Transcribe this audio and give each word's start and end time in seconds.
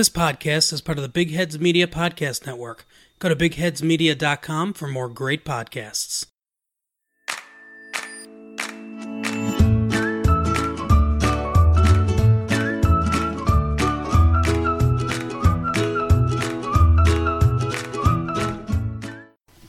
This 0.00 0.08
podcast 0.08 0.72
is 0.72 0.80
part 0.80 0.96
of 0.96 1.02
the 1.02 1.10
Big 1.10 1.30
Heads 1.32 1.60
Media 1.60 1.86
Podcast 1.86 2.46
Network. 2.46 2.86
Go 3.18 3.28
to 3.28 3.36
bigheadsmedia.com 3.36 4.72
for 4.72 4.88
more 4.88 5.10
great 5.10 5.44
podcasts. 5.44 6.24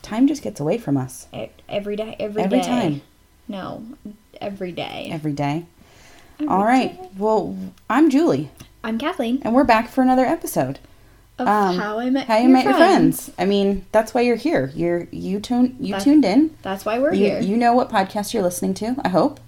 Time 0.02 0.28
just 0.28 0.44
gets 0.44 0.62
away 0.62 0.78
from 0.78 0.96
us 0.96 1.28
E- 1.34 1.48
Every 1.68 1.98
day, 1.98 2.16
every 2.20 2.44
every 2.44 2.60
day. 2.62 2.66
time, 2.68 3.02
No, 3.50 3.84
every 4.40 4.72
day. 4.72 5.10
every 5.12 5.34
day. 5.34 5.66
Every 6.40 6.48
All 6.48 6.64
right. 6.64 7.02
day. 7.02 7.10
Well, 7.18 7.58
I'm 7.90 8.10
Julie, 8.10 8.50
I'm 8.84 8.98
Kathleen 8.98 9.40
and 9.44 9.54
we're 9.54 9.64
back 9.64 9.90
for 9.90 10.02
another 10.02 10.26
episode. 10.26 10.80
of 11.40 11.48
Um, 11.48 11.78
How 11.78 11.98
I 12.00 12.10
Met 12.10 12.28
How 12.28 12.36
you 12.38 12.44
Your 12.44 12.52
met 12.52 12.66
your 12.66 12.74
Friends. 12.76 13.24
friends. 13.26 13.36
I 13.40 13.46
mean, 13.46 13.86
that's 13.92 14.14
why 14.14 14.22
you're 14.22 14.36
here. 14.36 14.72
You're 14.76 15.08
you 15.12 15.40
tune 15.40 15.76
you 15.80 15.94
That- 15.94 16.02
tuned 16.04 16.26
in. 16.26 16.56
That's 16.62 16.86
why 16.86 17.00
we're 17.00 17.14
You, 17.14 17.26
here. 17.26 17.40
you 17.42 17.58
know 17.58 17.74
what 17.74 17.90
podcast 17.90 18.34
you're 18.34 18.44
listening 18.44 18.74
to. 18.76 18.96
I 19.04 19.10
hope. 19.10 19.40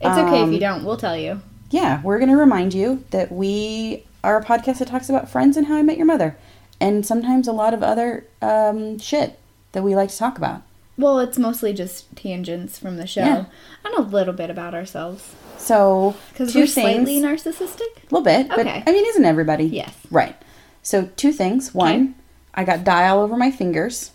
it's 0.00 0.18
okay 0.18 0.38
if 0.38 0.42
um, 0.44 0.52
you 0.52 0.58
don't. 0.60 0.84
We'll 0.84 0.96
tell 0.98 1.16
you. 1.16 1.40
Yeah, 1.70 2.02
we're 2.02 2.18
gonna 2.18 2.36
remind 2.36 2.74
you 2.74 3.04
that 3.10 3.32
we 3.32 4.04
are 4.22 4.38
a 4.38 4.44
podcast 4.44 4.78
that 4.78 4.88
talks 4.88 5.08
about 5.08 5.30
friends 5.30 5.56
and 5.56 5.66
how 5.66 5.76
I 5.76 5.82
met 5.82 5.96
your 5.96 6.06
mother, 6.06 6.36
and 6.80 7.06
sometimes 7.06 7.48
a 7.48 7.52
lot 7.52 7.72
of 7.72 7.82
other 7.82 8.24
um, 8.42 8.98
shit 8.98 9.38
that 9.72 9.82
we 9.82 9.94
like 9.96 10.10
to 10.10 10.18
talk 10.18 10.36
about. 10.36 10.62
Well, 10.98 11.18
it's 11.20 11.38
mostly 11.38 11.72
just 11.72 12.14
tangents 12.16 12.78
from 12.78 12.96
the 12.98 13.06
show 13.06 13.22
Yeah. 13.24 13.44
and 13.84 13.94
a 13.94 14.02
little 14.02 14.34
bit 14.34 14.50
about 14.50 14.74
ourselves 14.74 15.32
So 15.58 16.14
because 16.32 16.54
we're 16.54 16.66
things, 16.66 17.08
slightly 17.08 17.20
narcissistic. 17.20 17.80
a 17.80 18.14
little 18.14 18.22
bit, 18.22 18.48
but 18.48 18.60
Okay. 18.60 18.82
I 18.86 18.92
mean, 18.92 19.04
isn't 19.06 19.24
everybody? 19.24 19.64
Yes. 19.64 19.94
Right. 20.10 20.36
So 20.82 21.08
two 21.16 21.32
things. 21.32 21.74
One, 21.74 21.90
Okay. 21.94 22.12
I 22.54 22.64
got 22.64 22.84
dye 22.84 23.08
all 23.08 23.20
over 23.20 23.36
my 23.36 23.50
fingers 23.50 24.10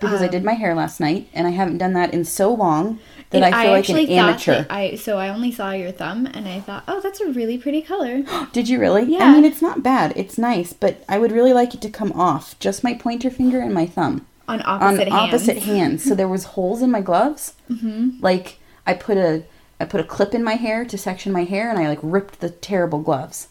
because 0.00 0.20
I 0.20 0.26
Um, 0.26 0.30
did 0.32 0.44
my 0.44 0.54
hair 0.54 0.74
last 0.74 1.00
night, 1.00 1.28
and 1.32 1.46
I 1.46 1.50
haven't 1.50 1.78
done 1.78 1.92
that 1.94 2.12
in 2.12 2.24
so 2.24 2.52
long 2.52 2.98
that 3.30 3.42
I 3.42 3.62
feel 3.62 3.72
like 3.72 3.88
an 3.88 4.08
amateur. 4.10 4.64
I 4.70 4.94
so 4.96 5.18
I 5.18 5.28
only 5.28 5.50
saw 5.52 5.72
your 5.72 5.90
thumb 5.92 6.26
and 6.26 6.46
I 6.48 6.60
thought, 6.60 6.84
oh, 6.88 7.00
that's 7.00 7.20
a 7.20 7.30
really 7.30 7.58
pretty 7.58 7.82
color. 7.82 8.22
Did 8.52 8.68
you 8.68 8.78
really? 8.80 9.04
Yeah. 9.04 9.24
I 9.28 9.32
mean, 9.32 9.44
it's 9.44 9.62
not 9.62 9.82
bad. 9.82 10.12
It's 10.16 10.38
nice, 10.38 10.72
but 10.72 11.02
I 11.08 11.18
would 11.18 11.32
really 11.32 11.52
like 11.52 11.74
it 11.74 11.80
to 11.82 11.90
come 11.90 12.12
off. 12.12 12.58
Just 12.60 12.84
my 12.84 12.94
pointer 12.94 13.30
finger 13.30 13.60
and 13.60 13.74
my 13.74 13.86
thumb 13.86 14.26
on 14.48 14.60
on 14.62 14.82
opposite 14.82 15.08
hands. 15.08 15.28
opposite 15.34 15.58
hands. 15.58 16.04
So 16.04 16.14
there 16.14 16.28
was 16.28 16.44
holes 16.44 16.80
in 16.82 16.90
my 16.90 17.00
gloves. 17.00 17.54
Mm-hmm. 17.70 18.10
Like 18.20 18.58
I 18.86 18.94
put 18.94 19.16
a 19.16 19.42
I 19.84 19.86
put 19.86 20.00
a 20.00 20.04
clip 20.04 20.34
in 20.34 20.42
my 20.42 20.54
hair 20.54 20.84
to 20.84 20.96
section 20.98 21.30
my 21.32 21.44
hair, 21.44 21.70
and 21.70 21.78
I 21.78 21.88
like 21.88 21.98
ripped 22.02 22.40
the 22.40 22.50
terrible 22.50 23.00
gloves. 23.00 23.48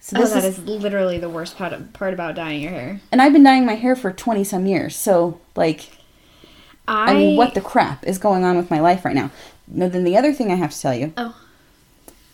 So 0.00 0.16
Oh, 0.18 0.26
that 0.26 0.44
is, 0.44 0.58
is 0.58 0.64
literally 0.64 1.18
the 1.18 1.28
worst 1.28 1.56
part, 1.56 1.92
part 1.92 2.14
about 2.14 2.34
dyeing 2.34 2.62
your 2.62 2.70
hair. 2.72 3.00
and 3.12 3.20
I've 3.20 3.32
been 3.32 3.42
dyeing 3.42 3.66
my 3.66 3.74
hair 3.74 3.94
for 3.96 4.12
twenty 4.12 4.44
some 4.44 4.66
years. 4.66 4.96
So 4.96 5.40
like 5.56 5.90
I, 6.88 7.12
I 7.12 7.14
mean, 7.14 7.36
what 7.36 7.54
the 7.54 7.60
crap 7.60 8.06
is 8.06 8.18
going 8.18 8.44
on 8.44 8.56
with 8.56 8.70
my 8.70 8.80
life 8.80 9.04
right 9.04 9.14
now? 9.14 9.30
No, 9.68 9.88
then 9.88 10.04
the 10.04 10.16
other 10.16 10.32
thing 10.32 10.50
I 10.50 10.56
have 10.56 10.72
to 10.72 10.80
tell 10.80 10.94
you 10.94 11.12
Oh, 11.16 11.36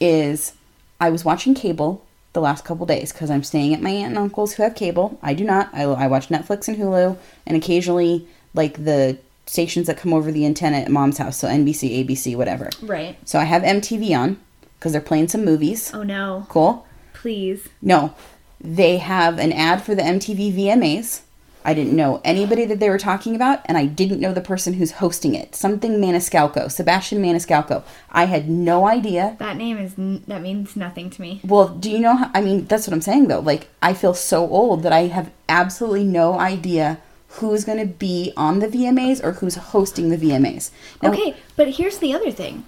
is 0.00 0.52
I 1.00 1.10
was 1.10 1.24
watching 1.24 1.54
cable 1.54 2.04
the 2.32 2.40
last 2.40 2.64
couple 2.64 2.86
days 2.86 3.12
because 3.12 3.30
I'm 3.30 3.42
staying 3.42 3.74
at 3.74 3.82
my 3.82 3.90
aunt 3.90 4.08
and 4.10 4.18
uncle's 4.18 4.54
who 4.54 4.62
have 4.62 4.74
cable. 4.74 5.18
I 5.22 5.34
do 5.34 5.44
not. 5.44 5.70
I, 5.72 5.82
I 5.82 6.06
watch 6.06 6.28
Netflix 6.28 6.68
and 6.68 6.76
Hulu 6.76 7.16
and 7.46 7.56
occasionally 7.56 8.26
like 8.54 8.84
the 8.84 9.18
stations 9.46 9.86
that 9.86 9.96
come 9.96 10.12
over 10.12 10.30
the 10.32 10.44
antenna 10.44 10.78
at 10.78 10.90
mom's 10.90 11.18
house. 11.18 11.36
So 11.38 11.48
NBC, 11.48 12.04
ABC, 12.06 12.36
whatever. 12.36 12.70
right. 12.82 13.16
So 13.24 13.38
I 13.38 13.44
have 13.44 13.62
MTV 13.62 14.16
on 14.18 14.38
because 14.78 14.92
they're 14.92 15.00
playing 15.00 15.28
some 15.28 15.44
movies. 15.44 15.92
Oh 15.94 16.02
no, 16.02 16.46
Cool. 16.48 16.86
please. 17.14 17.68
No, 17.80 18.14
they 18.60 18.98
have 18.98 19.38
an 19.38 19.52
ad 19.52 19.82
for 19.82 19.94
the 19.94 20.02
MTV 20.02 20.52
VMAs. 20.54 21.20
I 21.64 21.74
didn't 21.74 21.96
know 21.96 22.20
anybody 22.24 22.64
that 22.66 22.78
they 22.78 22.88
were 22.88 22.98
talking 22.98 23.34
about, 23.34 23.60
and 23.64 23.76
I 23.76 23.86
didn't 23.86 24.20
know 24.20 24.32
the 24.32 24.40
person 24.40 24.74
who's 24.74 24.92
hosting 24.92 25.34
it. 25.34 25.56
Something 25.56 25.94
Maniscalco, 26.00 26.70
Sebastian 26.70 27.20
Maniscalco. 27.20 27.82
I 28.08 28.26
had 28.26 28.48
no 28.48 28.86
idea. 28.86 29.34
That 29.40 29.56
name 29.56 29.76
is 29.78 29.98
n- 29.98 30.22
that 30.28 30.42
means 30.42 30.76
nothing 30.76 31.10
to 31.10 31.20
me. 31.20 31.40
Well, 31.44 31.68
do 31.68 31.90
you 31.90 31.98
know? 31.98 32.14
How, 32.16 32.30
I 32.34 32.40
mean, 32.40 32.66
that's 32.66 32.86
what 32.86 32.94
I'm 32.94 33.00
saying 33.00 33.26
though. 33.26 33.40
Like, 33.40 33.66
I 33.82 33.94
feel 33.94 34.14
so 34.14 34.48
old 34.48 34.84
that 34.84 34.92
I 34.92 35.08
have 35.08 35.32
absolutely 35.48 36.04
no 36.04 36.38
idea 36.38 36.98
who's 37.36 37.64
going 37.64 37.78
to 37.78 37.86
be 37.86 38.32
on 38.36 38.58
the 38.60 38.68
VMAs 38.68 39.22
or 39.24 39.32
who's 39.32 39.54
hosting 39.56 40.08
the 40.10 40.16
VMAs. 40.16 40.70
Now, 41.02 41.12
Okay, 41.12 41.34
but 41.56 41.70
here's 41.70 41.98
the 41.98 42.12
other 42.14 42.30
thing. 42.30 42.64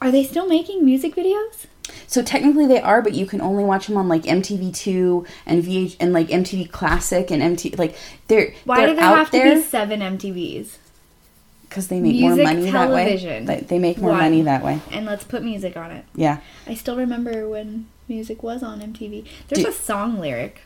Are 0.00 0.10
they 0.10 0.24
still 0.24 0.46
making 0.46 0.84
music 0.84 1.14
videos? 1.14 1.66
So 2.06 2.22
technically 2.22 2.66
they 2.66 2.80
are, 2.80 3.02
but 3.02 3.14
you 3.14 3.26
can 3.26 3.40
only 3.40 3.64
watch 3.64 3.86
them 3.88 3.96
on 3.96 4.08
like 4.08 4.22
MTV2 4.22 5.26
and 5.46 5.62
VH 5.64 5.96
and 6.00 6.12
like 6.12 6.28
MTV 6.28 6.70
Classic 6.70 7.30
and 7.30 7.42
MTV 7.42 7.78
like 7.78 7.96
they're 8.28 8.54
Why 8.64 8.78
they're 8.78 8.86
do 8.90 8.94
they 8.96 9.02
have 9.02 9.26
to 9.30 9.32
there 9.32 9.54
be 9.56 9.62
seven 9.62 10.00
MTVs? 10.00 10.76
because 11.68 11.86
they 11.88 12.00
make 12.00 12.16
more 12.20 12.34
money 12.34 12.68
television. 12.70 13.44
that 13.44 13.54
way. 13.54 13.60
They, 13.60 13.66
they 13.66 13.78
make 13.78 13.98
more 13.98 14.10
One. 14.10 14.18
money 14.18 14.42
that 14.42 14.64
way. 14.64 14.80
And 14.90 15.06
let's 15.06 15.22
put 15.22 15.42
music 15.44 15.76
on 15.76 15.92
it. 15.92 16.04
Yeah. 16.16 16.40
I 16.66 16.74
still 16.74 16.96
remember 16.96 17.48
when 17.48 17.86
music 18.08 18.42
was 18.42 18.62
on 18.64 18.80
MTV. 18.80 19.24
There's 19.48 19.62
Do- 19.64 19.70
a 19.70 19.72
song 19.72 20.18
lyric. 20.18 20.62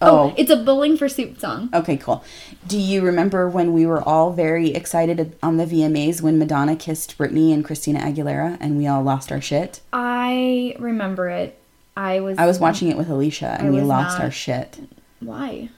Oh. 0.00 0.34
it's 0.36 0.50
a 0.50 0.56
Bowling 0.56 0.96
for 0.96 1.08
Soup 1.08 1.38
song. 1.40 1.70
Okay, 1.72 1.96
cool. 1.96 2.22
Do 2.66 2.78
you 2.78 3.00
remember 3.00 3.48
when 3.48 3.72
we 3.72 3.86
were 3.86 4.02
all 4.02 4.32
very 4.32 4.70
excited 4.70 5.36
on 5.42 5.56
the 5.56 5.64
VMAs 5.64 6.20
when 6.20 6.38
Madonna 6.38 6.76
kissed 6.76 7.16
Britney 7.16 7.52
and 7.52 7.64
Christina 7.64 8.00
Aguilera 8.00 8.58
and 8.60 8.76
we 8.76 8.86
all 8.86 9.02
lost 9.02 9.32
our 9.32 9.40
shit? 9.40 9.80
I 9.92 10.76
remember 10.78 11.30
it. 11.30 11.58
I 11.96 12.20
was. 12.20 12.36
I 12.36 12.44
was 12.46 12.58
watching 12.58 12.88
it 12.88 12.96
with 12.98 13.08
Alicia 13.08 13.56
and 13.58 13.72
we 13.72 13.80
lost 13.80 14.18
not. 14.18 14.24
our 14.24 14.30
shit 14.30 14.78
Why? 15.20 15.70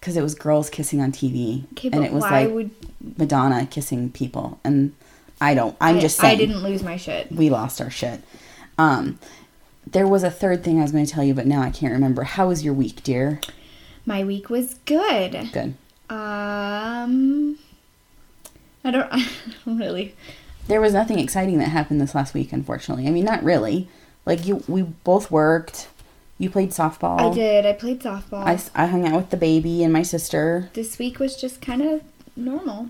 because 0.00 0.16
it 0.16 0.22
was 0.22 0.34
girls 0.34 0.68
kissing 0.68 1.00
on 1.00 1.12
TV 1.12 1.64
Okay, 1.72 1.88
and 1.92 2.04
it 2.04 2.12
was 2.12 2.22
why 2.22 2.44
like 2.44 2.54
would 2.54 2.70
Madonna 3.16 3.66
kissing 3.66 4.10
people 4.10 4.58
and 4.64 4.92
I 5.40 5.54
don't. 5.54 5.76
I'm 5.80 5.96
I, 5.96 6.00
just 6.00 6.18
saying. 6.18 6.34
I 6.34 6.36
didn't 6.38 6.62
lose 6.62 6.82
my 6.82 6.96
shit. 6.96 7.32
we 7.32 7.50
lost 7.50 7.80
our 7.80 7.90
shit. 7.90 8.20
Um, 8.78 9.18
there 9.86 10.06
was 10.06 10.22
a 10.22 10.30
third 10.30 10.62
thing 10.62 10.78
I 10.78 10.82
was 10.82 10.92
going 10.92 11.04
to 11.04 11.10
tell 11.10 11.24
you, 11.24 11.34
but 11.34 11.46
now 11.46 11.60
I 11.62 11.70
can't 11.70 11.92
remember. 11.92 12.22
How 12.22 12.48
was 12.48 12.64
your 12.64 12.74
week, 12.74 13.02
dear? 13.02 13.40
My 14.04 14.24
week 14.24 14.50
was 14.50 14.74
good. 14.84 15.50
Good. 15.52 15.74
Um, 16.10 17.58
I 18.84 18.90
don't, 18.90 19.08
I 19.12 19.28
don't 19.64 19.78
really. 19.78 20.14
There 20.66 20.80
was 20.80 20.92
nothing 20.92 21.18
exciting 21.18 21.58
that 21.58 21.68
happened 21.68 22.00
this 22.00 22.14
last 22.14 22.34
week, 22.34 22.52
unfortunately. 22.52 23.06
I 23.06 23.10
mean, 23.10 23.24
not 23.24 23.42
really. 23.42 23.88
Like 24.26 24.46
you, 24.46 24.62
we 24.68 24.82
both 24.82 25.30
worked. 25.30 25.88
You 26.38 26.50
played 26.50 26.70
softball. 26.70 27.32
I 27.32 27.34
did. 27.34 27.66
I 27.66 27.72
played 27.72 28.00
softball. 28.00 28.44
I, 28.44 28.58
I 28.82 28.86
hung 28.86 29.06
out 29.06 29.14
with 29.16 29.30
the 29.30 29.36
baby 29.36 29.84
and 29.84 29.92
my 29.92 30.02
sister. 30.02 30.70
this 30.74 30.98
week 30.98 31.18
was 31.18 31.36
just 31.36 31.60
kind 31.60 31.82
of 31.82 32.02
normal. 32.36 32.88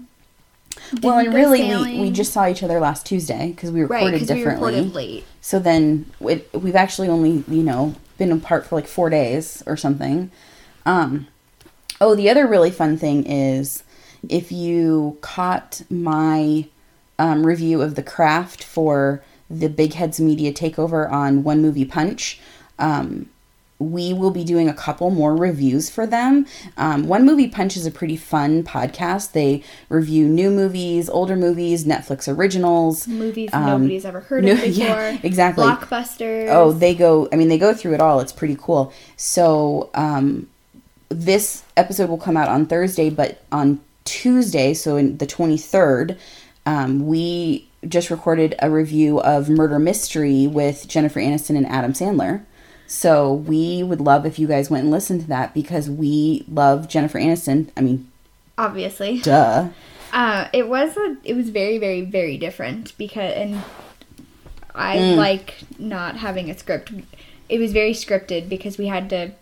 well, 1.02 1.18
Didn't 1.18 1.26
and 1.26 1.34
really, 1.34 1.60
we, 1.62 1.68
sailing. 1.68 2.00
we 2.00 2.10
just 2.10 2.32
saw 2.32 2.46
each 2.48 2.62
other 2.62 2.80
last 2.80 3.04
Tuesday 3.06 3.48
because 3.50 3.70
we 3.70 3.82
recorded 3.82 4.04
right 4.04 4.12
because 4.12 4.28
we 4.30 4.36
differently. 4.36 4.74
recorded 4.74 4.94
late. 4.94 5.24
So 5.40 5.58
then 5.58 6.06
it, 6.20 6.48
we've 6.54 6.76
actually 6.76 7.08
only, 7.08 7.44
you 7.48 7.62
know, 7.62 7.94
been 8.16 8.32
apart 8.32 8.66
for 8.66 8.76
like 8.76 8.86
four 8.86 9.10
days 9.10 9.62
or 9.66 9.76
something. 9.76 10.30
Um, 10.86 11.26
oh, 12.00 12.14
the 12.14 12.28
other 12.30 12.46
really 12.46 12.70
fun 12.70 12.96
thing 12.96 13.24
is 13.26 13.82
if 14.28 14.50
you 14.52 15.18
caught 15.20 15.82
my 15.90 16.66
um, 17.18 17.46
review 17.46 17.82
of 17.82 17.94
The 17.94 18.02
Craft 18.02 18.62
for 18.64 19.22
the 19.50 19.68
Big 19.68 19.94
Heads 19.94 20.20
Media 20.20 20.52
takeover 20.52 21.10
on 21.10 21.44
One 21.44 21.60
Movie 21.62 21.84
Punch, 21.84 22.40
um, 22.78 23.28
we 23.78 24.12
will 24.14 24.30
be 24.30 24.44
doing 24.44 24.68
a 24.68 24.72
couple 24.74 25.10
more 25.10 25.34
reviews 25.34 25.90
for 25.90 26.06
them. 26.06 26.46
Um, 26.76 27.08
One 27.08 27.26
Movie 27.26 27.48
Punch 27.48 27.76
is 27.76 27.84
a 27.84 27.90
pretty 27.90 28.16
fun 28.16 28.62
podcast. 28.62 29.32
They 29.32 29.64
review 29.88 30.28
new 30.28 30.50
movies, 30.50 31.08
older 31.10 31.34
movies, 31.34 31.84
Netflix 31.84 32.32
originals. 32.32 33.08
Movies 33.08 33.50
Um, 33.52 33.82
nobody's 33.82 34.04
ever 34.04 34.20
heard 34.20 34.44
no- 34.44 34.52
of 34.52 34.60
before. 34.60 34.84
yeah, 34.86 35.18
exactly. 35.24 35.64
Blockbusters. 35.64 36.46
Oh, 36.50 36.70
they 36.70 36.94
go. 36.94 37.28
I 37.32 37.36
mean, 37.36 37.48
they 37.48 37.58
go 37.58 37.74
through 37.74 37.94
it 37.94 38.00
all. 38.00 38.20
It's 38.20 38.32
pretty 38.32 38.56
cool. 38.60 38.92
So, 39.16 39.90
um, 39.94 40.48
this 41.12 41.62
episode 41.76 42.08
will 42.10 42.18
come 42.18 42.36
out 42.36 42.48
on 42.48 42.66
Thursday, 42.66 43.10
but 43.10 43.42
on 43.52 43.80
Tuesday, 44.04 44.74
so 44.74 44.96
in 44.96 45.18
the 45.18 45.26
twenty 45.26 45.56
third, 45.58 46.18
um, 46.66 47.06
we 47.06 47.68
just 47.88 48.10
recorded 48.10 48.54
a 48.60 48.70
review 48.70 49.20
of 49.20 49.48
Murder 49.48 49.78
Mystery 49.78 50.46
with 50.46 50.86
Jennifer 50.88 51.20
Aniston 51.20 51.56
and 51.56 51.66
Adam 51.66 51.92
Sandler. 51.92 52.42
So 52.86 53.32
we 53.32 53.82
would 53.82 54.00
love 54.00 54.26
if 54.26 54.38
you 54.38 54.46
guys 54.46 54.70
went 54.70 54.82
and 54.84 54.90
listened 54.92 55.22
to 55.22 55.28
that 55.28 55.54
because 55.54 55.88
we 55.88 56.44
love 56.48 56.88
Jennifer 56.88 57.18
Aniston. 57.18 57.70
I 57.76 57.80
mean, 57.80 58.10
obviously. 58.58 59.20
duh. 59.20 59.68
Uh, 60.12 60.48
it 60.52 60.68
was 60.68 60.96
a, 60.96 61.16
it 61.24 61.34
was 61.34 61.48
very 61.48 61.78
very 61.78 62.02
very 62.02 62.36
different 62.36 62.96
because 62.98 63.32
and 63.34 63.62
I 64.74 64.96
Mm. 64.98 65.16
like 65.16 65.54
not 65.78 66.16
having 66.16 66.50
a 66.50 66.58
script. 66.58 66.92
It 67.48 67.58
was 67.58 67.72
very 67.72 67.92
scripted 67.92 68.48
because 68.48 68.78
we 68.78 68.86
had 68.88 69.08
to. 69.10 69.32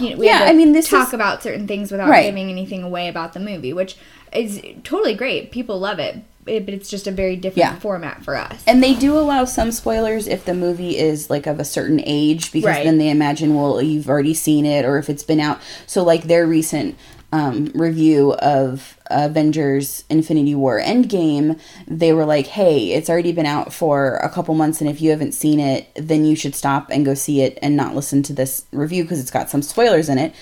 You 0.00 0.10
know, 0.10 0.16
we 0.18 0.26
Yeah, 0.26 0.40
I 0.44 0.52
mean, 0.52 0.72
this 0.72 0.88
talk 0.88 1.08
is- 1.08 1.14
about 1.14 1.42
certain 1.42 1.66
things 1.66 1.90
without 1.90 2.08
Right. 2.08 2.24
giving 2.26 2.50
anything 2.50 2.82
away 2.82 3.08
about 3.08 3.32
the 3.32 3.40
movie, 3.40 3.72
which 3.72 3.96
is 4.32 4.60
totally 4.84 5.14
great. 5.14 5.50
People 5.50 5.78
love 5.78 5.98
it, 5.98 6.16
it, 6.46 6.64
but 6.64 6.74
it's 6.74 6.88
just 6.88 7.06
a 7.06 7.10
very 7.10 7.36
different 7.36 7.58
Yeah. 7.58 7.78
format 7.78 8.24
for 8.24 8.36
us. 8.36 8.62
And 8.66 8.82
they 8.82 8.94
do 8.94 9.16
allow 9.16 9.44
some 9.44 9.70
spoilers 9.70 10.26
if 10.26 10.44
the 10.44 10.54
movie 10.54 10.96
is 10.98 11.28
like 11.30 11.46
of 11.46 11.60
a 11.60 11.64
certain 11.64 12.02
age 12.04 12.50
because 12.50 12.66
Right. 12.76 12.84
then 12.84 12.98
they 12.98 13.10
imagine 13.10 13.54
well 13.54 13.80
you've 13.82 14.08
already 14.08 14.34
seen 14.34 14.66
it 14.66 14.84
or 14.84 14.98
if 14.98 15.08
it's 15.10 15.22
been 15.22 15.38
out. 15.40 15.60
So 15.86 16.02
like 16.02 16.24
their 16.24 16.46
recent 16.46 16.96
um, 17.32 17.72
review 17.74 18.34
of 18.34 18.98
Avengers 19.10 20.04
Infinity 20.08 20.54
War 20.54 20.80
Endgame, 20.80 21.58
they 21.86 22.12
were 22.12 22.24
like, 22.24 22.46
"Hey, 22.46 22.92
it's 22.92 23.10
already 23.10 23.32
been 23.32 23.46
out 23.46 23.72
for 23.72 24.16
a 24.16 24.28
couple 24.28 24.54
months 24.54 24.80
and 24.80 24.88
if 24.88 25.00
you 25.00 25.10
haven't 25.10 25.32
seen 25.32 25.58
it, 25.58 25.90
then 25.96 26.24
you 26.24 26.36
should 26.36 26.54
stop 26.54 26.88
and 26.90 27.04
go 27.04 27.14
see 27.14 27.40
it 27.40 27.58
and 27.62 27.76
not 27.76 27.94
listen 27.94 28.22
to 28.24 28.32
this 28.32 28.66
review 28.72 29.02
because 29.02 29.20
it's 29.20 29.30
got 29.30 29.50
some 29.50 29.62
spoilers 29.62 30.08
in 30.08 30.18
it." 30.18 30.34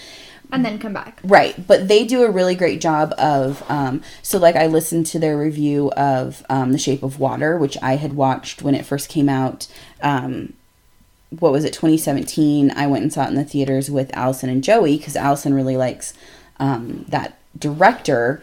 and 0.53 0.65
then 0.65 0.79
come 0.79 0.93
back. 0.93 1.21
Right, 1.25 1.67
but 1.67 1.89
they 1.89 2.05
do 2.05 2.23
a 2.25 2.31
really 2.31 2.55
great 2.55 2.81
job 2.81 3.15
of. 3.19 3.63
Um, 3.71 4.03
so, 4.23 4.39
like, 4.39 4.57
I 4.57 4.67
listened 4.67 5.07
to 5.07 5.19
their 5.19 5.39
review 5.39 5.91
of 5.93 6.45
um, 6.49 6.73
The 6.73 6.79
Shape 6.79 7.03
of 7.03 7.19
Water, 7.19 7.57
which 7.57 7.77
I 7.83 7.97
had 7.97 8.15
watched 8.15 8.63
when 8.63 8.75
it 8.75 8.87
first 8.87 9.09
came 9.09 9.29
out. 9.29 9.69
Um, 10.03 10.55
what 11.39 11.53
was 11.53 11.65
it, 11.65 11.73
2017? 11.73 12.73
I 12.73 12.87
went 12.87 13.03
and 13.03 13.13
saw 13.13 13.25
it 13.25 13.29
in 13.29 13.37
the 13.37 13.45
theaters 13.45 13.91
with 13.91 14.15
Allison 14.15 14.51
and 14.51 14.65
Joey 14.65 14.97
because 14.97 15.15
Allison 15.15 15.55
really 15.55 15.77
likes 15.77 16.13
um, 16.61 17.05
that 17.09 17.39
director. 17.59 18.43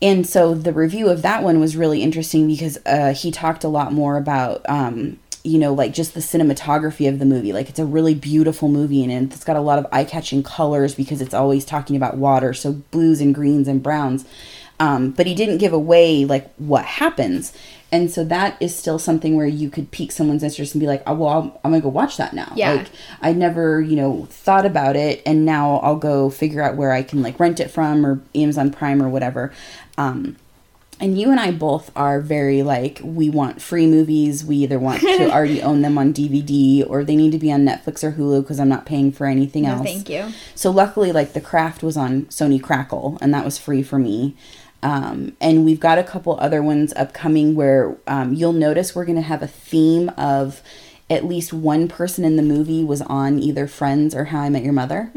And 0.00 0.26
so 0.26 0.54
the 0.54 0.72
review 0.72 1.08
of 1.08 1.22
that 1.22 1.42
one 1.42 1.58
was 1.58 1.76
really 1.76 2.02
interesting 2.02 2.46
because 2.46 2.78
uh, 2.86 3.14
he 3.14 3.30
talked 3.32 3.64
a 3.64 3.68
lot 3.68 3.92
more 3.92 4.16
about, 4.16 4.64
um, 4.68 5.18
you 5.42 5.58
know, 5.58 5.72
like 5.72 5.94
just 5.94 6.12
the 6.14 6.20
cinematography 6.20 7.08
of 7.08 7.18
the 7.18 7.24
movie. 7.24 7.52
Like 7.52 7.68
it's 7.68 7.78
a 7.78 7.86
really 7.86 8.14
beautiful 8.14 8.68
movie 8.68 9.02
and 9.02 9.32
it's 9.32 9.44
got 9.44 9.56
a 9.56 9.60
lot 9.60 9.78
of 9.78 9.86
eye 9.90 10.04
catching 10.04 10.42
colors 10.42 10.94
because 10.94 11.20
it's 11.20 11.34
always 11.34 11.64
talking 11.64 11.96
about 11.96 12.16
water. 12.16 12.52
So 12.52 12.72
blues 12.72 13.20
and 13.20 13.34
greens 13.34 13.66
and 13.66 13.82
browns. 13.82 14.26
Um, 14.78 15.10
but 15.12 15.26
he 15.26 15.34
didn't 15.34 15.58
give 15.58 15.72
away 15.72 16.24
like 16.26 16.52
what 16.56 16.84
happens. 16.84 17.52
And 17.92 18.10
so 18.10 18.24
that 18.24 18.60
is 18.60 18.74
still 18.76 18.98
something 18.98 19.36
where 19.36 19.46
you 19.46 19.70
could 19.70 19.90
pique 19.90 20.12
someone's 20.12 20.42
interest 20.42 20.74
and 20.74 20.80
be 20.80 20.86
like, 20.86 21.02
oh, 21.06 21.14
well, 21.14 21.28
I'm, 21.38 21.44
I'm 21.64 21.70
gonna 21.70 21.80
go 21.80 21.88
watch 21.88 22.16
that 22.18 22.34
now. 22.34 22.52
Yeah. 22.56 22.72
Like 22.74 22.88
I 23.22 23.32
never, 23.32 23.80
you 23.80 23.96
know, 23.96 24.26
thought 24.28 24.66
about 24.66 24.96
it, 24.96 25.22
and 25.24 25.46
now 25.46 25.76
I'll 25.78 25.96
go 25.96 26.28
figure 26.28 26.60
out 26.62 26.76
where 26.76 26.92
I 26.92 27.02
can 27.02 27.22
like 27.22 27.38
rent 27.40 27.58
it 27.60 27.70
from 27.70 28.04
or 28.04 28.20
Amazon 28.34 28.70
Prime 28.70 29.00
or 29.02 29.08
whatever. 29.08 29.52
Um, 29.96 30.36
and 30.98 31.18
you 31.20 31.30
and 31.30 31.38
I 31.38 31.50
both 31.52 31.90
are 31.94 32.20
very 32.20 32.62
like 32.62 33.00
we 33.04 33.28
want 33.30 33.62
free 33.62 33.86
movies. 33.86 34.44
We 34.44 34.56
either 34.56 34.78
want 34.78 35.00
to 35.02 35.30
already 35.32 35.62
own 35.62 35.82
them 35.82 35.96
on 35.96 36.12
DVD 36.12 36.88
or 36.88 37.04
they 37.04 37.16
need 37.16 37.32
to 37.32 37.38
be 37.38 37.52
on 37.52 37.64
Netflix 37.66 38.02
or 38.02 38.12
Hulu 38.12 38.42
because 38.42 38.58
I'm 38.58 38.68
not 38.70 38.84
paying 38.86 39.12
for 39.12 39.26
anything 39.26 39.62
No, 39.64 39.74
else. 39.76 39.84
thank 39.84 40.08
you. 40.10 40.32
So 40.54 40.70
luckily, 40.70 41.12
like 41.12 41.34
the 41.34 41.40
craft 41.40 41.82
was 41.82 41.96
on 41.96 42.22
Sony 42.26 42.60
Crackle, 42.62 43.16
and 43.20 43.32
that 43.32 43.44
was 43.44 43.58
free 43.58 43.82
for 43.82 43.98
me. 43.98 44.36
Um, 44.82 45.36
and 45.40 45.64
we've 45.64 45.80
got 45.80 45.98
a 45.98 46.04
couple 46.04 46.38
other 46.38 46.62
ones 46.62 46.92
upcoming 46.94 47.54
where 47.54 47.96
um, 48.06 48.34
you'll 48.34 48.52
notice 48.52 48.94
we're 48.94 49.04
going 49.04 49.16
to 49.16 49.22
have 49.22 49.42
a 49.42 49.46
theme 49.48 50.10
of 50.16 50.62
at 51.08 51.24
least 51.24 51.52
one 51.52 51.86
person 51.88 52.24
in 52.24 52.36
the 52.36 52.42
movie 52.42 52.84
was 52.84 53.00
on 53.02 53.38
either 53.38 53.66
Friends 53.66 54.14
or 54.14 54.26
How 54.26 54.40
I 54.40 54.48
Met 54.48 54.64
Your 54.64 54.72
Mother. 54.72 55.10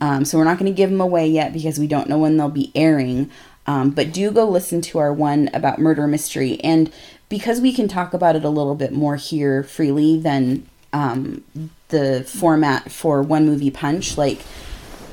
Um, 0.00 0.24
so 0.24 0.38
we're 0.38 0.44
not 0.44 0.58
going 0.58 0.70
to 0.70 0.76
give 0.76 0.90
them 0.90 1.00
away 1.00 1.28
yet 1.28 1.52
because 1.52 1.78
we 1.78 1.86
don't 1.86 2.08
know 2.08 2.18
when 2.18 2.36
they'll 2.36 2.48
be 2.48 2.72
airing. 2.74 3.30
Um, 3.66 3.90
but 3.90 4.12
do 4.12 4.30
go 4.30 4.44
listen 4.48 4.80
to 4.82 4.98
our 4.98 5.12
one 5.12 5.50
about 5.54 5.78
murder 5.78 6.06
mystery. 6.06 6.60
And 6.62 6.92
because 7.28 7.60
we 7.60 7.72
can 7.72 7.88
talk 7.88 8.14
about 8.14 8.36
it 8.36 8.44
a 8.44 8.48
little 8.48 8.74
bit 8.74 8.92
more 8.92 9.16
here 9.16 9.62
freely 9.62 10.18
than 10.20 10.68
um, 10.92 11.44
the 11.88 12.24
format 12.24 12.90
for 12.90 13.22
one 13.22 13.46
movie 13.46 13.70
punch, 13.70 14.16
like 14.16 14.40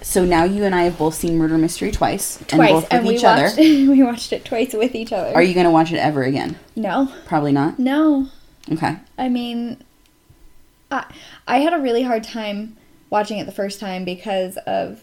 so 0.03 0.25
now 0.25 0.43
you 0.43 0.63
and 0.63 0.75
I 0.75 0.83
have 0.83 0.97
both 0.97 1.15
seen 1.15 1.37
Murder 1.37 1.57
Mystery 1.57 1.91
twice, 1.91 2.37
and 2.37 2.49
Twice, 2.49 2.71
both 2.71 2.83
with 2.83 2.93
and 2.93 3.07
we 3.07 3.15
each 3.15 3.23
watched. 3.23 3.53
other. 3.53 3.61
we 3.61 4.03
watched 4.03 4.33
it 4.33 4.45
twice 4.45 4.73
with 4.73 4.93
each 4.95 5.11
other. 5.11 5.33
Are 5.33 5.41
you 5.41 5.53
going 5.53 5.65
to 5.65 5.71
watch 5.71 5.91
it 5.91 5.97
ever 5.97 6.23
again? 6.23 6.59
No, 6.75 7.11
Probably 7.25 7.51
not. 7.51 7.79
no. 7.79 8.27
Okay. 8.71 8.97
I 9.17 9.29
mean, 9.29 9.83
I 10.91 11.05
I 11.47 11.57
had 11.59 11.73
a 11.73 11.79
really 11.79 12.03
hard 12.03 12.23
time 12.23 12.77
watching 13.09 13.37
it 13.37 13.45
the 13.45 13.51
first 13.51 13.79
time 13.79 14.05
because 14.05 14.57
of 14.65 15.01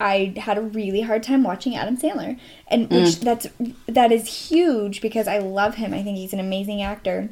I 0.00 0.34
had 0.36 0.58
a 0.58 0.60
really 0.60 1.02
hard 1.02 1.22
time 1.22 1.42
watching 1.42 1.76
Adam 1.76 1.96
Sandler, 1.96 2.38
and 2.68 2.90
which 2.90 3.16
mm. 3.16 3.20
that's 3.20 3.46
that 3.86 4.12
is 4.12 4.48
huge 4.50 5.00
because 5.00 5.26
I 5.28 5.38
love 5.38 5.76
him. 5.76 5.94
I 5.94 6.02
think 6.02 6.18
he's 6.18 6.32
an 6.32 6.40
amazing 6.40 6.82
actor. 6.82 7.28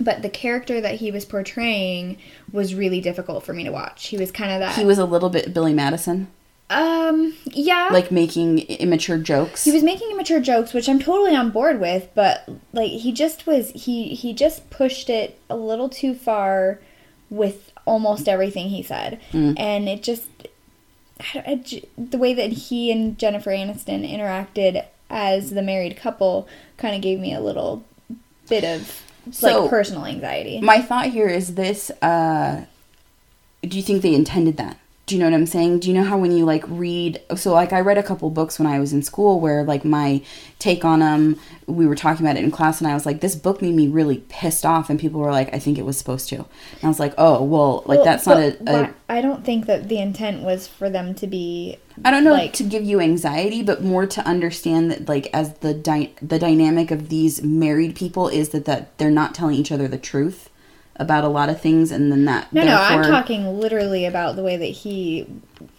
But 0.00 0.22
the 0.22 0.30
character 0.30 0.80
that 0.80 0.96
he 0.96 1.10
was 1.10 1.24
portraying 1.26 2.16
was 2.52 2.74
really 2.74 3.00
difficult 3.00 3.44
for 3.44 3.52
me 3.52 3.64
to 3.64 3.70
watch. 3.70 4.06
He 4.08 4.16
was 4.16 4.32
kind 4.32 4.50
of 4.52 4.60
that. 4.60 4.76
He 4.76 4.84
was 4.84 4.98
a 4.98 5.04
little 5.04 5.28
bit 5.28 5.52
Billy 5.52 5.74
Madison, 5.74 6.28
um, 6.70 7.34
yeah. 7.46 7.88
like 7.92 8.10
making 8.10 8.60
immature 8.60 9.18
jokes. 9.18 9.64
he 9.64 9.72
was 9.72 9.82
making 9.82 10.08
immature 10.12 10.38
jokes 10.40 10.72
which 10.72 10.88
i'm 10.88 11.00
totally 11.00 11.34
on 11.34 11.50
board 11.50 11.80
with 11.80 12.08
but 12.14 12.48
like 12.72 12.90
he 12.92 13.10
just 13.10 13.44
was 13.44 13.70
he 13.70 14.14
he 14.14 14.32
just 14.32 14.70
pushed 14.70 15.10
it 15.10 15.36
a 15.50 15.56
little 15.56 15.88
too 15.88 16.14
far 16.14 16.78
with 17.28 17.72
almost 17.86 18.28
everything 18.28 18.68
he 18.68 18.82
said 18.84 19.18
and 19.32 19.88
it 19.88 20.00
just 20.02 20.28
I- 21.34 21.60
I 21.68 21.82
the 21.98 22.18
way 22.18 22.34
that 22.34 22.52
he 22.52 22.92
and 22.92 23.18
jennifer 23.18 23.50
aniston 23.50 24.08
interacted 24.08 24.84
as 25.10 25.50
the 25.50 25.62
married 25.62 25.96
couple 25.96 26.46
kind 26.76 26.94
of 26.94 27.02
gave 27.02 27.18
me 27.18 27.34
a 27.34 27.40
little 27.40 27.84
bit 28.48 28.62
of 28.64 29.02
So- 29.30 29.62
like 29.62 29.70
personal 29.70 30.06
anxiety 30.06 30.60
My 30.60 30.80
thought 30.80 31.06
here 31.06 31.28
is 31.28 31.54
this: 31.54 31.90
uh, 32.02 32.62
Do 33.62 33.76
you 33.76 33.82
think 33.82 34.02
they 34.02 34.14
intended 34.14 34.56
that? 34.58 34.76
Do 35.10 35.16
you 35.16 35.20
know 35.20 35.26
what 35.26 35.34
I'm 35.34 35.46
saying? 35.46 35.80
Do 35.80 35.88
you 35.88 35.94
know 35.94 36.04
how 36.04 36.16
when 36.18 36.30
you 36.30 36.44
like 36.44 36.62
read? 36.68 37.20
So 37.34 37.52
like 37.52 37.72
I 37.72 37.80
read 37.80 37.98
a 37.98 38.02
couple 38.04 38.30
books 38.30 38.60
when 38.60 38.68
I 38.68 38.78
was 38.78 38.92
in 38.92 39.02
school 39.02 39.40
where 39.40 39.64
like 39.64 39.84
my 39.84 40.22
take 40.60 40.84
on 40.84 41.00
them, 41.00 41.36
we 41.66 41.84
were 41.84 41.96
talking 41.96 42.24
about 42.24 42.36
it 42.36 42.44
in 42.44 42.52
class, 42.52 42.80
and 42.80 42.88
I 42.88 42.94
was 42.94 43.06
like, 43.06 43.20
this 43.20 43.34
book 43.34 43.60
made 43.60 43.74
me 43.74 43.88
really 43.88 44.18
pissed 44.28 44.64
off, 44.64 44.88
and 44.88 45.00
people 45.00 45.18
were 45.20 45.32
like, 45.32 45.52
I 45.52 45.58
think 45.58 45.78
it 45.78 45.84
was 45.84 45.98
supposed 45.98 46.28
to, 46.28 46.36
and 46.36 46.46
I 46.84 46.86
was 46.86 47.00
like, 47.00 47.14
oh 47.18 47.42
well, 47.42 47.82
like 47.86 47.96
Well, 47.98 48.04
that's 48.04 48.24
not 48.24 48.36
a, 48.38 48.56
a 48.60 48.82
why- 48.82 48.90
i 49.08 49.20
don't 49.20 49.44
think 49.44 49.66
that 49.66 49.88
the 49.88 49.98
intent 49.98 50.44
was 50.44 50.68
for 50.68 50.88
them 50.88 51.16
to 51.16 51.26
be 51.26 51.76
I 52.04 52.12
don't 52.12 52.22
know 52.22 52.30
like 52.32 52.52
to 52.52 52.62
give 52.62 52.84
you 52.84 53.00
anxiety, 53.00 53.64
but 53.64 53.82
more 53.82 54.06
to 54.06 54.24
understand 54.24 54.92
that 54.92 55.08
like 55.08 55.28
as 55.32 55.54
the 55.54 55.72
the 56.22 56.38
dynamic 56.38 56.92
of 56.92 57.08
these 57.08 57.42
married 57.42 57.96
people 57.96 58.28
is 58.28 58.50
that 58.50 58.64
that 58.66 58.96
they're 58.98 59.10
not 59.10 59.34
telling 59.34 59.56
each 59.56 59.72
other 59.72 59.88
the 59.88 59.98
truth 59.98 60.49
about 60.96 61.24
a 61.24 61.28
lot 61.28 61.48
of 61.48 61.60
things, 61.60 61.90
and 61.90 62.10
then 62.12 62.24
that 62.26 62.52
No, 62.52 62.64
no, 62.64 62.76
I'm 62.76 63.02
talking 63.04 63.58
literally 63.60 64.04
about 64.04 64.36
the 64.36 64.42
way 64.42 64.56
that 64.56 64.64
he, 64.66 65.26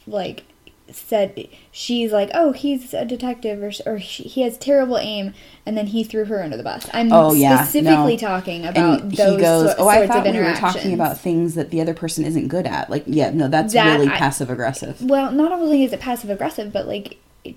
like, 0.08 0.44
said 0.92 1.48
she's 1.72 2.12
like, 2.12 2.30
oh, 2.34 2.52
he's 2.52 2.94
a 2.94 3.06
detective, 3.06 3.62
or 3.64 3.72
or 3.86 4.00
she, 4.00 4.24
he 4.24 4.42
has 4.42 4.58
terrible 4.58 4.98
aim, 4.98 5.34
and 5.66 5.78
then 5.78 5.88
he 5.88 6.04
threw 6.04 6.26
her 6.26 6.44
under 6.44 6.58
the 6.58 6.64
bus. 6.64 6.90
I'm 6.92 7.14
Oh, 7.14 7.34
yeah, 7.34 7.64
specifically 7.64 8.14
no. 8.16 8.18
talking 8.18 8.66
about 8.66 9.02
And 9.02 9.12
those 9.14 9.36
he 9.36 9.42
goes, 9.42 9.72
sor- 9.72 9.76
"Oh, 9.86 9.88
I 9.88 10.06
thought 10.08 10.26
we 10.26 10.38
were 10.40 10.54
talking 10.54 10.94
about 10.94 11.18
things 11.20 11.56
that 11.56 11.70
the 11.70 11.80
other 11.80 11.94
person 11.94 12.26
isn't 12.26 12.50
good 12.50 12.66
at." 12.68 12.90
Like, 12.90 13.04
yeah, 13.06 13.30
no, 13.30 13.48
that's 13.48 13.74
That 13.74 13.98
really 14.00 14.12
I- 14.12 14.18
passive 14.18 14.50
aggressive. 14.50 15.02
Well, 15.02 15.32
not 15.32 15.52
only 15.54 15.84
is 15.86 15.94
it 15.94 16.00
passive 16.02 16.30
aggressive, 16.30 16.74
but 16.74 16.88
like, 16.88 17.18
it, 17.46 17.56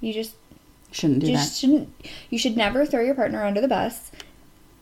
you 0.00 0.12
just 0.12 0.34
Shouldn't 0.92 1.20
do 1.20 1.26
you 1.28 1.36
that. 1.36 1.42
just 1.44 1.60
shouldn't. 1.60 1.88
You 2.30 2.38
should 2.38 2.56
never 2.56 2.84
throw 2.86 3.00
your 3.00 3.14
partner 3.14 3.44
under 3.44 3.60
the 3.60 3.68
bus, 3.68 4.10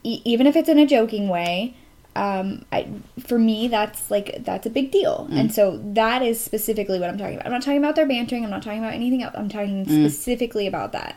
e- 0.03 0.23
even 0.25 0.47
if 0.47 0.57
it's 0.57 0.69
in 0.69 0.79
a 0.79 0.87
joking 0.87 1.29
way. 1.29 1.75
Um, 2.17 2.65
I, 2.73 2.89
for 3.21 3.39
me, 3.39 3.69
that's 3.69 4.11
like 4.11 4.43
that's 4.45 4.67
a 4.67 4.71
big 4.71 4.91
deal, 4.91 5.29
Mm. 5.31 5.39
and 5.39 5.55
so 5.55 5.79
that 5.95 6.21
is 6.21 6.41
specifically 6.43 6.99
what 6.99 7.09
I'm 7.09 7.17
talking 7.19 7.35
about. 7.37 7.47
I'm 7.47 7.53
not 7.53 7.63
talking 7.63 7.79
about 7.79 7.95
their 7.95 8.07
bantering. 8.07 8.43
I'm 8.43 8.51
not 8.51 8.63
talking 8.65 8.81
about 8.81 8.95
anything 8.95 9.23
else. 9.23 9.35
I'm 9.37 9.49
talking 9.49 9.87
Mm. 9.87 10.05
specifically 10.11 10.67
about 10.67 10.91
that. 10.93 11.15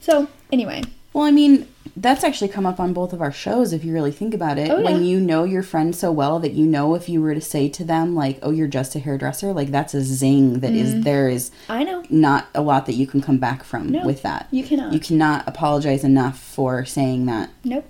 So 0.00 0.26
anyway, 0.50 0.82
Well, 1.14 1.24
I 1.24 1.30
mean, 1.30 1.68
that's 1.96 2.24
actually 2.24 2.48
come 2.48 2.66
up 2.66 2.80
on 2.80 2.92
both 2.92 3.12
of 3.12 3.22
our 3.22 3.30
shows 3.30 3.72
if 3.72 3.84
you 3.84 3.92
really 3.92 4.10
think 4.10 4.34
about 4.34 4.58
it. 4.58 4.68
Oh, 4.68 4.82
When 4.82 5.04
you 5.04 5.20
know 5.20 5.44
your 5.44 5.62
friend 5.62 5.94
so 5.94 6.10
well 6.10 6.40
that 6.40 6.52
you 6.52 6.66
know 6.66 6.94
if 6.96 7.08
you 7.08 7.22
were 7.22 7.34
to 7.34 7.40
say 7.40 7.68
to 7.68 7.84
them 7.84 8.16
like, 8.16 8.40
"Oh, 8.42 8.50
you're 8.50 8.66
just 8.66 8.96
a 8.96 8.98
hairdresser," 8.98 9.52
like 9.52 9.70
that's 9.70 9.94
a 9.94 10.02
zing 10.02 10.58
that 10.60 10.72
is 10.72 11.02
there 11.04 11.28
is 11.28 11.52
I 11.68 11.84
know 11.84 12.02
not 12.10 12.48
a 12.54 12.62
lot 12.62 12.86
that 12.86 12.94
you 12.94 13.06
can 13.06 13.20
come 13.22 13.38
back 13.38 13.62
from 13.62 13.90
No, 13.90 14.04
with 14.04 14.22
that. 14.22 14.48
you 14.50 14.64
cannot. 14.64 14.92
You 14.92 14.98
cannot 14.98 15.44
apologize 15.46 16.02
enough 16.02 16.36
for 16.38 16.84
saying 16.84 17.26
that 17.26 17.50
nope. 17.62 17.84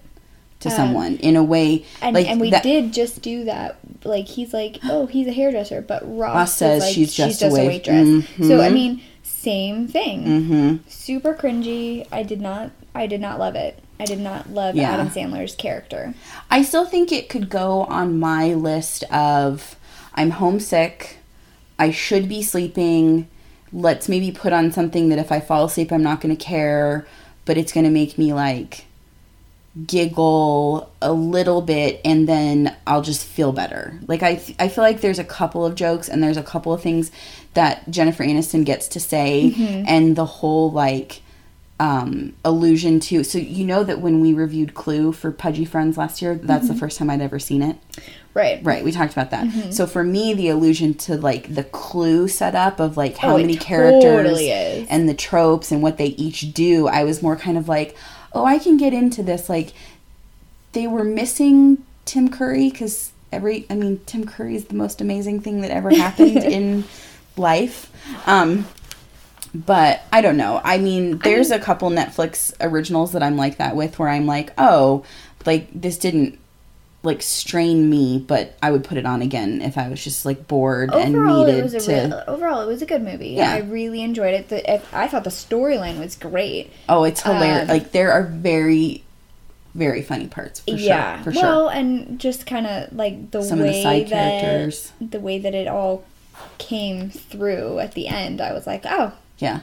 to 0.61 0.69
Um, 0.69 0.75
someone 0.77 1.17
in 1.17 1.35
a 1.35 1.43
way 1.43 1.87
And 2.03 2.15
like 2.15 2.29
and 2.29 2.39
we 2.39 2.51
that, 2.51 2.63
did 2.63 2.93
just 2.93 3.23
do 3.23 3.45
that. 3.45 3.79
Like 4.05 4.27
he's 4.27 4.53
like, 4.53 4.81
oh, 4.85 5.07
he's 5.07 5.29
a 5.29 5.33
hairdresser, 5.33 5.81
but 5.81 6.03
Ross, 6.05 6.35
Ross 6.35 6.49
is 6.51 6.55
says 6.57 6.83
like, 6.83 6.95
she's 6.95 7.15
just 7.15 7.41
a 7.43 7.49
wait- 7.49 7.69
waitress. 7.69 8.27
So 8.47 8.61
I 8.61 8.69
Mhm. 8.69 8.75
mean, 8.75 9.01
same 9.45 9.87
thing. 9.89 10.25
Mhm. 10.25 10.79
Super 10.91 11.35
cringy. 11.35 12.07
I 12.11 12.23
did 12.23 12.41
not. 12.41 12.71
I 12.95 13.07
did 13.07 13.21
not 13.21 13.39
love 13.39 13.55
it. 13.55 13.79
I 14.01 14.05
did 14.07 14.21
not 14.21 14.51
love 14.51 14.75
Yeah. 14.75 14.93
Adam 14.93 15.09
Sandler's 15.11 15.55
character. 15.55 16.15
I 16.51 16.63
still 16.63 16.85
think 16.85 17.13
it 17.13 17.29
could 17.29 17.49
go 17.49 17.85
on 17.85 18.19
my 18.19 18.55
list 18.55 19.05
of 19.13 19.77
I'm 20.15 20.31
homesick, 20.33 21.19
I 21.79 21.91
should 21.91 22.29
be 22.29 22.43
sleeping. 22.43 23.27
Let's 23.73 24.09
maybe 24.09 24.31
put 24.31 24.53
on 24.53 24.71
something 24.73 25.09
that 25.09 25.19
if 25.19 25.33
I 25.33 25.41
fall 25.41 25.65
asleep, 25.65 25.91
I'm 25.93 26.03
not 26.05 26.21
going 26.21 26.35
to 26.37 26.43
care, 26.45 27.05
but 27.45 27.57
it's 27.59 27.73
going 27.73 27.85
to 27.85 27.91
make 27.91 28.17
me 28.17 28.33
like 28.33 28.85
giggle 29.87 30.93
a 31.03 31.13
little 31.13 31.61
bit 31.61 32.01
and 32.05 32.29
then 32.29 32.77
I'll 32.87 33.03
just 33.03 33.27
feel 33.27 33.53
better. 33.53 33.99
Like 34.07 34.23
I 34.23 34.41
I 34.59 34.69
feel 34.69 34.85
like 34.85 35.01
there's 35.01 35.19
a 35.19 35.25
couple 35.25 35.67
of 35.67 35.75
jokes 35.75 36.09
and 36.09 36.23
there's 36.23 36.37
a 36.37 36.43
couple 36.43 36.73
of 36.73 36.81
things 36.81 37.11
that 37.55 37.89
Jennifer 37.91 38.23
Aniston 38.23 38.65
gets 38.65 38.89
to 38.89 39.01
say 39.01 39.53
mm-hmm. 39.55 39.85
and 39.87 40.15
the 40.15 40.27
whole 40.27 40.71
like 40.71 41.23
um, 41.81 42.35
allusion 42.45 43.01
to. 43.01 43.25
So 43.25 43.39
you 43.39 43.65
know 43.65 43.83
that 43.83 44.01
when 44.01 44.21
we 44.21 44.33
reviewed 44.33 44.75
Clue 44.75 45.13
for 45.13 45.33
Pudgy 45.33 45.65
Friends 45.65 45.99
last 45.99 46.23
year, 46.23 46.37
that's 46.37 46.69
the 46.69 46.73
mm-hmm. 46.73 46.81
first 46.81 46.99
time 46.99 47.11
I'd 47.11 47.21
ever 47.21 47.39
seen 47.39 47.63
it. 47.63 47.77
Right. 48.33 48.65
Right, 48.65 48.85
we 48.85 48.91
talked 48.91 49.13
about 49.13 49.31
that. 49.31 49.47
Mm-hmm. 49.47 49.71
So 49.71 49.87
for 49.87 50.03
me, 50.03 50.35
the 50.35 50.49
allusion 50.49 50.95
to 50.95 51.17
like 51.17 51.55
the 51.55 51.65
clue 51.65 52.27
setup 52.29 52.81
of 52.81 52.97
like 52.97 53.17
how 53.17 53.35
Oh, 53.35 53.39
many 53.39 53.57
characters 53.57 54.03
totally 54.03 54.51
and 54.51 55.09
the 55.09 55.15
tropes 55.15 55.71
and 55.71 55.83
what 55.83 55.99
they 55.99 56.07
each 56.07 56.53
do, 56.53 56.89
I 56.89 57.05
was 57.05 57.23
more 57.23 57.37
kind 57.37 57.59
of 57.59 57.69
like, 57.69 57.97
oh, 58.35 58.45
I 58.45 58.59
can 58.59 58.77
get 58.77 58.93
into 58.93 59.23
this. 59.23 59.49
Like 59.49 59.73
they 60.73 60.87
were 60.87 61.05
missing 61.05 61.85
Tim 62.05 62.29
Curry 62.29 62.71
because 62.71 63.13
every, 63.33 63.67
I 63.71 63.75
mean, 63.75 64.01
Tim 64.07 64.27
Curry 64.27 64.57
is 64.57 64.67
the 64.67 64.75
most 64.75 65.01
amazing 65.01 65.41
thing 65.41 65.61
that 65.63 65.71
ever 65.71 65.91
happened 65.91 66.37
in 66.45 66.85
life. 67.37 67.91
Um, 68.27 68.67
but 69.55 70.03
I 70.13 70.21
don't 70.21 70.37
know. 70.37 70.61
I 70.65 70.79
mean, 70.79 71.19
there's 71.19 71.51
a 71.51 71.61
couple 71.61 71.89
Netflix 71.91 72.53
originals 72.61 73.13
that 73.13 73.23
I'm 73.23 73.37
like 73.37 73.59
that 73.59 73.77
with, 73.77 73.99
where 73.99 74.09
I'm 74.09 74.27
like, 74.27 74.53
oh, 74.59 75.05
like 75.47 75.69
this 75.73 75.97
didn't 75.97 76.39
like 77.05 77.23
strain 77.23 77.89
me, 77.89 78.19
but 78.19 78.57
I 78.63 78.71
would 78.73 78.83
put 78.83 78.97
it 78.99 79.07
on 79.07 79.23
again 79.23 79.61
if 79.63 79.79
I 79.79 79.89
was 79.89 80.03
just 80.03 80.25
like 80.25 80.49
bored 80.49 80.93
and 80.93 81.15
Overall, 81.15 81.43
it 81.45 81.47
needed 81.53 81.63
was 81.65 81.75
a 81.75 81.81
to. 81.81 81.93
real, 81.93 82.25
overall 82.27 82.61
it 82.63 82.67
was 82.67 82.83
a 82.83 82.87
good 82.87 83.03
movie. 83.03 83.31
Yeah. 83.31 83.53
I 83.53 83.59
really 83.61 84.03
enjoyed 84.03 84.35
it. 84.35 84.49
The, 84.49 84.97
I 84.97 85.07
thought 85.07 85.25
the 85.25 85.31
storyline 85.31 85.99
was 86.01 86.17
great. 86.17 86.73
oh, 86.89 87.05
it's 87.05 87.23
hilarious! 87.23 87.63
um, 87.63 87.69
like 87.69 87.93
there 87.93 88.11
are 88.11 88.23
very, 88.25 89.05
very 89.75 90.03
funny 90.03 90.27
parts 90.29 90.61
for 90.61 90.71
yeah. 90.73 91.23
sure. 91.23 91.33
For 91.33 91.39
well, 91.41 91.69
sure. 91.69 91.79
and 91.79 92.19
just 92.19 92.47
kind 92.47 92.67
of 92.67 92.93
like 92.93 93.31
the 93.31 93.43
Some 93.43 93.61
way 93.61 93.83
the 94.05 94.11
that 94.11 94.41
characters. 94.41 94.93
the 95.01 95.21
way 95.21 95.39
that 95.39 95.55
it 95.55 95.69
all 95.69 96.05
came 96.59 97.11
through 97.11 97.79
at 97.81 97.93
the 97.93 98.09
end, 98.09 98.41
I 98.41 98.53
was 98.53 98.67
like, 98.67 98.85
oh, 98.87 99.13
Yeah. 99.39 99.61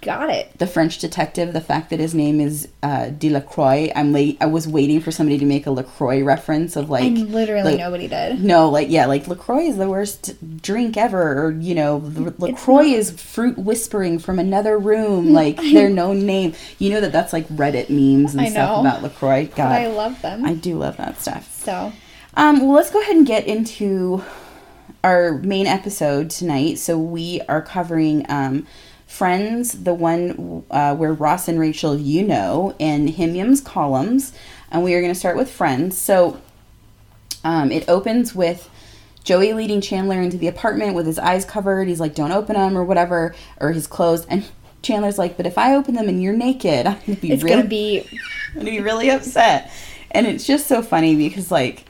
Got 0.00 0.30
it. 0.30 0.56
The 0.58 0.66
French 0.66 0.98
detective, 0.98 1.52
the 1.52 1.60
fact 1.60 1.90
that 1.90 1.98
his 1.98 2.14
name 2.14 2.40
is 2.40 2.68
uh, 2.82 3.10
Delacroix, 3.10 3.90
I'm 3.96 4.12
late. 4.12 4.36
I 4.40 4.46
was 4.46 4.68
waiting 4.68 5.00
for 5.00 5.10
somebody 5.10 5.38
to 5.38 5.44
make 5.44 5.66
a 5.66 5.70
Lacroix 5.70 6.22
reference 6.22 6.76
of 6.76 6.88
like, 6.90 7.04
and 7.04 7.30
literally 7.32 7.72
like- 7.72 7.78
nobody 7.78 8.08
did. 8.08 8.42
No, 8.42 8.68
like 8.70 8.88
yeah, 8.90 9.06
like 9.06 9.26
Lacroix 9.28 9.62
is 9.64 9.76
the 9.76 9.88
worst 9.88 10.34
drink 10.62 10.96
ever, 10.96 11.46
or 11.46 11.50
you 11.52 11.74
know, 11.74 11.96
Lacroix 12.38 12.84
is 12.86 13.10
fruit 13.10 13.58
whispering 13.58 14.18
from 14.18 14.38
another 14.38 14.78
room, 14.78 15.32
like 15.32 15.56
their 15.56 15.90
known 15.90 16.24
name. 16.26 16.54
You 16.78 16.90
know 16.90 17.00
that 17.00 17.12
that's 17.12 17.32
like 17.32 17.48
Reddit 17.48 17.90
memes 17.90 18.34
and 18.34 18.48
stuff 18.50 18.80
about 18.80 19.02
Lacroix. 19.02 19.46
God, 19.46 19.56
But 19.56 19.82
I 19.82 19.86
love 19.88 20.20
them. 20.22 20.44
I 20.44 20.54
do 20.54 20.76
love 20.78 20.96
that 20.98 21.20
stuff. 21.20 21.52
so 21.64 21.92
Um, 22.34 22.60
well, 22.60 22.72
let's 22.76 22.90
go 22.90 23.00
ahead 23.00 23.16
and 23.16 23.26
get 23.26 23.46
into 23.46 24.22
our 25.04 25.34
main 25.38 25.66
episode 25.66 26.30
tonight. 26.30 26.78
So 26.78 26.98
we 26.98 27.40
are 27.48 27.62
covering 27.62 28.26
um, 28.28 28.66
Friends, 29.08 29.72
the 29.72 29.94
one 29.94 30.64
uh, 30.70 30.94
where 30.94 31.14
Ross 31.14 31.48
and 31.48 31.58
Rachel, 31.58 31.98
you 31.98 32.22
know, 32.22 32.76
in 32.78 33.08
Himyum's 33.08 33.62
columns, 33.62 34.34
and 34.70 34.84
we 34.84 34.94
are 34.94 35.00
going 35.00 35.12
to 35.12 35.18
start 35.18 35.34
with 35.34 35.50
Friends. 35.50 35.98
So 35.98 36.38
um, 37.42 37.72
it 37.72 37.88
opens 37.88 38.34
with 38.34 38.68
Joey 39.24 39.54
leading 39.54 39.80
Chandler 39.80 40.20
into 40.20 40.36
the 40.36 40.46
apartment 40.46 40.94
with 40.94 41.06
his 41.06 41.18
eyes 41.18 41.46
covered. 41.46 41.88
He's 41.88 42.00
like, 42.00 42.14
"Don't 42.14 42.32
open 42.32 42.54
them" 42.54 42.76
or 42.76 42.84
whatever, 42.84 43.34
or 43.58 43.72
his 43.72 43.86
clothes. 43.86 44.26
And 44.26 44.44
Chandler's 44.82 45.16
like, 45.16 45.38
"But 45.38 45.46
if 45.46 45.56
I 45.56 45.74
open 45.74 45.94
them 45.94 46.10
and 46.10 46.22
you're 46.22 46.36
naked, 46.36 46.86
I'm 46.86 46.98
gonna 47.06 47.18
be 47.18 47.32
it's 47.32 47.42
really 47.42 47.56
gonna 47.56 47.68
be 47.68 48.06
and 48.54 48.64
be 48.66 48.80
really 48.80 49.10
upset. 49.10 49.72
And 50.10 50.26
it's 50.26 50.46
just 50.46 50.66
so 50.66 50.82
funny 50.82 51.16
because 51.16 51.50
like 51.50 51.86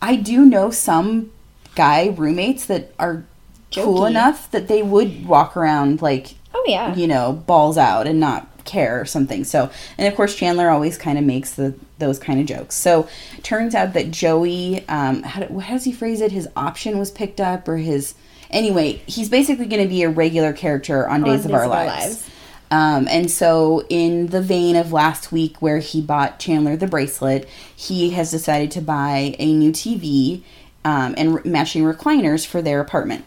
I 0.00 0.16
do 0.16 0.46
know 0.46 0.70
some 0.70 1.32
guy 1.74 2.14
roommates 2.16 2.64
that 2.64 2.94
are 2.98 3.26
cool 3.74 4.06
enough 4.06 4.50
that 4.50 4.68
they 4.68 4.82
would 4.82 5.26
walk 5.26 5.56
around 5.56 6.02
like 6.02 6.34
oh 6.54 6.64
yeah. 6.66 6.94
you 6.94 7.06
know 7.06 7.32
balls 7.32 7.76
out 7.78 8.06
and 8.06 8.20
not 8.20 8.46
care 8.64 9.00
or 9.00 9.04
something. 9.04 9.44
So 9.44 9.70
and 9.96 10.06
of 10.06 10.14
course 10.14 10.34
Chandler 10.34 10.70
always 10.70 10.98
kind 10.98 11.18
of 11.18 11.24
makes 11.24 11.54
the 11.54 11.74
those 11.98 12.18
kind 12.18 12.40
of 12.40 12.46
jokes. 12.46 12.74
So 12.74 13.08
turns 13.42 13.74
out 13.74 13.94
that 13.94 14.10
Joey 14.10 14.86
um 14.88 15.22
how, 15.22 15.42
do- 15.42 15.58
how 15.58 15.74
does 15.74 15.84
he 15.84 15.92
phrase 15.92 16.20
it? 16.20 16.32
His 16.32 16.48
option 16.56 16.98
was 16.98 17.10
picked 17.10 17.40
up 17.40 17.68
or 17.68 17.76
his 17.76 18.14
anyway 18.50 19.02
he's 19.06 19.28
basically 19.28 19.66
going 19.66 19.82
to 19.82 19.88
be 19.88 20.02
a 20.02 20.10
regular 20.10 20.52
character 20.52 21.08
on 21.08 21.22
Days, 21.22 21.44
of, 21.44 21.52
Our 21.52 21.68
Lives. 21.68 22.28
Um, 22.70 23.08
and 23.08 23.30
so, 23.30 23.86
in 23.88 24.26
the 24.26 24.42
vein 24.42 24.76
of 24.76 24.92
last 24.92 25.32
week, 25.32 25.62
where 25.62 25.78
he 25.78 26.00
bought 26.00 26.38
Chandler 26.38 26.76
the 26.76 26.86
bracelet, 26.86 27.48
he 27.74 28.10
has 28.10 28.30
decided 28.30 28.70
to 28.72 28.82
buy 28.82 29.34
a 29.38 29.52
new 29.52 29.72
TV 29.72 30.42
um, 30.84 31.14
and 31.16 31.36
re- 31.36 31.50
matching 31.50 31.82
recliners 31.82 32.46
for 32.46 32.60
their 32.60 32.80
apartment. 32.80 33.24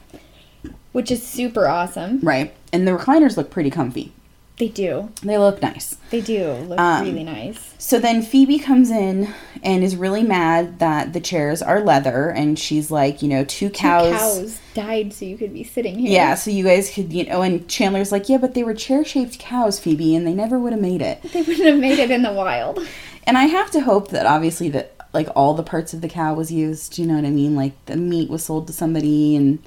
Which 0.92 1.12
is 1.12 1.26
super 1.26 1.68
awesome. 1.68 2.20
Right. 2.22 2.54
And 2.74 2.88
the 2.88 2.92
recliners 2.92 3.38
look 3.38 3.50
pretty 3.50 3.70
comfy. 3.70 4.14
They 4.58 4.68
do. 4.68 5.10
They 5.24 5.40
look 5.40 5.60
nice. 5.62 5.96
They 6.12 6.22
do 6.22 6.52
look 6.52 6.80
Um, 6.80 7.04
really 7.04 7.24
nice. 7.24 7.74
So 7.80 7.98
then 7.98 8.22
Phoebe 8.22 8.60
comes 8.60 8.92
in 8.92 9.34
and 9.64 9.84
is 9.84 9.96
really 9.96 10.22
mad 10.22 10.78
that 10.78 11.14
the 11.14 11.20
chairs 11.20 11.64
are 11.64 11.80
leather, 11.82 12.30
and 12.30 12.60
she's 12.60 12.92
like, 12.92 13.24
you 13.24 13.28
know, 13.28 13.44
two 13.44 13.72
cows. 13.72 14.12
two 14.12 14.18
Cows 14.18 14.60
died 14.76 15.14
so 15.14 15.26
you 15.26 15.36
could 15.36 15.52
be 15.52 15.64
sitting 15.64 15.98
here. 15.98 16.12
Yeah, 16.12 16.36
so 16.36 16.52
you 16.52 16.64
guys 16.64 16.94
could, 16.94 17.12
you 17.12 17.26
know, 17.26 17.42
and 17.42 17.68
Chandler's 17.68 18.12
like, 18.12 18.30
yeah, 18.30 18.38
but 18.38 18.54
they 18.54 18.64
were 18.64 18.76
chair 18.76 19.04
shaped 19.04 19.40
cows, 19.40 19.80
Phoebe, 19.80 20.16
and 20.16 20.28
they 20.28 20.34
never 20.34 20.60
would 20.60 20.74
have 20.74 20.82
made 20.82 21.02
it. 21.02 21.24
They 21.24 21.42
wouldn't 21.42 21.66
have 21.68 21.80
made 21.80 21.98
it 21.98 22.12
in 22.12 22.22
the 22.22 22.34
wild. 22.34 22.86
And 23.26 23.40
I 23.40 23.46
have 23.46 23.72
to 23.72 23.82
hope 23.82 24.10
that 24.10 24.28
obviously 24.28 24.70
that 24.70 24.94
like 25.14 25.28
all 25.36 25.54
the 25.56 25.64
parts 25.64 25.94
of 25.94 26.02
the 26.02 26.08
cow 26.10 26.34
was 26.36 26.52
used. 26.52 27.00
You 27.00 27.06
know 27.08 27.16
what 27.16 27.26
I 27.26 27.30
mean? 27.32 27.56
Like 27.56 27.74
the 27.86 27.96
meat 27.98 28.30
was 28.30 28.46
sold 28.46 28.68
to 28.68 28.74
somebody 28.74 29.36
and 29.36 29.60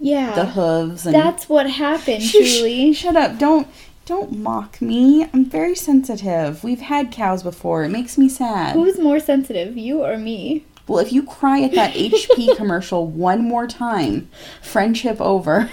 Yeah. 0.00 0.34
the 0.34 0.46
hooves 0.46 1.06
and 1.06 1.14
That's 1.14 1.48
what 1.48 1.68
happened, 1.68 2.22
shh, 2.22 2.32
Julie. 2.32 2.92
Shut 2.92 3.16
up! 3.16 3.38
Don't 3.38 3.66
don't 4.06 4.38
mock 4.38 4.80
me. 4.80 5.24
I'm 5.34 5.44
very 5.44 5.74
sensitive. 5.74 6.64
We've 6.64 6.80
had 6.80 7.12
cows 7.12 7.42
before. 7.42 7.84
It 7.84 7.90
makes 7.90 8.16
me 8.16 8.28
sad. 8.28 8.74
Who's 8.74 8.98
more 8.98 9.20
sensitive, 9.20 9.76
you 9.76 10.02
or 10.04 10.16
me? 10.16 10.64
well, 10.86 10.98
if 11.00 11.12
you 11.12 11.22
cry 11.22 11.60
at 11.60 11.72
that 11.74 11.92
HP 11.92 12.56
commercial 12.56 13.06
one 13.06 13.42
more 13.42 13.66
time, 13.66 14.30
friendship 14.62 15.20
over. 15.20 15.70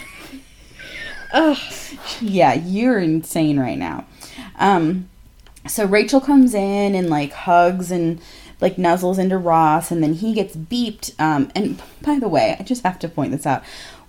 Ugh. 1.34 1.58
yeah, 2.22 2.54
you're 2.54 3.00
insane 3.00 3.60
right 3.60 3.78
now. 3.78 4.06
Um, 4.58 5.10
so 5.68 5.86
Rachel 5.86 6.22
comes 6.22 6.54
in 6.54 6.96
and 6.96 7.10
like 7.10 7.32
hugs 7.32 7.92
and 7.92 8.22
like 8.62 8.76
nuzzles 8.76 9.18
into 9.18 9.38
Ross, 9.38 9.92
and 9.92 10.04
then 10.04 10.14
he 10.14 10.34
gets 10.34 10.56
beeped. 10.56 11.18
Um, 11.20 11.52
and 11.56 11.82
by 12.02 12.20
the 12.20 12.28
way, 12.30 12.56
I 12.60 12.64
just 12.64 12.84
have 12.84 13.00
to 13.00 13.10
point 13.10 13.32
this 13.32 13.46
out. 13.46 13.64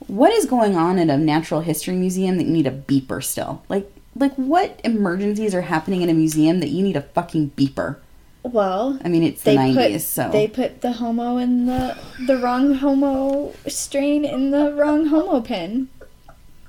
What 0.07 0.33
is 0.33 0.47
going 0.47 0.77
on 0.77 0.99
at 0.99 1.11
a 1.11 1.19
natural 1.19 1.61
history 1.61 1.95
museum 1.95 2.37
that 2.37 2.47
you 2.47 2.53
need 2.53 2.67
a 2.67 2.71
beeper 2.71 3.23
still? 3.23 3.63
Like, 3.69 3.91
like 4.15 4.35
what 4.37 4.81
emergencies 4.85 5.55
are 5.55 5.63
happening 5.63 6.03
in 6.03 6.09
a 6.09 6.15
museum 6.15 6.61
that 6.61 6.69
you 6.69 6.83
need 6.83 6.97
a 6.97 7.03
fucking 7.03 7.51
beeper? 7.57 7.97
Well, 8.43 8.99
I 9.05 9.09
mean, 9.09 9.25
it's 9.25 9.43
the 9.43 9.51
they 9.51 9.57
'90s, 9.57 9.93
put 9.93 10.01
so 10.03 10.29
they 10.31 10.47
put 10.47 10.81
the 10.81 10.93
homo 10.93 11.37
in 11.39 11.67
the 11.67 11.97
the 12.27 12.37
wrong 12.37 12.75
homo 12.75 13.53
strain 13.67 14.25
in 14.25 14.53
the 14.53 14.73
wrong 14.73 15.07
homo 15.07 15.41
pin. 15.41 15.89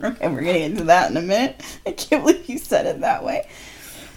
okay, 0.03 0.27
we're 0.27 0.41
gonna 0.41 0.57
into 0.57 0.83
that 0.85 1.11
in 1.11 1.17
a 1.17 1.21
minute. 1.21 1.61
I 1.85 1.91
can't 1.91 2.25
believe 2.25 2.49
you 2.49 2.57
said 2.57 2.87
it 2.87 3.01
that 3.01 3.23
way. 3.23 3.47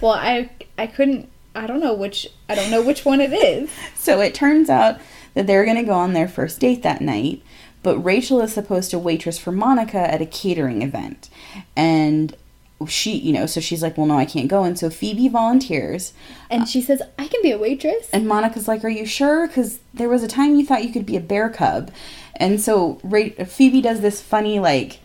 Well, 0.00 0.12
I 0.12 0.48
I 0.78 0.86
couldn't. 0.86 1.28
I 1.54 1.66
don't 1.66 1.80
know 1.80 1.92
which. 1.92 2.26
I 2.48 2.54
don't 2.54 2.70
know 2.70 2.80
which 2.82 3.04
one 3.04 3.20
it 3.20 3.32
is. 3.32 3.70
So 3.94 4.22
it 4.22 4.34
turns 4.34 4.70
out 4.70 4.98
that 5.34 5.46
they're 5.46 5.64
going 5.66 5.76
to 5.76 5.82
go 5.82 5.92
on 5.92 6.14
their 6.14 6.26
first 6.26 6.58
date 6.58 6.82
that 6.82 7.02
night, 7.02 7.42
but 7.82 7.98
Rachel 7.98 8.40
is 8.40 8.52
supposed 8.52 8.90
to 8.90 8.98
waitress 8.98 9.38
for 9.38 9.52
Monica 9.52 9.98
at 9.98 10.20
a 10.20 10.26
catering 10.26 10.82
event. 10.82 11.28
And 11.76 12.36
she, 12.88 13.12
you 13.16 13.32
know, 13.32 13.46
so 13.46 13.60
she's 13.60 13.82
like, 13.82 13.96
well, 13.98 14.06
no, 14.06 14.16
I 14.18 14.24
can't 14.24 14.48
go. 14.48 14.64
And 14.64 14.78
so 14.78 14.88
Phoebe 14.90 15.28
volunteers. 15.28 16.12
And 16.50 16.66
she 16.68 16.80
says, 16.80 17.02
"I 17.18 17.26
can 17.28 17.42
be 17.42 17.50
a 17.52 17.58
waitress." 17.58 18.08
And 18.10 18.26
Monica's 18.26 18.66
like, 18.68 18.82
are 18.84 18.88
you 18.88 19.04
sure? 19.04 19.46
Because 19.46 19.80
there 19.92 20.08
was 20.08 20.22
a 20.22 20.28
time 20.28 20.56
you 20.56 20.64
thought 20.64 20.82
you 20.84 20.92
could 20.92 21.04
be 21.06 21.16
a 21.16 21.20
bear 21.20 21.50
cub. 21.50 21.90
And 22.36 22.58
so 22.60 22.98
Ra- 23.02 23.44
Phoebe 23.46 23.82
does 23.82 24.00
this 24.00 24.22
funny, 24.22 24.58
like, 24.58 24.98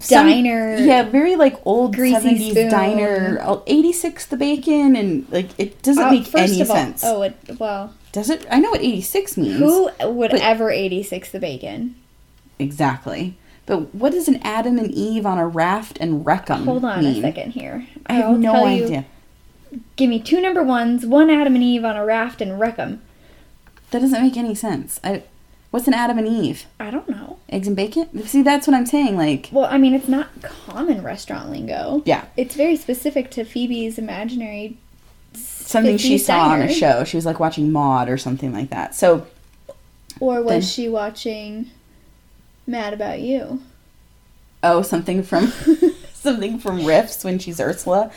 some- 0.00 0.26
Diner. 0.26 0.76
yeah, 0.78 1.02
very 1.04 1.36
like 1.36 1.64
old 1.64 1.94
Greasy 1.94 2.16
70s 2.16 2.50
spoon. 2.50 2.68
diner. 2.70 3.38
uh, 3.40 3.60
86 3.66 4.26
the 4.26 4.36
bacon, 4.36 4.96
and 4.96 5.26
like 5.30 5.48
it 5.58 5.80
doesn't 5.82 6.04
Uh, 6.04 6.10
make 6.10 6.26
first 6.26 6.52
any 6.54 6.60
of 6.60 6.70
all, 6.70 6.76
sense. 6.76 7.02
oh, 7.04 7.22
it, 7.22 7.36
well, 7.58 7.94
Does 8.18 8.30
it? 8.30 8.46
I 8.50 8.58
know 8.58 8.70
what 8.70 8.80
86 8.82 9.36
means. 9.36 9.58
who 9.58 9.90
would 10.04 10.30
But- 10.32 10.40
ever 10.42 10.70
eighty 10.70 11.02
six 11.02 11.30
the 11.30 11.38
bacon? 11.38 11.94
Exactly. 12.58 13.34
But 13.66 13.94
what 13.94 14.12
does 14.12 14.28
an 14.28 14.40
Adam 14.42 14.78
and 14.78 14.90
Eve 14.90 15.26
on 15.26 15.38
a 15.38 15.46
raft 15.46 15.98
and 16.00 16.24
Wreckham 16.26 16.64
Hold 16.64 16.84
on 16.84 17.04
mean? 17.04 17.18
a 17.18 17.20
second 17.20 17.52
here. 17.52 17.86
I 18.06 18.14
have 18.14 18.24
I'll 18.24 18.38
no 18.38 18.52
tell 18.52 18.70
you- 18.70 18.84
idea. 18.86 19.04
Give 19.96 20.08
me 20.08 20.18
two 20.18 20.40
number 20.40 20.62
ones, 20.62 21.04
one 21.04 21.28
Adam 21.30 21.54
and 21.54 21.62
Eve 21.62 21.84
on 21.84 21.94
a 21.96 22.04
raft 22.04 22.40
and 22.40 22.58
wreck 22.58 22.78
'em. 22.78 23.02
That 23.90 24.00
doesn't 24.00 24.22
make 24.22 24.36
any 24.38 24.54
sense. 24.54 24.98
I, 25.04 25.22
what's 25.70 25.86
an 25.86 25.92
Adam 25.94 26.16
and 26.18 26.26
Eve? 26.26 26.64
I 26.80 26.90
don't 26.90 27.08
know. 27.08 27.36
Eggs 27.50 27.66
and 27.68 27.76
bacon? 27.76 28.26
See, 28.26 28.40
that's 28.42 28.66
what 28.66 28.74
I'm 28.74 28.86
saying. 28.86 29.16
Like, 29.16 29.50
Well, 29.52 29.66
I 29.70 29.76
mean, 29.76 29.92
it's 29.94 30.08
not 30.08 30.28
common 30.42 31.02
restaurant 31.02 31.50
lingo. 31.50 32.02
yeah, 32.06 32.24
It's 32.36 32.54
very 32.54 32.76
specific 32.76 33.30
to 33.32 33.44
Phoebe's 33.44 33.98
imaginary. 33.98 34.78
Something 35.68 35.98
she 35.98 36.16
50s 36.16 36.20
saw 36.20 36.48
on 36.48 36.62
a 36.62 36.72
show. 36.72 37.04
She 37.04 37.18
was 37.18 37.26
like 37.26 37.38
watching 37.38 37.70
Maude 37.70 38.08
or 38.08 38.16
something 38.16 38.54
like 38.54 38.70
that. 38.70 38.94
So, 38.94 39.26
Or 40.18 40.40
was 40.42 40.48
Then- 40.50 40.62
she 40.62 40.88
watching 40.88 41.70
Mad 42.66 42.94
About 42.94 43.20
You? 43.20 43.60
oh, 44.62 44.80
something 44.82 45.22
from 45.22 45.52
something 46.14 46.58
from 46.58 46.80
Riffs 46.80 47.22
when 47.22 47.38
she's 47.38 47.60
Ursula. 47.60 48.10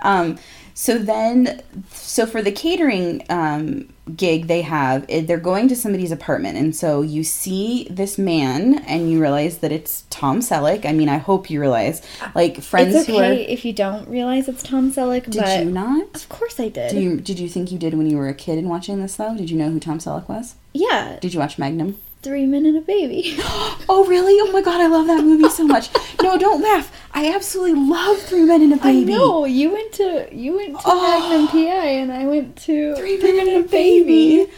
Um, 0.00 0.38
so 0.80 0.96
then, 0.96 1.60
so 1.92 2.24
for 2.24 2.40
the 2.40 2.52
catering 2.52 3.24
um, 3.30 3.88
gig 4.14 4.46
they 4.46 4.62
have, 4.62 5.08
they're 5.08 5.36
going 5.38 5.66
to 5.66 5.74
somebody's 5.74 6.12
apartment, 6.12 6.56
and 6.56 6.74
so 6.76 7.02
you 7.02 7.24
see 7.24 7.88
this 7.90 8.16
man, 8.16 8.78
and 8.86 9.10
you 9.10 9.20
realize 9.20 9.58
that 9.58 9.72
it's 9.72 10.04
Tom 10.08 10.38
Selleck. 10.38 10.86
I 10.86 10.92
mean, 10.92 11.08
I 11.08 11.18
hope 11.18 11.50
you 11.50 11.60
realize, 11.60 12.00
like 12.36 12.62
friends 12.62 12.94
It's 12.94 13.08
who 13.08 13.16
are. 13.18 13.24
okay 13.24 13.42
if 13.48 13.64
you 13.64 13.72
don't 13.72 14.08
realize 14.08 14.48
it's 14.48 14.62
Tom 14.62 14.92
Selleck, 14.92 15.28
Did 15.28 15.48
you 15.58 15.64
not? 15.68 16.14
of 16.14 16.28
course 16.28 16.60
I 16.60 16.68
did. 16.68 16.92
Do 16.92 17.00
you, 17.00 17.16
did 17.20 17.40
you 17.40 17.48
think 17.48 17.72
you 17.72 17.78
did 17.78 17.94
when 17.94 18.08
you 18.08 18.16
were 18.16 18.28
a 18.28 18.34
kid 18.34 18.56
and 18.58 18.70
watching 18.70 19.02
this 19.02 19.16
though? 19.16 19.36
Did 19.36 19.50
you 19.50 19.58
know 19.58 19.70
who 19.70 19.80
Tom 19.80 19.98
Selleck 19.98 20.28
was? 20.28 20.54
yeah, 20.74 21.18
Did 21.20 21.34
you 21.34 21.40
watch 21.40 21.58
Magnum? 21.58 21.98
Three 22.22 22.46
Men 22.46 22.66
and 22.66 22.76
a 22.76 22.80
Baby. 22.80 23.36
Oh 23.90 24.04
really? 24.06 24.34
Oh 24.40 24.52
my 24.52 24.60
god, 24.60 24.80
I 24.80 24.86
love 24.86 25.06
that 25.06 25.24
movie 25.24 25.48
so 25.48 25.64
much. 25.66 25.88
No, 26.22 26.36
don't 26.36 26.60
laugh. 26.62 26.92
I 27.12 27.32
absolutely 27.34 27.80
love 27.80 28.18
Three 28.18 28.42
Men 28.44 28.60
and 28.62 28.72
a 28.74 28.76
I 28.76 28.92
Baby. 28.92 29.12
know 29.12 29.44
you 29.46 29.72
went 29.72 29.92
to 29.94 30.28
you 30.34 30.56
went 30.56 30.74
to 30.74 30.82
Oh. 30.84 31.30
Magnum 31.30 31.48
PI 31.48 31.86
and 31.86 32.12
I 32.12 32.26
went 32.26 32.56
to 32.66 32.94
Three 32.96 33.16
Men 33.18 33.48
and 33.48 33.64
a 33.64 33.68
Baby. 33.68 34.50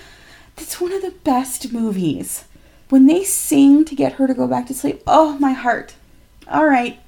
That's 0.57 0.81
one 0.81 0.93
of 0.93 1.03
the 1.03 1.13
best 1.25 1.73
movies. 1.73 2.45
When 2.89 3.07
they 3.07 3.23
sing 3.25 3.85
to 3.85 3.95
get 3.95 4.15
her 4.15 4.27
to 4.27 4.35
go 4.35 4.49
back 4.49 4.67
to 4.67 4.75
sleep, 4.75 5.03
oh 5.07 5.39
my 5.39 5.53
heart. 5.53 5.95
All 6.49 6.67
right. 6.67 6.99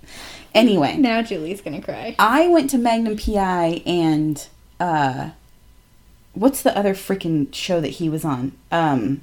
Anyway, 0.54 0.96
Now 0.96 1.22
Julie's 1.22 1.60
gonna 1.60 1.82
cry. 1.82 2.14
I 2.20 2.46
went 2.46 2.70
to 2.70 2.78
Magnum 2.78 3.16
PI 3.16 3.82
and 3.84 4.46
uh 4.78 5.30
what's 6.34 6.62
the 6.62 6.76
other 6.78 6.94
freaking 6.94 7.52
show 7.54 7.80
that 7.80 7.88
he 7.98 8.08
was 8.08 8.24
on? 8.24 8.52
Um 8.70 9.22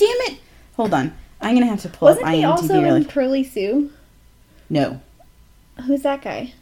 Damn 0.00 0.34
it. 0.34 0.38
Hold 0.76 0.92
on. 0.94 1.14
I'm 1.40 1.54
going 1.54 1.64
to 1.66 1.70
have 1.70 1.82
to 1.82 1.88
pull 1.88 2.08
Wasn't 2.08 2.26
up 2.26 2.34
he 2.34 2.40
IMDb 2.42 2.48
also 2.48 2.82
really. 2.82 3.00
in 3.02 3.04
Curly 3.06 3.44
Sue? 3.44 3.90
No. 4.68 5.00
Who's 5.86 6.02
that 6.02 6.22
guy? 6.22 6.52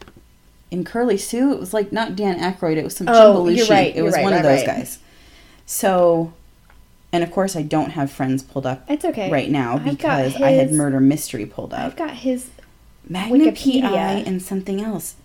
In 0.71 0.83
Curly 0.83 1.17
Sue, 1.17 1.51
it 1.51 1.59
was 1.59 1.73
like 1.73 1.91
not 1.91 2.15
Dan 2.15 2.39
Aykroyd, 2.39 2.77
it 2.77 2.83
was 2.83 2.95
some 2.95 3.07
Oh, 3.09 3.47
Jim 3.47 3.55
you're 3.57 3.67
right, 3.67 3.87
it 3.87 3.95
you're 3.95 4.05
was 4.05 4.13
right, 4.15 4.23
one 4.23 4.33
of 4.33 4.43
those 4.43 4.59
right. 4.59 4.77
guys. 4.77 4.99
So 5.65 6.33
and 7.11 7.23
of 7.23 7.31
course 7.31 7.55
I 7.55 7.63
don't 7.63 7.91
have 7.91 8.11
friends 8.11 8.43
pulled 8.43 8.67
up 8.67 8.85
It's 8.87 9.03
okay. 9.03 9.31
right 9.31 9.49
now 9.49 9.75
I've 9.77 9.85
because 9.85 10.35
I 10.35 10.51
had 10.51 10.71
murder 10.71 10.99
mystery 10.99 11.45
pulled 11.47 11.73
up. 11.73 11.79
I've 11.81 11.95
got 11.95 12.11
his. 12.11 12.49
Magnum 13.07 13.41
Wikipedia. 13.41 13.81
PI 13.89 14.23
and 14.27 14.41
something 14.41 14.79
else. 14.79 15.15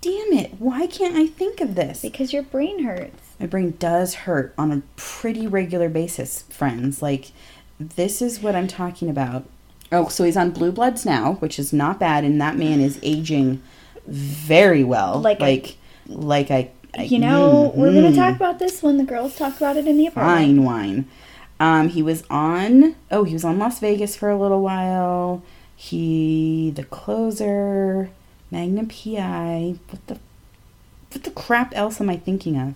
Damn 0.00 0.32
it. 0.32 0.54
Why 0.58 0.86
can't 0.86 1.14
I 1.16 1.26
think 1.26 1.60
of 1.60 1.74
this? 1.74 2.00
Because 2.00 2.32
your 2.32 2.42
brain 2.42 2.84
hurts. 2.84 3.23
My 3.40 3.46
brain 3.46 3.74
does 3.78 4.14
hurt 4.14 4.54
on 4.56 4.70
a 4.72 4.82
pretty 4.96 5.46
regular 5.46 5.88
basis, 5.88 6.42
friends. 6.42 7.02
Like, 7.02 7.32
this 7.80 8.22
is 8.22 8.40
what 8.40 8.54
I'm 8.54 8.68
talking 8.68 9.10
about. 9.10 9.44
Oh, 9.92 10.08
so 10.08 10.24
he's 10.24 10.36
on 10.36 10.50
Blue 10.50 10.72
Bloods 10.72 11.04
now, 11.04 11.34
which 11.34 11.58
is 11.58 11.72
not 11.72 11.98
bad, 12.00 12.24
and 12.24 12.40
that 12.40 12.56
man 12.56 12.80
is 12.80 12.98
aging 13.02 13.60
very 14.06 14.84
well. 14.84 15.20
Like 15.20 15.40
like, 15.40 15.76
like 16.06 16.50
I, 16.50 16.70
I- 16.96 17.02
You 17.02 17.18
know, 17.18 17.72
mm, 17.74 17.76
we're 17.78 17.92
gonna 17.92 18.10
mm, 18.10 18.16
talk 18.16 18.36
about 18.36 18.58
this 18.58 18.82
when 18.82 18.96
the 18.98 19.04
girls 19.04 19.36
talk 19.36 19.56
about 19.56 19.76
it 19.76 19.86
in 19.86 19.96
the 19.96 20.06
apartment. 20.06 20.38
fine 20.38 20.64
wine. 20.64 21.08
Um, 21.60 21.88
he 21.88 22.02
was 22.02 22.24
on. 22.30 22.96
Oh, 23.10 23.24
he 23.24 23.32
was 23.32 23.44
on 23.44 23.58
Las 23.58 23.78
Vegas 23.80 24.16
for 24.16 24.28
a 24.30 24.36
little 24.38 24.60
while. 24.62 25.42
He, 25.76 26.70
the 26.74 26.84
closer, 26.84 28.10
Magnum 28.50 28.88
PI. 28.88 29.76
What 29.90 30.06
the, 30.06 30.18
what 31.12 31.24
the 31.24 31.30
crap 31.30 31.72
else 31.76 32.00
am 32.00 32.10
I 32.10 32.16
thinking 32.16 32.56
of? 32.58 32.74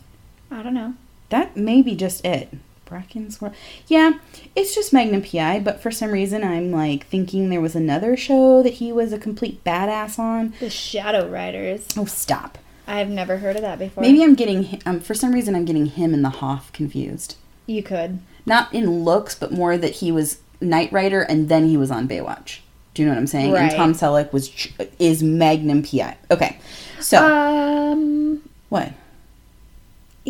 I 0.50 0.62
don't 0.62 0.74
know. 0.74 0.94
That 1.30 1.56
may 1.56 1.82
be 1.82 1.94
just 1.94 2.24
it. 2.24 2.48
Bracken's 2.86 3.38
World. 3.40 3.54
Yeah, 3.86 4.12
it's 4.56 4.74
just 4.74 4.94
Magnum 4.94 5.22
PI, 5.22 5.60
but 5.60 5.82
for 5.82 5.90
some 5.90 6.10
reason 6.10 6.42
I'm 6.42 6.70
like 6.72 7.06
thinking 7.06 7.50
there 7.50 7.60
was 7.60 7.76
another 7.76 8.16
show 8.16 8.62
that 8.62 8.74
he 8.74 8.92
was 8.92 9.12
a 9.12 9.18
complete 9.18 9.62
badass 9.62 10.18
on. 10.18 10.54
The 10.58 10.70
Shadow 10.70 11.28
Riders. 11.28 11.86
Oh, 11.98 12.06
stop. 12.06 12.56
I've 12.86 13.10
never 13.10 13.36
heard 13.36 13.56
of 13.56 13.62
that 13.62 13.78
before. 13.78 14.00
Maybe 14.02 14.22
I'm 14.24 14.34
getting 14.34 14.80
um 14.86 15.00
for 15.00 15.12
some 15.14 15.32
reason 15.32 15.54
I'm 15.54 15.66
getting 15.66 15.84
him 15.86 16.14
and 16.14 16.24
the 16.24 16.30
Hoff 16.30 16.72
confused. 16.72 17.36
you 17.66 17.82
could. 17.82 18.20
Not 18.46 18.72
in 18.72 19.04
looks, 19.04 19.34
but 19.34 19.52
more 19.52 19.76
that 19.76 19.96
he 19.96 20.10
was 20.10 20.38
Knight 20.62 20.90
Rider 20.90 21.20
and 21.20 21.50
then 21.50 21.68
he 21.68 21.76
was 21.76 21.90
on 21.90 22.08
Baywatch. 22.08 22.60
Do 22.94 23.02
you 23.02 23.06
know 23.08 23.12
what 23.14 23.18
I'm 23.20 23.26
saying? 23.26 23.52
Right. 23.52 23.64
And 23.64 23.72
Tom 23.72 23.92
Selleck 23.92 24.32
was 24.32 24.50
is 24.98 25.22
Magnum 25.22 25.82
PI. 25.82 26.16
Okay, 26.30 26.58
so 27.00 27.22
Um, 27.22 28.48
what? 28.70 28.92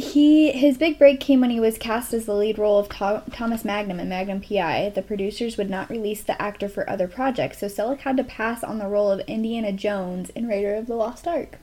He 0.00 0.52
his 0.52 0.78
big 0.78 0.98
break 0.98 1.20
came 1.20 1.40
when 1.40 1.50
he 1.50 1.60
was 1.60 1.78
cast 1.78 2.12
as 2.12 2.26
the 2.26 2.34
lead 2.34 2.58
role 2.58 2.78
of 2.78 2.88
Tho- 2.88 3.22
Thomas 3.32 3.64
Magnum 3.64 4.00
in 4.00 4.08
Magnum 4.08 4.40
PI. 4.40 4.92
The 4.94 5.02
producers 5.02 5.56
would 5.56 5.70
not 5.70 5.90
release 5.90 6.22
the 6.22 6.40
actor 6.40 6.68
for 6.68 6.88
other 6.88 7.08
projects, 7.08 7.58
so 7.58 7.66
Selleck 7.66 8.00
had 8.00 8.16
to 8.16 8.24
pass 8.24 8.62
on 8.64 8.78
the 8.78 8.86
role 8.88 9.10
of 9.10 9.20
Indiana 9.20 9.72
Jones 9.72 10.30
in 10.30 10.48
Raider 10.48 10.74
of 10.74 10.86
the 10.86 10.94
Lost 10.94 11.26
Ark. 11.28 11.58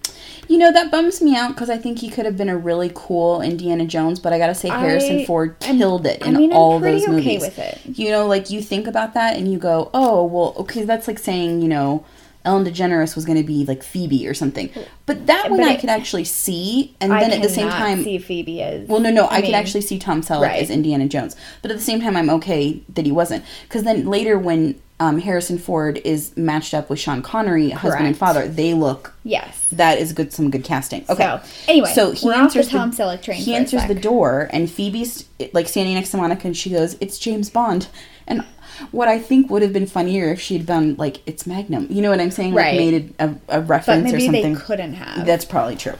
You 0.48 0.58
know 0.58 0.72
that 0.72 0.92
bums 0.92 1.22
me 1.22 1.36
out 1.36 1.50
because 1.50 1.70
I 1.70 1.78
think 1.78 2.00
he 2.00 2.10
could 2.10 2.26
have 2.26 2.38
been 2.38 2.50
a 2.50 2.58
really 2.58 2.92
cool 2.94 3.42
Indiana 3.42 3.86
Jones, 3.86 4.20
but 4.20 4.34
I 4.34 4.38
gotta 4.38 4.56
say 4.56 4.70
Harrison 4.70 5.20
I 5.20 5.26
Ford 5.26 5.58
killed 5.60 6.06
it 6.06 6.24
I 6.24 6.30
in 6.30 6.36
mean, 6.38 6.52
I'm 6.52 6.58
all 6.58 6.80
those 6.80 7.04
okay 7.04 7.12
movies. 7.12 7.42
with 7.42 7.60
it. 7.60 7.80
You 7.86 8.12
know, 8.12 8.28
like 8.28 8.50
you 8.50 8.62
think 8.62 8.88
about 8.88 9.14
that 9.14 9.38
and 9.38 9.52
you 9.52 9.58
go, 9.58 9.90
oh 9.94 10.24
well, 10.26 10.54
okay, 10.60 10.84
that's 10.84 11.08
like 11.08 11.20
saying 11.20 11.62
you 11.62 11.68
know 11.68 12.06
Ellen 12.46 12.66
DeGeneres 12.66 13.16
was 13.16 13.26
going 13.26 13.38
to 13.38 13.44
be 13.44 13.66
like 13.66 13.84
Phoebe 13.84 14.28
or 14.28 14.34
something, 14.34 14.70
but 15.06 15.28
that 15.28 15.50
one 15.50 15.60
But 15.60 15.70
I 15.70 15.74
it- 15.74 15.82
could 15.82 15.90
actually 15.90 16.26
see, 16.26 16.96
and 17.02 17.14
I 17.14 17.20
then 17.20 17.32
at 17.32 17.42
the 17.42 17.50
same 17.50 17.70
time, 17.70 18.04
see 18.04 18.18
Phoebe 18.18 18.62
as 18.62 18.88
well, 18.88 19.00
no, 19.00 19.10
no, 19.12 19.28
I, 19.28 19.38
could 19.42 19.46
mean, 19.46 19.56
actually 19.56 19.82
see 19.82 20.00
Tom 20.00 20.22
Selleck 20.22 20.42
right. 20.42 20.62
as 20.62 20.70
Indiana 20.70 21.08
Jones, 21.08 21.36
but 21.62 21.72
at 21.72 21.78
the 21.78 21.84
same 21.84 22.00
time, 22.00 22.16
I'm 22.16 22.30
okay 22.30 22.82
that 22.90 23.06
he 23.06 23.12
wasn't, 23.12 23.44
because 23.64 23.84
then 23.84 24.06
later 24.06 24.38
when 24.38 24.80
um, 25.00 25.20
Harrison 25.20 25.58
Ford 25.58 26.00
is 26.06 26.36
matched 26.38 26.74
up 26.74 26.90
with 26.90 27.00
Sean 27.00 27.22
Connery, 27.22 27.72
husband 27.72 28.08
and 28.08 28.18
father, 28.18 28.48
they 28.48 28.74
look 28.74 29.14
yes. 29.24 29.68
that 29.74 29.98
is 29.98 30.14
good 30.14 30.32
some 30.32 30.50
good 30.50 30.64
casting. 30.64 31.04
Okay. 31.10 31.24
So, 31.24 31.42
anyway, 31.68 31.92
so 31.94 32.12
he 32.12 32.30
off 32.30 32.54
the 32.54 32.60
answers 32.60 32.70
Tom 32.70 32.92
Selleck 32.92 33.22
train 33.22 33.42
He 33.42 33.54
answers 33.56 33.86
the 33.88 33.96
door 33.96 34.50
and 34.54 34.72
Phoebe's 34.72 35.26
like 35.52 35.68
standing 35.68 35.96
next 35.96 36.12
to 36.12 36.18
Monica 36.18 36.48
and 36.48 36.56
she 36.56 36.70
goes, 36.70 36.96
"It's 37.02 37.20
James 37.20 37.50
Bond." 37.50 37.88
And 38.26 38.46
what 38.92 39.08
I 39.08 39.20
think 39.20 39.50
would 39.50 39.62
have 39.62 39.74
been 39.74 39.88
funnier 39.88 40.30
if 40.32 40.40
she'd 40.42 40.66
done 40.66 40.96
like 40.98 41.22
it's 41.26 41.46
Magnum. 41.48 41.88
You 41.90 42.02
know 42.02 42.10
what 42.10 42.20
I'm 42.20 42.32
saying? 42.32 42.54
Like 42.54 42.66
Right. 42.66 42.78
made 42.78 43.14
a, 43.20 43.26
a, 43.26 43.28
a 43.30 43.36
But 43.62 43.68
reference 43.68 44.12
or 44.12 44.18
maybe 44.18 44.28
they 44.30 44.42
something. 44.44 44.56
couldn't 44.56 44.94
have. 44.94 45.26
That's 45.26 45.46
probably 45.46 45.76
true. 45.76 45.96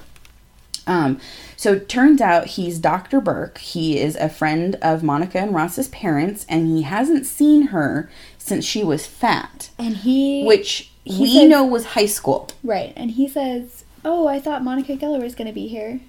Um, 0.88 1.20
so 1.58 1.74
it 1.74 1.90
turns 1.90 2.22
out 2.22 2.46
he's 2.46 2.78
Dr. 2.78 3.20
Burke. 3.20 3.58
He 3.58 4.00
is 4.00 4.16
a 4.18 4.30
friend 4.30 4.76
of 4.84 5.02
Monica 5.02 5.40
and 5.40 5.54
Ross's 5.54 5.88
parents, 5.88 6.46
and 6.48 6.68
he 6.68 6.84
hasn't 6.84 7.26
seen 7.26 7.68
her 7.68 8.08
since 8.38 8.64
she 8.66 8.84
was 8.84 9.08
fat, 9.08 9.72
and 9.80 9.98
he 9.98 10.44
which 10.46 10.92
he 11.04 11.22
we 11.24 11.34
says- 11.40 11.50
know 11.50 11.64
was 11.66 11.86
high 11.88 12.06
school. 12.06 12.50
right, 12.64 12.94
and 12.96 13.12
he 13.12 13.28
says, 13.28 13.84
"Oh, 14.04 14.28
I 14.28 14.40
thought 14.40 14.64
Monica 14.64 14.96
Geller 14.96 15.24
was 15.24 15.34
going 15.34 15.48
to 15.48 15.54
be 15.54 15.68
here," 15.68 16.02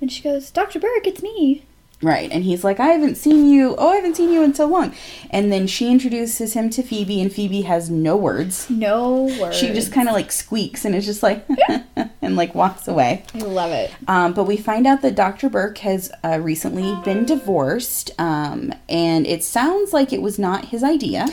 and 0.00 0.10
she 0.10 0.22
goes, 0.22 0.50
"Dr. 0.50 0.78
Burke, 0.80 1.06
it's 1.06 1.22
me." 1.22 1.64
Right. 2.02 2.30
And 2.32 2.42
he's 2.42 2.64
like, 2.64 2.80
I 2.80 2.88
haven't 2.88 3.14
seen 3.14 3.48
you. 3.48 3.76
Oh, 3.78 3.90
I 3.90 3.96
haven't 3.96 4.16
seen 4.16 4.32
you 4.32 4.42
in 4.42 4.54
so 4.54 4.66
long. 4.66 4.92
And 5.30 5.52
then 5.52 5.68
she 5.68 5.90
introduces 5.90 6.54
him 6.54 6.68
to 6.70 6.82
Phoebe, 6.82 7.20
and 7.20 7.32
Phoebe 7.32 7.62
has 7.62 7.88
no 7.88 8.16
words. 8.16 8.68
No 8.68 9.30
words. 9.40 9.56
She 9.56 9.68
just 9.72 9.92
kind 9.92 10.08
of 10.08 10.14
like 10.14 10.32
squeaks 10.32 10.84
and 10.84 10.94
is 10.96 11.06
just 11.06 11.22
like, 11.22 11.46
and 12.20 12.36
like 12.36 12.54
walks 12.54 12.88
away. 12.88 13.24
I 13.34 13.38
love 13.38 13.70
it. 13.70 13.92
Um, 14.08 14.32
but 14.32 14.44
we 14.44 14.56
find 14.56 14.86
out 14.86 15.02
that 15.02 15.14
Dr. 15.14 15.48
Burke 15.48 15.78
has 15.78 16.10
uh, 16.24 16.40
recently 16.40 16.94
been 17.04 17.24
divorced. 17.26 18.10
Um, 18.18 18.74
and 18.88 19.26
it 19.26 19.44
sounds 19.44 19.92
like 19.92 20.12
it 20.12 20.20
was 20.20 20.38
not 20.38 20.66
his 20.66 20.82
idea. 20.82 21.26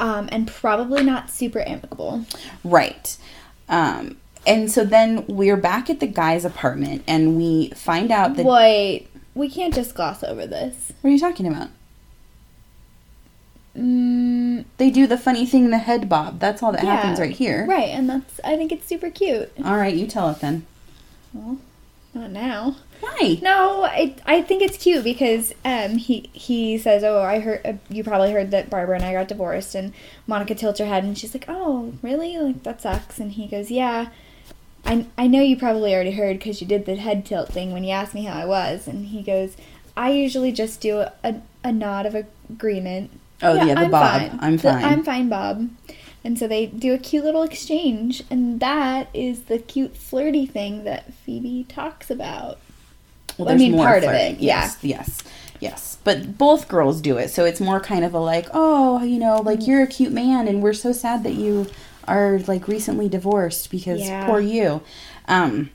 Um, 0.00 0.28
and 0.32 0.48
probably 0.48 1.04
not 1.04 1.30
super 1.30 1.60
amicable. 1.60 2.26
Right. 2.64 3.16
Um, 3.68 4.16
and 4.46 4.70
so 4.70 4.84
then 4.84 5.24
we're 5.26 5.56
back 5.56 5.90
at 5.90 6.00
the 6.00 6.06
guy's 6.06 6.44
apartment, 6.44 7.02
and 7.06 7.36
we 7.36 7.70
find 7.70 8.12
out 8.12 8.36
that. 8.36 8.46
Wait, 8.46 9.08
we 9.36 9.48
can't 9.48 9.72
just 9.74 9.94
gloss 9.94 10.24
over 10.24 10.46
this. 10.46 10.92
What 11.00 11.10
are 11.10 11.12
you 11.12 11.20
talking 11.20 11.46
about? 11.46 11.68
Mm, 13.76 14.64
They 14.78 14.90
do 14.90 15.06
the 15.06 15.18
funny 15.18 15.44
thing, 15.46 15.70
the 15.70 15.78
head 15.78 16.08
bob. 16.08 16.40
That's 16.40 16.62
all 16.62 16.72
that 16.72 16.82
yeah, 16.82 16.96
happens 16.96 17.20
right 17.20 17.34
here. 17.36 17.66
Right, 17.68 17.88
and 17.90 18.08
that's 18.08 18.40
I 18.42 18.56
think 18.56 18.72
it's 18.72 18.86
super 18.86 19.10
cute. 19.10 19.52
All 19.64 19.76
right, 19.76 19.94
you 19.94 20.06
tell 20.06 20.30
it 20.30 20.40
then. 20.40 20.66
Well, 21.34 21.58
not 22.14 22.30
now. 22.30 22.76
Why? 23.00 23.38
No, 23.42 23.84
I 23.84 24.16
I 24.24 24.40
think 24.40 24.62
it's 24.62 24.78
cute 24.78 25.04
because 25.04 25.52
um 25.66 25.98
he 25.98 26.30
he 26.32 26.78
says, 26.78 27.04
"Oh, 27.04 27.20
I 27.22 27.40
heard 27.40 27.60
uh, 27.66 27.74
you 27.90 28.02
probably 28.02 28.32
heard 28.32 28.50
that 28.52 28.70
Barbara 28.70 28.96
and 28.96 29.04
I 29.04 29.12
got 29.12 29.28
divorced." 29.28 29.74
And 29.74 29.92
Monica 30.26 30.54
tilts 30.54 30.78
her 30.80 30.86
head 30.86 31.04
and 31.04 31.18
she's 31.18 31.34
like, 31.34 31.44
"Oh, 31.46 31.92
really? 32.00 32.38
Like 32.38 32.62
that 32.62 32.80
sucks." 32.80 33.18
And 33.20 33.32
he 33.32 33.46
goes, 33.46 33.70
"Yeah, 33.70 34.08
I 34.86 35.06
I 35.18 35.26
know 35.26 35.40
you 35.40 35.56
probably 35.56 35.94
already 35.94 36.12
heard 36.12 36.38
because 36.38 36.60
you 36.60 36.66
did 36.66 36.86
the 36.86 36.96
head 36.96 37.26
tilt 37.26 37.48
thing 37.48 37.72
when 37.72 37.84
you 37.84 37.90
asked 37.90 38.14
me 38.14 38.24
how 38.24 38.38
I 38.38 38.46
was." 38.46 38.86
And 38.86 39.06
he 39.06 39.22
goes, 39.22 39.56
"I 39.96 40.10
usually 40.10 40.52
just 40.52 40.80
do 40.80 40.98
a 40.98 41.12
a, 41.24 41.36
a 41.64 41.72
nod 41.72 42.06
of 42.06 42.14
agreement." 42.50 43.10
Oh, 43.42 43.54
yeah, 43.54 43.84
the 43.84 43.90
Bob. 43.90 44.38
I'm 44.40 44.56
The- 44.56 44.62
fine. 44.62 44.84
I'm 44.84 45.04
fine, 45.04 45.28
Bob. 45.28 45.68
And 46.24 46.36
so 46.38 46.48
they 46.48 46.66
do 46.66 46.92
a 46.92 46.98
cute 46.98 47.24
little 47.24 47.44
exchange, 47.44 48.24
and 48.30 48.58
that 48.58 49.08
is 49.14 49.42
the 49.42 49.58
cute 49.58 49.96
flirty 49.96 50.44
thing 50.44 50.82
that 50.82 51.14
Phoebe 51.14 51.64
talks 51.68 52.10
about. 52.10 52.58
Well, 53.38 53.48
I 53.48 53.54
mean, 53.54 53.76
part 53.76 53.98
of 53.98 54.10
flirting. 54.10 54.36
it, 54.36 54.40
yeah. 54.40 54.62
Yes, 54.62 54.78
yes, 54.82 55.22
yes. 55.60 55.98
But 56.02 56.36
both 56.36 56.66
girls 56.66 57.00
do 57.00 57.16
it, 57.16 57.30
so 57.30 57.44
it's 57.44 57.60
more 57.60 57.78
kind 57.78 58.04
of 58.04 58.12
a 58.12 58.18
like, 58.18 58.48
oh, 58.52 59.04
you 59.04 59.20
know, 59.20 59.36
like 59.36 59.60
mm. 59.60 59.68
you're 59.68 59.82
a 59.82 59.86
cute 59.86 60.12
man, 60.12 60.48
and 60.48 60.62
we're 60.62 60.72
so 60.72 60.90
sad 60.90 61.22
that 61.22 61.34
you 61.34 61.68
are 62.08 62.38
like 62.46 62.68
recently 62.68 63.08
divorced 63.08 63.70
because 63.70 64.00
Yeah. 64.00 64.26
poor 64.26 64.40
you. 64.40 64.82
Um, 65.28 65.70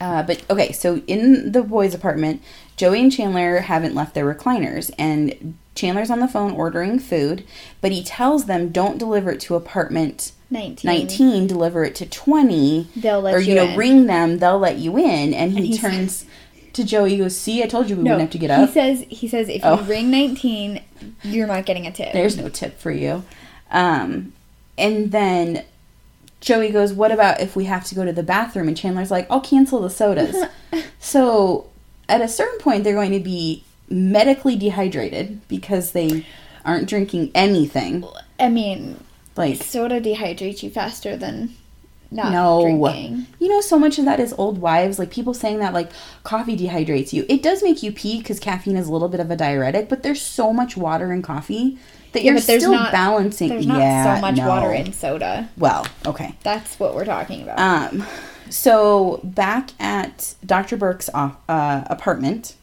uh, 0.00 0.22
but 0.22 0.42
okay, 0.50 0.72
so 0.72 0.98
in 1.06 1.52
the 1.52 1.62
boys' 1.62 1.94
apartment, 1.94 2.40
Joey 2.76 3.00
and 3.00 3.12
Chandler 3.12 3.58
haven't 3.60 3.94
left 3.94 4.14
their 4.14 4.32
recliners, 4.32 4.90
and 4.98 5.54
Chandler's 5.74 6.10
on 6.10 6.20
the 6.20 6.28
phone 6.28 6.52
ordering 6.52 6.98
food, 6.98 7.44
but 7.80 7.92
he 7.92 8.02
tells 8.02 8.44
them 8.46 8.68
don't 8.70 8.98
deliver 8.98 9.30
it 9.32 9.40
to 9.40 9.54
apartment 9.54 10.32
19. 10.50 10.88
19, 10.88 11.46
deliver 11.46 11.84
it 11.84 11.94
to 11.96 12.06
20, 12.06 12.88
They'll 12.96 13.20
let 13.22 13.34
or 13.34 13.40
you 13.40 13.50
you 13.50 13.54
know, 13.54 13.68
in. 13.68 13.78
ring 13.78 14.06
them, 14.06 14.38
they'll 14.38 14.58
let 14.58 14.78
you 14.78 14.98
in. 14.98 15.32
And 15.34 15.52
he 15.52 15.58
And 15.58 15.66
he 15.66 15.78
turns 15.78 16.26
to 16.74 16.84
Joey, 16.84 17.10
he 17.10 17.18
goes, 17.18 17.36
See, 17.38 17.62
I 17.62 17.66
told 17.66 17.88
you 17.88 17.96
we 17.96 18.02
No, 18.02 18.10
wouldn't 18.12 18.20
have 18.22 18.30
to 18.32 18.38
get 18.38 18.50
up. 18.50 18.68
He 18.68 18.72
says 18.74 19.04
he 19.08 19.28
says 19.28 19.48
if 19.48 19.62
Oh. 19.64 19.76
you 19.80 19.82
ring 19.84 20.10
19, 20.10 20.80
you're 21.24 21.46
not 21.46 21.64
getting 21.66 21.86
a 21.86 21.92
tip. 21.92 22.12
There's 22.12 22.36
no 22.36 22.48
tip 22.48 22.78
for 22.78 22.90
you. 22.90 23.24
Um, 23.70 24.32
and 24.78 25.12
then 25.12 25.64
Joey 26.40 26.70
goes, 26.70 26.92
What 26.92 27.12
about 27.12 27.40
if 27.40 27.56
we 27.56 27.64
have 27.66 27.84
to 27.86 27.94
go 27.94 28.04
to 28.04 28.12
the 28.12 28.22
bathroom? 28.22 28.68
And 28.68 28.76
Chandler's 28.76 29.10
like, 29.10 29.26
I'll 29.30 29.40
cancel 29.40 29.80
the 29.80 29.90
sodas. 29.90 30.36
so 30.98 31.70
at 32.08 32.20
a 32.20 32.28
certain 32.28 32.58
point, 32.58 32.84
they're 32.84 32.94
going 32.94 33.12
to 33.12 33.20
be 33.20 33.64
medically 33.88 34.56
dehydrated 34.56 35.46
because 35.48 35.92
they 35.92 36.26
aren't 36.64 36.88
drinking 36.88 37.30
anything. 37.34 38.04
I 38.38 38.48
mean, 38.48 39.02
Like, 39.36 39.62
soda 39.62 40.00
dehydrates 40.00 40.62
you 40.62 40.70
faster 40.70 41.16
than 41.16 41.54
not 42.10 42.32
no. 42.32 42.62
drinking. 42.62 43.26
You 43.38 43.48
know, 43.48 43.60
so 43.60 43.78
much 43.78 43.98
of 43.98 44.04
that 44.04 44.20
is 44.20 44.34
old 44.36 44.58
wives. 44.58 44.98
Like, 44.98 45.10
people 45.10 45.34
saying 45.34 45.60
that, 45.60 45.72
like, 45.72 45.90
coffee 46.24 46.56
dehydrates 46.56 47.12
you. 47.12 47.24
It 47.28 47.42
does 47.42 47.62
make 47.62 47.82
you 47.82 47.92
pee 47.92 48.18
because 48.18 48.40
caffeine 48.40 48.76
is 48.76 48.88
a 48.88 48.92
little 48.92 49.08
bit 49.08 49.20
of 49.20 49.30
a 49.30 49.36
diuretic, 49.36 49.88
but 49.88 50.02
there's 50.02 50.20
so 50.20 50.52
much 50.52 50.76
water 50.76 51.12
in 51.12 51.22
coffee 51.22 51.78
that 52.12 52.24
you're 52.24 52.34
but 52.34 52.46
there's 52.46 52.62
still 52.62 52.72
not- 52.72 52.92
balancing. 52.92 53.48
There's 53.48 53.66
not 53.66 53.78
yeah, 53.78 54.16
so 54.16 54.20
much 54.20 54.36
no. 54.36 54.48
water 54.48 54.72
in 54.72 54.92
soda. 54.92 55.48
Well, 55.56 55.86
okay. 56.06 56.34
That's 56.42 56.78
what 56.78 56.94
we're 56.94 57.04
talking 57.04 57.42
about. 57.42 57.58
Um, 57.58 58.04
so 58.50 59.20
back 59.24 59.70
at 59.80 60.34
Dr. 60.44 60.76
Burke's 60.76 61.08
off, 61.14 61.36
uh, 61.48 61.84
apartment, 61.86 62.54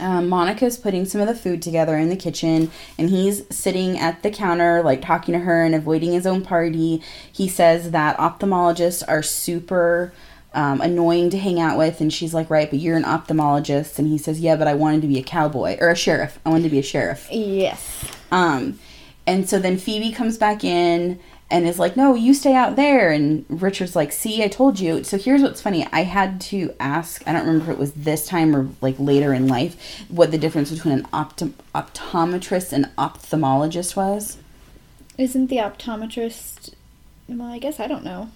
um, 0.00 0.28
Monica's 0.28 0.76
putting 0.76 1.04
some 1.04 1.20
of 1.20 1.26
the 1.26 1.34
food 1.34 1.62
together 1.62 1.96
in 1.96 2.08
the 2.08 2.16
kitchen, 2.16 2.70
and 2.98 3.08
he's 3.10 3.42
sitting 3.54 3.98
at 3.98 4.22
the 4.22 4.30
counter, 4.30 4.82
like 4.82 5.02
talking 5.02 5.32
to 5.32 5.40
her 5.40 5.64
and 5.64 5.74
avoiding 5.74 6.12
his 6.12 6.26
own 6.26 6.42
party. 6.42 7.02
He 7.30 7.48
says 7.48 7.92
that 7.92 8.16
ophthalmologists 8.18 9.02
are 9.06 9.22
super 9.22 10.12
um, 10.54 10.80
annoying 10.80 11.30
to 11.30 11.38
hang 11.38 11.60
out 11.60 11.76
with, 11.76 12.00
and 12.00 12.12
she's 12.12 12.32
like, 12.34 12.48
"Right, 12.50 12.70
but 12.70 12.78
you're 12.78 12.96
an 12.96 13.04
ophthalmologist," 13.04 13.98
and 13.98 14.08
he 14.08 14.18
says, 14.18 14.40
"Yeah, 14.40 14.56
but 14.56 14.68
I 14.68 14.74
wanted 14.74 15.02
to 15.02 15.08
be 15.08 15.18
a 15.18 15.22
cowboy 15.22 15.76
or 15.80 15.90
a 15.90 15.96
sheriff. 15.96 16.38
I 16.44 16.50
wanted 16.50 16.64
to 16.64 16.70
be 16.70 16.78
a 16.78 16.82
sheriff." 16.82 17.28
yes. 17.30 18.04
Um, 18.30 18.78
and 19.26 19.48
so 19.48 19.58
then 19.58 19.76
Phoebe 19.76 20.12
comes 20.12 20.38
back 20.38 20.64
in 20.64 21.18
and 21.50 21.66
is 21.66 21.78
like, 21.78 21.96
"No, 21.96 22.14
you 22.14 22.32
stay 22.32 22.54
out 22.54 22.76
there." 22.76 23.10
And 23.10 23.44
Richard's 23.48 23.94
like, 23.94 24.12
"See, 24.12 24.42
I 24.42 24.48
told 24.48 24.80
you." 24.80 25.04
So 25.04 25.18
here's 25.18 25.42
what's 25.42 25.60
funny: 25.60 25.86
I 25.92 26.04
had 26.04 26.40
to 26.42 26.74
ask. 26.80 27.22
I 27.26 27.32
don't 27.32 27.46
remember 27.46 27.72
if 27.72 27.76
it 27.76 27.80
was 27.80 27.92
this 27.92 28.26
time 28.26 28.54
or 28.54 28.68
like 28.80 28.96
later 28.98 29.34
in 29.34 29.48
life 29.48 30.04
what 30.08 30.30
the 30.30 30.38
difference 30.38 30.70
between 30.70 30.94
an 30.94 31.04
optom- 31.12 31.54
optometrist 31.74 32.72
and 32.72 32.86
ophthalmologist 32.96 33.96
was. 33.96 34.38
Isn't 35.18 35.48
the 35.48 35.56
optometrist? 35.56 36.74
Well, 37.28 37.48
I 37.48 37.58
guess 37.58 37.80
I 37.80 37.86
don't 37.86 38.04
know. 38.04 38.30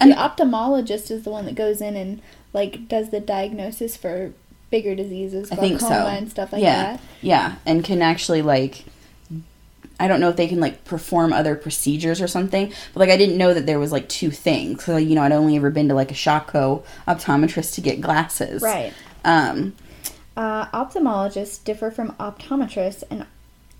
An- 0.00 0.12
ophthalmologist 0.12 1.10
is 1.10 1.24
the 1.24 1.30
one 1.30 1.46
that 1.46 1.54
goes 1.54 1.80
in 1.80 1.96
and 1.96 2.22
like 2.52 2.88
does 2.88 3.10
the 3.10 3.20
diagnosis 3.20 3.96
for 3.96 4.32
bigger 4.70 4.94
diseases, 4.94 5.50
I 5.50 5.56
glaucoma 5.56 5.78
think 5.78 5.80
so. 5.80 6.06
and 6.06 6.30
stuff 6.30 6.52
like 6.52 6.62
yeah, 6.62 6.82
that. 6.92 7.00
yeah, 7.20 7.54
and 7.66 7.84
can 7.84 8.02
actually 8.02 8.42
like. 8.42 8.84
I 9.98 10.08
don't 10.08 10.18
know 10.20 10.30
if 10.30 10.36
they 10.36 10.48
can 10.48 10.60
like 10.60 10.84
perform 10.86 11.30
other 11.34 11.54
procedures 11.54 12.22
or 12.22 12.26
something, 12.26 12.68
but 12.94 13.00
like 13.00 13.10
I 13.10 13.18
didn't 13.18 13.36
know 13.36 13.52
that 13.52 13.66
there 13.66 13.78
was 13.78 13.92
like 13.92 14.08
two 14.08 14.30
things. 14.30 14.82
So 14.84 14.96
you 14.96 15.14
know, 15.14 15.22
I'd 15.22 15.32
only 15.32 15.56
ever 15.56 15.68
been 15.70 15.88
to 15.88 15.94
like 15.94 16.10
a 16.10 16.14
Shopko 16.14 16.82
optometrist 17.06 17.74
to 17.74 17.82
get 17.82 18.00
glasses. 18.00 18.62
Right. 18.62 18.94
Um, 19.24 19.74
Uh, 20.36 20.64
ophthalmologists 20.68 21.62
differ 21.62 21.90
from 21.90 22.12
optometrists 22.12 23.02
and 23.10 23.26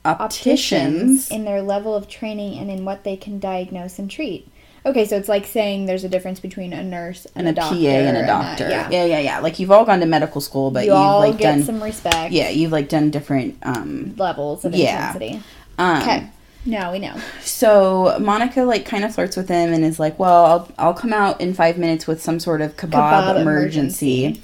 opticians. 0.04 1.22
opticians 1.24 1.30
in 1.30 1.44
their 1.46 1.62
level 1.62 1.94
of 1.94 2.06
training 2.06 2.58
and 2.58 2.70
in 2.70 2.84
what 2.84 3.02
they 3.04 3.16
can 3.16 3.38
diagnose 3.38 3.98
and 3.98 4.10
treat. 4.10 4.46
Okay, 4.86 5.04
so 5.06 5.16
it's 5.16 5.28
like 5.28 5.44
saying 5.46 5.86
there's 5.86 6.04
a 6.04 6.08
difference 6.08 6.40
between 6.40 6.72
a 6.72 6.82
nurse 6.82 7.26
and, 7.36 7.46
and 7.46 7.48
a, 7.48 7.60
a 7.60 7.64
doctor 7.64 7.76
PA 7.76 7.88
and 7.88 8.16
a 8.16 8.26
doctor. 8.26 8.68
yeah. 8.70 8.88
yeah, 8.90 9.04
yeah, 9.04 9.18
yeah. 9.20 9.38
Like 9.40 9.58
you've 9.58 9.70
all 9.70 9.84
gone 9.84 10.00
to 10.00 10.06
medical 10.06 10.40
school, 10.40 10.70
but 10.70 10.84
you 10.86 10.92
have 10.92 11.00
all 11.00 11.20
like 11.20 11.36
get 11.38 11.56
done 11.56 11.62
some 11.64 11.82
respect. 11.82 12.32
yeah, 12.32 12.48
you've 12.48 12.72
like 12.72 12.88
done 12.88 13.10
different. 13.10 13.58
Um, 13.62 14.14
levels 14.16 14.64
of 14.64 14.74
Yeah. 14.74 15.08
intensity. 15.14 15.42
um, 15.78 16.02
Okay, 16.02 16.30
now 16.64 16.92
we 16.92 16.98
know. 16.98 17.14
So 17.42 18.16
Monica 18.20 18.62
like 18.62 18.86
kind 18.86 19.04
of 19.04 19.14
flirts 19.14 19.36
with 19.36 19.48
him 19.48 19.72
and 19.72 19.84
is 19.84 19.98
like, 20.00 20.18
"Well, 20.18 20.46
I'll 20.46 20.72
I'll 20.78 20.94
come 20.94 21.12
out 21.12 21.40
in 21.42 21.52
five 21.52 21.76
minutes 21.76 22.06
with 22.06 22.22
some 22.22 22.40
sort 22.40 22.62
of 22.62 22.76
kebab, 22.76 22.90
Kebab 22.92 23.40
emergency. 23.40 24.24
emergency. 24.24 24.42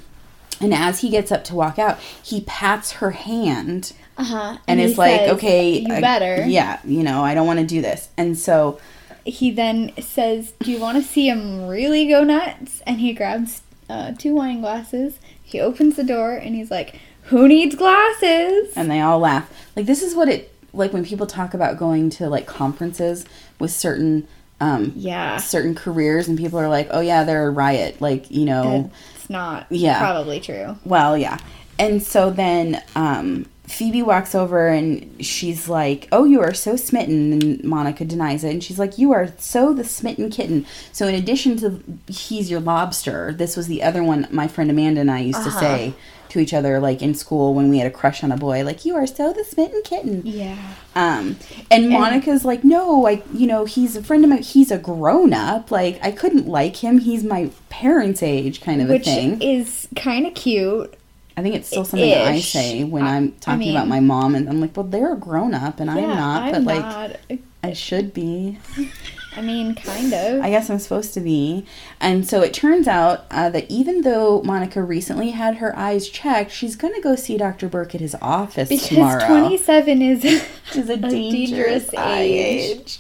And 0.61 0.73
as 0.73 1.01
he 1.01 1.11
gets 1.11 1.31
up 1.33 1.45
to 1.45 1.55
walk 1.55 1.79
out, 1.79 1.99
he 2.23 2.41
pats 2.43 2.93
her 2.93 3.11
hand 3.11 3.93
Uh 4.19 4.25
huh. 4.25 4.57
and, 4.67 4.81
is 4.81 4.97
like, 4.97 5.21
says, 5.21 5.31
"Okay, 5.33 5.79
you 5.81 5.95
I- 5.95 6.01
better." 6.01 6.45
yeah, 6.47 6.79
you 6.85 7.03
know, 7.03 7.23
I 7.23 7.35
don't 7.35 7.47
want 7.47 7.59
to 7.61 7.67
do 7.67 7.81
this." 7.83 8.09
And 8.17 8.39
so 8.39 8.79
He 9.27 9.51
then 9.51 9.93
says, 10.01 10.53
"Do 10.61 10.71
you 10.71 10.81
want 10.81 10.97
to 10.99 11.03
see 11.03 11.29
him 11.29 11.67
really 11.69 12.07
go 12.09 12.25
nuts?" 12.25 12.81
And 12.87 13.01
he 13.01 13.13
grabs 13.13 13.63
uh, 13.91 14.13
two 14.13 14.35
wine 14.35 14.61
glasses. 14.61 15.19
He 15.43 15.61
opens 15.61 15.97
the 15.97 16.05
door 16.05 16.33
and 16.33 16.55
he's 16.55 16.71
like, 16.71 16.99
"Who 17.25 17.47
needs 17.49 17.75
glasses?" 17.75 18.73
and 18.77 18.91
they 18.91 19.01
all 19.01 19.19
laugh. 19.19 19.51
Like 19.75 19.87
this 19.87 20.03
is 20.03 20.15
what 20.15 20.29
it 20.29 20.53
like 20.73 20.93
when 20.93 21.05
people 21.05 21.27
talk 21.27 21.55
about 21.55 21.79
going 21.79 22.11
to 22.11 22.29
like 22.29 22.47
conferences 22.47 23.25
with 23.59 23.71
certain 23.71 24.27
um 24.61 24.93
yeah, 24.97 25.37
certain 25.39 25.75
careers 25.75 26.29
and 26.29 26.39
people 26.39 26.59
are 26.59 26.69
like, 26.69 26.89
"Oh 26.91 27.01
yeah, 27.01 27.25
they're 27.25 27.47
a 27.47 27.51
riot." 27.51 28.01
Like, 28.01 28.31
you 28.31 28.45
know, 28.47 28.91
it's 29.15 29.29
not 29.31 29.67
Yeah. 29.71 29.99
probably 29.99 30.41
true. 30.41 30.77
well, 30.85 31.17
yeah. 31.19 31.39
And 31.79 32.03
so 32.03 32.31
then 32.31 32.83
um 32.95 33.47
Phoebe 33.67 34.03
walks 34.03 34.35
over 34.35 34.69
and 34.69 35.25
she's 35.25 35.69
like, 35.69 36.09
"Oh, 36.13 36.25
you 36.25 36.41
are 36.41 36.55
so 36.55 36.77
smitten." 36.77 37.33
And 37.33 37.65
Monica 37.65 38.05
denies 38.05 38.45
it 38.45 38.51
and 38.51 38.63
she's 38.65 38.79
like, 38.79 38.97
"You 38.99 39.13
are 39.13 39.33
so 39.39 39.73
the 39.73 39.85
smitten 39.85 40.31
kitten." 40.31 40.67
So 40.93 41.07
in 41.09 41.15
addition 41.15 41.57
to 41.59 41.83
he's 42.07 42.51
your 42.51 42.61
lobster, 42.61 43.33
this 43.33 43.57
was 43.57 43.67
the 43.67 43.83
other 43.83 44.03
one 44.05 44.29
my 44.31 44.49
friend 44.49 44.71
Amanda 44.71 45.01
and 45.01 45.11
I 45.11 45.21
used 45.21 45.43
to 45.43 45.49
Uh-huh. 45.49 45.61
say 45.61 45.95
to 46.29 46.41
each 46.41 46.53
other 46.53 46.81
like 46.81 47.03
in 47.03 47.15
school 47.15 47.55
when 47.55 47.69
we 47.71 47.79
had 47.79 47.87
a 47.87 47.91
crush 47.91 48.25
on 48.25 48.33
a 48.33 48.37
boy, 48.37 48.65
like, 48.65 48.85
"You 48.85 48.97
are 48.97 49.07
so 49.07 49.33
the 49.33 49.45
smitten 49.45 49.81
kitten." 49.85 50.23
Yeah. 50.25 50.57
Um, 50.97 51.37
and 51.71 51.89
Monica's 51.91 52.45
like, 52.45 52.65
no, 52.65 52.91
like, 53.01 53.25
you 53.35 53.47
know, 53.47 53.65
he's 53.65 53.97
a 53.97 54.03
friend 54.03 54.25
of 54.25 54.31
mine. 54.31 54.43
He's 54.43 54.71
a 54.71 54.79
grown 54.79 55.33
up. 55.35 55.71
Like, 55.71 55.99
I 56.03 56.11
couldn't 56.11 56.49
like 56.49 56.77
him. 56.77 56.99
He's 57.01 57.23
my 57.23 57.51
parents' 57.69 58.23
age, 58.23 58.61
kind 58.61 58.81
of 58.81 58.89
a 58.91 58.99
thing. 58.99 59.41
is 59.43 59.87
kind 59.95 60.27
of 60.27 60.35
cute. 60.35 60.95
I 61.37 61.43
think 61.43 61.55
it's 61.55 61.69
still 61.69 61.85
something 61.85 62.09
that 62.09 62.27
I 62.27 62.41
say 62.41 62.85
when 62.85 63.05
I- 63.05 63.17
I'm 63.17 63.33
talking 63.33 63.69
I 63.69 63.73
about 63.73 63.89
my 63.89 64.01
mom, 64.01 64.35
and 64.35 64.49
I'm 64.49 64.61
like, 64.61 64.77
well, 64.77 64.87
they're 64.87 65.13
a 65.13 65.17
grown 65.17 65.53
up, 65.53 65.81
and 65.81 65.91
I'm 65.91 65.99
yeah, 65.99 66.15
not, 66.15 66.43
I'm 66.43 66.53
but 66.53 66.63
like, 66.63 66.81
not. 66.81 67.41
I 67.63 67.73
should 67.73 68.15
be. 68.15 68.59
I 69.37 69.43
mean, 69.43 69.75
kind 69.75 70.15
of. 70.15 70.41
I 70.41 70.49
guess 70.49 70.71
I'm 70.71 70.79
supposed 70.79 71.13
to 71.13 71.21
be. 71.21 71.67
And 72.01 72.27
so 72.27 72.41
it 72.41 72.55
turns 72.55 72.89
out 72.89 73.27
uh, 73.31 73.51
that 73.51 73.71
even 73.71 74.01
though 74.01 74.41
Monica 74.43 74.83
recently 74.83 75.31
had 75.33 75.57
her 75.57 75.77
eyes 75.77 76.09
checked, 76.09 76.53
she's 76.53 76.75
going 76.75 76.95
to 76.95 77.03
go 77.03 77.17
see 77.17 77.37
Dr. 77.37 77.69
Burke 77.69 77.95
at 77.95 78.01
his 78.01 78.17
office 78.23 78.71
because 78.71 78.89
tomorrow. 78.89 79.27
27 79.27 80.01
is 80.01 80.25
is 80.75 80.89
a, 80.89 80.97
dangerous, 80.97 81.93
eye 81.95 82.23
age. 82.23 82.99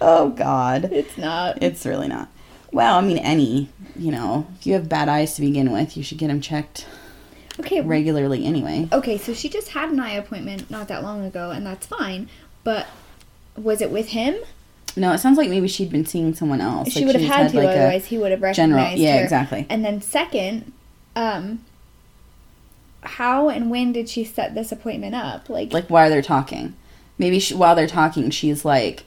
Oh, 0.00 0.28
God. 0.28 0.92
It's 0.92 1.18
not. 1.18 1.60
It's 1.60 1.84
really 1.84 2.06
not. 2.06 2.28
Well, 2.70 2.96
I 2.96 3.00
mean, 3.00 3.18
any, 3.18 3.68
you 3.96 4.12
know, 4.12 4.46
if 4.58 4.66
you 4.68 4.74
have 4.74 4.88
bad 4.88 5.08
eyes 5.08 5.34
to 5.36 5.40
begin 5.40 5.72
with, 5.72 5.96
you 5.96 6.04
should 6.04 6.18
get 6.18 6.28
them 6.28 6.40
checked 6.40 6.86
okay. 7.60 7.80
regularly 7.80 8.44
anyway. 8.44 8.88
Okay, 8.92 9.18
so 9.18 9.32
she 9.34 9.48
just 9.48 9.68
had 9.70 9.90
an 9.90 10.00
eye 10.00 10.12
appointment 10.12 10.70
not 10.70 10.88
that 10.88 11.02
long 11.02 11.24
ago, 11.24 11.50
and 11.50 11.66
that's 11.66 11.86
fine. 11.86 12.28
But 12.64 12.86
was 13.56 13.80
it 13.80 13.90
with 13.90 14.08
him? 14.08 14.36
No, 14.96 15.12
it 15.12 15.18
sounds 15.18 15.36
like 15.38 15.50
maybe 15.50 15.66
she'd 15.68 15.90
been 15.90 16.06
seeing 16.06 16.34
someone 16.34 16.60
else. 16.60 16.92
she 16.92 17.00
Like, 17.00 17.06
would 17.06 17.14
have 17.16 17.22
she's 17.22 17.30
had 17.32 17.50
to, 17.50 17.56
like, 17.58 17.68
otherwise 17.68 18.06
he 18.06 18.18
would 18.18 18.30
have 18.30 18.40
general- 18.54 18.78
recognized 18.80 19.00
yeah, 19.02 19.18
her. 19.18 19.22
exactly. 19.24 19.66
And 19.68 19.84
then 19.84 20.00
second, 20.00 20.72
um, 21.16 21.64
how 23.02 23.48
and 23.48 23.70
when 23.70 23.92
did 23.92 24.08
she 24.08 24.24
set 24.24 24.54
this 24.54 24.72
appointment 24.72 25.14
up? 25.14 25.48
Like, 25.48 25.72
like 25.72 25.88
while 25.90 26.08
they're 26.10 26.22
talking. 26.22 26.74
Maybe 27.18 27.38
she, 27.38 27.54
while 27.54 27.74
they're 27.74 27.86
talking, 27.86 28.30
she's 28.30 28.64
like, 28.64 29.04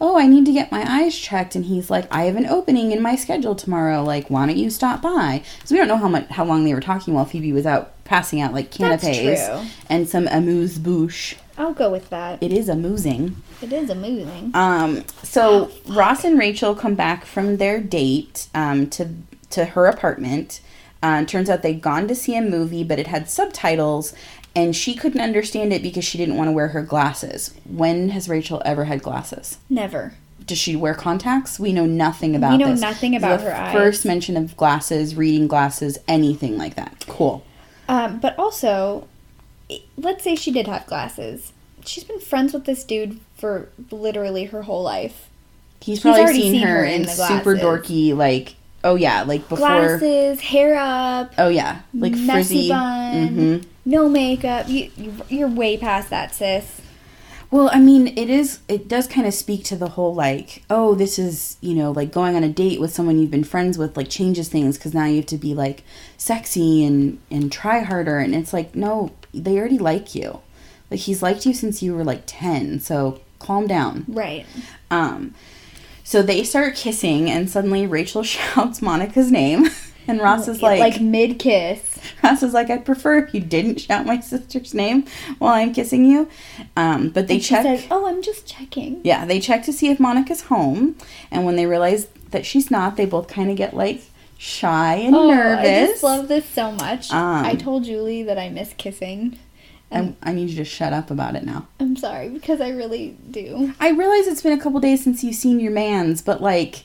"Oh, 0.00 0.18
I 0.18 0.26
need 0.26 0.46
to 0.46 0.52
get 0.52 0.72
my 0.72 0.84
eyes 0.86 1.16
checked," 1.16 1.54
and 1.54 1.66
he's 1.66 1.90
like, 1.90 2.06
"I 2.12 2.24
have 2.24 2.36
an 2.36 2.46
opening 2.46 2.92
in 2.92 3.02
my 3.02 3.16
schedule 3.16 3.54
tomorrow. 3.54 4.02
Like, 4.02 4.28
why 4.30 4.46
don't 4.46 4.56
you 4.56 4.70
stop 4.70 5.02
by?" 5.02 5.42
So 5.64 5.74
we 5.74 5.78
don't 5.78 5.88
know 5.88 5.96
how 5.96 6.08
much 6.08 6.28
how 6.28 6.44
long 6.44 6.64
they 6.64 6.74
were 6.74 6.80
talking 6.80 7.14
while 7.14 7.24
Phoebe 7.24 7.52
was 7.52 7.66
out 7.66 7.92
passing 8.04 8.40
out 8.40 8.52
like 8.52 8.72
canapes 8.72 9.48
and 9.88 10.08
some 10.08 10.26
amuse 10.28 10.78
bouche. 10.78 11.36
I'll 11.56 11.74
go 11.74 11.90
with 11.90 12.10
that. 12.10 12.42
It 12.42 12.52
is 12.52 12.68
amusing. 12.68 13.36
It 13.62 13.72
is 13.72 13.90
amusing. 13.90 14.50
Um, 14.54 15.04
so 15.22 15.70
Ross 15.86 16.24
and 16.24 16.38
Rachel 16.38 16.74
come 16.74 16.94
back 16.94 17.26
from 17.26 17.58
their 17.58 17.80
date 17.80 18.48
um, 18.54 18.88
to 18.90 19.10
to 19.50 19.64
her 19.66 19.86
apartment. 19.86 20.60
Uh, 21.02 21.24
turns 21.24 21.48
out 21.48 21.62
they'd 21.62 21.80
gone 21.80 22.08
to 22.08 22.14
see 22.14 22.36
a 22.36 22.42
movie, 22.42 22.84
but 22.84 22.98
it 22.98 23.06
had 23.06 23.28
subtitles, 23.30 24.12
and 24.56 24.74
she 24.74 24.94
couldn't 24.94 25.20
understand 25.20 25.72
it 25.72 25.82
because 25.82 26.04
she 26.04 26.18
didn't 26.18 26.36
want 26.36 26.48
to 26.48 26.52
wear 26.52 26.68
her 26.68 26.82
glasses. 26.82 27.54
When 27.64 28.08
has 28.10 28.28
Rachel 28.28 28.60
ever 28.64 28.84
had 28.84 29.02
glasses? 29.02 29.58
Never. 29.68 30.14
does 30.46 30.58
she 30.58 30.74
wear 30.74 30.94
contacts? 30.94 31.60
We 31.60 31.72
know 31.72 31.86
nothing 31.86 32.34
about 32.34 32.52
We 32.52 32.58
know 32.58 32.70
this. 32.72 32.80
nothing 32.80 33.14
about 33.14 33.40
the 33.40 33.46
her 33.46 33.54
eyes. 33.54 33.72
First 33.72 34.04
mention 34.04 34.36
of 34.36 34.56
glasses, 34.56 35.14
reading 35.14 35.46
glasses, 35.46 35.98
anything 36.08 36.58
like 36.58 36.74
that. 36.74 37.04
Cool. 37.08 37.44
Um, 37.88 38.18
but 38.20 38.36
also, 38.38 39.06
let's 39.96 40.24
say 40.24 40.34
she 40.34 40.50
did 40.50 40.66
have 40.66 40.86
glasses. 40.86 41.52
She's 41.84 42.04
been 42.04 42.20
friends 42.20 42.52
with 42.52 42.64
this 42.64 42.82
dude 42.84 43.20
for 43.36 43.68
literally 43.90 44.44
her 44.46 44.62
whole 44.62 44.82
life. 44.82 45.28
He's 45.80 46.00
probably 46.00 46.26
seen, 46.34 46.52
seen 46.52 46.62
her 46.62 46.78
her 46.80 46.84
in 46.84 47.02
in 47.02 47.08
super 47.08 47.56
dorky, 47.56 48.14
like 48.14 48.54
oh 48.84 48.96
yeah, 48.96 49.22
like 49.22 49.42
before. 49.48 49.58
Glasses, 49.58 50.40
hair 50.40 50.76
up, 50.76 51.32
Oh 51.38 51.48
yeah, 51.48 51.80
like 51.94 52.14
frizzy. 52.16 52.68
bun, 52.68 53.28
hmm 53.28 53.56
no 53.90 54.08
makeup. 54.08 54.68
You, 54.68 54.90
you, 54.96 55.14
you're 55.28 55.48
way 55.48 55.76
past 55.76 56.10
that, 56.10 56.34
sis. 56.34 56.80
Well, 57.50 57.68
I 57.72 57.80
mean, 57.80 58.06
it 58.16 58.30
is. 58.30 58.60
It 58.68 58.86
does 58.86 59.08
kind 59.08 59.26
of 59.26 59.34
speak 59.34 59.64
to 59.64 59.76
the 59.76 59.88
whole 59.90 60.14
like, 60.14 60.62
oh, 60.70 60.94
this 60.94 61.18
is 61.18 61.56
you 61.60 61.74
know 61.74 61.90
like 61.90 62.12
going 62.12 62.36
on 62.36 62.44
a 62.44 62.48
date 62.48 62.80
with 62.80 62.92
someone 62.92 63.18
you've 63.18 63.30
been 63.30 63.42
friends 63.44 63.76
with 63.76 63.96
like 63.96 64.08
changes 64.08 64.48
things 64.48 64.78
because 64.78 64.94
now 64.94 65.06
you 65.06 65.16
have 65.16 65.26
to 65.26 65.36
be 65.36 65.52
like 65.52 65.82
sexy 66.16 66.84
and 66.84 67.18
and 67.30 67.50
try 67.50 67.80
harder, 67.80 68.18
and 68.18 68.36
it's 68.36 68.52
like 68.52 68.76
no, 68.76 69.10
they 69.34 69.58
already 69.58 69.78
like 69.78 70.14
you. 70.14 70.40
Like 70.92 71.00
he's 71.00 71.22
liked 71.22 71.44
you 71.44 71.52
since 71.52 71.82
you 71.82 71.94
were 71.94 72.04
like 72.04 72.22
ten, 72.26 72.78
so 72.78 73.20
calm 73.40 73.66
down. 73.66 74.04
Right. 74.06 74.46
Um, 74.90 75.34
so 76.04 76.22
they 76.22 76.44
start 76.44 76.76
kissing, 76.76 77.28
and 77.28 77.50
suddenly 77.50 77.84
Rachel 77.84 78.22
shouts 78.34 78.80
Monica's 78.80 79.32
name, 79.32 79.66
and 80.10 80.20
Ross 80.20 80.48
is 80.48 80.60
like, 80.62 80.80
like 80.80 81.00
mid 81.00 81.38
kiss. 81.38 81.98
Ross 82.24 82.42
is 82.42 82.52
like, 82.52 82.70
I 82.70 82.78
prefer 82.78 83.18
if 83.18 83.32
you 83.34 83.40
didn't 83.40 83.80
shout 83.80 84.06
my 84.06 84.20
sister's 84.32 84.74
name 84.74 85.06
while 85.38 85.54
I'm 85.54 85.72
kissing 85.72 86.04
you. 86.04 86.28
Um, 86.76 87.10
but 87.10 87.28
they 87.28 87.34
And 87.34 87.42
she 87.42 87.48
check. 87.50 87.62
says, 87.62 87.86
"Oh, 87.90 88.06
I'm 88.06 88.22
just 88.22 88.46
checking." 88.46 89.00
Yeah, 89.04 89.24
they 89.24 89.40
check 89.40 89.64
to 89.64 89.72
see 89.72 89.88
if 89.90 89.98
Monica's 90.00 90.42
home, 90.42 90.96
and 91.30 91.44
when 91.44 91.56
they 91.56 91.66
realize 91.66 92.06
that 92.30 92.44
she's 92.46 92.70
not, 92.70 92.96
they 92.96 93.06
both 93.06 93.28
kind 93.28 93.50
of 93.50 93.56
get 93.56 93.74
like 93.74 94.02
shy 94.38 94.94
and 94.96 95.14
Oh, 95.14 95.30
nervous. 95.30 95.66
I 95.68 95.86
just 95.86 96.02
love 96.02 96.28
this 96.28 96.46
so 96.48 96.72
much. 96.72 97.10
Um, 97.10 97.44
I 97.44 97.54
told 97.54 97.84
Julie 97.84 98.22
that 98.22 98.38
I 98.38 98.48
miss 98.48 98.72
kissing. 98.78 99.38
and 99.90 100.16
I 100.22 100.32
need 100.32 100.50
you 100.50 100.56
to 100.56 100.64
shut 100.64 100.92
up 100.92 101.10
about 101.10 101.34
it 101.36 101.44
now. 101.44 101.66
I'm 101.80 101.96
sorry 101.96 102.28
because 102.28 102.60
I 102.60 102.68
really 102.70 103.16
do. 103.30 103.74
I 103.80 103.90
realize 103.90 104.26
it's 104.28 104.40
been 104.42 104.58
a 104.58 104.62
couple 104.62 104.78
days 104.80 105.02
since 105.04 105.22
you've 105.24 105.34
seen 105.34 105.58
your 105.60 105.72
man's, 105.72 106.22
but 106.22 106.40
like, 106.40 106.84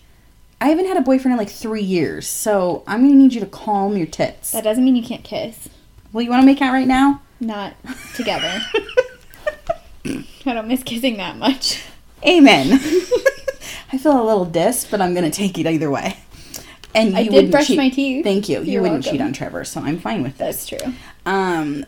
I 0.62 0.70
haven't 0.70 0.86
had 0.88 0.98
a 0.98 1.02
boyfriend 1.02 1.34
in 1.34 1.38
like 1.38 1.50
three 1.50 1.84
years, 1.84 2.28
so 2.28 2.84
I'm 2.88 3.02
gonna 3.02 3.16
need 3.16 3.34
you 3.34 3.40
to 3.42 3.46
calm 3.46 3.98
your 3.98 4.08
tits. 4.08 4.52
That 4.52 4.64
doesn't 4.64 4.84
mean 4.84 4.96
you 4.96 5.04
can't 5.04 5.24
kiss. 5.24 5.70
well, 6.14 6.22
you 6.24 6.30
want 6.30 6.42
to 6.42 6.46
make 6.46 6.62
out 6.62 6.72
right 6.74 6.88
now? 6.88 7.22
Not 7.40 7.76
together. 8.16 8.62
I 10.06 10.54
don't 10.54 10.68
miss 10.68 10.84
kissing 10.84 11.18
that 11.18 11.38
much. 11.38 11.84
Amen. 12.26 12.72
I 13.92 13.98
feel 13.98 14.20
a 14.22 14.24
little 14.24 14.46
dissed, 14.46 14.90
but 14.92 15.02
I'm 15.02 15.14
gonna 15.14 15.32
take 15.32 15.58
it 15.58 15.66
either 15.68 15.90
way. 15.92 16.18
And 16.94 17.12
you 17.12 17.18
I 17.18 17.24
did 17.24 17.34
wouldn't 17.34 17.52
brush 17.52 17.68
cheat- 17.68 17.78
my 17.78 17.90
teeth. 17.90 18.24
Thank 18.24 18.48
you. 18.48 18.60
You 18.62 18.74
You're 18.74 18.82
wouldn't 18.82 19.04
cheat 19.04 19.20
on 19.22 19.34
Trevor, 19.34 19.66
so 19.66 19.82
I'm 19.82 20.00
fine 20.00 20.24
with 20.24 20.38
this. 20.38 20.66
That's 20.66 20.84
true. 20.84 20.94
Um, 21.26 21.86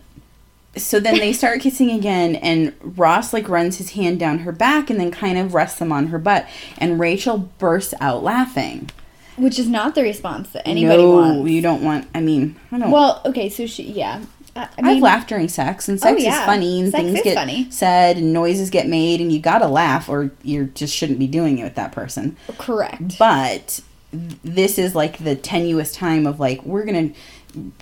so 0.78 1.00
then 1.00 1.16
they 1.20 1.34
start 1.34 1.62
kissing 1.62 1.92
again, 1.92 2.36
and 2.36 2.74
Ross 2.82 3.34
like 3.34 3.48
runs 3.50 3.78
his 3.78 3.92
hand 3.92 4.20
down 4.20 4.40
her 4.40 4.52
back 4.52 4.90
and 4.90 5.00
then 5.00 5.12
kind 5.12 5.38
of 5.38 5.54
rests 5.54 5.80
them 5.80 5.92
on 5.92 6.08
her 6.08 6.20
butt, 6.20 6.48
and 6.78 7.00
Rachel 7.00 7.50
bursts 7.58 7.94
out 8.00 8.24
laughing. 8.24 8.90
Which 9.36 9.60
is 9.60 9.68
not 9.68 9.94
the 9.94 10.02
response 10.02 10.50
that 10.52 10.68
anybody 10.68 11.04
no, 11.04 11.12
wants. 11.12 11.52
you 11.52 11.62
don't 11.62 11.84
want. 11.84 12.08
I 12.16 12.22
mean, 12.22 12.56
I 12.72 12.80
don't. 12.80 12.90
Well, 12.92 13.22
okay, 13.26 13.50
so 13.50 13.68
she, 13.68 13.84
yeah. 13.84 14.24
I, 14.56 14.62
I 14.62 14.68
I've 14.80 14.84
mean, 14.86 15.02
laughed 15.02 15.30
during 15.30 15.48
sex, 15.48 15.88
and 15.88 16.00
oh, 16.00 16.02
sex 16.02 16.20
Oh, 16.20 16.24
yeah. 16.24 16.40
is 16.40 16.46
funny, 16.46 16.80
and 16.82 16.90
Sex 16.92 17.04
things 17.04 17.22
get 17.22 17.36
funny. 17.36 17.70
said, 17.70 18.18
and 18.18 18.34
noises 18.34 18.72
get 18.72 18.88
made, 18.88 19.22
and 19.22 19.32
you 19.32 19.40
gotta 19.40 19.68
laugh, 19.68 20.10
or 20.10 20.32
you 20.42 20.66
just 20.74 20.96
shouldn't 20.96 21.20
be 21.20 21.28
doing 21.28 21.60
it 21.60 21.64
with 21.64 21.76
that 21.76 21.92
person. 21.92 22.36
correct. 22.58 23.20
But 23.20 23.82
this 24.12 24.80
is 24.80 24.96
like 24.96 25.20
the 25.24 25.36
tenuous 25.36 25.92
time 25.94 26.26
of 26.26 26.40
like 26.40 26.64
we're 26.66 26.86
gonna 26.86 27.12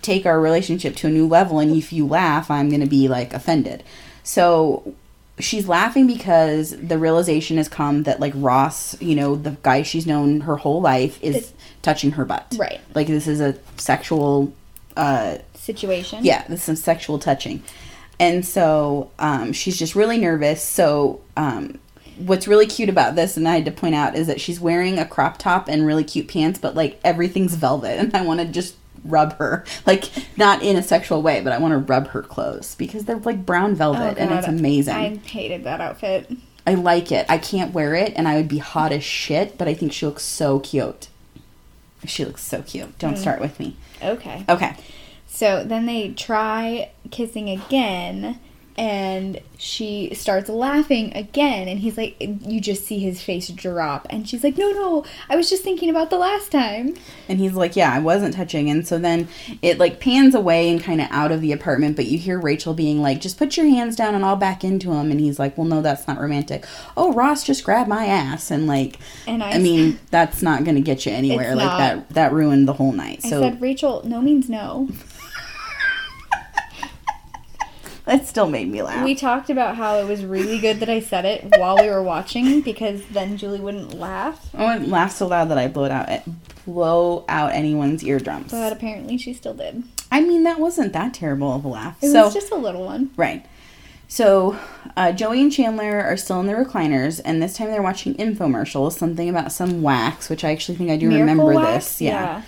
take 0.01 0.25
our 0.25 0.39
relationship 0.39 0.95
to 0.97 1.07
a 1.07 1.09
new 1.11 1.27
level, 1.27 1.59
and 1.59 1.75
if 1.75 1.91
you 1.93 2.07
laugh, 2.07 2.49
I'm 2.51 2.69
gonna 2.69 2.85
be 2.87 3.07
like 3.07 3.33
offended. 3.33 3.83
So 4.23 4.93
she's 5.39 5.67
laughing 5.67 6.07
because 6.07 6.71
the 6.71 6.97
realization 6.97 7.57
has 7.57 7.67
come 7.67 8.03
that 8.03 8.19
like 8.19 8.33
Ross, 8.35 8.99
you 9.01 9.15
know, 9.15 9.35
the 9.35 9.57
guy 9.63 9.81
she's 9.83 10.05
known 10.07 10.41
her 10.41 10.55
whole 10.57 10.81
life, 10.81 11.19
is 11.21 11.35
It's- 11.35 11.53
touching 11.81 12.11
her 12.11 12.25
butt. 12.25 12.55
Right. 12.57 12.79
Like 12.93 13.07
this 13.07 13.27
is 13.27 13.39
a 13.41 13.55
sexual. 13.77 14.53
uh 14.97 15.37
Situation. 15.55 16.19
yeah, 16.23 16.43
this 16.47 16.59
is 16.59 16.63
some 16.65 16.75
sexual 16.75 17.17
touching. 17.19 17.63
And 18.19 18.45
so 18.45 19.09
um, 19.19 19.51
she's 19.51 19.77
just 19.77 19.95
really 19.95 20.17
nervous. 20.19 20.61
So 20.63 21.21
um, 21.35 21.79
what's 22.17 22.47
really 22.47 22.67
cute 22.67 22.87
about 22.87 23.15
this, 23.15 23.35
and 23.35 23.47
I 23.47 23.55
had 23.55 23.65
to 23.65 23.71
point 23.71 23.95
out, 23.95 24.15
is 24.15 24.27
that 24.27 24.39
she's 24.39 24.59
wearing 24.59 24.99
a 24.99 25.05
crop 25.05 25.37
top 25.39 25.67
and 25.67 25.85
really 25.85 26.03
cute 26.03 26.27
pants, 26.27 26.59
but 26.59 26.75
like 26.75 26.99
everything's 27.03 27.55
velvet. 27.55 27.99
And 27.99 28.15
I 28.15 28.21
want 28.21 28.39
to 28.41 28.45
just 28.45 28.75
rub 29.05 29.37
her. 29.37 29.63
Like, 29.85 30.09
not 30.37 30.63
in 30.63 30.75
a 30.75 30.83
sexual 30.83 31.21
way, 31.21 31.41
but 31.41 31.53
I 31.53 31.57
want 31.59 31.73
to 31.73 31.77
rub 31.77 32.07
her 32.07 32.21
clothes 32.21 32.75
because 32.75 33.05
they're 33.05 33.17
like 33.17 33.45
brown 33.45 33.71
Oh, 33.71 33.75
velvet 33.75 34.17
and 34.17 34.31
it's 34.31 34.47
amazing. 34.47 34.93
I 34.93 35.15
hated 35.17 35.63
that 35.63 35.81
outfit. 35.81 36.31
I 36.67 36.73
like 36.75 37.11
it. 37.11 37.25
I 37.29 37.37
can't 37.37 37.73
wear 37.73 37.93
it 37.93 38.13
and 38.15 38.27
I 38.27 38.35
would 38.37 38.47
be 38.47 38.57
hot 38.57 38.91
as 38.91 39.03
shit, 39.03 39.57
but 39.57 39.67
I 39.67 39.73
think 39.73 39.93
she 39.93 40.05
looks 40.05 40.23
so 40.23 40.59
cute. 40.59 41.09
She 42.05 42.25
looks 42.25 42.43
so 42.43 42.61
cute. 42.61 42.97
Don't 42.99 43.13
hmm. 43.13 43.19
start 43.19 43.41
with 43.41 43.59
me. 43.59 43.75
Okay. 44.01 44.45
Okay. 44.47 44.75
So 45.27 45.63
then 45.63 45.85
they 45.85 46.11
try 46.11 46.91
kissing 47.11 47.49
again, 47.49 48.39
and 48.77 49.39
she 49.57 50.13
starts 50.13 50.49
laughing 50.49 51.15
again, 51.15 51.67
and 51.67 51.79
he's 51.79 51.97
like, 51.97 52.15
you 52.19 52.59
just 52.59 52.85
see 52.85 52.99
his 52.99 53.21
face 53.21 53.47
drop, 53.49 54.05
and 54.09 54.27
she's 54.27 54.43
like, 54.43 54.57
no, 54.57 54.71
no, 54.71 55.05
I 55.29 55.35
was 55.35 55.49
just 55.49 55.63
thinking 55.63 55.89
about 55.89 56.09
the 56.09 56.17
last 56.17 56.51
time. 56.51 56.95
And 57.27 57.39
he's 57.39 57.53
like, 57.53 57.75
Yeah, 57.75 57.91
I 57.91 57.99
wasn't 57.99 58.35
touching. 58.35 58.69
And 58.69 58.87
so 58.87 58.97
then 58.99 59.27
it 59.61 59.79
like 59.79 59.99
pans 59.99 60.35
away 60.35 60.69
and 60.69 60.81
kind 60.81 61.01
of 61.01 61.07
out 61.09 61.31
of 61.31 61.41
the 61.41 61.51
apartment, 61.51 61.95
but 61.95 62.05
you 62.05 62.17
hear 62.17 62.39
Rachel 62.39 62.73
being 62.73 63.01
like, 63.01 63.19
Just 63.21 63.37
put 63.37 63.57
your 63.57 63.65
hands 63.65 63.95
down 63.95 64.13
and 64.13 64.23
I'll 64.25 64.35
back 64.35 64.63
into 64.63 64.91
him. 64.91 65.09
And 65.11 65.19
he's 65.19 65.39
like, 65.39 65.57
Well, 65.57 65.65
no, 65.67 65.81
that's 65.81 66.07
not 66.07 66.19
romantic. 66.19 66.65
Oh, 66.95 67.13
Ross 67.13 67.43
just 67.43 67.63
grabbed 67.63 67.89
my 67.89 68.05
ass. 68.05 68.51
And 68.51 68.67
like, 68.67 68.99
And 69.27 69.43
I, 69.43 69.53
I 69.53 69.57
mean, 69.59 69.99
that's 70.11 70.41
not 70.41 70.63
going 70.63 70.75
to 70.75 70.81
get 70.81 71.05
you 71.05 71.11
anywhere. 71.13 71.55
Like 71.55 71.65
not. 71.65 71.77
that, 71.77 72.09
that 72.09 72.33
ruined 72.33 72.67
the 72.67 72.73
whole 72.73 72.91
night. 72.91 73.21
I 73.23 73.29
So 73.29 73.41
said, 73.41 73.61
Rachel, 73.61 74.01
no 74.05 74.21
means 74.21 74.49
no. 74.49 74.89
that 78.07 78.27
still 78.27 78.47
made 78.47 78.69
me 78.69 78.81
laugh. 78.81 79.03
We 79.03 79.15
talked 79.15 79.49
about 79.49 79.75
how 79.75 79.97
it 79.97 80.07
was 80.07 80.23
really 80.23 80.59
good 80.59 80.79
that 80.79 80.89
I 80.89 80.99
said 80.99 81.25
it 81.25 81.55
while 81.57 81.77
we 81.77 81.89
were 81.89 82.03
watching 82.03 82.61
because 82.61 83.03
then 83.07 83.37
Julie 83.37 83.59
wouldn't 83.59 83.93
laugh. 83.93 84.49
I 84.53 84.73
wouldn't 84.73 84.89
laugh 84.89 85.11
so 85.11 85.27
loud 85.27 85.49
that 85.49 85.57
I 85.57 85.67
blowed 85.67 85.91
out, 85.91 86.09
blow 86.65 87.25
out 87.27 87.53
anyone's 87.53 88.03
eardrums. 88.03 88.51
But 88.51 88.71
apparently 88.71 89.17
she 89.17 89.33
still 89.33 89.53
did. 89.53 89.83
I 90.11 90.21
mean, 90.21 90.43
that 90.43 90.59
wasn't 90.59 90.93
that 90.93 91.13
terrible 91.13 91.53
of 91.53 91.65
a 91.65 91.67
laugh. 91.67 91.97
It 92.01 92.11
so 92.11 92.25
was 92.25 92.33
just 92.33 92.51
a 92.51 92.55
little 92.55 92.85
one. 92.85 93.11
Right. 93.17 93.45
So, 94.07 94.57
uh, 94.95 95.11
Joey 95.11 95.41
and 95.41 95.51
Chandler 95.51 96.01
are 96.03 96.15
still 96.15 96.39
in 96.39 96.45
the 96.45 96.53
recliners, 96.53 97.19
and 97.25 97.41
this 97.41 97.57
time 97.57 97.71
they're 97.71 97.81
watching 97.81 98.13
infomercials, 98.15 98.93
something 98.93 99.27
about 99.27 99.51
some 99.51 99.81
wax, 99.81 100.29
which 100.29 100.43
I 100.43 100.51
actually 100.51 100.77
think 100.77 100.91
I 100.91 100.97
do 100.97 101.09
Miracle 101.09 101.21
remember 101.21 101.53
wax? 101.55 101.85
this. 101.85 102.01
Yeah. 102.01 102.43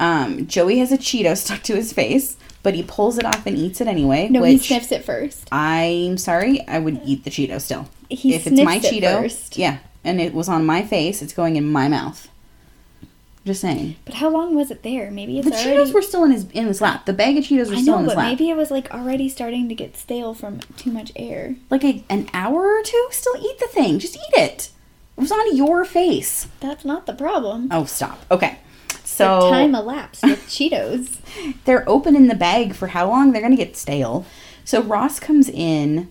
Um, 0.00 0.46
Joey 0.46 0.78
has 0.78 0.92
a 0.92 0.98
Cheeto 0.98 1.36
stuck 1.36 1.62
to 1.62 1.74
his 1.76 1.92
face, 1.92 2.36
but 2.62 2.74
he 2.74 2.82
pulls 2.82 3.18
it 3.18 3.24
off 3.24 3.46
and 3.46 3.56
eats 3.56 3.80
it 3.80 3.86
anyway. 3.88 4.28
No, 4.28 4.42
he 4.42 4.58
sniffs 4.58 4.92
it 4.92 5.04
first. 5.04 5.48
I'm 5.52 6.18
sorry, 6.18 6.66
I 6.68 6.78
would 6.78 7.00
eat 7.04 7.24
the 7.24 7.30
Cheeto 7.30 7.60
still. 7.60 7.88
He 8.10 8.34
if 8.34 8.46
it's 8.46 8.60
my 8.60 8.76
it 8.76 8.82
Cheeto, 8.84 9.20
first. 9.22 9.56
yeah, 9.58 9.78
and 10.04 10.20
it 10.20 10.32
was 10.34 10.48
on 10.48 10.64
my 10.66 10.82
face, 10.82 11.22
it's 11.22 11.32
going 11.32 11.56
in 11.56 11.70
my 11.70 11.88
mouth. 11.88 12.28
Just 13.44 13.60
saying. 13.62 13.96
But 14.04 14.14
how 14.14 14.28
long 14.28 14.54
was 14.54 14.70
it 14.70 14.82
there? 14.82 15.10
Maybe 15.10 15.38
it's 15.38 15.48
The 15.48 15.54
already. 15.54 15.70
Cheetos 15.90 15.94
were 15.94 16.02
still 16.02 16.24
in 16.24 16.32
his 16.32 16.44
in 16.50 16.66
his 16.66 16.80
lap. 16.82 17.06
The 17.06 17.14
bag 17.14 17.38
of 17.38 17.44
Cheetos 17.44 17.70
were 17.70 17.76
I 17.76 17.80
still 17.82 17.98
in 17.98 18.04
his 18.04 18.14
lap. 18.14 18.26
maybe 18.26 18.50
it 18.50 18.56
was 18.56 18.70
like 18.70 18.90
already 18.92 19.28
starting 19.30 19.68
to 19.70 19.74
get 19.74 19.96
stale 19.96 20.34
from 20.34 20.60
too 20.76 20.90
much 20.90 21.12
air. 21.16 21.54
like 21.70 21.82
a, 21.84 22.04
an 22.10 22.28
hour 22.34 22.60
or 22.78 22.82
two, 22.82 23.08
still 23.10 23.36
eat 23.40 23.58
the 23.58 23.68
thing. 23.68 23.98
Just 23.98 24.16
eat 24.16 24.34
it. 24.34 24.70
It 25.16 25.20
was 25.20 25.32
on 25.32 25.56
your 25.56 25.84
face. 25.86 26.48
That's 26.60 26.84
not 26.84 27.06
the 27.06 27.14
problem. 27.14 27.68
Oh, 27.70 27.84
stop. 27.86 28.22
Okay. 28.30 28.58
The 29.18 29.40
So 29.40 29.50
time 29.50 29.74
elapsed 29.74 30.22
with 30.22 30.40
Cheetos. 30.48 31.18
they're 31.64 31.88
open 31.88 32.16
in 32.16 32.28
the 32.28 32.34
bag 32.34 32.74
for 32.74 32.88
how 32.88 33.08
long? 33.08 33.32
They're 33.32 33.42
going 33.42 33.56
to 33.56 33.62
get 33.62 33.76
stale. 33.76 34.24
So 34.64 34.82
Ross 34.82 35.18
comes 35.20 35.48
in 35.48 36.08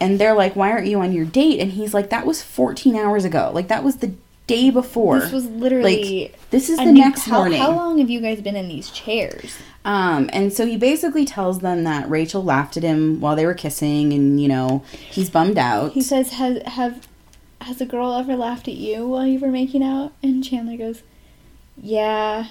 and 0.00 0.18
they're 0.18 0.34
like, 0.34 0.56
Why 0.56 0.70
aren't 0.70 0.86
you 0.86 1.00
on 1.00 1.12
your 1.12 1.24
date? 1.24 1.60
And 1.60 1.72
he's 1.72 1.94
like, 1.94 2.10
That 2.10 2.26
was 2.26 2.42
14 2.42 2.96
hours 2.96 3.24
ago. 3.24 3.50
Like, 3.54 3.68
that 3.68 3.82
was 3.84 3.96
the 3.96 4.14
day 4.46 4.70
before. 4.70 5.20
This 5.20 5.32
was 5.32 5.46
literally. 5.46 6.22
Like, 6.24 6.50
this 6.50 6.68
is 6.68 6.78
the 6.78 6.86
new- 6.86 7.00
next 7.00 7.24
how, 7.24 7.38
morning. 7.38 7.60
How 7.60 7.72
long 7.72 7.98
have 7.98 8.10
you 8.10 8.20
guys 8.20 8.40
been 8.40 8.56
in 8.56 8.68
these 8.68 8.90
chairs? 8.90 9.56
Um, 9.86 10.30
and 10.32 10.52
so 10.52 10.66
he 10.66 10.76
basically 10.76 11.24
tells 11.24 11.60
them 11.60 11.84
that 11.84 12.08
Rachel 12.08 12.42
laughed 12.42 12.76
at 12.76 12.82
him 12.82 13.20
while 13.20 13.36
they 13.36 13.44
were 13.44 13.54
kissing 13.54 14.12
and, 14.12 14.40
you 14.40 14.48
know, 14.48 14.82
he's 15.10 15.28
bummed 15.28 15.58
out. 15.58 15.92
He 15.92 16.02
says, 16.02 16.32
"Has 16.34 16.62
have 16.66 17.06
has 17.60 17.80
a 17.80 17.86
girl 17.86 18.14
ever 18.14 18.34
laughed 18.36 18.66
at 18.68 18.74
you 18.74 19.06
while 19.08 19.26
you 19.26 19.38
were 19.38 19.50
making 19.50 19.82
out?" 19.82 20.12
And 20.22 20.42
Chandler 20.44 20.76
goes, 20.76 21.02
"Yeah." 21.80 22.46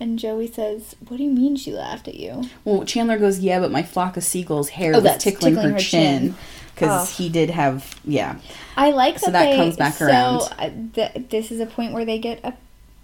And 0.00 0.18
Joey 0.18 0.48
says, 0.50 0.96
"What 1.08 1.18
do 1.18 1.22
you 1.22 1.30
mean 1.30 1.56
she 1.56 1.72
laughed 1.72 2.08
at 2.08 2.16
you?" 2.16 2.44
Well, 2.64 2.84
Chandler 2.84 3.18
goes, 3.18 3.38
Yeah, 3.38 3.60
but 3.60 3.70
my 3.70 3.82
flock 3.82 4.16
of 4.16 4.24
seagulls' 4.24 4.70
hair 4.70 4.92
Oh, 4.96 5.00
was 5.00 5.22
tickling, 5.22 5.54
tickling 5.54 5.68
her, 5.70 5.72
her 5.74 5.78
chin. 5.78 6.34
because 6.74 7.08
Oh. 7.08 7.12
he 7.16 7.28
did 7.28 7.50
have 7.50 7.94
yeah. 8.04 8.36
I 8.76 8.90
like 8.90 9.14
that, 9.14 9.20
So 9.24 9.30
that 9.30 9.50
they, 9.50 9.56
comes 9.56 9.76
back 9.76 9.94
so, 9.94 10.06
around. 10.06 10.40
uh, 10.58 10.70
th- 10.94 11.28
this 11.30 11.52
is 11.52 11.60
a 11.60 11.66
point 11.66 11.92
where 11.92 12.04
they 12.04 12.18
get 12.18 12.40
a, 12.42 12.54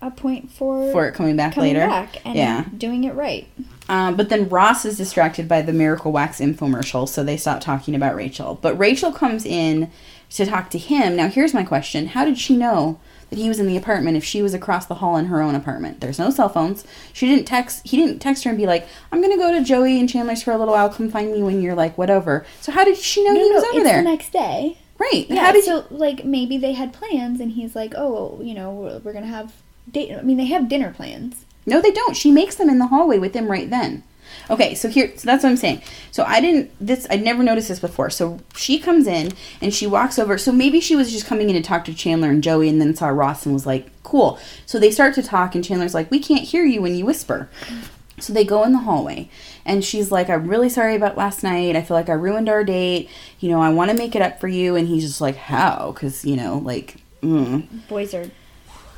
a 0.03 0.11
point 0.11 0.51
for 0.51 0.91
For 0.91 1.07
it 1.07 1.13
coming 1.15 1.37
back 1.37 1.55
coming 1.55 1.75
later. 1.75 1.87
back 1.87 2.17
and 2.25 2.35
Yeah. 2.37 2.65
doing 2.77 3.05
it 3.05 3.15
right. 3.15 3.47
Um, 3.89 4.17
but 4.17 4.29
then 4.29 4.49
Ross 4.49 4.85
is 4.85 4.97
distracted 4.99 5.47
by 5.49 5.63
the 5.63 5.73
Miracle 5.73 6.11
Wax 6.13 6.41
infomercial, 6.41 7.09
so 7.09 7.23
they 7.23 7.37
stop 7.37 7.61
talking 7.61 7.95
about 7.95 8.15
Rachel. 8.17 8.59
But 8.61 8.77
Rachel 8.77 9.13
comes 9.13 9.45
in 9.47 9.91
to 10.31 10.45
talk 10.47 10.69
to 10.71 10.79
him. 10.79 11.15
Now, 11.17 11.29
here's 11.29 11.55
my 11.55 11.63
question 11.63 12.09
How 12.09 12.25
did 12.25 12.39
she 12.39 12.57
know 12.57 12.99
that 13.31 13.39
he 13.39 13.49
was 13.49 13.59
in 13.59 13.67
the 13.67 13.77
apartment 13.77 14.17
if 14.17 14.25
she 14.25 14.41
was 14.43 14.55
across 14.55 14.87
the 14.87 14.97
hall 14.97 15.17
in 15.17 15.27
her 15.27 15.41
own 15.43 15.55
apartment? 15.55 16.01
There's 16.01 16.19
no 16.19 16.31
cell 16.31 16.49
phones. 16.49 16.85
She 17.13 17.27
didn't 17.27 17.45
text, 17.47 17.87
he 17.87 17.97
didn't 17.97 18.21
text 18.21 18.45
her 18.45 18.51
and 18.51 18.59
be 18.59 18.67
like, 18.67 18.87
I'm 19.13 19.21
going 19.21 19.33
to 19.33 19.39
go 19.39 19.53
to 19.53 19.63
Joey 19.63 19.99
and 20.01 20.09
Chandler's 20.09 20.43
for 20.43 20.53
a 20.53 20.59
little 20.59 20.75
while. 20.75 20.89
Come 20.91 21.11
find 21.11 21.33
me 21.33 21.43
when 21.43 21.61
you're 21.63 21.75
like, 21.75 21.97
whatever. 21.99 22.45
So, 22.61 22.73
how 22.73 22.85
did 22.85 22.97
she 22.97 23.25
know 23.25 23.33
No, 23.33 23.45
he 23.45 23.51
was 23.53 23.63
no, 23.63 23.69
over 23.71 23.79
it's 23.81 23.89
there? 23.89 23.99
the 24.03 24.09
next 24.11 24.33
day. 24.33 24.79
right. 24.99 25.27
Yeah, 25.29 25.45
how 25.47 25.53
did 25.53 25.65
so 25.65 25.85
like 25.91 26.25
maybe 26.25 26.57
they 26.59 26.73
had 26.73 26.93
plans, 26.93 27.41
and 27.41 27.53
he's 27.53 27.77
like, 27.77 27.95
"Oh, 27.97 28.41
you 28.43 28.55
know, 28.55 28.73
we're, 28.73 28.99
we're 28.99 29.13
gonna 29.13 29.27
have 29.27 29.53
date." 29.91 30.13
I 30.17 30.23
mean, 30.23 30.37
they 30.39 30.47
have 30.47 30.69
dinner 30.69 30.93
plans. 30.93 31.45
No, 31.67 31.81
they 31.81 31.91
don't. 31.93 32.17
She 32.17 32.31
makes 32.33 32.55
them 32.57 32.69
in 32.71 32.79
the 32.79 32.87
hallway 32.89 33.19
with 33.19 33.35
him 33.35 33.49
right 33.51 33.69
then. 33.71 34.03
Okay, 34.51 34.75
so 34.75 34.89
here, 34.89 35.13
so 35.17 35.27
that's 35.27 35.43
what 35.43 35.51
I'm 35.51 35.57
saying. 35.57 35.83
So 36.11 36.25
I 36.25 36.41
didn't 36.41 36.71
this 36.81 37.07
I 37.11 37.17
never 37.17 37.43
noticed 37.43 37.69
this 37.69 37.81
before. 37.81 38.11
So 38.11 38.41
she 38.55 38.79
comes 38.79 39.07
in 39.07 39.33
and 39.61 39.75
she 39.75 39.87
walks 39.87 40.19
over. 40.19 40.39
So 40.39 40.53
maybe 40.53 40.81
she 40.81 40.97
was 40.97 41.13
just 41.13 41.27
coming 41.27 41.51
in 41.51 41.57
to 41.57 41.63
talk 41.63 41.85
to 41.85 41.95
Chandler 41.95 42.31
and 42.31 42.43
Joey, 42.43 42.69
and 42.69 42.81
then 42.81 42.95
saw 42.95 43.09
Ross 43.09 43.45
and 43.45 43.55
was 43.55 43.67
like, 43.67 43.91
"Cool." 44.03 44.39
So 44.67 44.79
they 44.79 44.91
start 44.91 45.15
to 45.15 45.23
talk, 45.23 45.55
and 45.55 45.65
Chandler's 45.65 45.95
like, 45.95 46.11
"We 46.11 46.19
can't 46.19 46.45
hear 46.45 46.65
you 46.65 46.81
when 46.81 46.95
you 46.95 47.05
whisper." 47.05 47.49
So 48.21 48.33
they 48.33 48.45
go 48.45 48.65
in 48.65 48.73
the 48.73 48.79
hallway, 48.79 49.29
and 49.65 49.85
she's 49.85 50.11
like, 50.11 50.29
"I'm 50.29 50.49
really 50.49 50.69
sorry 50.69 50.97
about 50.97 51.17
last 51.17 51.43
night. 51.43 51.77
I 51.77 51.83
feel 51.83 51.97
like 51.97 52.09
I 52.09 52.15
ruined 52.15 52.49
our 52.49 52.65
date. 52.65 53.09
You 53.39 53.51
know, 53.51 53.61
I 53.61 53.71
want 53.71 53.91
to 53.91 53.97
make 53.97 54.17
it 54.17 54.23
up 54.23 54.41
for 54.41 54.49
you." 54.49 54.77
And 54.77 54.89
he's 54.89 55.05
just 55.05 55.21
like, 55.21 55.37
"How?" 55.37 55.93
Because 55.93 56.25
you 56.25 56.37
know, 56.37 56.59
like, 56.59 56.97
mm. 57.23 57.67
Boys 57.89 58.15
are 58.15 58.31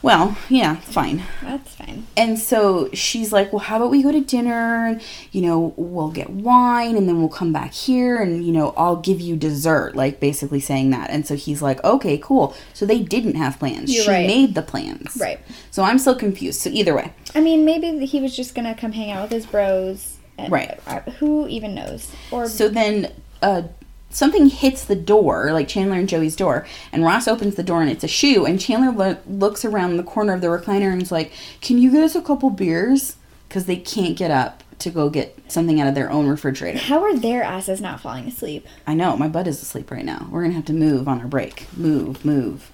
well, 0.03 0.37
yeah, 0.49 0.77
fine. 0.77 1.23
that's 1.43 1.75
fine. 1.75 2.07
And 2.17 2.39
so 2.39 2.89
she's 2.93 3.33
like, 3.33 3.53
Well, 3.53 3.61
how 3.61 3.77
about 3.77 3.91
we 3.91 4.03
go 4.03 4.11
to 4.13 4.21
dinner? 4.21 4.87
And, 4.87 5.03
you 5.33 5.43
know, 5.43 5.75
we'll 5.77 6.11
get 6.11 6.31
wine 6.31 6.97
and 6.97 7.09
then 7.09 7.19
we'll 7.21 7.29
come 7.29 7.53
back 7.53 7.73
here 7.73 8.17
and, 8.21 8.45
you 8.45 8.53
know, 8.53 8.73
I'll 8.77 8.97
give 8.97 9.21
you 9.21 9.37
dessert. 9.37 9.95
Like, 9.97 10.21
basically 10.21 10.61
saying 10.61 10.91
that. 10.91 11.11
And 11.11 11.27
so 11.27 11.35
he's 11.37 11.61
like, 11.63 11.83
Okay, 11.85 12.19
cool. 12.19 12.55
So 12.75 12.87
they 12.87 13.01
didn't 13.01 13.35
have 13.37 13.59
plans. 13.59 13.93
You're 13.95 14.05
she 14.05 14.11
right. 14.11 14.27
made 14.27 14.55
the 14.55 14.63
plans. 14.63 15.17
Right. 15.21 15.41
So 15.71 15.83
I'm 15.83 15.99
still 15.99 16.15
confused. 16.17 16.61
So 16.61 16.71
either 16.71 16.95
way. 16.95 17.13
I 17.35 17.41
mean, 17.41 17.65
maybe 17.65 18.05
he 18.07 18.21
was 18.21 18.35
just 18.35 18.55
gonna 18.55 18.75
come 18.75 18.93
hang 18.93 19.11
out 19.11 19.23
with 19.25 19.33
his 19.33 19.47
bros. 19.47 20.17
And, 20.39 20.51
Right. 20.51 20.81
uh, 20.87 21.01
who 21.19 21.47
even 21.49 21.75
knows? 21.75 22.11
Or 22.31 22.49
So 22.49 22.69
then 22.71 23.13
uh, 23.43 23.63
something 24.11 24.47
hits 24.49 24.85
the 24.85 24.97
door, 24.97 25.53
like 25.53 25.69
Chandler 25.69 25.99
and 25.99 26.09
Joey's 26.09 26.37
door, 26.37 26.67
and 26.93 27.05
Ross 27.05 27.27
opens 27.29 27.55
the 27.55 27.63
door 27.63 27.81
and 27.81 27.91
it's 27.91 28.05
a 28.05 28.09
shoe. 28.09 28.45
And 28.45 28.61
Chandler 28.61 28.91
lo- 28.93 29.17
looks 29.27 29.65
around 29.65 29.97
the 29.97 30.03
corner 30.03 30.35
of 30.35 30.41
the 30.41 30.49
recliner 30.49 30.93
and 30.93 31.01
is 31.01 31.13
like, 31.13 31.33
Can 31.61 31.79
you 31.79 31.91
get 31.91 32.03
us 32.03 32.15
a 32.15 32.23
couple 32.23 32.51
beers? 32.51 33.17
Because 33.49 33.67
they 33.67 33.77
can't 33.77 34.17
get 34.17 34.31
up 34.31 34.63
to 34.81 34.91
go 34.91 35.11
get 35.11 35.39
something 35.49 35.81
out 35.81 35.89
of 35.89 35.95
their 35.95 36.11
own 36.11 36.27
refrigerator. 36.27 36.79
how 36.79 37.03
are 37.03 37.15
their 37.15 37.43
asses 37.43 37.81
not 37.83 38.01
falling 38.01 38.27
asleep? 38.27 38.67
I 38.87 38.95
know 38.95 39.17
my 39.17 39.29
butt 39.29 39.47
is 39.47 39.61
asleep 39.61 39.91
right 39.91 40.05
now. 40.05 40.27
We're 40.31 40.43
gonna 40.43 40.55
have 40.55 40.65
to 40.67 40.73
move 40.73 41.07
on 41.07 41.21
our 41.21 41.27
break. 41.27 41.67
Move, 41.77 42.25
move. 42.25 42.71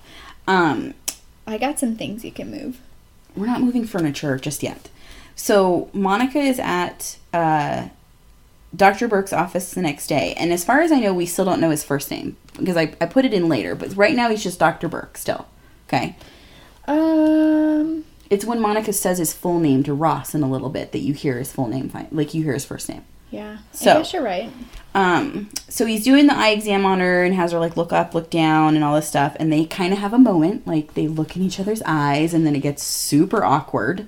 Um, 0.47 0.95
I 1.47 1.59
got 1.59 1.79
some 1.81 1.97
things 1.97 2.25
you 2.25 2.31
can 2.33 2.51
move. 2.51 2.79
we're 3.37 3.47
not 3.47 3.61
moving 3.61 3.85
furniture 3.87 4.39
just 4.39 4.63
yet. 4.63 4.89
So 5.35 5.91
Monica 5.93 6.39
is 6.39 6.59
at 6.61 7.19
uh, 7.35 7.89
Dr. 8.75 9.09
Burke's 9.09 9.33
office 9.33 9.71
the 9.73 9.81
next 9.83 10.07
day, 10.09 10.35
and 10.39 10.53
as 10.53 10.65
far 10.65 10.81
as 10.81 10.93
I 10.93 11.01
know, 11.01 11.15
we 11.15 11.27
still 11.27 11.45
don't 11.45 11.61
know 11.61 11.71
his 11.71 11.85
first 11.85 12.11
name 12.11 12.37
because 12.59 12.77
I, 12.77 12.95
I 13.01 13.07
put 13.07 13.25
it 13.25 13.33
in 13.33 13.49
later. 13.49 13.75
But 13.75 13.97
right 13.97 14.15
now, 14.15 14.29
he's 14.29 14.43
just 14.43 14.59
Dr. 14.59 14.89
Burke 14.89 15.17
still. 15.17 15.47
Okay. 15.89 16.17
Um, 16.87 18.05
It's 18.29 18.45
when 18.45 18.61
Monica 18.61 18.93
says 18.93 19.19
his 19.19 19.33
full 19.33 19.61
name 19.61 19.83
to 19.85 19.95
Ross 19.95 20.35
in 20.35 20.43
a 20.43 20.51
little 20.51 20.69
bit 20.71 20.93
that 20.93 20.99
you 20.99 21.15
hear 21.15 21.39
his 21.39 21.53
full 21.53 21.69
name, 21.69 21.91
like 22.11 22.35
you 22.35 22.43
hear 22.43 22.55
his 22.55 22.65
first 22.65 22.89
name. 22.89 23.05
yeah. 23.31 23.59
So- 23.73 23.93
I 23.93 23.99
guess 23.99 24.13
you're 24.13 24.23
right. 24.23 24.51
Um, 24.95 25.51
so 25.69 25.85
he's 25.85 26.03
doing 26.05 26.27
the 26.27 26.35
eye 26.35 26.49
exam 26.51 26.87
on 26.87 27.01
her 27.01 27.23
and 27.23 27.35
has 27.35 27.53
her 27.53 27.59
like 27.59 27.77
look 27.77 27.93
up, 27.93 28.15
look 28.15 28.31
down, 28.31 28.75
and 28.77 28.83
all 28.83 28.95
this 28.95 29.07
stuff. 29.07 29.37
And 29.39 29.53
they 29.53 29.67
kind 29.67 29.93
of 29.93 29.99
have 29.99 30.15
a 30.15 30.19
moment, 30.19 30.67
like 30.67 30.95
they 30.95 31.07
look 31.07 31.37
in 31.37 31.43
each 31.43 31.61
other's 31.61 31.83
eyes, 31.85 32.33
and 32.33 32.47
then 32.47 32.57
it 32.57 32.61
gets 32.61 32.83
super 32.83 33.45
awkward. 33.45 34.07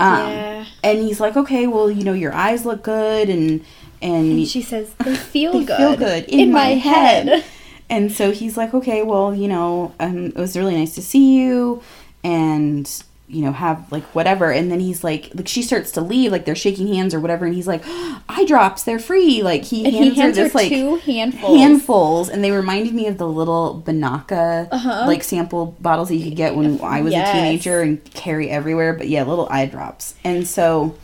Um, 0.00 0.18
Yeah. 0.30 0.64
And 0.84 0.98
he's 0.98 1.20
like, 1.20 1.36
"Okay, 1.36 1.66
well, 1.66 1.90
you 1.90 2.04
know, 2.04 2.12
your 2.12 2.32
eyes 2.34 2.64
look 2.64 2.82
good, 2.82 3.28
and 3.28 3.64
and, 4.00 4.32
And 4.38 4.48
she 4.48 4.62
says 4.62 4.92
they 5.04 5.16
feel 5.34 5.52
they 5.52 5.64
good. 5.64 5.76
feel 5.76 5.96
good 5.96 6.24
in, 6.26 6.52
my, 6.52 6.74
head. 6.74 7.44
And 7.90 8.12
so 8.12 8.30
he's 8.30 8.56
like, 8.56 8.74
"Okay, 8.74 9.02
well, 9.02 9.34
you 9.34 9.48
know, 9.48 9.92
um, 9.98 10.26
it 10.26 10.36
was 10.36 10.56
really 10.56 10.76
nice 10.76 10.94
to 10.94 11.02
see 11.02 11.36
you, 11.38 11.82
and." 12.22 13.02
You 13.30 13.42
know, 13.42 13.52
have 13.52 13.92
like 13.92 14.04
whatever, 14.14 14.50
and 14.50 14.70
then 14.72 14.80
he's 14.80 15.04
like, 15.04 15.30
like 15.34 15.46
she 15.48 15.62
starts 15.62 15.90
to 15.92 16.00
leave, 16.00 16.32
like 16.32 16.46
they're 16.46 16.54
shaking 16.56 16.88
hands 16.94 17.12
or 17.12 17.20
whatever, 17.20 17.44
and 17.44 17.54
he's 17.54 17.66
like, 17.66 17.82
eye 17.86 18.44
drops, 18.46 18.84
they're 18.84 18.98
free. 18.98 19.42
Like 19.42 19.64
he 19.64 19.84
And 19.84 19.94
hands, 19.94 20.14
he 20.14 20.20
hands 20.20 20.38
her 20.38 20.48
like 20.54 20.68
two 20.70 20.96
handfuls. 20.96 21.58
handfuls, 21.58 22.28
and 22.30 22.42
they 22.42 22.50
reminded 22.52 22.94
me 22.94 23.06
of 23.06 23.18
the 23.18 23.28
little 23.28 23.82
Binaca 23.86 24.68
Uh-huh. 24.72 25.04
like 25.06 25.22
sample 25.22 25.76
bottles 25.78 26.08
that 26.08 26.16
you 26.16 26.24
could 26.24 26.36
get 26.36 26.56
when 26.56 26.80
I 26.80 27.02
was 27.02 27.12
Yes. 27.12 27.28
a 27.28 27.32
teenager 27.32 27.82
and 27.82 28.02
carry 28.14 28.48
everywhere. 28.48 28.94
But 28.94 29.08
yeah, 29.08 29.24
little 29.24 29.46
eye 29.50 29.66
drops, 29.66 30.14
and 30.24 30.46
so 30.48 30.94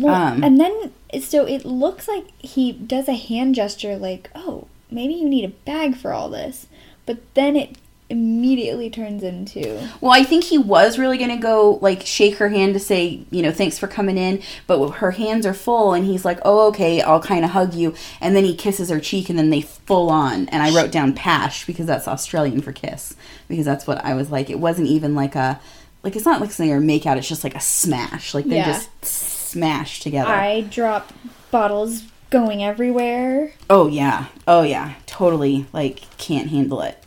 Well, 0.00 0.14
Um, 0.14 0.42
and 0.44 0.60
then 0.60 0.90
so 1.20 1.44
it 1.46 1.64
looks 1.64 2.08
like 2.08 2.24
he 2.38 2.72
does 2.72 3.08
a 3.08 3.14
hand 3.14 3.54
gesture, 3.54 3.96
like, 3.96 4.28
"Oh, 4.34 4.66
maybe 4.90 5.14
you 5.14 5.28
need 5.28 5.44
a 5.44 5.48
bag 5.48 5.96
for 5.96 6.12
all 6.12 6.28
this," 6.28 6.66
but 7.06 7.18
then 7.34 7.54
it 7.56 7.76
immediately 8.10 8.88
turns 8.88 9.22
into 9.22 9.86
well, 10.00 10.12
I 10.12 10.24
think 10.24 10.44
he 10.44 10.56
was 10.56 10.98
really 10.98 11.18
gonna 11.18 11.36
go 11.36 11.78
like 11.82 12.02
shake 12.06 12.36
her 12.36 12.48
hand 12.48 12.74
to 12.74 12.80
say 12.80 13.20
you 13.30 13.42
know 13.42 13.52
thanks 13.52 13.78
for 13.78 13.86
coming 13.86 14.16
in, 14.16 14.42
but 14.66 14.88
her 14.92 15.10
hands 15.12 15.44
are 15.44 15.54
full, 15.54 15.92
and 15.92 16.04
he's 16.06 16.24
like, 16.24 16.38
oh 16.44 16.68
okay, 16.68 17.02
I'll 17.02 17.20
kind 17.20 17.44
of 17.44 17.50
hug 17.50 17.74
you, 17.74 17.94
and 18.20 18.34
then 18.34 18.44
he 18.44 18.54
kisses 18.56 18.88
her 18.90 19.00
cheek, 19.00 19.28
and 19.28 19.38
then 19.38 19.50
they 19.50 19.60
full 19.60 20.10
on, 20.10 20.48
and 20.48 20.62
I 20.62 20.74
wrote 20.74 20.90
down 20.90 21.12
pash 21.12 21.66
because 21.66 21.86
that's 21.86 22.08
Australian 22.08 22.62
for 22.62 22.72
kiss 22.72 23.14
because 23.48 23.64
that's 23.66 23.86
what 23.86 24.04
I 24.04 24.14
was 24.14 24.30
like. 24.30 24.48
It 24.50 24.58
wasn't 24.58 24.88
even 24.88 25.14
like 25.14 25.34
a 25.34 25.60
like 26.02 26.16
it's 26.16 26.24
not 26.24 26.40
like 26.40 26.50
something 26.50 26.72
or 26.72 26.80
make 26.80 27.06
out. 27.06 27.18
It's 27.18 27.28
just 27.28 27.44
like 27.44 27.54
a 27.54 27.60
smash, 27.60 28.32
like 28.34 28.46
they 28.46 28.56
Yeah. 28.56 28.66
just 28.72 29.04
smash 29.04 30.00
together. 30.00 30.30
I 30.30 30.62
drop 30.62 31.12
bottles 31.50 32.04
going 32.30 32.62
everywhere. 32.62 33.52
Oh 33.68 33.86
yeah. 33.88 34.26
Oh 34.46 34.62
yeah. 34.62 34.94
Totally 35.06 35.66
like 35.72 36.02
can't 36.18 36.48
handle 36.48 36.80
it. 36.82 37.02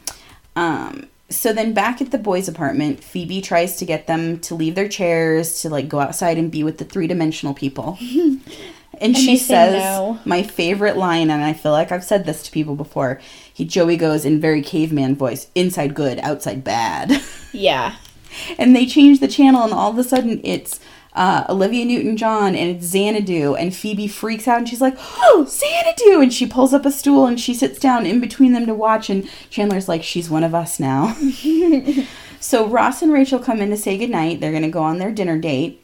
Um 0.55 1.07
so 1.31 1.53
then 1.53 1.73
back 1.73 2.01
at 2.01 2.11
the 2.11 2.17
boys' 2.17 2.49
apartment, 2.49 3.03
Phoebe 3.03 3.41
tries 3.41 3.77
to 3.77 3.85
get 3.85 4.05
them 4.05 4.39
to 4.41 4.53
leave 4.53 4.75
their 4.75 4.89
chairs 4.89 5.61
to 5.61 5.69
like 5.69 5.87
go 5.87 5.99
outside 5.99 6.37
and 6.37 6.51
be 6.51 6.63
with 6.63 6.77
the 6.77 6.85
three-dimensional 6.85 7.53
people. 7.53 7.97
and, 9.01 9.17
she 9.17 9.37
says 9.37 9.81
no. 9.81 10.19
my 10.25 10.43
favorite 10.43 10.97
line 10.97 11.29
and 11.29 11.43
I 11.43 11.53
feel 11.53 11.71
like 11.71 11.91
I've 11.91 12.03
said 12.03 12.25
this 12.25 12.43
to 12.43 12.51
people 12.51 12.75
before. 12.75 13.21
He 13.51 13.65
Joey 13.65 13.95
goes 13.97 14.25
in 14.25 14.41
very 14.41 14.61
caveman 14.61 15.15
voice, 15.15 15.47
inside 15.55 15.95
good, 15.95 16.19
outside 16.19 16.63
bad. 16.63 17.21
Yeah. 17.53 17.95
and 18.57 18.73
they 18.73 18.85
change 18.85 19.19
the 19.19 19.27
channel 19.27 19.63
and 19.63 19.73
all 19.73 19.91
of 19.91 19.97
a 19.97 20.05
sudden 20.05 20.39
it's 20.45 20.79
uh, 21.13 21.43
Olivia 21.49 21.83
Newton-John 21.85 22.55
and 22.55 22.75
it's 22.77 22.85
Xanadu 22.85 23.55
and 23.55 23.75
Phoebe 23.75 24.07
freaks 24.07 24.47
out 24.47 24.59
and 24.59 24.69
she's 24.69 24.81
like, 24.81 24.95
"Oh, 24.99 25.45
Xanadu!" 25.49 26.21
and 26.21 26.33
she 26.33 26.45
pulls 26.47 26.73
up 26.73 26.85
a 26.85 26.91
stool 26.91 27.25
and 27.25 27.39
she 27.39 27.53
sits 27.53 27.79
down 27.79 28.05
in 28.05 28.19
between 28.21 28.53
them 28.53 28.65
to 28.65 28.73
watch 28.73 29.09
and 29.09 29.29
Chandler's 29.49 29.89
like, 29.89 30.03
"She's 30.03 30.29
one 30.29 30.43
of 30.43 30.55
us 30.55 30.79
now." 30.79 31.15
so 32.39 32.67
Ross 32.67 33.01
and 33.01 33.11
Rachel 33.11 33.39
come 33.39 33.59
in 33.61 33.69
to 33.71 33.77
say 33.77 33.97
goodnight. 33.97 34.39
They're 34.39 34.53
gonna 34.53 34.69
go 34.69 34.83
on 34.83 34.97
their 34.99 35.11
dinner 35.11 35.37
date. 35.37 35.79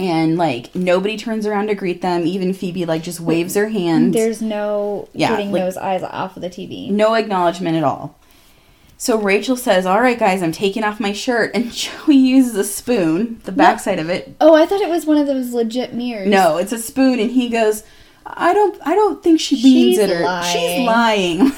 And 0.00 0.38
like 0.38 0.72
nobody 0.76 1.16
turns 1.16 1.44
around 1.44 1.66
to 1.66 1.74
greet 1.74 2.02
them. 2.02 2.24
Even 2.24 2.54
Phoebe 2.54 2.84
like 2.84 3.02
just 3.02 3.18
waves 3.18 3.56
her 3.56 3.68
hand. 3.68 4.14
There's 4.14 4.40
no 4.40 5.08
Yeah, 5.12 5.30
getting 5.30 5.50
like- 5.50 5.62
those 5.62 5.76
eyes 5.76 6.04
off 6.04 6.36
of 6.36 6.42
the 6.42 6.48
TV. 6.50 6.88
No 6.90 7.14
acknowledgement 7.14 7.76
at 7.76 7.82
all. 7.82 8.14
So 9.00 9.16
Rachel 9.16 9.56
says, 9.56 9.86
All 9.86 10.00
right, 10.00 10.18
guys, 10.18 10.42
I'm 10.42 10.52
taking 10.52 10.82
off 10.82 10.98
my 11.00 11.12
shirt. 11.12 11.52
And 11.54 11.72
Joey 11.72 12.16
uses 12.16 12.56
a 12.56 12.64
spoon, 12.64 13.40
the 13.44 13.52
backside 13.52 14.00
of 14.00 14.10
it. 14.10 14.34
Oh, 14.40 14.54
I 14.54 14.66
thought 14.66 14.80
it 14.80 14.90
was 14.90 15.06
one 15.06 15.16
of 15.16 15.26
those 15.26 15.52
legit 15.52 15.94
mirrors. 15.94 16.28
No, 16.28 16.58
it's 16.58 16.72
a 16.72 16.78
spoon. 16.78 17.20
And 17.20 17.30
he 17.30 17.48
goes, 17.48 17.84
I 18.26 18.52
don't 18.52 18.78
I 18.84 18.94
don't 18.94 19.22
think 19.22 19.40
she 19.40 19.54
means 19.54 19.96
She's 19.96 19.98
it 19.98 20.10
or 20.10 20.42
she's 20.42 20.84
lying. 20.84 21.52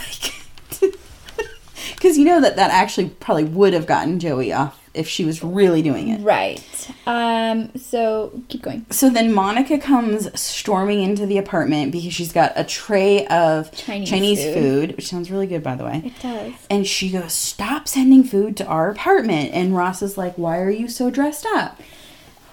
Because 1.95 2.17
you 2.19 2.25
know 2.25 2.41
that 2.41 2.57
that 2.57 2.71
actually 2.71 3.09
probably 3.09 3.45
would 3.45 3.73
have 3.73 3.87
gotten 3.87 4.21
Joey 4.21 4.53
off 4.53 4.80
if 4.93 5.07
she 5.09 5.25
was 5.25 5.43
really 5.43 5.83
doing 5.83 6.09
it. 6.09 6.21
Right. 6.21 6.61
Um. 7.07 7.71
So 7.77 8.43
keep 8.49 8.63
going. 8.63 8.87
So 8.91 9.09
then 9.11 9.33
Monica 9.33 9.79
comes 9.79 10.29
storming 10.41 11.01
into 11.03 11.27
the 11.27 11.39
apartment 11.39 11.93
because 11.93 12.13
she's 12.13 12.33
got 12.33 12.53
a 12.57 12.65
tray 12.65 13.27
of 13.29 13.71
Chinese 13.73 14.11
Chinese 14.11 14.43
food. 14.45 14.55
food, 14.55 14.97
which 14.97 15.09
sounds 15.09 15.31
really 15.31 15.47
good, 15.47 15.63
by 15.63 15.77
the 15.77 15.85
way. 15.85 16.03
It 16.05 16.21
does. 16.21 16.53
And 16.69 16.87
she 16.87 17.11
goes, 17.11 17.33
Stop 17.33 17.87
sending 17.89 18.25
food 18.25 18.57
to 18.59 18.67
our 18.67 18.91
apartment. 18.91 19.53
And 19.53 19.77
Ross 19.77 20.03
is 20.03 20.19
like, 20.19 20.37
Why 20.37 20.59
are 20.59 20.71
you 20.71 20.89
so 20.89 21.11
dressed 21.11 21.47
up? 21.55 21.81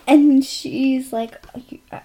And 0.08 0.46
she's 0.46 1.12
like, 1.12 1.36
uh, 1.92 2.00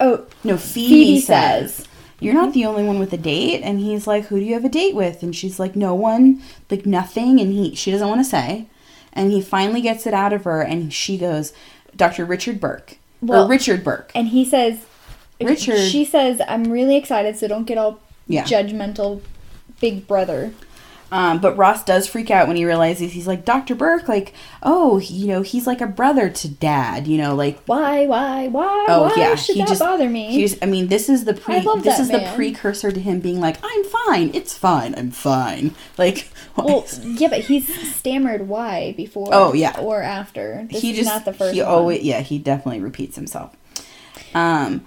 "Oh, 0.00 0.26
No, 0.42 0.56
Phoebe, 0.56 0.88
Phoebe 0.88 1.20
says, 1.20 1.74
says. 1.76 1.88
You're 2.18 2.34
not 2.34 2.54
the 2.54 2.64
only 2.64 2.82
one 2.82 2.98
with 2.98 3.12
a 3.12 3.18
date. 3.18 3.60
And 3.62 3.78
he's 3.78 4.06
like, 4.06 4.24
Who 4.26 4.40
do 4.40 4.44
you 4.46 4.54
have 4.54 4.64
a 4.64 4.68
date 4.70 4.94
with? 4.96 5.22
And 5.22 5.36
she's 5.36 5.60
like, 5.60 5.76
No 5.76 5.94
one, 5.94 6.42
like 6.70 6.86
nothing. 6.86 7.40
And 7.40 7.52
he 7.52 7.74
she 7.74 7.90
doesn't 7.90 8.08
want 8.08 8.20
to 8.20 8.24
say. 8.24 8.66
And 9.16 9.32
he 9.32 9.40
finally 9.40 9.80
gets 9.80 10.06
it 10.06 10.14
out 10.14 10.32
of 10.32 10.44
her 10.44 10.60
and 10.62 10.92
she 10.92 11.16
goes, 11.18 11.52
Dr. 11.96 12.24
Richard 12.24 12.60
Burke. 12.60 12.98
Well- 13.22 13.46
or 13.46 13.48
Richard 13.48 13.82
Burke. 13.82 14.12
And 14.14 14.28
he 14.28 14.44
says, 14.44 14.78
Richard- 15.40 15.78
She 15.90 16.04
says, 16.04 16.40
I'm 16.46 16.64
really 16.70 16.96
excited, 16.96 17.36
so 17.36 17.48
don't 17.48 17.64
get 17.66 17.78
all 17.78 17.98
Yeah. 18.28 18.44
judgmental, 18.44 19.22
big 19.80 20.06
brother. 20.06 20.52
Um, 21.12 21.40
but 21.40 21.56
Ross 21.56 21.84
does 21.84 22.08
freak 22.08 22.32
out 22.32 22.48
when 22.48 22.56
he 22.56 22.64
realizes 22.64 23.12
he's 23.12 23.28
like, 23.28 23.44
Dr. 23.44 23.76
Burke, 23.76 24.08
like, 24.08 24.34
oh, 24.62 24.98
you 24.98 25.28
know, 25.28 25.42
he's 25.42 25.64
like 25.64 25.80
a 25.80 25.86
brother 25.86 26.28
to 26.28 26.48
dad, 26.48 27.06
you 27.06 27.16
know, 27.16 27.34
like 27.34 27.62
Why, 27.66 28.06
why, 28.06 28.48
why, 28.48 28.86
Oh 28.88 29.04
why 29.04 29.14
yeah, 29.16 29.34
should 29.36 29.54
he 29.54 29.60
that 29.62 29.68
just 29.68 29.80
bother 29.80 30.08
me? 30.08 30.32
He's, 30.32 30.60
I 30.60 30.66
mean, 30.66 30.88
this 30.88 31.08
is 31.08 31.24
the 31.24 31.34
pre. 31.34 31.60
This 31.80 32.00
is 32.00 32.08
the 32.08 32.32
precursor 32.34 32.90
to 32.90 32.98
him 33.00 33.20
being 33.20 33.40
like, 33.40 33.56
"I'm 33.62 33.84
fine. 33.84 34.32
It's 34.34 34.56
fine. 34.58 34.94
I'm 34.96 35.10
fine." 35.10 35.74
Like, 35.98 36.28
well, 36.56 36.84
yeah, 37.02 37.28
but 37.28 37.40
he's 37.40 37.94
stammered 37.94 38.48
why 38.48 38.92
before. 38.96 39.28
Oh, 39.32 39.54
yeah. 39.54 39.78
or 39.80 40.02
after. 40.02 40.66
This 40.70 40.82
he 40.82 40.90
is 40.90 40.98
just 40.98 41.08
not 41.08 41.24
the 41.24 41.32
first 41.32 41.54
he 41.54 41.62
one. 41.62 41.70
always 41.70 42.02
yeah 42.02 42.20
he 42.20 42.38
definitely 42.38 42.80
repeats 42.80 43.16
himself. 43.16 43.54
Um, 44.34 44.84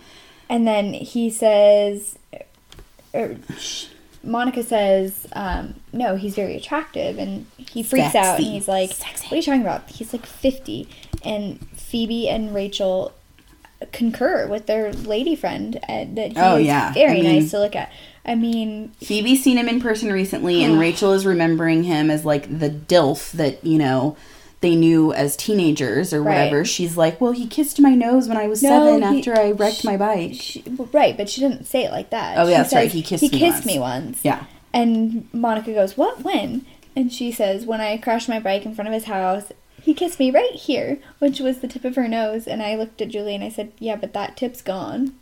And 0.49 0.67
then 0.67 0.93
he 0.93 1.29
says, 1.29 2.17
er, 3.15 3.37
Monica 4.23 4.63
says, 4.63 5.27
um, 5.33 5.75
no, 5.91 6.15
he's 6.15 6.35
very 6.35 6.55
attractive. 6.55 7.17
And 7.17 7.45
he 7.57 7.83
freaks 7.83 8.15
out 8.15 8.37
and 8.37 8.45
he's 8.47 8.67
like, 8.67 8.91
Sexy. 8.91 9.25
what 9.25 9.33
are 9.33 9.35
you 9.37 9.41
talking 9.41 9.61
about? 9.61 9.89
He's 9.89 10.13
like 10.13 10.25
50. 10.25 10.87
And 11.23 11.59
Phoebe 11.75 12.29
and 12.29 12.53
Rachel 12.53 13.13
concur 13.91 14.47
with 14.47 14.65
their 14.65 14.91
lady 14.93 15.35
friend 15.35 15.77
uh, 15.87 16.05
that 16.13 16.33
Oh, 16.35 16.57
is 16.57 16.65
yeah. 16.67 16.93
very 16.93 17.19
I 17.19 17.21
mean- 17.21 17.39
nice 17.41 17.51
to 17.51 17.59
look 17.59 17.75
at. 17.75 17.91
I 18.25 18.35
mean, 18.35 18.91
Phoebe's 19.01 19.41
seen 19.43 19.57
him 19.57 19.67
in 19.69 19.81
person 19.81 20.11
recently, 20.11 20.63
and 20.63 20.79
Rachel 20.79 21.13
is 21.13 21.25
remembering 21.25 21.83
him 21.83 22.11
as 22.11 22.25
like 22.25 22.43
the 22.59 22.69
dilf 22.69 23.31
that 23.31 23.63
you 23.65 23.77
know 23.79 24.15
they 24.61 24.75
knew 24.75 25.13
as 25.13 25.37
teenagers 25.37 26.13
or 26.13 26.21
Right. 26.21 26.35
whatever. 26.37 26.65
She's 26.65 26.97
like, 26.97 27.19
"Well, 27.21 27.31
he 27.31 27.47
kissed 27.47 27.79
my 27.79 27.95
nose 27.95 28.27
when 28.27 28.37
I 28.37 28.47
was 28.47 28.61
No, 28.61 28.69
seven 28.99 29.13
he- 29.13 29.19
after 29.19 29.39
I 29.39 29.51
wrecked 29.51 29.83
my 29.85 29.95
bike." 29.97 30.33
she, 30.35 30.63
right, 30.91 31.15
but 31.17 31.29
she 31.29 31.39
didn't 31.41 31.65
say 31.65 31.85
it 31.85 31.91
like 31.91 32.09
that. 32.11 32.37
Oh, 32.37 32.45
She 32.45 32.51
yeah, 32.51 32.57
that's 32.61 32.73
right. 32.73 32.91
He 32.91 33.01
kissed 33.01 33.23
he 33.23 33.29
me 33.29 33.39
kissed 33.39 33.53
once." 33.59 33.65
me 33.65 33.79
once. 33.79 34.19
Yeah. 34.23 34.43
And 34.73 35.27
Monica 35.33 35.73
goes, 35.73 35.97
What? 35.97 36.23
When? 36.23 36.65
And 36.95 37.11
she 37.11 37.31
says, 37.31 37.65
When 37.65 37.81
I 37.81 37.97
crashed 37.97 38.29
my 38.29 38.39
bike 38.39 38.65
in 38.65 38.75
front 38.75 38.87
of 38.87 38.93
his 38.93 39.05
house, 39.05 39.51
he 39.81 39.93
kissed 39.93 40.19
me 40.19 40.31
right 40.31 40.51
here, 40.53 40.99
which 41.19 41.39
was 41.39 41.59
the 41.59 41.67
tip 41.67 41.85
of 41.85 41.95
her 41.95 42.07
nose. 42.07 42.47
And 42.47 42.61
I 42.61 42.75
looked 42.75 43.01
at 43.01 43.09
Julie 43.09 43.35
and 43.35 43.43
I 43.43 43.49
said, 43.49 43.71
Yeah, 43.79 43.95
but 43.95 44.13
that 44.13 44.37
tip's 44.37 44.61
gone. 44.61 45.15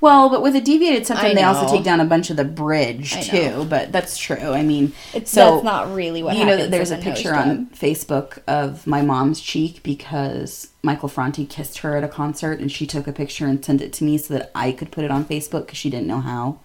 Well, 0.00 0.28
but 0.28 0.42
with 0.42 0.56
a 0.56 0.60
deviated 0.60 1.06
septum, 1.06 1.34
they 1.34 1.42
also 1.42 1.68
take 1.70 1.84
down 1.84 2.00
a 2.00 2.04
bunch 2.04 2.30
of 2.30 2.36
the 2.36 2.44
bridge 2.44 3.12
too. 3.26 3.66
But 3.68 3.92
that's 3.92 4.16
true. 4.16 4.36
I 4.36 4.62
mean, 4.62 4.92
It's, 5.12 5.30
so 5.30 5.52
that's 5.52 5.64
not 5.64 5.92
really 5.92 6.22
what 6.22 6.36
you 6.36 6.44
know 6.44 6.66
there's 6.66 6.90
a 6.90 6.96
picture 6.96 7.34
on 7.34 7.66
Facebook 7.66 8.38
of 8.46 8.86
my 8.86 9.02
mom's 9.02 9.40
cheek 9.40 9.82
because 9.82 10.68
Michael 10.82 11.08
Franti 11.08 11.44
kissed 11.44 11.78
her 11.78 11.96
at 11.96 12.04
a 12.04 12.08
concert, 12.08 12.60
and 12.60 12.70
she 12.70 12.86
took 12.86 13.06
a 13.06 13.12
picture 13.12 13.46
and 13.46 13.62
sent 13.64 13.80
it 13.80 13.92
to 13.94 14.04
me 14.04 14.18
so 14.18 14.34
that 14.34 14.50
I 14.54 14.72
could 14.72 14.90
put 14.90 15.04
it 15.04 15.10
on 15.10 15.24
Facebook 15.24 15.66
because 15.66 15.78
she 15.78 15.90
didn't 15.90 16.06
know 16.06 16.20
how. 16.20 16.60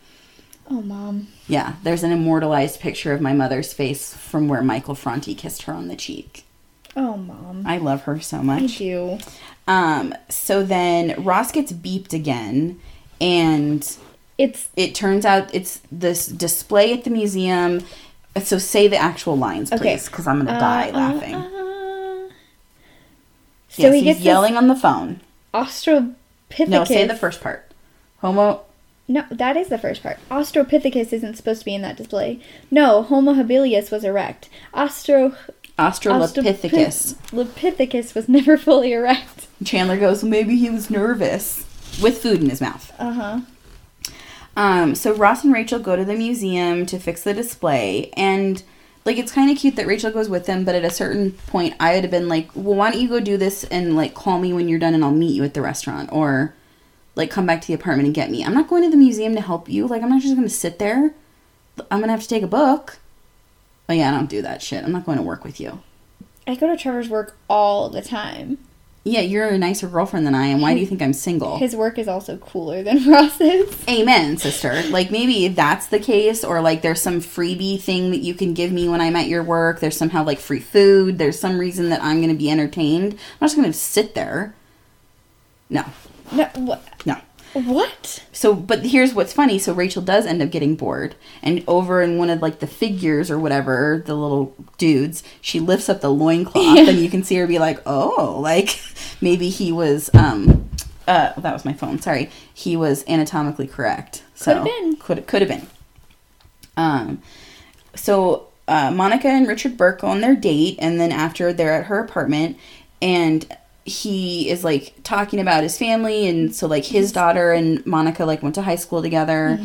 Oh, 0.69 0.81
mom. 0.81 1.27
Yeah, 1.47 1.73
there's 1.83 2.03
an 2.03 2.11
immortalized 2.11 2.79
picture 2.79 3.13
of 3.13 3.21
my 3.21 3.33
mother's 3.33 3.73
face 3.73 4.13
from 4.15 4.47
where 4.47 4.61
Michael 4.61 4.95
Franti 4.95 5.35
kissed 5.35 5.63
her 5.63 5.73
on 5.73 5.87
the 5.89 5.95
cheek. 5.95 6.45
Oh, 6.95 7.17
mom. 7.17 7.63
I 7.65 7.77
love 7.77 8.03
her 8.03 8.19
so 8.21 8.37
I 8.37 8.41
much. 8.43 8.77
do. 8.77 9.17
Um, 9.67 10.13
so 10.29 10.63
then 10.63 11.21
Ross 11.23 11.51
gets 11.51 11.71
beeped 11.73 12.13
again, 12.13 12.79
and 13.19 13.97
It's 14.37 14.69
it 14.75 14.95
turns 14.95 15.25
out 15.25 15.53
it's 15.53 15.81
this 15.91 16.27
display 16.27 16.93
at 16.93 17.03
the 17.03 17.09
museum. 17.09 17.81
So 18.41 18.57
say 18.57 18.87
the 18.87 18.97
actual 18.97 19.37
lines, 19.37 19.69
please, 19.69 20.07
because 20.07 20.27
I'm 20.27 20.43
gonna 20.45 20.59
die 20.59 20.89
uh, 20.89 20.93
laughing. 20.97 21.35
uh, 21.35 21.39
uh. 21.39 22.29
so 23.69 23.83
yes, 23.83 23.93
he 23.93 24.01
he's 24.01 24.15
gets 24.15 24.19
yelling 24.21 24.55
on 24.57 24.67
the 24.67 24.75
phone. 24.75 25.19
Australopithecus. 25.53 26.67
No, 26.67 26.83
say 26.83 27.05
the 27.07 27.15
first 27.15 27.41
part. 27.41 27.69
Homo. 28.19 28.61
No, 29.07 29.25
that 29.29 29.57
is 29.57 29.67
the 29.67 29.77
first 29.77 30.01
part. 30.01 30.17
Australopithecus 30.31 31.11
isn't 31.11 31.35
supposed 31.35 31.59
to 31.59 31.65
be 31.65 31.75
in 31.75 31.81
that 31.81 31.97
display. 31.97 32.39
No, 32.71 33.03
Homo 33.03 33.33
habilis 33.33 33.91
was 33.91 34.03
erect. 34.03 34.49
Austro 34.73 35.35
Australopithecus. 35.77 37.15
Australopithecus 37.15 38.15
was 38.15 38.29
never 38.29 38.57
fully 38.67 38.93
erect. 38.93 39.47
Chandler 39.63 39.97
goes, 39.97 40.23
well, 40.23 40.29
maybe 40.29 40.55
he 40.55 40.69
was 40.69 40.89
nervous 40.89 41.65
with 42.01 42.21
food 42.21 42.41
in 42.41 42.49
his 42.49 42.61
mouth. 42.61 42.93
Uh 42.97 43.13
huh. 43.13 43.39
Um, 44.55 44.95
so 44.95 45.13
Ross 45.13 45.43
and 45.43 45.53
Rachel 45.53 45.79
go 45.79 45.95
to 45.95 46.05
the 46.05 46.15
museum 46.15 46.85
to 46.85 46.99
fix 46.99 47.23
the 47.23 47.33
display, 47.33 48.11
and 48.15 48.61
like 49.03 49.17
it's 49.17 49.31
kind 49.31 49.49
of 49.49 49.57
cute 49.57 49.75
that 49.77 49.87
Rachel 49.87 50.11
goes 50.11 50.29
with 50.29 50.45
them. 50.45 50.63
But 50.63 50.75
at 50.75 50.85
a 50.85 50.91
certain 50.91 51.31
point, 51.47 51.73
I 51.79 51.95
would 51.95 52.03
have 52.03 52.11
been 52.11 52.29
like, 52.29 52.49
"Well, 52.53 52.75
why 52.75 52.91
don't 52.91 53.01
you 53.01 53.09
go 53.09 53.19
do 53.19 53.35
this 53.35 53.63
and 53.65 53.95
like 53.95 54.13
call 54.13 54.39
me 54.39 54.53
when 54.53 54.69
you're 54.69 54.77
done, 54.77 54.93
and 54.93 55.03
I'll 55.03 55.11
meet 55.11 55.33
you 55.33 55.43
at 55.43 55.55
the 55.55 55.61
restaurant, 55.63 56.11
or 56.11 56.53
like 57.15 57.29
come 57.31 57.45
back 57.45 57.61
to 57.61 57.67
the 57.67 57.73
apartment 57.73 58.07
and 58.07 58.15
get 58.15 58.31
me." 58.31 58.43
I'm 58.43 58.53
not 58.53 58.69
going 58.69 58.83
to 58.83 58.89
the 58.89 58.97
museum 58.97 59.35
to 59.35 59.41
help 59.41 59.69
you. 59.69 59.87
Like 59.87 60.01
I'm 60.03 60.09
not 60.09 60.21
just 60.21 60.35
going 60.35 60.47
to 60.47 60.53
sit 60.53 60.79
there. 60.79 61.13
I'm 61.89 61.99
gonna 61.99 62.11
have 62.11 62.21
to 62.21 62.27
take 62.27 62.43
a 62.43 62.47
book. 62.47 62.99
Oh 63.89 63.93
yeah, 63.93 64.09
I 64.09 64.11
don't 64.11 64.29
do 64.29 64.41
that 64.41 64.61
shit. 64.61 64.83
I'm 64.83 64.91
not 64.91 65.05
going 65.05 65.17
to 65.17 65.23
work 65.23 65.43
with 65.43 65.59
you. 65.59 65.81
I 66.47 66.55
go 66.55 66.67
to 66.67 66.77
Trevor's 66.77 67.09
work 67.09 67.37
all 67.49 67.89
the 67.89 68.01
time. 68.01 68.57
Yeah, 69.05 69.19
you're 69.19 69.49
a 69.49 69.57
nicer 69.57 69.87
girlfriend 69.89 70.25
than 70.25 70.35
I 70.35 70.45
am. 70.45 70.61
Why 70.61 70.73
do 70.73 70.79
you 70.79 70.85
think 70.85 71.01
I'm 71.01 71.11
single? 71.11 71.57
His 71.57 71.75
work 71.75 71.99
is 71.99 72.07
also 72.07 72.37
cooler 72.37 72.83
than 72.83 73.05
Ross's. 73.09 73.83
Amen, 73.89 74.37
sister. 74.37 74.81
Like 74.89 75.11
maybe 75.11 75.49
that's 75.49 75.87
the 75.87 75.99
case, 75.99 76.43
or 76.43 76.61
like 76.61 76.81
there's 76.81 77.01
some 77.01 77.19
freebie 77.19 77.81
thing 77.81 78.11
that 78.11 78.21
you 78.21 78.33
can 78.33 78.53
give 78.53 78.71
me 78.71 78.87
when 78.87 79.01
I'm 79.01 79.17
at 79.17 79.27
your 79.27 79.43
work. 79.43 79.81
There's 79.81 79.97
somehow 79.97 80.23
like 80.23 80.39
free 80.39 80.61
food. 80.61 81.17
There's 81.17 81.37
some 81.37 81.57
reason 81.57 81.89
that 81.89 82.01
I'm 82.01 82.17
going 82.17 82.29
to 82.29 82.37
be 82.37 82.49
entertained. 82.49 83.13
I'm 83.13 83.19
not 83.41 83.47
just 83.47 83.57
going 83.57 83.69
to 83.69 83.77
sit 83.77 84.15
there. 84.15 84.55
No, 85.69 85.83
No, 86.31 86.49
what? 86.55 86.83
no. 87.05 87.17
What? 87.53 88.23
So, 88.31 88.55
but 88.55 88.83
here's 88.87 89.13
what's 89.13 89.31
funny. 89.33 89.59
So 89.59 89.73
Rachel 89.73 90.01
does 90.01 90.25
end 90.25 90.41
up 90.41 90.49
getting 90.49 90.75
bored, 90.75 91.13
and 91.43 91.63
over 91.67 92.01
in 92.01 92.17
one 92.17 92.31
of 92.31 92.41
like 92.41 92.59
the 92.59 92.65
figures 92.67 93.29
or 93.29 93.37
whatever, 93.37 94.01
the 94.05 94.15
little 94.15 94.55
dudes, 94.79 95.21
she 95.39 95.59
lifts 95.59 95.87
up 95.87 96.01
the 96.01 96.09
loincloth, 96.09 96.77
Yeah. 96.77 96.89
and 96.89 96.97
you 96.97 97.11
can 97.11 97.23
see 97.23 97.35
her 97.35 97.45
be 97.45 97.59
like, 97.59 97.79
"Oh, 97.85 98.39
like 98.41 98.79
maybe 99.21 99.49
he 99.49 99.71
was." 99.71 100.09
um 100.15 100.67
uh, 101.07 101.33
that 101.39 101.53
was 101.53 101.63
my 101.65 101.73
phone. 101.73 101.99
Sorry, 101.99 102.29
he 102.53 102.75
was 102.77 103.03
anatomically 103.07 103.67
correct. 103.67 104.23
So 104.35 104.53
Could've 104.53 104.63
been. 104.65 104.95
Could 104.95 105.27
could 105.27 105.41
have 105.41 105.49
been. 105.49 105.67
Um, 106.77 107.21
so 107.95 108.47
uh, 108.67 108.89
Monica 108.91 109.27
and 109.27 109.47
Richard 109.47 109.77
Burke 109.77 110.01
go 110.01 110.07
on 110.07 110.21
their 110.21 110.35
date, 110.35 110.77
and 110.79 110.99
then 110.99 111.11
after 111.11 111.53
they're 111.53 111.73
at 111.73 111.85
her 111.85 111.99
apartment, 111.99 112.57
and 113.01 113.45
he 113.85 114.49
is 114.49 114.63
like 114.63 114.95
talking 115.03 115.39
about 115.39 115.63
his 115.63 115.77
family, 115.77 116.27
and 116.27 116.55
so 116.55 116.67
like 116.67 116.85
his 116.85 117.11
daughter 117.11 117.51
and 117.51 117.85
Monica 117.85 118.23
like 118.25 118.41
went 118.41 118.55
to 118.55 118.61
high 118.61 118.77
school 118.77 119.01
together, 119.01 119.59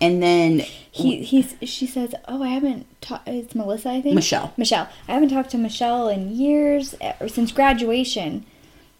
and 0.00 0.22
then 0.22 0.64
He 0.90 1.22
he's 1.22 1.56
she 1.62 1.86
says, 1.86 2.14
"Oh, 2.28 2.42
I 2.42 2.48
haven't 2.48 2.84
talked. 3.00 3.26
It's 3.26 3.54
Melissa, 3.54 3.88
I 3.88 4.02
think. 4.02 4.14
Michelle. 4.14 4.52
Michelle. 4.58 4.90
I 5.08 5.12
haven't 5.14 5.30
talked 5.30 5.50
to 5.52 5.58
Michelle 5.58 6.08
in 6.08 6.36
years, 6.36 6.94
eh, 7.00 7.14
or 7.18 7.28
since 7.28 7.50
graduation, 7.50 8.44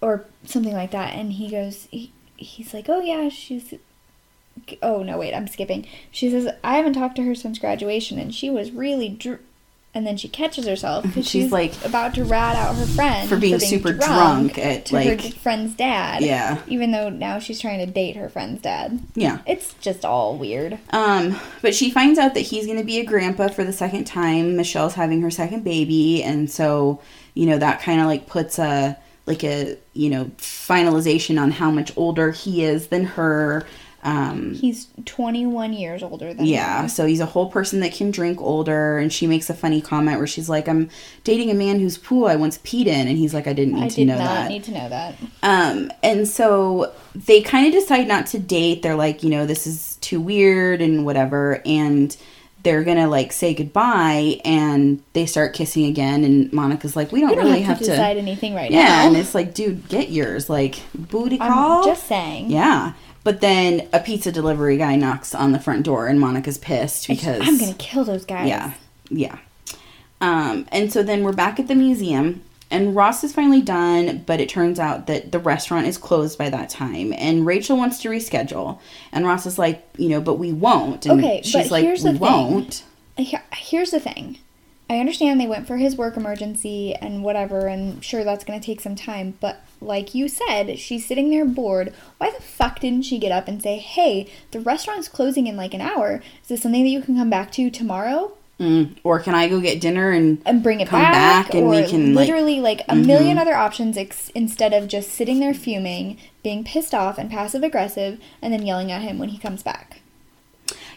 or 0.00 0.24
something 0.46 0.72
like 0.72 0.90
that." 0.92 1.14
And 1.14 1.34
he 1.34 1.50
goes, 1.50 1.88
he, 1.90 2.10
he's 2.36 2.72
like, 2.72 2.88
"Oh 2.88 3.00
yeah, 3.02 3.28
she's." 3.28 3.74
Oh 4.82 5.02
no, 5.02 5.18
wait, 5.18 5.34
I'm 5.34 5.48
skipping. 5.48 5.86
She 6.10 6.30
says, 6.30 6.48
"I 6.64 6.76
haven't 6.76 6.94
talked 6.94 7.16
to 7.16 7.24
her 7.24 7.34
since 7.34 7.58
graduation, 7.58 8.18
and 8.18 8.34
she 8.34 8.48
was 8.48 8.70
really." 8.70 9.10
Dr-. 9.10 9.40
And 9.94 10.06
then 10.06 10.16
she 10.16 10.26
catches 10.26 10.66
herself 10.66 11.04
because 11.04 11.26
She's, 11.28 11.44
she's, 11.44 11.52
like, 11.52 11.72
about 11.84 12.14
to 12.14 12.24
rat 12.24 12.56
out 12.56 12.74
her 12.76 12.86
friend 12.86 13.28
for 13.28 13.36
being 13.36 13.58
super 13.58 13.92
drunk 13.92 14.56
at, 14.58 14.86
to 14.86 14.96
her 15.02 15.18
friend's 15.18 15.74
dad. 15.74 16.22
Yeah. 16.22 16.62
Even 16.66 16.92
though 16.92 17.10
now 17.10 17.38
she's 17.38 17.60
trying 17.60 17.78
to 17.84 17.92
date 17.92 18.16
her 18.16 18.30
friend's 18.30 18.62
dad. 18.62 19.00
yeah. 19.14 19.40
It's 19.46 19.74
just 19.74 20.04
all 20.06 20.38
weird. 20.38 20.78
Um, 20.90 21.38
but 21.60 21.74
she 21.74 21.90
finds 21.90 22.18
out 22.18 22.32
that 22.34 22.40
he's 22.40 22.64
going 22.64 22.78
to 22.78 22.84
be 22.84 23.00
a 23.00 23.04
grandpa 23.04 23.48
for 23.48 23.64
the 23.64 23.72
second 23.72 24.04
time. 24.04 24.56
Michelle's 24.56 24.94
having 24.94 25.20
her 25.20 25.30
second 25.30 25.62
baby, 25.62 26.22
and 26.22 26.50
so 26.50 27.00
you 27.34 27.46
know 27.46 27.58
that 27.58 27.82
kind 27.82 28.00
of 28.00 28.06
like 28.06 28.26
puts 28.26 28.58
a 28.58 28.96
like 29.26 29.44
a 29.44 29.76
you 29.92 30.10
know 30.10 30.24
finalization 30.38 31.40
on 31.40 31.50
how 31.50 31.70
much 31.70 31.92
older 31.96 32.30
he 32.30 32.64
is 32.64 32.88
than 32.88 33.04
her. 33.04 33.66
Um, 34.04 34.54
He's 34.54 34.88
21 35.04 35.72
years 35.74 36.02
older 36.02 36.34
than 36.34 36.44
yeah, 36.44 36.82
her. 36.82 36.88
so 36.88 37.06
he's 37.06 37.20
a 37.20 37.26
whole 37.26 37.48
person 37.50 37.78
that 37.80 37.92
can 37.92 38.10
drink 38.10 38.40
older, 38.40 38.98
and 38.98 39.12
she 39.12 39.28
makes 39.28 39.48
a 39.48 39.54
funny 39.54 39.80
comment 39.80 40.18
where 40.18 40.26
she's 40.26 40.48
like, 40.48 40.68
"I'm 40.68 40.90
dating 41.22 41.50
a 41.50 41.54
man 41.54 41.78
whose 41.78 41.98
pool 41.98 42.26
I 42.26 42.34
once 42.34 42.58
peed 42.58 42.86
in," 42.86 43.06
and 43.06 43.16
he's 43.16 43.32
like, 43.32 43.46
"I 43.46 43.52
didn't 43.52 43.74
need 43.74 43.84
I 43.84 43.88
to 43.88 43.94
did 43.94 44.06
know 44.08 44.18
not 44.18 44.24
that." 44.24 44.48
need 44.50 44.64
to 44.64 44.72
know 44.72 44.88
that. 44.88 45.14
Um, 45.44 45.92
and 46.02 46.26
so 46.26 46.92
they 47.14 47.42
kind 47.42 47.66
of 47.68 47.72
decide 47.72 48.08
not 48.08 48.26
to 48.28 48.40
date. 48.40 48.82
They're 48.82 48.96
like, 48.96 49.22
you 49.22 49.30
know, 49.30 49.46
this 49.46 49.66
is 49.68 49.96
too 50.00 50.20
weird 50.20 50.80
and 50.82 51.04
whatever. 51.04 51.62
And 51.64 52.16
they're 52.64 52.82
gonna 52.84 53.08
like 53.08 53.32
say 53.32 53.54
goodbye, 53.54 54.40
and 54.44 55.00
they 55.12 55.26
start 55.26 55.52
kissing 55.54 55.84
again. 55.86 56.24
And 56.24 56.52
Monica's 56.52 56.96
like, 56.96 57.12
we 57.12 57.20
don't 57.20 57.30
We 57.30 57.36
don't 57.36 57.44
really 57.46 57.60
have, 57.62 57.78
have, 57.78 57.86
to 57.86 57.90
decide 57.92 58.16
anything 58.16 58.54
right 58.54 58.70
Yeah, 58.72 58.82
now. 58.86 59.06
and 59.06 59.16
it's 59.16 59.34
like, 59.34 59.54
dude, 59.54 59.88
get 59.88 60.10
yours. 60.10 60.50
Like 60.50 60.80
booty 60.92 61.40
I'm 61.40 61.52
call. 61.52 61.84
just 61.84 62.08
saying. 62.08 62.50
Yeah. 62.50 62.94
But 63.24 63.40
then 63.40 63.88
a 63.92 64.00
pizza 64.00 64.32
delivery 64.32 64.76
guy 64.76 64.96
knocks 64.96 65.34
on 65.34 65.52
the 65.52 65.60
front 65.60 65.84
door, 65.84 66.08
and 66.08 66.18
Monica's 66.18 66.58
pissed 66.58 67.06
because 67.08 67.40
I'm 67.46 67.58
gonna 67.58 67.74
kill 67.74 68.04
those 68.04 68.24
guys. 68.24 68.48
yeah, 68.48 68.72
yeah. 69.10 69.38
Um, 70.20 70.66
and 70.70 70.92
so 70.92 71.02
then 71.02 71.22
we're 71.24 71.32
back 71.32 71.58
at 71.58 71.68
the 71.68 71.74
museum, 71.74 72.42
and 72.70 72.94
Ross 72.94 73.22
is 73.24 73.32
finally 73.32 73.60
done, 73.60 74.22
but 74.26 74.40
it 74.40 74.48
turns 74.48 74.78
out 74.78 75.06
that 75.08 75.32
the 75.32 75.38
restaurant 75.38 75.86
is 75.86 75.98
closed 75.98 76.38
by 76.38 76.48
that 76.50 76.70
time, 76.70 77.12
and 77.12 77.44
Rachel 77.46 77.76
wants 77.76 78.00
to 78.02 78.08
reschedule, 78.08 78.78
and 79.12 79.26
Ross 79.26 79.46
is 79.46 79.58
like, 79.58 79.84
you 79.96 80.08
know, 80.08 80.20
but 80.20 80.34
we 80.34 80.52
won't. 80.52 81.06
And 81.06 81.20
Okay, 81.20 81.42
she's 81.42 81.54
but 81.54 81.70
like, 81.70 81.84
here's 81.84 82.02
we 82.04 82.12
the 82.12 82.18
thing. 82.18 82.28
won't. 82.28 82.84
Here- 83.16 83.42
Here's 83.52 83.90
the 83.90 84.00
thing. 84.00 84.38
I 84.92 84.98
understand 84.98 85.40
they 85.40 85.46
went 85.46 85.66
for 85.66 85.78
his 85.78 85.96
work 85.96 86.18
emergency 86.18 86.94
and 86.94 87.24
whatever, 87.24 87.66
and 87.66 88.04
sure 88.04 88.24
that's 88.24 88.44
gonna 88.44 88.60
take 88.60 88.82
some 88.82 88.94
time. 88.94 89.38
But 89.40 89.62
like 89.80 90.14
you 90.14 90.28
said, 90.28 90.78
she's 90.78 91.06
sitting 91.06 91.30
there 91.30 91.46
bored. 91.46 91.94
Why 92.18 92.30
the 92.30 92.42
fuck 92.42 92.80
didn't 92.80 93.06
she 93.06 93.18
get 93.18 93.32
up 93.32 93.48
and 93.48 93.62
say, 93.62 93.78
"Hey, 93.78 94.26
the 94.50 94.60
restaurant's 94.60 95.08
closing 95.08 95.46
in 95.46 95.56
like 95.56 95.72
an 95.72 95.80
hour. 95.80 96.22
Is 96.42 96.48
this 96.48 96.62
something 96.62 96.82
that 96.84 96.90
you 96.90 97.00
can 97.00 97.16
come 97.16 97.30
back 97.30 97.50
to 97.52 97.70
tomorrow?" 97.70 98.32
Mm. 98.60 98.96
Or 99.02 99.18
can 99.18 99.34
I 99.34 99.48
go 99.48 99.60
get 99.60 99.80
dinner 99.80 100.10
and 100.10 100.42
and 100.44 100.62
bring 100.62 100.80
it 100.80 100.88
come 100.88 101.00
back, 101.00 101.46
back 101.46 101.54
and 101.54 101.64
or 101.64 101.70
we 101.70 101.76
can, 101.84 101.84
like- 101.84 101.88
mm-hmm. 101.88 102.14
literally 102.14 102.60
like, 102.60 102.82
a 102.86 102.94
million 102.94 103.38
other 103.38 103.54
options 103.54 103.96
ex- 103.96 104.28
instead 104.34 104.74
of 104.74 104.88
just 104.88 105.08
sitting 105.10 105.40
there 105.40 105.54
fuming, 105.54 106.18
being 106.42 106.64
pissed 106.64 106.92
off 106.92 107.16
and 107.16 107.30
passive 107.30 107.62
aggressive, 107.62 108.20
and 108.42 108.52
then 108.52 108.66
yelling 108.66 108.92
at 108.92 109.00
him 109.00 109.18
when 109.18 109.30
he 109.30 109.38
comes 109.38 109.62
back. 109.62 110.01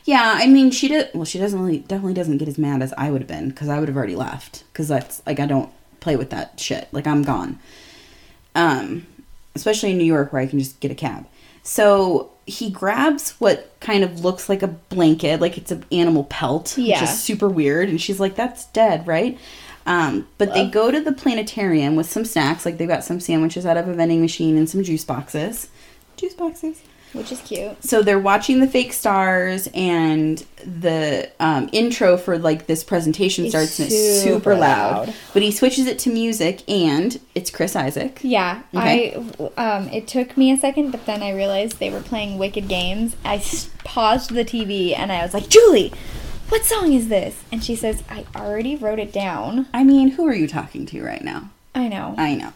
Yeah, 0.05 0.35
I 0.37 0.45
mean, 0.47 0.69
she 0.71 0.87
did. 0.87 1.09
Well, 1.13 1.25
she 1.25 1.39
doesn't 1.39 1.59
really, 1.59 1.79
definitely 1.79 2.13
doesn't 2.13 2.37
get 2.37 2.47
as 2.47 2.57
mad 2.59 2.81
as 2.83 2.93
I 2.97 3.09
would 3.09 3.21
have 3.21 3.27
been 3.27 3.49
because 3.49 3.69
I 3.69 3.79
would 3.79 3.87
have 3.89 3.97
already 3.97 4.15
left. 4.15 4.63
Because 4.71 4.87
that's 4.87 5.21
like 5.25 5.39
I 5.39 5.45
don't 5.47 5.69
play 5.99 6.15
with 6.15 6.29
that 6.29 6.59
shit. 6.59 6.87
Like 6.91 7.07
I'm 7.07 7.23
gone. 7.23 7.59
Um, 8.53 9.07
especially 9.55 9.91
in 9.91 9.97
New 9.97 10.05
York 10.05 10.31
where 10.31 10.41
I 10.41 10.45
can 10.47 10.59
just 10.59 10.79
get 10.79 10.91
a 10.91 10.95
cab. 10.95 11.25
So 11.63 12.29
he 12.45 12.69
grabs 12.69 13.31
what 13.39 13.73
kind 13.79 14.03
of 14.03 14.23
looks 14.23 14.47
like 14.47 14.61
a 14.61 14.67
blanket, 14.67 15.41
like 15.41 15.57
it's 15.57 15.71
an 15.71 15.83
animal 15.91 16.25
pelt, 16.25 16.77
Yeah. 16.77 17.01
which 17.01 17.09
is 17.09 17.19
super 17.21 17.49
weird. 17.49 17.89
And 17.89 17.99
she's 17.99 18.19
like, 18.19 18.35
"That's 18.35 18.65
dead, 18.67 19.07
right?" 19.07 19.37
Um, 19.87 20.27
but 20.37 20.53
they 20.53 20.67
go 20.67 20.89
to 20.91 20.99
the 20.99 21.11
planetarium 21.11 21.95
with 21.95 22.07
some 22.09 22.25
snacks, 22.25 22.65
like 22.65 22.77
they've 22.77 22.87
got 22.87 23.03
some 23.03 23.19
sandwiches 23.19 23.65
out 23.65 23.77
of 23.77 23.87
a 23.87 23.93
vending 23.93 24.21
machine 24.21 24.57
and 24.57 24.69
some 24.69 24.83
juice 24.83 25.03
boxes. 25.03 25.67
Juice 26.17 26.33
boxes 26.35 26.81
Which 27.13 27.31
is 27.31 27.39
cute. 27.41 27.81
so 27.83 28.01
they're 28.03 28.19
watching 28.19 28.59
the 28.59 28.67
fake 28.67 28.91
stars 28.91 29.69
and 29.73 30.43
the 30.65 31.29
um, 31.39 31.69
intro 31.71 32.17
for 32.17 32.37
like 32.37 32.67
this 32.67 32.83
presentation 32.83 33.45
It's 33.45 33.51
starts 33.53 33.79
and 33.79 33.87
it's 33.89 34.21
super 34.23 34.53
loud. 34.55 35.07
loud. 35.07 35.15
but 35.33 35.41
he 35.41 35.51
switches 35.51 35.87
it 35.87 35.97
to 35.99 36.09
music 36.11 36.61
and 36.69 37.17
it's 37.33 37.49
Chris 37.49 37.73
Isaak 37.75 38.19
Yeah, 38.21 38.63
Okay. 38.75 39.15
I 39.57 39.77
um, 39.77 39.87
it 39.89 40.07
took 40.09 40.35
me 40.35 40.51
a 40.51 40.57
second, 40.57 40.91
but 40.91 41.05
then 41.05 41.23
I 41.23 41.33
realized 41.33 41.79
they 41.79 41.89
were 41.89 42.01
playing 42.01 42.37
Wicked 42.37 42.67
Games. 42.67 43.15
I 43.23 43.41
paused 43.85 44.31
the 44.31 44.43
TV 44.43 44.97
and 44.97 45.09
I 45.11 45.21
was 45.23 45.33
like, 45.33 45.47
Julie, 45.47 45.93
what 46.49 46.65
song 46.65 46.91
is 46.93 47.07
this? 47.07 47.41
And 47.51 47.63
she 47.63 47.75
says, 47.77 48.03
I 48.09 48.25
already 48.35 48.75
wrote 48.75 48.99
it 48.99 49.13
down. 49.13 49.67
i 49.73 49.83
mean 49.85 50.09
who 50.09 50.27
are 50.27 50.33
you 50.35 50.47
talking 50.49 50.85
to 50.87 51.01
right 51.03 51.23
now 51.23 51.49
I 51.73 51.87
know. 51.87 52.13
i 52.17 52.35
know 52.35 52.51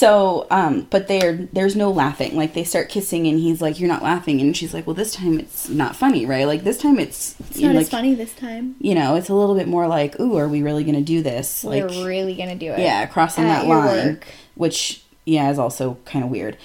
so 0.00 0.46
um 0.50 0.86
but 0.90 1.08
there 1.08 1.36
there's 1.52 1.76
no 1.76 1.90
laughing 1.90 2.34
like 2.34 2.54
they 2.54 2.64
start 2.64 2.88
kissing 2.88 3.26
and 3.26 3.38
he's 3.38 3.60
like 3.60 3.78
you're 3.78 3.88
not 3.88 4.02
laughing 4.02 4.40
and 4.40 4.56
she's 4.56 4.72
like 4.72 4.86
well 4.86 4.94
this 4.94 5.12
time 5.12 5.38
it's 5.38 5.68
not 5.68 5.94
funny 5.94 6.24
right 6.24 6.46
like 6.46 6.64
this 6.64 6.78
time 6.78 6.98
it's, 6.98 7.38
it's 7.40 7.58
not 7.58 7.74
like 7.74 7.82
as 7.82 7.90
funny 7.90 8.14
this 8.14 8.34
time. 8.34 8.74
you 8.80 8.94
know 8.94 9.14
it's 9.16 9.28
a 9.28 9.34
little 9.34 9.54
bit 9.54 9.68
more 9.68 9.86
like 9.86 10.18
ooh 10.18 10.36
are 10.36 10.48
we 10.48 10.62
really 10.62 10.84
gonna 10.84 11.02
do 11.02 11.22
this 11.22 11.62
like 11.64 11.84
We're 11.84 12.06
really 12.06 12.34
gonna 12.34 12.56
do 12.56 12.72
it. 12.72 12.78
Yeah, 12.78 13.04
crossing 13.06 13.44
At 13.44 13.62
that 13.62 13.66
line, 13.68 14.06
work. 14.06 14.26
which 14.54 15.02
yeah 15.24 15.50
is 15.50 15.58
also 15.58 15.98
kind 16.04 16.24
of 16.24 16.30
weird. 16.30 16.56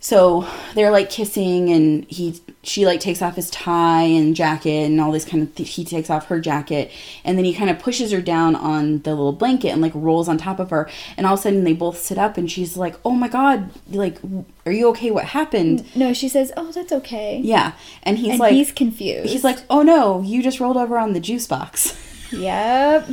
So 0.00 0.46
they're 0.74 0.92
like 0.92 1.10
kissing, 1.10 1.70
and 1.70 2.04
he 2.04 2.40
she 2.62 2.86
like 2.86 3.00
takes 3.00 3.20
off 3.20 3.34
his 3.34 3.50
tie 3.50 4.02
and 4.02 4.36
jacket 4.36 4.86
and 4.86 5.00
all 5.00 5.10
this 5.10 5.24
kind 5.24 5.42
of. 5.42 5.54
Th- 5.54 5.68
he 5.68 5.84
takes 5.84 6.08
off 6.08 6.26
her 6.26 6.38
jacket, 6.40 6.92
and 7.24 7.36
then 7.36 7.44
he 7.44 7.52
kind 7.52 7.68
of 7.68 7.80
pushes 7.80 8.12
her 8.12 8.20
down 8.20 8.54
on 8.54 9.02
the 9.02 9.10
little 9.10 9.32
blanket 9.32 9.70
and 9.70 9.82
like 9.82 9.92
rolls 9.94 10.28
on 10.28 10.38
top 10.38 10.60
of 10.60 10.70
her. 10.70 10.88
And 11.16 11.26
all 11.26 11.34
of 11.34 11.40
a 11.40 11.42
sudden 11.42 11.64
they 11.64 11.72
both 11.72 11.98
sit 11.98 12.16
up, 12.16 12.36
and 12.36 12.50
she's 12.50 12.76
like, 12.76 12.94
"Oh 13.04 13.10
my 13.10 13.26
god, 13.28 13.70
like, 13.88 14.18
are 14.64 14.72
you 14.72 14.88
okay? 14.90 15.10
What 15.10 15.24
happened?" 15.24 15.84
No, 15.96 16.12
she 16.12 16.28
says, 16.28 16.52
"Oh, 16.56 16.70
that's 16.70 16.92
okay." 16.92 17.40
Yeah, 17.42 17.72
and 18.04 18.18
he's 18.18 18.30
and 18.30 18.40
like, 18.40 18.52
he's 18.52 18.70
confused. 18.70 19.30
he's 19.30 19.44
like, 19.44 19.58
"Oh 19.68 19.82
no, 19.82 20.22
you 20.22 20.42
just 20.42 20.60
rolled 20.60 20.76
over 20.76 20.96
on 20.96 21.12
the 21.12 21.20
juice 21.20 21.46
box." 21.46 21.96
"Yep." 22.32 23.08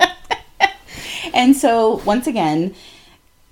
And 1.32 1.56
so 1.56 2.00
once 2.04 2.28
again, 2.28 2.74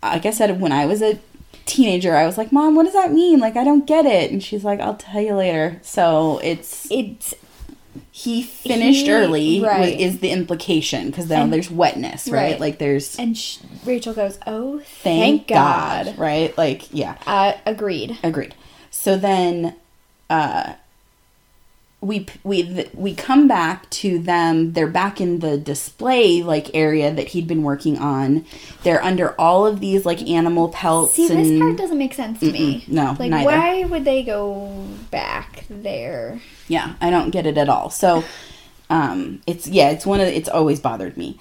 like 0.02 0.24
I 0.24 0.30
said, 0.30 0.60
when 0.60 0.70
I 0.72 0.86
was 0.86 1.02
a 1.02 1.18
teenager, 1.66 2.14
I 2.16 2.26
was 2.26 2.36
like, 2.38 2.52
"Mom, 2.52 2.74
what 2.74 2.84
does 2.84 2.92
that 2.94 3.12
mean? 3.12 3.40
Like, 3.40 3.56
I 3.56 3.64
don't 3.64 3.86
get 3.86 4.06
it." 4.06 4.30
And 4.30 4.42
she's 4.42 4.64
like, 4.64 4.80
"I'll 4.80 4.94
tell 4.96 5.20
you 5.20 5.34
later." 5.34 5.78
So 5.82 6.38
it's 6.42 6.86
It's 6.90 7.34
he 8.10 8.42
finished 8.42 9.04
He- 9.06 9.12
early 9.12 9.60
right. 9.60 9.98
is 10.00 10.20
the 10.20 10.30
implication 10.30 11.06
because 11.10 11.28
now 11.28 11.46
there's 11.46 11.70
wetness, 11.70 12.26
right? 12.28 12.52
right. 12.52 12.60
Like 12.60 12.78
there's 12.78 13.18
and 13.18 13.36
sh- 13.36 13.58
Rachel 13.84 14.14
goes, 14.14 14.38
"Oh, 14.46 14.78
thank, 14.78 15.46
thank, 15.46 15.46
God. 15.48 16.06
God." 16.06 16.18
right? 16.18 16.56
Like 16.56 16.92
yeah, 16.92 17.16
Uh, 17.26 17.52
agreed. 17.66 18.16
agreed. 18.22 18.54
So 18.90 19.16
then, 19.16 19.74
uh, 20.30 20.74
we 22.02 22.26
we 22.42 22.90
we 22.94 23.14
come 23.14 23.46
back 23.46 23.88
to 23.90 24.18
them. 24.18 24.72
They're 24.72 24.88
back 24.88 25.20
in 25.20 25.38
the 25.38 25.56
display 25.56 26.42
like 26.42 26.74
area 26.74 27.14
that 27.14 27.28
he'd 27.28 27.46
been 27.46 27.62
working 27.62 27.96
on. 27.96 28.44
They're 28.82 29.02
under 29.02 29.40
all 29.40 29.66
of 29.66 29.78
these 29.78 30.04
like 30.04 30.20
animal 30.28 30.68
pelts. 30.68 31.14
See, 31.14 31.30
and, 31.30 31.38
this 31.38 31.58
part 31.60 31.76
doesn't 31.76 31.96
make 31.96 32.12
sense 32.12 32.40
to 32.40 32.50
me. 32.50 32.84
no, 32.88 33.16
like 33.18 33.30
neither. 33.30 33.46
why 33.46 33.84
would 33.84 34.04
they 34.04 34.24
go 34.24 34.84
back 35.12 35.64
there? 35.70 36.40
Yeah, 36.66 36.96
I 37.00 37.08
don't 37.08 37.30
get 37.30 37.46
it 37.46 37.56
at 37.56 37.68
all. 37.68 37.88
So, 37.88 38.24
um, 38.90 39.40
it's 39.46 39.68
yeah, 39.68 39.90
it's 39.90 40.04
one 40.04 40.20
of 40.20 40.26
the, 40.26 40.36
it's 40.36 40.48
always 40.48 40.80
bothered 40.80 41.16
me. 41.16 41.38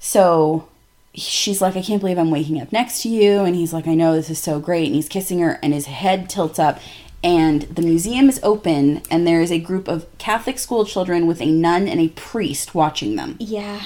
So 0.00 0.68
she's 1.14 1.60
like, 1.62 1.76
I 1.76 1.82
can't 1.82 2.00
believe 2.00 2.18
I'm 2.18 2.30
waking 2.30 2.60
up 2.60 2.72
next 2.72 3.02
to 3.02 3.08
you, 3.08 3.40
and 3.40 3.54
he's 3.54 3.72
like, 3.72 3.86
I 3.86 3.94
know 3.94 4.14
this 4.14 4.30
is 4.30 4.38
so 4.38 4.58
great, 4.58 4.86
and 4.86 4.96
he's 4.96 5.08
kissing 5.08 5.38
her, 5.40 5.58
and 5.62 5.72
his 5.72 5.86
head 5.86 6.28
tilts 6.28 6.58
up, 6.58 6.80
and 7.24 7.62
the 7.62 7.82
museum 7.82 8.28
is 8.28 8.40
open, 8.42 9.02
and 9.10 9.26
there 9.26 9.40
is 9.40 9.50
a 9.52 9.58
group 9.58 9.88
of 9.88 10.06
Catholic 10.18 10.58
school 10.58 10.84
children 10.84 11.26
with 11.26 11.40
a 11.40 11.46
nun 11.46 11.86
and 11.88 12.00
a 12.00 12.08
priest 12.08 12.74
watching 12.74 13.16
them, 13.16 13.36
Yeah. 13.40 13.82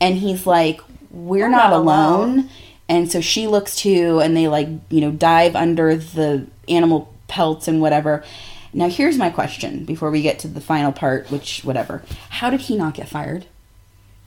and 0.00 0.16
he's 0.18 0.46
like, 0.46 0.80
We're 1.10 1.46
I'm 1.46 1.50
not 1.52 1.70
not 1.70 1.72
alone. 1.72 2.30
alone. 2.38 2.50
And 2.88 3.10
so 3.10 3.20
she 3.20 3.46
looks 3.46 3.76
too, 3.76 4.20
and 4.20 4.36
they 4.36 4.48
like, 4.48 4.68
you 4.88 5.00
know, 5.00 5.12
dive 5.12 5.54
under 5.54 5.94
the 5.96 6.46
animal 6.68 7.12
pelts 7.28 7.68
and 7.68 7.80
whatever. 7.80 8.24
Now, 8.72 8.88
here's 8.88 9.16
my 9.16 9.30
question 9.30 9.84
before 9.84 10.10
we 10.10 10.22
get 10.22 10.38
to 10.40 10.48
the 10.48 10.60
final 10.60 10.90
part, 10.92 11.30
which, 11.30 11.62
whatever. 11.64 12.02
How 12.30 12.50
did 12.50 12.62
he 12.62 12.76
not 12.76 12.94
get 12.94 13.08
fired? 13.08 13.46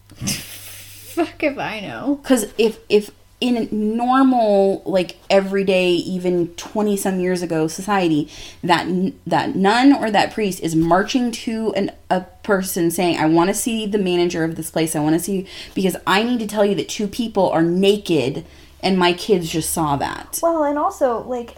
Fuck 0.18 1.44
if 1.44 1.58
I 1.58 1.80
know. 1.82 2.20
Because 2.22 2.52
if, 2.58 2.80
if 2.90 3.12
in 3.44 3.96
normal, 3.98 4.82
like 4.86 5.18
everyday, 5.30 5.92
even 5.92 6.50
20 6.56 6.96
some 6.98 7.20
years 7.20 7.42
ago 7.42 7.68
society, 7.68 8.30
that, 8.64 8.88
that 9.28 9.56
nun 9.56 9.94
or 9.94 10.10
that 10.10 10.34
priest 10.34 10.62
is 10.62 10.76
marching 10.76 11.32
to 11.32 11.74
an, 11.74 11.92
a 12.10 12.22
person 12.44 12.90
saying, 12.90 13.18
I 13.18 13.26
want 13.26 13.50
to 13.50 13.54
see 13.54 13.86
the 13.86 13.98
manager 13.98 14.44
of 14.44 14.56
this 14.56 14.72
place. 14.72 14.96
I 14.96 15.00
want 15.00 15.14
to 15.14 15.20
see, 15.20 15.48
because 15.74 15.98
I 16.08 16.24
need 16.24 16.40
to 16.40 16.48
tell 16.48 16.66
you 16.66 16.76
that 16.76 16.90
two 16.90 17.08
people 17.08 17.50
are 17.50 17.64
naked 17.64 18.46
and 18.82 18.98
my 18.98 19.14
kids 19.14 19.50
just 19.50 19.72
saw 19.72 19.96
that. 19.98 20.40
Well, 20.44 20.64
and 20.64 20.78
also 20.78 21.24
like 21.24 21.56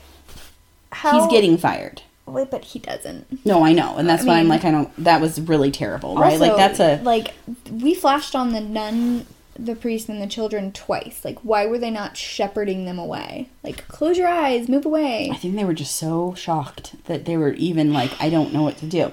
how 0.92 1.20
He's 1.20 1.32
getting 1.32 1.58
fired. 1.58 2.02
Wait, 2.28 2.50
but 2.50 2.64
he 2.64 2.80
doesn't. 2.80 3.46
No, 3.46 3.64
I 3.64 3.74
know, 3.74 3.98
and 3.98 4.10
that's 4.10 4.24
I 4.24 4.28
why 4.28 4.40
I'm 4.40 4.48
like, 4.48 4.66
I 4.66 4.72
don't. 4.72 4.92
That 5.04 5.22
was 5.22 5.40
really 5.40 5.70
terrible, 5.70 6.16
right? 6.16 6.40
like 6.40 6.56
that's 6.56 6.80
a. 6.80 7.00
like 7.04 7.36
we 7.70 7.94
flashed 7.94 8.36
on 8.36 8.52
the 8.52 8.62
nun, 8.62 9.28
the 9.58 9.76
priest, 9.76 10.10
and 10.10 10.22
the 10.22 10.28
children 10.28 10.72
twice. 10.72 11.24
Like, 11.24 11.40
why 11.40 11.66
were 11.66 11.78
they 11.78 11.92
not 11.92 12.18
shepherding 12.18 12.86
them 12.86 13.00
away? 13.00 13.50
Like, 13.64 13.88
close 13.88 14.18
your 14.18 14.28
eyes, 14.28 14.68
move 14.70 14.86
away. 14.86 15.30
I 15.32 15.36
think 15.38 15.56
they 15.56 15.66
were 15.66 15.74
just 15.74 15.96
so 15.96 16.34
shocked 16.36 16.96
that 17.06 17.26
they 17.26 17.38
were 17.38 17.54
even 17.54 17.94
like, 17.94 18.12
I 18.22 18.30
don't 18.30 18.54
know 18.54 18.64
what 18.64 18.78
to 18.78 18.86
do. 18.86 19.12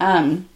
Um. 0.00 0.48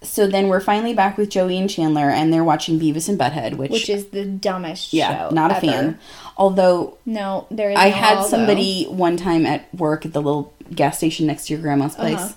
So 0.00 0.28
then 0.28 0.46
we're 0.46 0.60
finally 0.60 0.94
back 0.94 1.16
with 1.18 1.28
Joey 1.28 1.58
and 1.58 1.68
Chandler, 1.68 2.08
and 2.08 2.32
they're 2.32 2.44
watching 2.44 2.78
Beavis 2.78 3.08
and 3.08 3.18
Butthead, 3.18 3.56
which, 3.56 3.72
Which 3.72 3.90
is 3.90 4.06
the 4.06 4.24
dumbest 4.24 4.92
yeah, 4.92 5.28
show. 5.28 5.34
not 5.34 5.50
a 5.50 5.56
ever. 5.56 5.66
fan. 5.66 5.98
Although 6.36 6.98
No, 7.04 7.48
there 7.50 7.70
is. 7.72 7.76
I 7.76 7.88
no 7.90 7.96
had 7.96 8.16
although. 8.18 8.28
somebody 8.30 8.84
one 8.84 9.16
time 9.16 9.44
at 9.44 9.74
work 9.74 10.06
at 10.06 10.12
the 10.12 10.22
little 10.22 10.54
gas 10.72 10.98
station 10.98 11.26
next 11.26 11.48
to 11.48 11.54
your 11.54 11.60
grandma's 11.60 11.96
place 11.96 12.16
Uh-huh. 12.16 12.32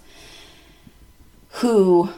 who 1.60 2.10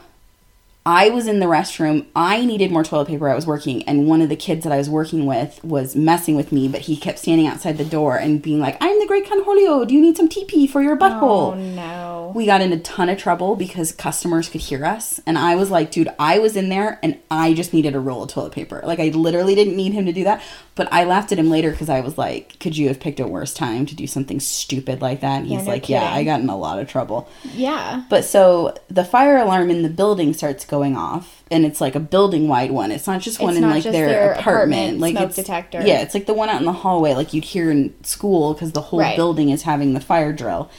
I 0.85 1.09
was 1.09 1.27
in 1.27 1.39
the 1.39 1.45
restroom. 1.45 2.07
I 2.13 2.43
needed 2.43 2.71
more 2.71 2.83
toilet 2.83 3.07
paper. 3.07 3.29
I 3.29 3.35
was 3.35 3.47
working, 3.47 3.83
and 3.83 4.05
one 4.05 4.21
of 4.21 4.27
the 4.27 4.35
kids 4.35 4.63
that 4.65 4.73
I 4.73 4.77
was 4.77 4.89
working 4.89 5.25
with 5.25 5.63
was 5.63 5.95
messing 5.95 6.35
with 6.35 6.51
me, 6.51 6.67
but 6.67 6.81
he 6.81 6.97
kept 6.97 7.19
standing 7.19 7.47
outside 7.47 7.77
the 7.77 7.85
door 7.85 8.17
and 8.17 8.41
being 8.41 8.59
like, 8.59 8.75
I'm 8.81 8.99
the 8.99 9.07
great 9.07 9.25
Cornholio. 9.25 9.87
Do 9.87 9.93
you 9.93 10.01
need 10.01 10.17
some 10.17 10.27
TP 10.27 10.69
for 10.69 10.81
your 10.81 10.97
butthole?" 10.97 11.53
Oh 11.53 11.55
no. 11.55 12.31
We 12.35 12.45
got 12.45 12.61
in 12.61 12.73
a 12.73 12.79
ton 12.79 13.09
of 13.09 13.17
trouble 13.17 13.55
because 13.55 13.91
customers 13.91 14.49
could 14.49 14.61
hear 14.61 14.83
us. 14.85 15.21
And 15.25 15.37
I 15.37 15.55
was 15.55 15.69
like, 15.69 15.91
dude, 15.91 16.09
I 16.17 16.39
was 16.39 16.55
in 16.55 16.69
there 16.69 16.99
and 17.03 17.19
I 17.29 17.53
just 17.53 17.73
needed 17.73 17.95
a 17.95 17.99
roll 17.99 18.23
of 18.23 18.29
toilet 18.29 18.53
paper. 18.53 18.81
Like, 18.83 18.99
I 18.99 19.09
literally 19.09 19.55
didn't 19.55 19.75
need 19.75 19.93
him 19.93 20.05
to 20.07 20.13
do 20.13 20.23
that. 20.23 20.41
But 20.75 20.91
I 20.91 21.03
laughed 21.03 21.31
at 21.31 21.37
him 21.37 21.51
later 21.51 21.69
because 21.69 21.87
I 21.89 21.99
was 22.01 22.17
like, 22.17 22.57
"Could 22.59 22.75
you 22.75 22.87
have 22.87 22.99
picked 22.99 23.19
a 23.19 23.27
worse 23.27 23.53
time 23.53 23.85
to 23.85 23.95
do 23.95 24.07
something 24.07 24.39
stupid 24.39 25.01
like 25.01 25.19
that?" 25.21 25.41
And 25.41 25.47
Yeah, 25.47 25.57
he's 25.59 25.67
no 25.67 25.71
like, 25.73 25.87
"Yeah. 25.87 26.11
I 26.11 26.23
got 26.23 26.39
in 26.39 26.49
a 26.49 26.57
lot 26.57 26.79
of 26.79 26.87
trouble." 26.87 27.27
Yeah. 27.55 28.01
But 28.09 28.25
so 28.25 28.73
the 28.89 29.05
fire 29.05 29.37
alarm 29.37 29.69
in 29.69 29.83
the 29.83 29.89
building 29.89 30.33
starts 30.33 30.65
going 30.65 30.97
off, 30.97 31.43
and 31.51 31.63
it's 31.63 31.79
like 31.79 31.93
a 31.93 31.99
building 31.99 32.47
wide 32.47 32.71
one. 32.71 32.91
It's 32.91 33.05
not 33.05 33.21
just 33.21 33.39
one 33.39 33.51
It's 33.55 33.61
in 33.63 33.69
like 33.69 33.83
their, 33.83 33.91
their 34.07 34.31
apartment. 34.31 34.41
apartment 34.41 34.99
Like 34.99 35.11
smoke 35.15 35.27
it's 35.27 35.35
detector. 35.35 35.83
Yeah, 35.85 36.01
it's 36.01 36.15
like 36.15 36.25
the 36.25 36.33
one 36.33 36.49
out 36.49 36.59
in 36.59 36.65
the 36.65 36.73
hallway, 36.73 37.13
like 37.13 37.33
you'd 37.35 37.43
hear 37.45 37.69
in 37.69 37.93
school, 38.03 38.53
because 38.53 38.71
the 38.71 38.81
whole 38.81 38.99
Right. 38.99 39.15
building 39.15 39.49
is 39.51 39.61
having 39.63 39.93
the 39.93 40.01
fire 40.01 40.33
drill. 40.33 40.69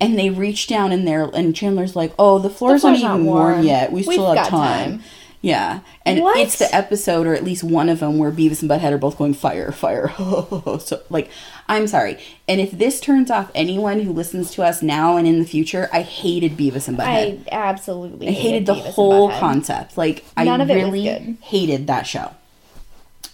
And 0.00 0.18
they 0.18 0.28
reach 0.30 0.66
down 0.66 0.92
in 0.92 1.04
there, 1.06 1.24
and 1.24 1.54
Chandler's 1.56 1.94
like, 1.96 2.12
"Oh, 2.18 2.38
the 2.38 2.50
floor's, 2.50 2.82
floor's 2.82 3.02
not 3.02 3.08
not 3.08 3.14
even 3.16 3.26
warm 3.26 3.52
warm. 3.52 3.62
yet. 3.66 3.90
We 3.92 3.96
We've 4.02 4.12
still 4.14 4.32
have 4.34 4.48
time." 4.48 4.90
time. 4.98 5.02
Yeah, 5.42 5.80
and 6.04 6.22
What? 6.22 6.38
it's 6.38 6.58
the 6.58 6.74
episode, 6.74 7.26
or 7.26 7.34
at 7.34 7.44
least 7.44 7.62
one 7.62 7.88
of 7.88 8.00
them, 8.00 8.18
where 8.18 8.32
Beavis 8.32 8.62
and 8.62 8.70
Butthead 8.70 8.90
are 8.92 8.98
both 8.98 9.16
going 9.18 9.34
fire, 9.34 9.70
fire. 9.70 10.10
so, 10.80 11.02
like, 11.08 11.30
I'm 11.68 11.86
sorry. 11.86 12.18
And 12.48 12.60
if 12.60 12.72
this 12.72 13.00
turns 13.00 13.30
off 13.30 13.50
anyone 13.54 14.00
who 14.00 14.12
listens 14.12 14.50
to 14.52 14.64
us 14.64 14.82
now 14.82 15.16
and 15.16 15.26
in 15.26 15.38
the 15.38 15.44
future, 15.44 15.88
I 15.92 16.02
hated 16.02 16.56
Beavis 16.56 16.88
and 16.88 16.98
Butthead. 16.98 17.04
I 17.06 17.38
absolutely 17.52 18.28
I 18.28 18.32
hated 18.32 18.66
the 18.66 18.74
Beavis 18.74 18.92
whole 18.94 19.30
concept. 19.30 19.96
Like 19.96 20.24
None 20.36 20.60
I 20.60 20.64
of 20.64 20.70
it 20.70 20.76
was 20.84 20.92
really 20.92 21.36
hated 21.42 21.86
that 21.86 22.06
show. 22.06 22.32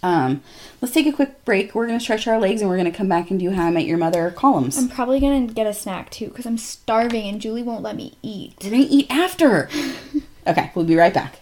Um, 0.03 0.43
let's 0.81 0.93
take 0.93 1.07
a 1.07 1.13
quick 1.13 1.45
break. 1.45 1.73
We're 1.73 1.87
gonna 1.87 1.99
stretch 1.99 2.27
our 2.27 2.37
legs 2.37 2.59
and 2.61 2.69
we're 2.69 2.77
gonna 2.77 2.91
come 2.91 3.07
back 3.07 3.31
and 3.31 3.39
do 3.39 3.51
How 3.51 3.67
I 3.67 3.71
Met 3.71 3.85
Your 3.85 3.97
Mother 3.97 4.29
columns. 4.31 4.77
I'm 4.77 4.89
probably 4.89 5.19
gonna 5.21 5.47
get 5.47 5.65
a 5.65 5.73
snack 5.73 6.09
too 6.11 6.27
because 6.27 6.45
I'm 6.45 6.57
starving 6.57 7.25
and 7.27 7.39
Julie 7.39 7.63
won't 7.63 7.81
let 7.81 7.95
me 7.95 8.13
eat. 8.21 8.55
we're 8.63 8.71
gonna 8.71 8.85
eat 8.89 9.07
after. 9.09 9.69
okay, 10.47 10.71
we'll 10.75 10.85
be 10.85 10.97
right 10.97 11.13
back. 11.13 11.39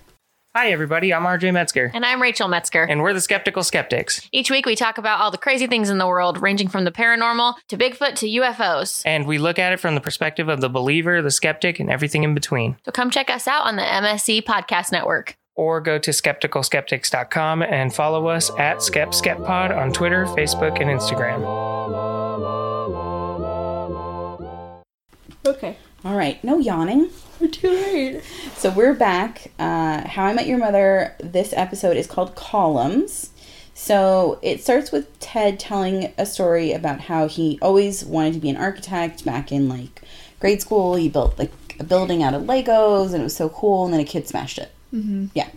Hi, 0.54 0.72
everybody. 0.74 1.14
I'm 1.14 1.24
RJ 1.24 1.54
Metzger, 1.54 1.92
And 1.94 2.06
I'm 2.06 2.22
Rachel 2.22 2.50
Metzger. 2.50 2.84
and 2.84 3.02
we're 3.02 3.14
the 3.14 3.22
Skeptical 3.22 3.64
Skeptics. 3.64 4.28
Each 4.34 4.52
week 4.52 4.66
we 4.66 4.76
talk 4.76 4.98
about 4.98 5.22
all 5.22 5.32
the 5.32 5.38
crazy 5.38 5.66
things 5.66 5.90
in 5.90 5.98
the 5.98 6.06
world, 6.06 6.42
ranging 6.42 6.68
from 6.68 6.84
the 6.84 6.92
paranormal 6.92 7.54
to 7.70 7.78
Bigfoot 7.78 8.16
to 8.16 8.28
UFOs. 8.28 9.02
And 9.06 9.26
we 9.28 9.38
look 9.38 9.58
at 9.58 9.72
it 9.72 9.80
from 9.80 9.96
the 9.96 10.02
perspective 10.02 10.50
of 10.50 10.60
the 10.60 10.68
believer, 10.68 11.22
the 11.22 11.32
skeptic, 11.32 11.80
and 11.80 11.90
everything 11.90 12.24
in 12.24 12.34
between. 12.34 12.76
So 12.84 12.92
come 12.92 13.10
check 13.10 13.30
us 13.30 13.48
out 13.48 13.66
on 13.66 13.78
the 13.78 13.82
MSC 13.84 14.42
Podcast 14.44 14.92
Network. 14.92 15.38
Or 15.56 15.80
go 15.80 15.98
to 16.00 16.12
skepticalskeptics.com 16.12 17.64
and 17.64 17.94
follow 17.94 18.28
us 18.28 18.50
at 18.60 18.78
SkepSkepPod 18.80 19.74
on 19.78 19.94
Twitter, 19.94 20.26
Facebook, 20.26 20.82
and 20.82 20.90
Instagram. 20.90 21.46
Okay. 25.46 25.78
All 26.04 26.16
right, 26.18 26.44
no 26.44 26.58
yawning. 26.58 27.10
We're 27.42 27.48
too 27.48 27.70
late. 27.72 28.22
So 28.56 28.70
we're 28.70 28.94
back. 28.94 29.52
Uh, 29.58 30.08
How 30.08 30.26
I 30.26 30.34
Met 30.34 30.46
Your 30.46 30.60
Mother. 30.60 31.16
This 31.20 31.54
episode 31.54 31.98
is 31.98 32.06
called 32.06 32.36
Columns. 32.36 33.32
So 33.74 34.38
it 34.44 34.62
starts 34.62 34.92
with 34.92 35.20
Ted 35.20 35.60
telling 35.60 36.14
a 36.20 36.26
story 36.28 36.72
about 36.72 37.00
how 37.02 37.28
he 37.28 37.58
always 37.60 38.06
wanted 38.06 38.34
to 38.34 38.40
be 38.40 38.50
an 38.52 38.58
architect 38.58 39.26
back 39.26 39.52
in 39.52 39.68
like 39.68 40.04
grade 40.40 40.62
school. 40.62 40.94
He 40.96 41.10
built 41.10 41.40
like 41.40 41.52
a 41.80 41.84
building 41.84 42.22
out 42.22 42.36
of 42.36 42.44
Legos 42.44 43.08
and 43.14 43.22
it 43.22 43.24
was 43.24 43.36
so 43.36 43.50
cool. 43.50 43.86
And 43.86 43.94
then 43.94 44.02
a 44.02 44.06
kid 44.06 44.28
smashed 44.28 44.60
it. 44.60 44.72
Mm-hmm. 44.94 45.28
Yeah. 45.34 45.50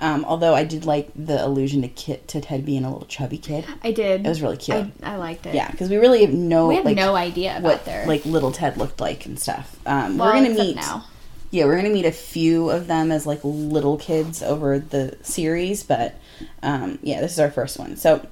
Um, 0.00 0.24
although 0.24 0.54
I 0.56 0.64
did 0.64 0.84
like 0.86 1.10
the 1.14 1.44
allusion 1.46 1.82
to 1.82 1.88
Kit 1.88 2.26
to 2.28 2.40
Ted 2.40 2.66
being 2.66 2.84
a 2.84 2.90
little 2.90 3.06
chubby 3.06 3.38
kid. 3.38 3.64
I 3.84 3.92
did. 3.92 4.26
It 4.26 4.28
was 4.28 4.42
really 4.42 4.56
cute. 4.56 4.90
I, 5.04 5.12
I 5.12 5.16
liked 5.16 5.46
it. 5.46 5.54
yeah, 5.54 5.70
because 5.70 5.88
we 5.88 5.98
really 5.98 6.24
have 6.24 6.34
no 6.34 6.66
We 6.66 6.74
have 6.76 6.84
like 6.84 6.96
no 6.96 7.14
idea 7.14 7.52
about 7.58 7.62
what 7.62 7.84
their. 7.84 8.06
like 8.06 8.24
little 8.24 8.50
Ted 8.50 8.76
looked 8.76 9.00
like 9.00 9.26
and 9.26 9.38
stuff. 9.38 9.76
Um, 9.86 10.18
well, 10.18 10.28
we're 10.34 10.42
gonna 10.42 10.54
meet 10.54 10.74
now. 10.74 11.04
Yeah, 11.52 11.66
we're 11.66 11.76
gonna 11.76 11.90
meet 11.90 12.04
a 12.06 12.10
few 12.12 12.68
of 12.70 12.88
them 12.88 13.12
as 13.12 13.24
like 13.26 13.38
little 13.44 13.96
kids 13.98 14.42
over 14.42 14.80
the 14.80 15.16
series, 15.22 15.84
but 15.84 16.16
um, 16.64 16.98
yeah, 17.02 17.20
this 17.20 17.32
is 17.32 17.38
our 17.38 17.50
first 17.50 17.78
one. 17.78 17.96
So, 17.96 18.26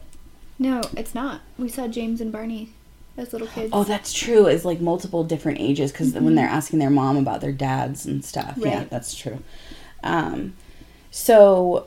No, 0.59 0.81
it's 0.97 1.15
not. 1.15 1.43
We 1.59 1.69
saw 1.69 1.87
James 1.87 2.21
and 2.21 2.33
Barney 2.33 2.71
as 3.17 3.33
little 3.33 3.47
kids. 3.49 3.71
oh, 3.73 3.85
that's 3.85 4.13
true. 4.13 4.47
It's 4.47 4.65
like 4.65 4.81
multiple 4.81 5.23
different 5.25 5.61
ages 5.61 5.93
because 5.93 6.13
when 6.15 6.35
they're 6.35 6.49
asking 6.49 6.79
their 6.81 6.91
mom 6.91 7.17
about 7.17 7.41
their 7.41 7.53
dads 7.53 8.07
and 8.07 8.25
stuff. 8.25 8.55
Yeah, 8.57 8.79
Right. 8.79 8.91
that's 8.91 9.15
true. 9.15 9.39
Um, 10.03 10.55
so 11.11 11.87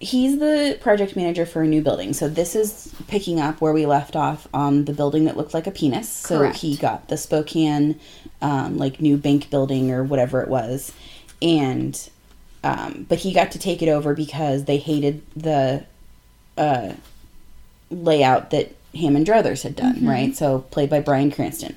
he's 0.00 0.38
the 0.38 0.76
project 0.80 1.16
manager 1.16 1.46
for 1.46 1.62
a 1.62 1.66
new 1.66 1.80
building. 1.80 2.12
So 2.12 2.28
this 2.28 2.54
is 2.56 2.92
picking 3.06 3.40
up 3.40 3.60
where 3.60 3.72
we 3.72 3.86
left 3.86 4.16
off 4.16 4.48
on 4.52 4.84
the 4.86 4.92
building 4.92 5.24
that 5.26 5.36
looked 5.36 5.54
like 5.54 5.66
a 5.66 5.70
penis. 5.70 6.26
Correct. 6.26 6.56
So 6.56 6.60
he 6.66 6.76
got 6.76 7.08
the 7.08 7.16
Spokane, 7.16 8.00
um, 8.44 8.76
like 8.76 9.00
new 9.00 9.16
bank 9.16 9.48
building 9.50 9.90
or 9.90 10.04
whatever 10.04 10.42
it 10.42 10.48
was, 10.48 10.92
and 11.40 12.10
um, 12.62 13.06
but 13.08 13.18
he 13.18 13.32
got 13.32 13.50
to 13.52 13.58
take 13.58 13.82
it 13.82 13.88
over 13.88 14.14
because 14.14 14.64
they 14.64 14.76
hated 14.76 15.22
the 15.34 15.84
uh, 16.58 16.92
layout 17.90 18.50
that 18.50 18.74
Hammond 18.94 19.26
Druthers 19.26 19.62
had 19.62 19.74
done, 19.76 20.06
right? 20.06 20.34
So 20.36 20.60
played 20.70 20.90
by 20.90 21.00
Bryan 21.00 21.30
Cranston. 21.30 21.74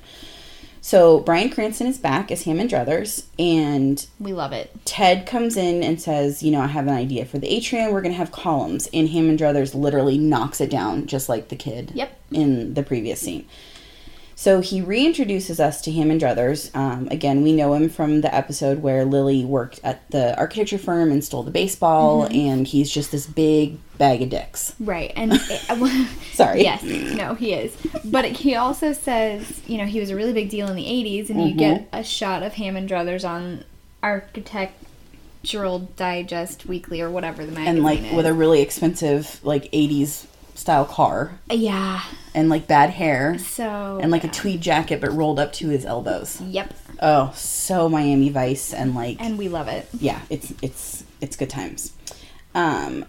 So 0.80 1.20
Bryan 1.20 1.50
Cranston 1.50 1.86
is 1.86 1.98
back 1.98 2.30
as 2.30 2.44
Hammond 2.44 2.70
Druthers, 2.70 3.24
and 3.38 4.06
we 4.18 4.32
love 4.32 4.52
it. 4.52 4.70
Ted 4.84 5.26
comes 5.26 5.56
in 5.56 5.82
and 5.82 6.00
says, 6.00 6.42
"You 6.42 6.50
know, 6.50 6.60
I 6.60 6.66
have 6.68 6.86
an 6.86 6.94
idea 6.94 7.24
for 7.26 7.38
the 7.38 7.48
atrium. 7.48 7.92
We're 7.92 8.00
going 8.00 8.12
to 8.12 8.18
have 8.18 8.32
columns." 8.32 8.88
And 8.94 9.08
Hammond 9.08 9.38
Druthers 9.38 9.74
literally 9.74 10.16
knocks 10.18 10.60
it 10.60 10.70
down, 10.70 11.06
just 11.06 11.28
like 11.28 11.48
the 11.48 11.56
kid 11.56 11.92
Yep. 11.94 12.18
in 12.32 12.74
the 12.74 12.82
previous 12.82 13.20
scene. 13.20 13.44
So 14.40 14.60
he 14.60 14.80
reintroduces 14.80 15.58
us 15.58 15.80
to 15.80 15.90
Hammond 15.90 16.20
Druthers. 16.20 16.70
Um, 16.72 17.08
again, 17.10 17.42
we 17.42 17.52
know 17.52 17.74
him 17.74 17.88
from 17.88 18.20
the 18.20 18.32
episode 18.32 18.78
where 18.82 19.04
Lily 19.04 19.44
worked 19.44 19.80
at 19.82 20.08
the 20.12 20.38
architecture 20.38 20.78
firm 20.78 21.10
and 21.10 21.24
stole 21.24 21.42
the 21.42 21.50
baseball, 21.50 22.28
and 22.30 22.64
he's 22.64 22.88
just 22.88 23.10
this 23.10 23.26
big 23.26 23.78
bag 23.98 24.22
of 24.22 24.30
dicks. 24.30 24.76
Right. 24.78 25.12
And 25.16 25.32
it, 25.34 26.08
Sorry. 26.34 26.62
yes, 26.62 26.84
no, 26.84 27.34
he 27.34 27.52
is. 27.52 27.76
But 28.04 28.26
he 28.26 28.54
also 28.54 28.92
says, 28.92 29.60
you 29.66 29.76
know, 29.76 29.86
he 29.86 29.98
was 29.98 30.10
a 30.10 30.14
really 30.14 30.32
big 30.32 30.50
deal 30.50 30.68
in 30.68 30.76
the 30.76 30.84
80s, 30.84 31.30
and 31.30 31.40
you 31.40 31.48
Mm-hmm. 31.48 31.58
get 31.58 31.88
a 31.92 32.04
shot 32.04 32.44
of 32.44 32.54
Hammond 32.54 32.88
Druthers 32.88 33.28
on 33.28 33.64
Architectural 34.04 35.80
Digest 35.96 36.64
Weekly 36.64 37.00
or 37.00 37.10
whatever 37.10 37.44
the 37.44 37.50
magazine 37.50 37.74
and 37.74 37.82
like 37.82 38.02
is. 38.02 38.14
with 38.14 38.24
a 38.26 38.32
really 38.32 38.60
expensive 38.62 39.40
like 39.42 39.64
80s 39.72 40.26
style 40.58 40.84
car 40.84 41.38
yeah. 41.50 42.02
and 42.34 42.48
like 42.48 42.66
bad 42.66 42.90
hair 42.90 43.38
So. 43.38 43.98
and 44.02 44.10
like 44.10 44.24
a 44.24 44.28
tweed 44.28 44.60
jacket 44.60 45.00
but 45.00 45.12
rolled 45.12 45.38
up 45.38 45.52
to 45.54 45.68
his 45.68 45.84
elbows. 45.84 46.40
Yep. 46.40 46.74
Oh, 47.00 47.32
so 47.34 47.88
Miami 47.88 48.28
Vice 48.28 48.74
and 48.74 48.94
like 48.94 49.18
And 49.20 49.38
we 49.38 49.48
love 49.48 49.68
it. 49.68 49.88
yeah, 50.00 50.20
it's 50.30 50.52
it's 50.60 51.04
it's 51.20 51.36
good 51.36 51.50
times. 51.50 51.92
Um 52.54 53.04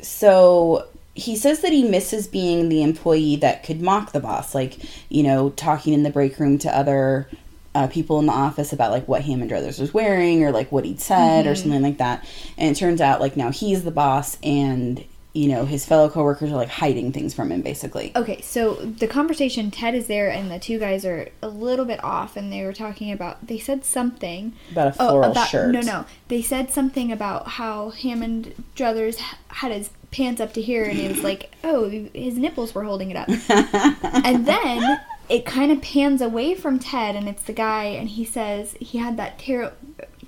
so 0.00 0.86
he 1.14 1.36
says 1.36 1.60
that 1.60 1.72
he 1.72 1.82
misses 1.88 2.26
being 2.26 2.68
the 2.68 2.82
employee 2.82 3.36
that 3.36 3.62
could 3.62 3.80
mock 3.80 4.12
the 4.12 4.18
boss, 4.20 4.54
like, 4.54 4.78
you 5.08 5.22
know, 5.22 5.50
talking 5.50 5.94
in 5.94 6.02
the 6.02 6.10
break 6.10 6.38
room 6.40 6.58
to 6.58 6.76
other 6.76 7.28
uh, 7.74 7.86
people 7.88 8.18
in 8.20 8.26
the 8.26 8.32
office 8.32 8.72
about 8.72 8.90
like 8.92 9.06
what 9.08 9.22
Hammond 9.22 9.50
Druthers 9.50 9.80
was 9.80 9.94
wearing 9.94 10.44
or 10.44 10.50
like 10.52 10.70
what 10.72 10.84
he'd 10.84 11.00
said 11.00 11.46
or 11.46 11.54
something 11.54 11.82
like 11.82 11.98
that. 11.98 12.24
And 12.58 12.70
it 12.70 12.78
turns 12.78 13.00
out 13.00 13.20
like 13.20 13.36
now 13.36 13.50
he's 13.50 13.84
the 13.84 13.90
boss 13.90 14.38
and 14.42 15.04
you 15.34 15.48
know 15.48 15.64
his 15.66 15.84
fellow 15.84 16.08
coworkers 16.08 16.52
are 16.52 16.56
like 16.56 16.68
hiding 16.68 17.12
things 17.12 17.34
from 17.34 17.50
him 17.50 17.60
basically. 17.60 18.12
Okay, 18.14 18.40
so 18.40 18.74
the 18.74 19.08
conversation, 19.08 19.70
Ted 19.70 19.94
is 19.94 20.06
there, 20.06 20.30
and 20.30 20.50
the 20.50 20.60
two 20.60 20.78
guys 20.78 21.04
are 21.04 21.28
a 21.42 21.48
little 21.48 21.84
bit 21.84 22.02
off, 22.02 22.36
and 22.36 22.52
they 22.52 22.62
were 22.64 22.72
talking 22.72 23.10
about. 23.10 23.46
They 23.46 23.58
said 23.58 23.84
something 23.84 24.54
About 24.70 24.88
a 24.88 24.90
oh, 25.00 25.08
floral 25.08 25.28
Oh, 25.28 25.30
about, 25.32 25.48
shirt. 25.48 25.72
No, 25.72 25.80
no, 25.80 26.04
they 26.28 26.40
said 26.40 26.70
something 26.70 27.10
about 27.10 27.48
how 27.48 27.90
Hammond 27.90 28.54
Druthers 28.76 29.16
had 29.48 29.72
his 29.72 29.90
pants 30.12 30.40
up 30.40 30.52
to 30.54 30.62
here, 30.62 30.84
and 30.84 30.98
it 30.98 31.10
was 31.10 31.24
like, 31.24 31.52
oh, 31.64 31.88
his 32.14 32.38
nipples 32.38 32.72
were 32.74 32.84
holding 32.84 33.10
it 33.10 33.16
up, 33.16 33.28
and 34.24 34.46
then 34.46 35.00
it 35.28 35.44
kind 35.44 35.72
of 35.72 35.82
pans 35.82 36.20
away 36.20 36.54
from 36.54 36.78
Ted, 36.78 37.16
and 37.16 37.28
it's 37.28 37.42
the 37.42 37.52
guy, 37.52 37.84
and 37.84 38.10
he 38.10 38.24
says 38.24 38.76
he 38.78 38.98
had 38.98 39.16
that 39.16 39.40
ter- 39.40 39.72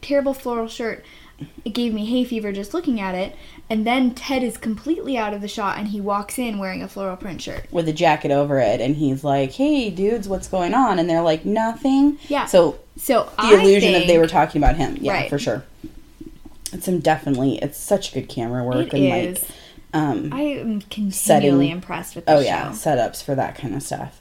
terrible 0.00 0.34
floral 0.34 0.68
shirt. 0.68 1.04
It 1.64 1.74
gave 1.74 1.92
me 1.92 2.06
hay 2.06 2.24
fever 2.24 2.50
just 2.50 2.72
looking 2.72 2.98
at 2.98 3.14
it. 3.14 3.36
And 3.68 3.84
then 3.84 4.14
Ted 4.14 4.44
is 4.44 4.56
completely 4.56 5.18
out 5.18 5.34
of 5.34 5.40
the 5.40 5.48
shot 5.48 5.76
and 5.78 5.88
he 5.88 6.00
walks 6.00 6.38
in 6.38 6.58
wearing 6.58 6.82
a 6.82 6.88
floral 6.88 7.16
print 7.16 7.42
shirt. 7.42 7.66
with 7.72 7.88
a 7.88 7.92
jacket 7.92 8.30
over 8.30 8.58
it 8.60 8.80
and 8.80 8.94
he's 8.96 9.24
like, 9.24 9.52
"Hey 9.52 9.90
dudes, 9.90 10.28
what's 10.28 10.46
going 10.48 10.72
on?" 10.72 10.98
and 11.00 11.10
they're 11.10 11.22
like, 11.22 11.44
"Nothing." 11.44 12.18
Yeah. 12.28 12.46
So 12.46 12.78
So 12.96 13.24
the 13.36 13.42
I 13.42 13.54
illusion 13.54 13.92
that 13.94 14.06
they 14.06 14.18
were 14.18 14.28
talking 14.28 14.62
about 14.62 14.76
him. 14.76 14.96
Yeah, 15.00 15.12
Right. 15.12 15.28
for 15.30 15.38
sure. 15.38 15.64
It's 16.72 16.84
some 16.84 17.00
definitely 17.00 17.58
it's 17.58 17.78
such 17.78 18.12
good 18.14 18.28
camera 18.28 18.62
work 18.64 18.92
It 18.92 19.00
and 19.00 19.36
is. 19.36 19.42
like 19.42 19.50
um 19.94 20.30
I 20.32 20.42
am 20.42 20.80
continually 20.82 21.12
setting- 21.12 21.70
impressed 21.70 22.14
with 22.16 22.26
the 22.26 22.32
oh 22.34 22.38
show. 22.42 22.44
yeah, 22.46 22.70
setups 22.70 23.22
for 23.24 23.34
that 23.34 23.56
kind 23.56 23.74
of 23.74 23.82
stuff. 23.82 24.20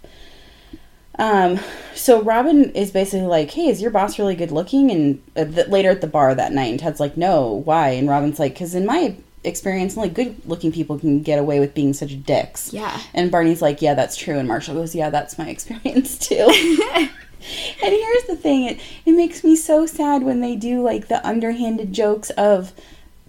Um 1.18 1.60
so 1.94 2.22
Robin 2.22 2.72
is 2.72 2.92
basically 2.92 3.28
like, 3.28 3.52
"Hey, 3.52 3.68
is 3.68 3.82
your 3.82 3.92
boss 3.92 4.20
really 4.20 4.36
good 4.36 4.52
looking?" 4.52 4.92
and 4.92 5.22
uh, 5.38 5.46
th- 5.46 5.68
later 5.68 5.90
at 5.92 6.02
the 6.02 6.08
bar 6.08 6.36
that 6.36 6.52
night, 6.52 6.72
and 6.72 6.80
Ted's 6.80 7.00
like, 7.00 7.16
"No, 7.16 7.62
why?" 7.64 7.90
and 7.90 8.10
Robin's 8.10 8.40
like, 8.40 8.58
"Cuz 8.58 8.76
in 8.76 8.86
my 8.86 9.16
experience, 9.46 9.96
only 9.98 10.10
good 10.10 10.36
looking 10.46 10.72
people 10.72 11.00
can 11.00 11.22
get 11.22 11.40
away 11.40 11.60
with 11.60 11.74
being 11.74 11.94
such 11.94 12.24
dicks." 12.24 12.74
Yeah. 12.74 13.00
And 13.14 13.32
Barney's 13.32 13.62
like, 13.62 13.82
"Yeah, 13.82 13.94
that's 13.94 14.18
true." 14.18 14.38
And 14.38 14.48
Marshall 14.48 14.76
goes, 14.76 14.96
"Yeah, 14.96 15.10
that's 15.10 15.38
my 15.38 15.50
experience 15.56 16.18
too." 16.18 16.36
and 16.50 17.10
here's 17.80 18.24
the 18.24 18.36
thing: 18.36 18.66
it 18.66 18.80
it 19.06 19.12
makes 19.12 19.44
me 19.44 19.56
so 19.56 19.86
sad 19.86 20.24
when 20.24 20.42
they 20.42 20.56
do 20.56 20.82
like 20.82 21.08
the 21.08 21.26
underhanded 21.26 21.94
jokes 21.94 22.30
of 22.32 22.74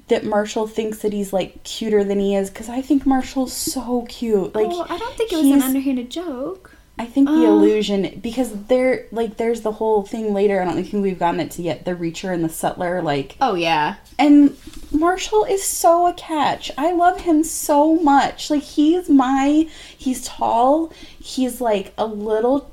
that 0.09 0.25
Marshall 0.25 0.67
thinks 0.67 0.99
that 0.99 1.13
he's 1.13 1.33
like 1.33 1.63
cuter 1.65 2.05
than 2.05 2.21
he 2.21 2.35
is 2.35 2.49
because 2.49 2.69
I 2.69 2.81
think 2.81 3.07
Marshall's 3.07 3.53
so 3.53 4.07
cute. 4.09 4.55
Like 4.55 4.69
oh, 4.71 4.87
I 4.89 4.99
don't 4.99 5.17
think 5.17 5.33
it 5.33 5.37
was 5.37 5.47
an 5.47 5.63
underhanded 5.63 6.11
joke. 6.11 6.76
I 6.99 7.05
think 7.05 7.29
the 7.29 7.35
Uh. 7.47 7.51
illusion 7.51 8.21
because 8.23 8.51
there 8.69 9.05
like 9.13 9.37
there's 9.37 9.61
the 9.61 9.73
whole 9.73 10.03
thing 10.03 10.33
later. 10.33 10.61
I 10.61 10.65
don't 10.65 10.83
think 10.83 11.03
we've 11.03 11.19
gotten 11.19 11.41
it 11.41 11.51
to 11.53 11.63
yet. 11.63 11.85
The 11.85 11.95
Reacher 11.95 12.33
and 12.33 12.43
the 12.43 12.49
Settler, 12.49 13.03
like, 13.03 13.37
Oh 13.41 13.55
yeah. 13.55 13.97
and 14.19 14.57
Marshall 14.93 15.45
is 15.45 15.63
so 15.63 16.07
a 16.07 16.15
catch. 16.15 16.71
I 16.79 16.93
love 16.93 17.21
him 17.23 17.45
so 17.45 17.97
much. 17.97 18.49
Like 18.51 18.63
he's 18.63 19.11
my 19.11 19.69
he's 19.97 20.25
tall. 20.27 20.91
He's 21.21 21.61
like 21.61 21.93
a 21.99 22.07
little 22.07 22.71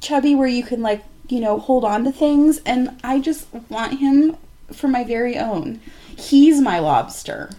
chubby 0.00 0.34
where 0.34 0.48
you 0.48 0.64
can 0.64 0.82
like 0.82 1.04
you 1.28 1.38
know 1.40 1.58
hold 1.58 1.84
on 1.84 2.02
to 2.04 2.10
things, 2.12 2.60
and 2.66 2.98
I 3.04 3.20
just 3.20 3.46
want 3.68 4.00
him 4.00 4.36
for 4.72 4.88
my 4.88 5.04
very 5.04 5.38
own. 5.38 5.80
He's 6.18 6.60
my 6.60 6.78
lobster. 6.80 7.50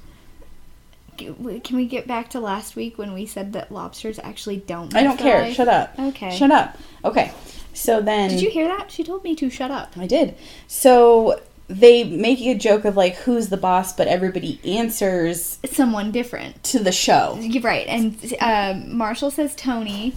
Can 1.18 1.76
we 1.78 1.86
get 1.86 2.07
back 2.07 2.30
to 2.32 2.39
last 2.39 2.76
week 2.76 2.97
when 2.97 3.14
we 3.14 3.26
said 3.26 3.53
that 3.53 3.72
lobsters 3.72 4.20
actually 4.20 4.57
don't? 4.57 4.95
I 4.95 5.03
don't 5.03 5.18
care. 5.18 5.53
Shut 5.53 5.68
up. 5.68 5.97
Okay. 5.99 6.36
Shut 6.36 6.51
up. 6.51 6.78
Okay. 7.03 7.32
So 7.74 8.01
then 8.01 8.30
Did 8.30 8.41
you 8.41 8.49
hear 8.49 8.68
that? 8.68 8.91
She 8.91 9.03
told 9.03 9.24
me 9.24 9.36
to 9.36 9.49
shut 9.49 9.72
up. 9.72 9.97
I 9.97 10.05
did. 10.07 10.36
So 10.68 11.41
they 11.68 12.03
make 12.03 12.39
a 12.41 12.55
joke 12.55 12.86
of 12.86 12.95
like 12.95 13.16
who's 13.16 13.49
the 13.49 13.57
boss, 13.57 13.93
but 13.93 14.07
everybody 14.07 14.59
answers 14.66 15.59
Someone 15.72 16.11
different. 16.11 16.64
to 16.66 16.80
the 16.80 16.91
show. 16.91 17.39
Right. 17.61 17.88
And 17.88 18.36
um, 18.41 18.95
Marshall 18.97 19.32
says 19.32 19.55
Tony, 19.55 20.14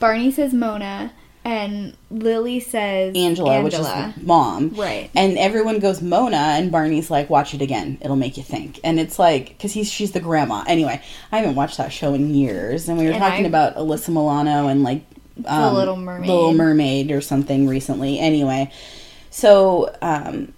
Barney 0.00 0.30
says 0.30 0.52
Mona, 0.52 1.12
and 1.44 1.96
Lily 2.10 2.60
says 2.60 3.14
Angela, 3.16 3.62
which 3.62 3.74
is 3.74 3.86
mom. 4.22 4.70
Right. 4.70 5.10
And 5.16 5.36
everyone 5.38 5.80
goes 5.80 6.00
Mona, 6.00 6.36
and 6.36 6.70
Barney's 6.70 7.10
like, 7.10 7.28
"Watch 7.30 7.52
it 7.54 7.62
again; 7.62 7.98
it'll 8.00 8.16
make 8.16 8.36
you 8.36 8.42
think." 8.42 8.78
And 8.84 9.00
it's 9.00 9.18
like, 9.18 9.48
because 9.48 9.72
he's 9.72 9.90
she's 9.90 10.12
the 10.12 10.20
grandma. 10.20 10.64
Anyway, 10.66 11.02
I 11.32 11.38
haven't 11.38 11.56
watched 11.56 11.78
that 11.78 11.92
show 11.92 12.14
in 12.14 12.34
years, 12.34 12.88
and 12.88 12.96
we 12.98 13.06
were 13.06 13.12
And 13.12 13.20
talking 13.20 13.44
I- 13.44 13.48
about 13.48 13.76
Alyssa 13.76 14.10
Milano 14.10 14.68
and 14.68 14.82
like 14.82 15.04
um, 15.46 15.74
Little 15.74 15.96
Mermaid. 15.96 16.28
Little 16.28 16.52
Mermaid 16.54 17.10
or 17.10 17.20
something 17.20 17.66
recently. 17.66 18.18
Anyway, 18.18 18.70
so 19.30 19.94
um, 20.00 20.52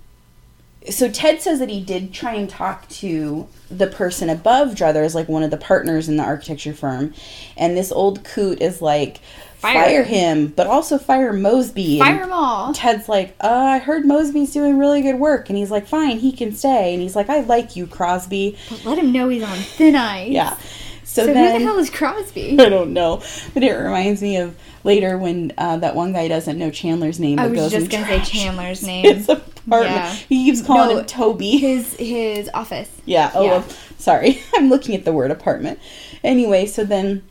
so 0.91 1.11
Ted 1.11 1.41
says 1.41 1.61
that 1.61 1.71
he 1.71 1.81
did 1.81 2.13
try 2.13 2.35
and 2.35 2.51
talk 2.51 2.89
to 2.91 3.47
the 3.71 3.87
person 3.87 4.29
above 4.29 4.75
Druthers, 4.75 5.15
like 5.15 5.29
one 5.29 5.43
of 5.43 5.51
the 5.51 5.57
partners 5.57 6.09
in 6.11 6.17
the 6.19 6.23
architecture 6.25 6.75
firm, 6.75 7.15
and 7.57 7.75
this 7.77 7.91
old 7.91 8.23
coot 8.25 8.61
is 8.61 8.83
like. 8.83 9.21
Fire. 9.65 9.85
Fire 9.85 10.03
him, 10.05 10.49
but 10.49 10.67
also 10.67 10.99
fire 10.99 11.33
Mosby. 11.33 11.99
Fire 11.99 12.19
them 12.19 12.33
all. 12.33 12.73
Ted's 12.75 13.09
like, 13.09 13.35
uh, 13.41 13.49
I 13.49 13.79
heard 13.79 14.05
Mosby's 14.05 14.53
doing 14.53 14.77
really 14.79 15.01
good 15.03 15.17
work. 15.19 15.49
And 15.49 15.57
he's 15.59 15.71
like, 15.71 15.87
fine, 15.87 16.19
he 16.19 16.33
can 16.33 16.53
stay. 16.53 16.93
And 16.93 17.03
he's 17.03 17.17
like, 17.17 17.31
I 17.31 17.41
like 17.41 17.75
you, 17.77 17.87
Crosby. 17.87 18.59
But 18.69 18.85
let 18.85 18.99
him 18.99 19.11
know 19.13 19.29
he's 19.31 19.43
on 19.43 19.57
thin 19.57 19.97
ice. 19.97 20.31
Yeah. 20.31 20.57
So, 21.05 21.27
So, 21.27 21.33
then, 21.33 21.53
who 21.53 21.59
the 21.61 21.65
hell 21.65 21.79
is 21.79 21.91
Crosby? 21.91 22.57
I 22.61 22.69
don't 22.69 22.93
know. 22.93 23.23
But 23.55 23.63
it 23.63 23.73
reminds 23.73 24.21
me 24.21 24.37
of 24.39 24.57
later 24.85 25.17
when 25.17 25.53
uh, 25.57 25.77
that 25.79 25.95
one 25.95 26.13
guy 26.13 26.29
doesn't 26.29 26.59
know 26.59 26.71
Chandler's 26.71 27.19
name. 27.21 27.39
I 27.39 27.47
was 27.47 27.59
goes 27.59 27.71
just 27.73 27.91
gonna 27.91 28.05
say 28.07 28.21
Chandler's 28.21 28.83
name. 28.87 29.05
His 29.05 29.29
apartment. 29.29 29.95
Yeah. 29.97 30.13
He 30.29 30.45
keeps 30.45 30.61
calling 30.67 30.91
No, 30.97 31.01
him 31.01 31.07
Toby. 31.07 31.51
His 31.59 31.95
his 31.95 32.51
office. 32.53 32.91
Yeah. 33.07 33.31
Oh, 33.35 33.45
Yeah. 33.45 33.51
well, 33.51 33.69
sorry. 33.99 34.43
I'm 34.55 34.69
looking 34.69 34.95
at 34.95 35.05
the 35.05 35.13
word 35.13 35.31
apartment. 35.31 35.79
Anyway, 36.23 36.67
so 36.67 36.85
then, 36.85 37.23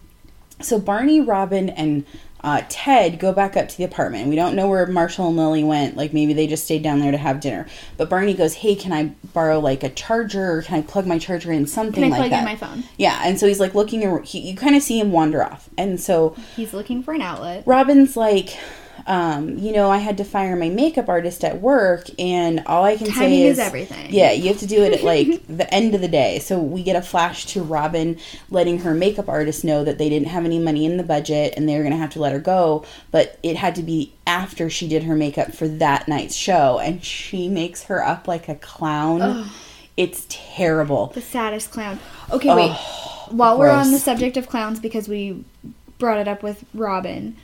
so 0.64 0.80
Barney, 0.80 1.22
Robin, 1.22 1.70
and 1.70 2.06
uh, 2.44 2.62
Ted 2.68 3.20
go 3.20 3.32
back 3.32 3.56
up 3.56 3.70
to 3.70 3.78
the 3.78 3.86
apartment. 3.86 4.28
We 4.28 4.36
don't 4.36 4.56
know 4.56 4.68
where 4.68 4.86
Marshall 4.86 5.30
and 5.30 5.38
Lily 5.38 5.64
went. 5.64 5.96
Like 5.96 6.14
maybe 6.14 6.34
they 6.34 6.46
just 6.46 6.66
stayed 6.66 6.84
down 6.84 7.00
there 7.00 7.12
to 7.12 7.18
have 7.18 7.40
dinner. 7.40 7.68
But 7.96 8.10
Barney 8.10 8.34
goes, 8.34 8.56
"Hey, 8.56 8.76
can 8.76 8.92
I 8.92 9.14
borrow 9.34 9.60
like 9.60 9.84
a 9.84 9.90
charger? 9.90 10.58
Or 10.58 10.62
can 10.62 10.76
I 10.80 10.82
plug 10.82 11.08
my 11.08 11.18
charger 11.20 11.54
in 11.54 11.66
something 11.68 12.04
Can 12.04 12.06
I 12.06 12.10
like 12.10 12.20
plug 12.20 12.32
that?" 12.32 12.40
in 12.40 12.46
my 12.46 12.56
phone? 12.56 12.84
Yeah. 12.98 13.22
And 13.24 13.40
so 13.40 13.48
he's 13.48 13.62
like 13.62 13.74
looking. 13.76 14.24
He, 14.24 14.40
you 14.40 14.58
kind 14.58 14.76
of 14.76 14.84
see 14.84 15.00
him 15.00 15.12
wander 15.14 15.42
off. 15.42 15.70
And 15.78 16.00
so 16.00 16.36
He's 16.56 16.74
looking 16.74 17.02
for 17.02 17.14
an 17.14 17.22
outlet. 17.22 17.64
Robin's 17.66 18.18
like, 18.18 18.58
um, 19.06 19.58
you 19.58 19.74
know, 19.74 19.90
I 19.90 19.98
had 19.98 20.18
to 20.18 20.24
fire 20.24 20.56
my 20.56 20.70
makeup 20.70 21.10
artist 21.10 21.44
at 21.44 21.62
work, 21.62 22.08
and 22.18 22.64
all 22.66 22.84
I 22.84 22.96
can 22.96 23.08
say 23.08 23.44
is, 23.44 23.58
is 23.58 23.60
everything. 23.60 24.14
Yeah, 24.14 24.32
you 24.32 24.48
have 24.48 24.60
to 24.60 24.68
do 24.68 24.82
it 24.84 24.94
at 24.94 25.04
like 25.04 25.46
the 25.48 25.72
end 25.74 25.96
of 25.96 26.02
the 26.02 26.08
day. 26.08 26.40
So 26.40 26.60
we 26.60 26.84
get 26.84 26.96
a 26.96 27.02
flash 27.02 27.46
to 27.48 27.64
Robin 27.64 28.18
letting 28.50 28.80
her 28.80 28.94
makeup 28.94 29.28
artist 29.28 29.64
know 29.64 29.84
that 29.84 29.98
they 29.98 30.10
didn't 30.10 30.30
have 30.30 30.46
any 30.46 30.60
money 30.60 30.86
in 30.86 30.98
the 30.98 31.04
budget 31.04 31.54
and 31.58 31.68
they 31.68 31.78
were 31.78 31.84
gonna 31.84 31.98
have 31.98 32.12
to 32.12 32.20
let 32.20 32.34
her 32.34 32.40
go, 32.40 32.86
but 33.12 33.38
it 33.44 33.58
had 33.58 33.76
to 33.76 33.84
be 33.84 34.14
after 34.26 34.70
she 34.70 34.88
did 34.88 35.04
her 35.04 35.16
makeup 35.16 35.54
for 35.54 35.68
that 35.68 36.08
night's 36.08 36.36
show, 36.36 36.80
and 36.80 37.04
she 37.04 37.50
makes 37.50 37.84
her 37.84 38.04
up 38.04 38.28
like 38.28 38.48
a 38.48 38.56
clown. 38.56 39.50
It's 39.96 40.26
terrible. 40.30 41.08
The 41.08 41.22
saddest 41.22 41.72
clown. 41.72 42.00
Okay, 42.32 42.54
wait. 42.56 42.72
While 43.30 43.60
we're 43.60 43.70
on 43.70 43.92
the 43.92 44.00
subject 44.00 44.38
of 44.38 44.48
clowns, 44.48 44.80
because 44.80 45.08
we 45.08 45.44
brought 46.00 46.18
it 46.20 46.28
up 46.28 46.42
with 46.42 46.66
Robin, 46.74 47.38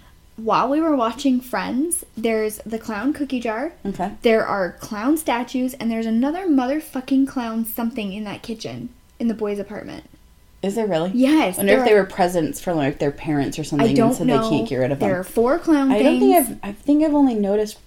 while 0.43 0.69
we 0.69 0.79
were 0.81 0.95
watching 0.95 1.39
Friends, 1.41 2.03
there's 2.17 2.57
the 2.65 2.79
clown 2.79 3.13
cookie 3.13 3.39
jar. 3.39 3.73
Okay. 3.85 4.13
There 4.21 4.45
are 4.45 4.71
clown 4.73 5.17
statues, 5.17 5.73
and 5.75 5.89
there's 5.91 6.05
another 6.05 6.47
motherfucking 6.47 7.27
clown 7.27 7.65
something 7.65 8.13
in 8.13 8.23
that 8.25 8.41
kitchen 8.41 8.89
in 9.19 9.27
the 9.27 9.33
boys' 9.33 9.59
apartment. 9.59 10.05
Is 10.61 10.75
there 10.75 10.87
really? 10.87 11.11
Yes, 11.13 11.55
I 11.57 11.59
wonder 11.61 11.77
if 11.79 11.85
they 11.85 11.93
were 11.93 12.05
presents 12.05 12.59
from 12.59 12.75
like 12.77 12.99
their 12.99 13.11
parents 13.11 13.57
or 13.57 13.63
something, 13.63 13.89
I 13.89 13.93
don't 13.93 14.09
and 14.09 14.17
so 14.17 14.23
know. 14.25 14.41
they 14.43 14.49
can't 14.49 14.67
get 14.69 14.75
rid 14.77 14.91
of 14.91 14.99
them. 14.99 15.09
There 15.09 15.19
are 15.19 15.23
four 15.23 15.57
clown 15.59 15.91
I 15.91 15.99
things. 15.99 16.19
don't 16.19 16.19
think 16.19 16.61
I've. 16.63 16.69
I 16.69 16.73
think 16.73 17.03
I've 17.03 17.13
only 17.13 17.35
noticed 17.35 17.77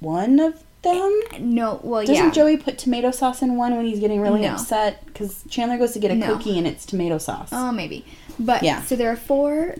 one 0.00 0.38
of 0.38 0.62
them. 0.82 1.20
Eh, 1.32 1.38
no, 1.40 1.80
well, 1.82 2.00
Doesn't 2.02 2.14
yeah. 2.14 2.30
Joey 2.30 2.56
put 2.56 2.78
tomato 2.78 3.10
sauce 3.10 3.42
in 3.42 3.56
one 3.56 3.76
when 3.76 3.86
he's 3.86 4.00
getting 4.00 4.20
really 4.20 4.40
No. 4.42 4.50
upset? 4.54 5.04
Because 5.06 5.42
Chandler 5.48 5.78
goes 5.78 5.92
to 5.92 5.98
get 6.00 6.10
a 6.10 6.14
No. 6.14 6.26
cookie 6.36 6.58
and 6.58 6.66
it's 6.66 6.84
tomato 6.86 7.18
sauce. 7.18 7.50
Oh, 7.52 7.70
maybe. 7.72 8.04
But 8.38 8.62
Yeah. 8.62 8.82
so 8.82 8.94
there 8.96 9.10
are 9.10 9.16
four 9.16 9.76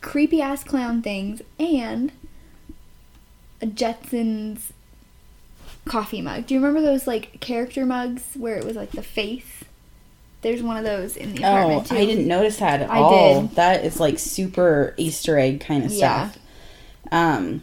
creepy 0.00 0.40
ass 0.42 0.62
clown 0.64 1.02
things 1.02 1.42
and 1.58 2.12
a 3.62 3.66
Jetsons 3.66 4.70
coffee 5.84 6.20
mug. 6.20 6.46
Do 6.46 6.54
you 6.54 6.60
remember 6.60 6.80
those 6.80 7.06
like 7.06 7.40
character 7.40 7.86
mugs 7.86 8.22
where 8.34 8.56
it 8.56 8.64
was 8.64 8.76
like 8.76 8.90
the 8.92 9.02
face? 9.02 9.64
There's 10.42 10.62
one 10.62 10.76
of 10.76 10.84
those 10.84 11.16
in 11.16 11.34
the 11.34 11.44
Oh, 11.44 11.48
apartment 11.48 11.86
too. 11.86 11.96
I 11.96 12.04
didn't 12.06 12.28
notice 12.28 12.58
that 12.58 12.82
at 12.82 12.90
I 12.90 12.98
all. 12.98 13.42
did. 13.42 13.56
That 13.56 13.84
is 13.84 13.98
like 13.98 14.18
super 14.18 14.94
Easter 14.96 15.38
egg 15.38 15.60
kind 15.60 15.84
of 15.84 15.92
Yeah. 15.92 16.30
stuff. 16.30 16.42
Um, 17.10 17.62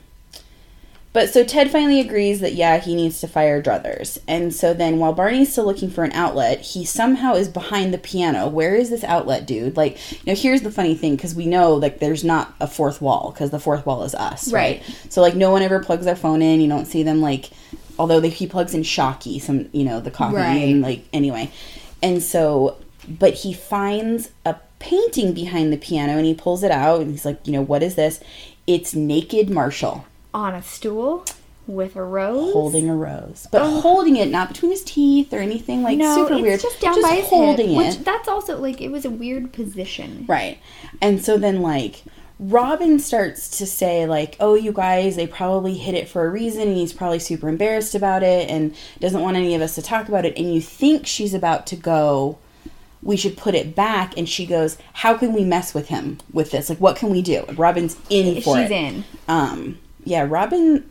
but 1.13 1.29
so 1.29 1.43
Ted 1.43 1.69
finally 1.69 1.99
agrees 1.99 2.39
that 2.39 2.53
yeah, 2.55 2.79
he 2.79 2.95
needs 2.95 3.19
to 3.21 3.27
fire 3.27 3.61
Druthers. 3.61 4.17
And 4.27 4.53
so 4.53 4.73
then 4.73 4.97
while 4.97 5.13
Barney's 5.13 5.51
still 5.51 5.65
looking 5.65 5.89
for 5.91 6.03
an 6.03 6.11
outlet, 6.11 6.61
he 6.61 6.83
somehow 6.83 7.35
is 7.35 7.47
behind 7.47 7.93
the 7.93 7.99
piano. 7.99 8.47
Where 8.47 8.73
is 8.75 8.89
this 8.89 9.03
outlet, 9.03 9.45
dude? 9.45 9.77
Like, 9.77 9.97
you 10.11 10.17
know, 10.25 10.35
here's 10.35 10.63
the 10.63 10.71
funny 10.71 10.95
thing 10.95 11.15
because 11.15 11.35
we 11.35 11.45
know 11.45 11.75
like 11.75 11.99
there's 11.99 12.23
not 12.23 12.55
a 12.59 12.67
fourth 12.67 12.99
wall 13.01 13.31
because 13.31 13.51
the 13.51 13.59
fourth 13.59 13.85
wall 13.85 14.03
is 14.03 14.15
us, 14.15 14.51
right. 14.51 14.81
Right. 14.81 14.97
So 15.09 15.21
like 15.21 15.35
no 15.35 15.51
one 15.51 15.61
ever 15.61 15.79
plugs 15.83 16.05
their 16.05 16.15
phone 16.15 16.41
in. 16.41 16.59
You 16.61 16.67
don't 16.67 16.85
see 16.85 17.03
them 17.03 17.21
like, 17.21 17.51
although 17.99 18.19
they, 18.19 18.29
he 18.29 18.47
plugs 18.47 18.73
in 18.73 18.81
Shocky, 18.83 19.37
some 19.39 19.69
you 19.71 19.83
know 19.83 19.99
the 19.99 20.11
coffee 20.11 20.35
Right. 20.37 20.69
and 20.69 20.81
like 20.81 21.05
anyway. 21.13 21.51
And 22.01 22.23
so, 22.23 22.77
but 23.07 23.33
he 23.35 23.53
finds 23.53 24.31
a 24.45 24.55
painting 24.79 25.33
behind 25.33 25.71
the 25.71 25.77
piano 25.77 26.13
and 26.17 26.25
he 26.25 26.33
pulls 26.33 26.63
it 26.63 26.71
out 26.71 27.01
and 27.01 27.11
he's 27.11 27.23
like, 27.23 27.45
you 27.45 27.53
know, 27.53 27.61
what 27.61 27.83
is 27.83 27.95
this? 27.95 28.19
It's 28.65 28.95
naked 28.95 29.49
Marshall 29.49 30.05
on 30.33 30.53
a 30.55 30.61
stool 30.61 31.25
with 31.65 31.95
a 31.95 32.03
rose. 32.03 32.51
holding 32.51 32.89
a 32.89 32.95
rose, 32.95 33.47
but 33.51 33.63
holding 33.81 34.17
it 34.17 34.29
not 34.29 34.49
between 34.49 34.71
his 34.71 34.83
teeth 34.83 35.33
or 35.33 35.37
anything 35.39 35.81
like 35.81 35.97
no, 35.97 36.15
super 36.15 36.33
it's 36.33 36.41
weird. 36.41 36.59
just 36.61 36.81
down 36.81 37.01
by 37.01 37.11
his 37.15 37.27
holding 37.29 37.69
hip, 37.69 37.77
it. 37.77 37.87
which 37.87 37.97
that's 37.99 38.27
also 38.27 38.57
like 38.59 38.81
it 38.81 38.91
was 38.91 39.05
a 39.05 39.09
weird 39.09 39.53
position. 39.53 40.25
Right. 40.27 40.59
And 41.01 41.23
so 41.23 41.37
then 41.37 41.61
like 41.61 42.03
Robin 42.39 42.99
starts 42.99 43.57
to 43.59 43.65
say 43.65 44.05
like, 44.05 44.35
"Oh, 44.41 44.55
you 44.55 44.73
guys, 44.73 45.15
they 45.15 45.25
probably 45.27 45.75
hid 45.75 45.95
it 45.95 46.09
for 46.09 46.25
a 46.25 46.29
reason 46.29 46.63
and 46.63 46.75
he's 46.75 46.91
probably 46.91 47.19
super 47.19 47.47
embarrassed 47.47 47.95
about 47.95 48.23
it 48.23 48.49
and 48.49 48.75
doesn't 48.99 49.21
want 49.21 49.37
any 49.37 49.55
of 49.55 49.61
us 49.61 49.75
to 49.75 49.81
talk 49.81 50.09
about 50.09 50.25
it." 50.25 50.37
And 50.37 50.53
you 50.53 50.59
think 50.59 51.07
she's 51.07 51.33
about 51.33 51.65
to 51.67 51.77
go, 51.77 52.39
"We 53.01 53.15
should 53.15 53.37
put 53.37 53.55
it 53.55 53.73
back." 53.73 54.17
And 54.17 54.27
she 54.27 54.45
goes, 54.45 54.77
"How 54.93 55.13
can 55.13 55.31
we 55.31 55.45
mess 55.45 55.73
with 55.73 55.87
him 55.87 56.17
with 56.33 56.51
this? 56.51 56.67
Like 56.69 56.79
what 56.79 56.97
can 56.97 57.09
we 57.09 57.21
do?" 57.21 57.45
Robin's 57.55 57.95
in 58.09 58.41
for 58.41 58.57
She's 58.57 58.69
it. 58.69 58.71
in. 58.71 59.03
Um 59.29 59.77
yeah, 60.05 60.25
Robin 60.27 60.89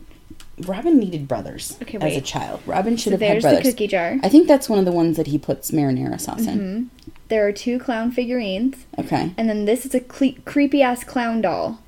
Robin 0.67 0.97
needed 0.99 1.27
brothers 1.27 1.77
Okay, 1.81 1.97
as 1.99 2.15
a 2.15 2.21
child. 2.21 2.61
Robin 2.65 2.95
should 2.95 3.05
So 3.05 3.11
have 3.11 3.21
had 3.21 3.41
brothers. 3.41 3.43
there's 3.63 3.63
the 3.65 3.71
cookie 3.71 3.87
jar. 3.87 4.17
I 4.21 4.29
think 4.29 4.47
that's 4.47 4.69
one 4.69 4.77
of 4.79 4.85
the 4.85 4.91
ones 4.91 5.17
that 5.17 5.27
he 5.27 5.37
puts 5.39 5.71
marinara 5.71 6.19
sauce 6.21 6.45
in. 6.45 6.59
Mm-hmm. 6.59 7.09
There 7.29 7.47
are 7.47 7.51
two 7.51 7.79
clown 7.79 8.11
figurines. 8.11 8.85
Okay. 8.99 9.33
And 9.37 9.49
then 9.49 9.65
this 9.65 9.85
is 9.85 9.95
a 9.95 9.99
cle- 9.99 10.35
creepy 10.45 10.83
ass 10.83 11.03
clown 11.03 11.41
doll. 11.41 11.79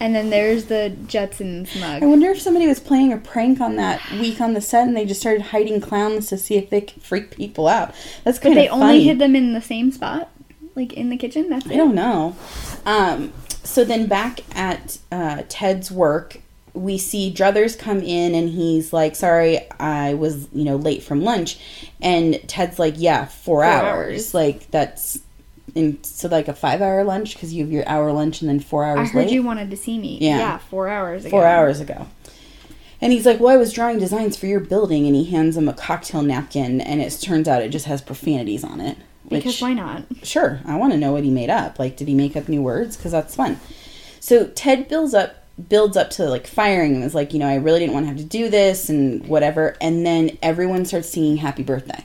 And 0.00 0.12
then 0.12 0.30
there's 0.30 0.64
the 0.64 0.92
Jetsons 1.06 1.78
mug. 1.80 2.02
I 2.02 2.06
wonder 2.06 2.28
if 2.30 2.40
somebody 2.40 2.66
was 2.66 2.80
playing 2.80 3.12
a 3.12 3.16
prank 3.16 3.60
on 3.60 3.76
that 3.76 4.02
week 4.12 4.40
on 4.40 4.52
the 4.54 4.60
set 4.60 4.88
and 4.88 4.96
they 4.96 5.04
just 5.04 5.20
started 5.20 5.42
hiding 5.42 5.80
clowns 5.80 6.26
to 6.30 6.36
see 6.36 6.56
if 6.56 6.68
they 6.70 6.80
could 6.80 7.00
freak 7.00 7.36
people 7.36 7.68
out. 7.68 7.94
That's 8.24 8.38
But 8.38 8.42
kind 8.48 8.56
they 8.56 8.68
of 8.68 8.74
only 8.80 9.04
hid 9.04 9.20
them 9.20 9.36
in 9.36 9.52
the 9.52 9.62
same 9.62 9.92
spot, 9.92 10.30
like 10.74 10.92
in 10.94 11.10
the 11.10 11.16
kitchen. 11.16 11.48
That's 11.48 11.68
I 11.68 11.74
it. 11.74 11.76
don't 11.76 11.94
know. 11.94 12.34
Um, 12.84 13.32
so 13.62 13.84
then 13.84 14.06
back 14.08 14.40
at 14.58 14.98
uh, 15.12 15.42
Ted's 15.48 15.92
work, 15.92 16.38
we 16.74 16.98
see 16.98 17.32
Druthers 17.32 17.78
come 17.78 18.00
in 18.00 18.34
and 18.34 18.50
he's 18.50 18.92
like, 18.92 19.16
"Sorry, 19.16 19.60
I 19.78 20.14
was 20.14 20.48
you 20.52 20.64
know 20.64 20.76
late 20.76 21.02
from 21.02 21.22
lunch," 21.22 21.58
and 22.02 22.40
Ted's 22.48 22.78
like, 22.78 22.94
"Yeah, 22.96 23.26
four, 23.26 23.64
hours. 23.64 23.84
hours. 23.84 24.34
Like 24.34 24.70
that's." 24.70 25.20
in 25.74 26.02
so 26.04 26.28
like 26.28 26.46
a 26.46 26.52
five 26.52 26.80
hour 26.80 27.02
lunch 27.02 27.34
because 27.34 27.52
you 27.52 27.64
have 27.64 27.72
your 27.72 27.88
hour 27.88 28.12
lunch 28.12 28.40
and 28.40 28.48
then 28.48 28.60
four 28.60 28.84
hours 28.84 29.08
I 29.08 29.12
heard 29.12 29.24
late. 29.24 29.30
you 29.32 29.42
wanted 29.42 29.70
to 29.70 29.76
see 29.76 29.98
me. 29.98 30.18
Yeah. 30.20 30.38
Yeah, 30.38 30.58
four 30.58 30.88
hours 30.88 31.24
ago. 31.24 31.30
four 31.30 31.46
hours 31.46 31.80
ago. 31.80 32.06
And 33.00 33.12
he's 33.12 33.26
like, 33.26 33.40
"Well, 33.40 33.52
I 33.52 33.56
was 33.56 33.72
drawing 33.72 33.98
designs 33.98 34.36
for 34.36 34.46
your 34.46 34.60
building," 34.60 35.06
and 35.06 35.16
he 35.16 35.24
hands 35.24 35.56
him 35.56 35.68
a 35.68 35.72
cocktail 35.72 36.22
napkin, 36.22 36.80
and 36.80 37.00
it 37.00 37.10
turns 37.20 37.48
out 37.48 37.62
it 37.62 37.70
just 37.70 37.86
has 37.86 38.00
profanities 38.00 38.62
on 38.62 38.80
it. 38.80 38.96
Because 39.28 39.60
why 39.60 39.72
not? 39.72 40.04
sure, 40.22 40.60
I 40.64 40.76
want 40.76 40.92
to 40.92 40.98
know 40.98 41.12
what 41.12 41.24
he 41.24 41.30
made 41.30 41.50
up. 41.50 41.78
Like, 41.78 41.96
did 41.96 42.08
he 42.08 42.14
make 42.14 42.36
up 42.36 42.48
new 42.48 42.62
words? 42.62 42.96
Because 42.96 43.12
that's 43.12 43.34
fun. 43.34 43.58
So 44.20 44.46
Ted 44.48 44.88
builds 44.88 45.12
up 45.12 45.43
builds 45.68 45.96
up 45.96 46.10
to 46.10 46.24
like 46.24 46.46
firing 46.46 46.96
him. 46.96 47.02
Is 47.02 47.14
like, 47.14 47.32
you 47.32 47.38
know, 47.38 47.48
I 47.48 47.56
really 47.56 47.80
didn't 47.80 47.94
want 47.94 48.04
to 48.04 48.08
have 48.08 48.18
to 48.18 48.24
do 48.24 48.48
this 48.48 48.88
and 48.88 49.26
whatever. 49.26 49.76
And 49.80 50.04
then 50.04 50.38
everyone 50.42 50.84
starts 50.84 51.10
singing 51.10 51.38
"Happy 51.38 51.62
Birthday." 51.62 52.04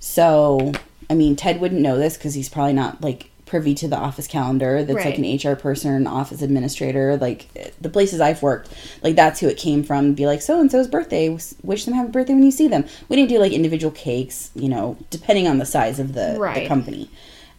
So, 0.00 0.72
I 1.08 1.14
mean, 1.14 1.36
Ted 1.36 1.60
wouldn't 1.60 1.80
know 1.80 1.98
this 1.98 2.16
because 2.16 2.34
he's 2.34 2.48
probably 2.48 2.72
not 2.72 3.00
like 3.02 3.30
privy 3.52 3.74
to 3.74 3.86
the 3.86 3.96
office 3.96 4.26
calendar. 4.26 4.82
That's 4.82 5.04
like 5.04 5.18
an 5.18 5.36
HR 5.36 5.54
person 5.54 5.92
an 5.92 6.06
office 6.06 6.40
administrator. 6.40 7.18
Like 7.18 7.74
the 7.80 7.90
places 7.90 8.18
I've 8.18 8.42
worked, 8.42 8.70
like 9.02 9.14
that's 9.14 9.40
who 9.40 9.48
it 9.48 9.58
came 9.58 9.82
from. 9.82 10.14
Be 10.14 10.26
like, 10.26 10.40
so 10.40 10.58
and 10.58 10.70
so's 10.70 10.88
birthday. 10.88 11.28
Wish 11.62 11.84
them 11.84 11.92
happy 11.92 12.10
birthday 12.10 12.32
when 12.32 12.44
you 12.44 12.50
see 12.50 12.66
them. 12.66 12.86
We 13.10 13.16
didn't 13.16 13.28
do 13.28 13.38
like 13.38 13.52
individual 13.52 13.92
cakes, 13.92 14.50
you 14.54 14.70
know, 14.70 14.96
depending 15.10 15.46
on 15.46 15.58
the 15.58 15.66
size 15.66 16.00
of 16.00 16.14
the, 16.14 16.38
the 16.62 16.66
company. 16.66 17.10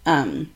Um, 0.06 0.52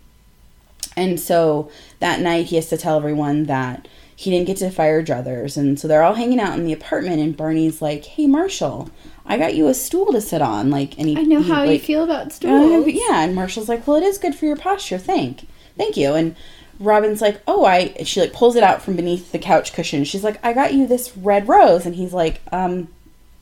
and 0.96 1.20
so 1.20 1.70
that 2.00 2.20
night 2.20 2.48
he 2.48 2.56
has 2.56 2.68
to 2.70 2.78
tell 2.78 2.98
everyone 2.98 3.44
that 3.44 3.88
he 4.20 4.32
didn't 4.32 4.48
get 4.48 4.58
to 4.58 4.72
fire 4.72 5.04
Druthers. 5.04 5.58
And 5.58 5.80
so 5.80 5.88
they're 5.88 6.02
all 6.02 6.16
hanging 6.16 6.40
out 6.40 6.58
in 6.58 6.66
the 6.66 6.74
apartment 6.74 7.22
and 7.22 7.38
Barney's 7.38 7.84
like, 7.84 8.04
Hey 8.04 8.26
Marshall, 8.26 8.90
I 9.28 9.38
got 9.38 9.54
you 9.54 9.68
a 9.68 9.76
stool 9.76 10.12
to 10.12 10.20
sit 10.20 10.42
on. 10.42 10.72
Like 10.72 10.98
and 10.98 11.08
he 11.08 11.16
I 11.18 11.22
know 11.22 11.42
he, 11.42 11.52
how 11.52 11.64
you 11.64 11.80
feel 11.80 12.04
about 12.04 12.34
stools. 12.34 12.88
yeah, 12.88 13.22
and 13.24 13.36
Marshall's 13.36 13.70
like, 13.70 13.86
"Well, 13.86 13.98
it 13.98 14.04
is 14.04 14.18
good 14.18 14.34
for 14.36 14.46
your 14.46 14.56
posture. 14.56 14.98
Thank, 14.98 15.48
thank 15.78 15.96
you." 15.98 16.14
And 16.16 16.36
Robin's 16.80 17.22
like, 17.22 17.42
"Oh, 17.48 17.64
I." 17.66 17.94
She 18.06 18.22
like 18.22 18.34
pulls 18.34 18.56
it 18.56 18.64
out 18.64 18.82
from 18.82 18.96
beneath 18.96 19.32
the 19.32 19.40
couch 19.40 19.74
cushion. 19.74 20.04
She's 20.04 20.24
like, 20.24 20.44
"I 20.44 20.54
got 20.54 20.74
you 20.74 20.88
this 20.88 21.16
red 21.16 21.48
rose," 21.48 21.86
and 21.86 21.94
he's 21.96 22.14
like, 22.14 22.42
"Um, 22.52 22.88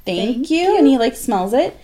thank, 0.05 0.35
Thank 0.35 0.49
you. 0.49 0.57
you. 0.57 0.77
And 0.77 0.87
he 0.87 0.97
like 0.97 1.15
smells 1.15 1.53
it. 1.53 1.77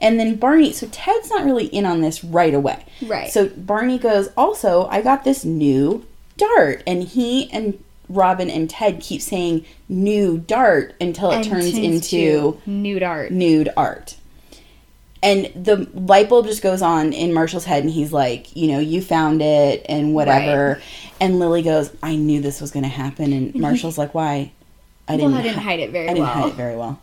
And 0.00 0.18
then 0.18 0.36
Barney, 0.36 0.72
so 0.72 0.88
Ted's 0.90 1.30
not 1.30 1.44
really 1.44 1.66
in 1.66 1.84
on 1.86 2.00
this 2.00 2.24
right 2.24 2.54
away. 2.54 2.84
Right. 3.06 3.30
So 3.30 3.48
Barney 3.48 3.98
goes, 3.98 4.30
"Also, 4.36 4.86
I 4.86 5.02
got 5.02 5.24
this 5.24 5.44
new 5.44 6.06
dart," 6.36 6.82
and 6.86 7.02
he 7.02 7.50
and 7.52 7.82
Robin 8.14 8.50
and 8.50 8.68
Ted 8.68 9.00
keep 9.00 9.20
saying 9.22 9.64
"new 9.88 10.38
dart" 10.38 10.94
until 11.00 11.30
it 11.30 11.36
And 11.36 11.44
turns 11.44 11.76
into 11.76 12.60
nude 12.66 13.02
art. 13.02 13.30
nude 13.32 13.68
art. 13.76 14.16
And 15.24 15.46
the 15.54 15.88
light 15.94 16.28
bulb 16.28 16.46
just 16.46 16.62
goes 16.62 16.82
on 16.82 17.12
in 17.12 17.32
Marshall's 17.32 17.64
head, 17.64 17.84
and 17.84 17.92
he's 17.92 18.12
like, 18.12 18.56
you 18.56 18.66
know, 18.68 18.80
you 18.80 19.00
found 19.00 19.40
it 19.40 19.86
and 19.88 20.14
whatever. 20.14 20.80
And 21.20 21.38
Lily 21.38 21.62
goes, 21.62 21.94
I 22.02 22.16
knew 22.16 22.40
this 22.40 22.60
was 22.60 22.72
going 22.72 22.82
to 22.82 22.88
happen. 22.88 23.32
And 23.32 23.54
Marshall's 23.60 23.96
like, 23.98 24.14
why? 24.14 24.50
I 25.06 25.14
Well, 25.16 25.32
I 25.34 25.42
didn't 25.42 25.58
hi- 25.58 25.62
hide 25.62 25.80
it 25.80 25.90
very 25.92 26.06
I 26.08 26.14
didn't 26.14 26.24
well. 26.26 26.34
hide 26.34 26.48
it 26.48 26.54
very 26.56 26.76
well. 26.76 27.00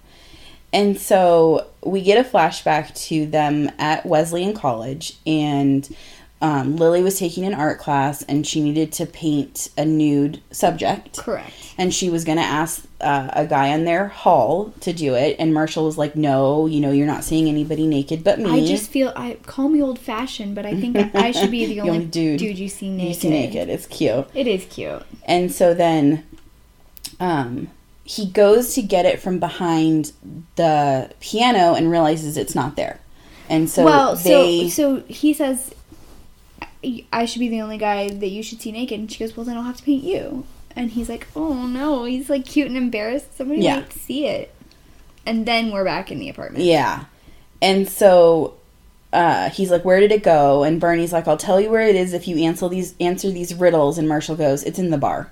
And 0.74 1.00
so 1.00 1.68
we 1.84 2.02
get 2.02 2.24
a 2.24 2.30
flashback 2.30 2.94
to 3.08 3.26
them 3.26 3.72
at 3.80 4.06
Wesleyan 4.06 4.54
College, 4.54 5.16
and 5.26 5.88
um, 6.42 6.78
Lily 6.78 7.04
was 7.04 7.20
taking 7.20 7.46
an 7.46 7.54
art 7.54 7.80
class, 7.80 8.22
and 8.24 8.48
she 8.48 8.62
needed 8.62 8.94
to 8.94 9.06
paint 9.06 9.70
a 9.78 9.84
nude 9.86 10.42
subject. 10.52 11.18
Correct. 11.18 11.52
and 11.78 11.94
she 11.94 12.10
was 12.10 12.24
going 12.24 12.38
to 12.38 12.44
ask 12.44 12.86
uh, 13.02 13.30
a 13.34 13.46
guy 13.46 13.68
in 13.68 13.86
their 13.86 14.08
hall 14.08 14.74
to 14.82 14.94
do 14.94 15.16
it. 15.16 15.36
And 15.40 15.54
marshall 15.54 15.86
was 15.86 15.98
like 15.98 16.16
no 16.16 16.66
you 16.66 16.80
know 16.82 16.92
you're 16.92 17.08
not 17.08 17.24
seeing 17.24 17.48
anybody 17.48 17.88
naked 17.88 18.24
but 18.24 18.40
me. 18.40 18.50
I 18.50 18.66
just 18.66 18.90
feel 18.90 19.14
I 19.16 19.38
call 19.46 19.70
me 19.70 19.82
old 19.82 20.00
fashioned, 20.00 20.56
but 20.56 20.66
I 20.66 20.76
think 20.76 20.98
I 21.16 21.32
should 21.32 21.52
be 21.52 21.66
the 21.74 21.82
only, 21.82 21.92
only 21.92 22.06
dude. 22.06 22.40
dude, 22.40 22.58
you 22.58 22.68
see 22.70 22.88
you 22.88 22.92
naked. 22.94 23.22
see 23.22 23.30
naked. 23.30 23.70
it's 23.70 23.86
cute. 23.86 24.28
It 24.34 24.48
is 24.48 24.66
cute. 24.66 25.04
and 25.26 25.52
so 25.52 25.74
then 25.74 26.26
um 27.20 27.70
he 28.04 28.26
goes 28.26 28.74
to 28.74 28.82
get 28.82 29.06
it 29.06 29.20
from 29.20 29.40
behind 29.40 30.14
the 30.56 31.12
piano 31.20 31.76
and 31.76 31.92
realizes 31.92 32.38
it's 32.38 32.56
not 32.56 32.76
there. 32.76 33.00
And 33.48 33.70
so 33.70 33.86
well, 33.86 34.16
they 34.16 34.68
so 34.70 35.00
so 35.00 35.04
he 35.08 35.32
says, 35.34 35.74
"I- 36.84 37.04
"I 37.12 37.26
should 37.26 37.40
be 37.40 37.50
the 37.50 37.62
only 37.62 37.78
guy 37.78 38.10
that 38.10 38.30
you 38.30 38.42
should 38.44 38.62
see 38.62 38.72
naked," 38.72 39.00
and 39.00 39.12
she 39.12 39.20
goes, 39.20 39.36
"Well, 39.36 39.46
then 39.46 39.58
I'll 39.58 39.64
have 39.64 39.78
to 39.78 39.84
paint 39.84 40.04
you." 40.04 40.46
And 40.76 40.92
he's 40.92 41.10
like, 41.10 41.28
"Oh 41.36 41.66
no!" 41.68 42.06
He's 42.06 42.30
like 42.30 42.46
cute 42.46 42.68
and 42.68 42.78
embarrassed. 42.78 43.36
Somebody 43.38 43.62
Yeah. 43.62 43.76
might 43.78 43.94
see 43.94 44.26
it. 44.28 44.54
And 45.26 45.46
then 45.46 45.72
we're 45.72 45.84
back 45.86 46.12
in 46.12 46.20
the 46.20 46.30
apartment. 46.30 46.64
Yeah. 46.66 47.06
And 47.62 47.88
so 47.90 48.54
uh, 49.12 49.50
he's 49.50 49.72
like, 49.72 49.84
"Where 49.84 50.00
did 50.00 50.12
it 50.12 50.24
go?" 50.24 50.64
And 50.64 50.80
Bernie's 50.80 51.12
like, 51.12 51.28
"I'll 51.28 51.38
tell 51.38 51.60
you 51.60 51.70
where 51.70 51.82
it 51.88 51.96
is 51.96 52.14
if 52.14 52.28
you 52.28 52.38
answer 52.38 52.70
these 52.70 52.94
answer 53.00 53.30
these 53.32 53.54
riddles." 53.54 53.98
And 53.98 54.08
Marshall 54.08 54.36
goes, 54.36 54.64
"It's 54.64 54.80
in 54.80 54.90
the 54.92 54.98
bar." 54.98 55.32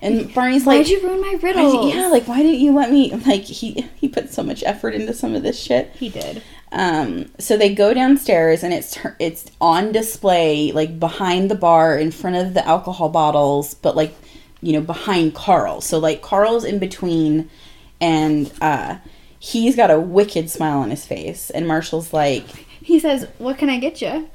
And 0.00 0.32
Barney's 0.32 0.64
like, 0.64 0.78
Why'd 0.86 0.88
you 0.88 1.00
ruin 1.02 1.20
my 1.20 1.36
riddle?" 1.42 1.88
yeah, 1.90 2.06
like 2.06 2.28
why 2.28 2.38
didn't 2.42 2.60
you 2.60 2.72
let 2.72 2.90
me? 2.92 3.10
Like 3.26 3.42
he 3.42 3.84
he 3.96 4.08
put 4.08 4.32
so 4.32 4.44
much 4.44 4.62
effort 4.64 4.94
into 4.94 5.12
some 5.12 5.34
of 5.34 5.42
this 5.42 5.58
shit. 5.60 5.90
he 5.98 6.08
did. 6.08 6.40
Um, 6.70 7.30
so 7.38 7.56
they 7.56 7.74
go 7.74 7.94
downstairs 7.94 8.62
and 8.62 8.74
it's 8.74 8.98
it's 9.18 9.50
on 9.60 9.90
display 9.92 10.70
like 10.72 11.00
behind 11.00 11.50
the 11.50 11.54
bar 11.54 11.96
in 11.98 12.10
front 12.10 12.36
of 12.36 12.54
the 12.54 12.66
alcohol 12.66 13.08
bottles, 13.08 13.74
but 13.74 13.96
like 13.96 14.14
you 14.60 14.72
know 14.74 14.80
behind 14.82 15.34
Carl. 15.34 15.80
So 15.80 15.98
like 15.98 16.20
Carl's 16.20 16.64
in 16.64 16.78
between, 16.78 17.48
and 18.00 18.52
uh, 18.60 18.96
he's 19.38 19.76
got 19.76 19.90
a 19.90 19.98
wicked 19.98 20.50
smile 20.50 20.78
on 20.80 20.90
his 20.90 21.06
face, 21.06 21.50
and 21.50 21.66
Marshall's 21.66 22.12
like 22.12 22.44
He 22.82 22.98
says, 23.00 23.26
"What 23.38 23.58
can 23.58 23.70
I 23.70 23.78
get 23.78 24.02
you?" 24.02 24.28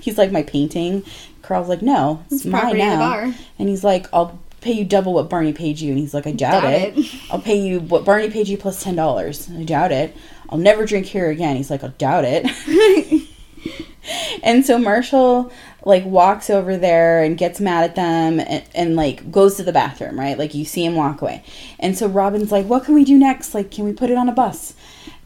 he's 0.00 0.18
like 0.18 0.32
my 0.32 0.42
painting. 0.42 1.04
Carl's 1.42 1.68
like 1.68 1.82
no, 1.82 2.22
it's, 2.26 2.44
It's 2.44 2.44
mine 2.46 2.76
now, 2.78 3.32
and 3.58 3.68
he's 3.68 3.84
like 3.84 4.06
I'll 4.12 4.38
pay 4.60 4.72
you 4.72 4.84
double 4.84 5.14
what 5.14 5.30
Barney 5.30 5.52
paid 5.52 5.78
you, 5.78 5.90
and 5.90 5.98
he's 5.98 6.12
like 6.12 6.26
I 6.26 6.32
doubt, 6.32 6.62
Doubt 6.62 6.72
it. 6.72 6.98
it. 6.98 7.14
I'll 7.30 7.40
pay 7.40 7.60
you 7.60 7.80
what 7.80 8.04
Barney 8.04 8.30
paid 8.30 8.48
you 8.48 8.58
plus 8.58 8.82
ten 8.82 8.96
dollars. 8.96 9.48
I 9.50 9.62
doubt 9.62 9.92
it. 9.92 10.16
I'll 10.48 10.58
never 10.58 10.86
drink 10.86 11.06
here 11.06 11.30
again. 11.30 11.56
He's 11.56 11.70
like, 11.70 11.84
I 11.84 11.88
doubt 11.88 12.24
it. 12.26 13.28
and 14.42 14.64
so 14.64 14.78
Marshall 14.78 15.52
like 15.84 16.04
walks 16.04 16.50
over 16.50 16.76
there 16.76 17.22
and 17.22 17.36
gets 17.38 17.60
mad 17.60 17.84
at 17.84 17.96
them 17.96 18.40
and, 18.40 18.64
and 18.74 18.96
like 18.96 19.30
goes 19.30 19.56
to 19.56 19.62
the 19.62 19.72
bathroom, 19.72 20.18
right? 20.18 20.38
Like 20.38 20.54
you 20.54 20.64
see 20.64 20.84
him 20.84 20.94
walk 20.94 21.22
away. 21.22 21.44
And 21.78 21.96
so 21.96 22.06
Robin's 22.08 22.52
like, 22.52 22.66
What 22.66 22.84
can 22.84 22.94
we 22.94 23.04
do 23.04 23.18
next? 23.18 23.54
Like, 23.54 23.70
can 23.70 23.84
we 23.84 23.92
put 23.92 24.10
it 24.10 24.16
on 24.16 24.28
a 24.28 24.32
bus? 24.32 24.74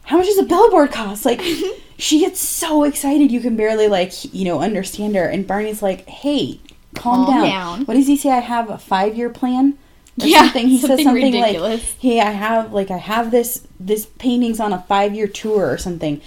How 0.03 0.17
much 0.17 0.27
does 0.27 0.37
a 0.37 0.43
billboard 0.43 0.91
cost? 0.91 1.25
Like 1.25 1.41
she 1.97 2.19
gets 2.19 2.39
so 2.39 2.83
excited 2.83 3.31
you 3.31 3.39
can 3.39 3.55
barely 3.55 3.87
like, 3.87 4.11
you 4.33 4.45
know, 4.45 4.59
understand 4.61 5.15
her. 5.15 5.25
And 5.25 5.47
Barney's 5.47 5.81
like, 5.81 6.07
Hey, 6.07 6.59
calm, 6.95 7.25
Calm 7.25 7.33
down. 7.35 7.43
down. 7.49 7.85
What 7.85 7.93
does 7.95 8.07
he 8.07 8.17
say? 8.17 8.29
I 8.31 8.39
have 8.39 8.69
a 8.69 8.77
five 8.77 9.15
year 9.15 9.29
plan? 9.29 9.77
Or 10.21 10.27
Yeah, 10.27 10.43
something. 10.43 10.67
He 10.67 10.77
says 10.79 10.87
something 10.89 11.05
something 11.05 11.23
ridiculous. 11.33 11.81
like, 11.81 11.99
"Hey, 11.99 12.19
I 12.19 12.31
have 12.31 12.71
like 12.73 12.91
I 12.91 12.97
have 12.97 13.31
this 13.31 13.61
this 13.79 14.05
paintings 14.19 14.59
on 14.59 14.71
a 14.73 14.83
five 14.87 15.15
year 15.15 15.27
tour 15.27 15.69
or 15.71 15.77
something," 15.77 16.21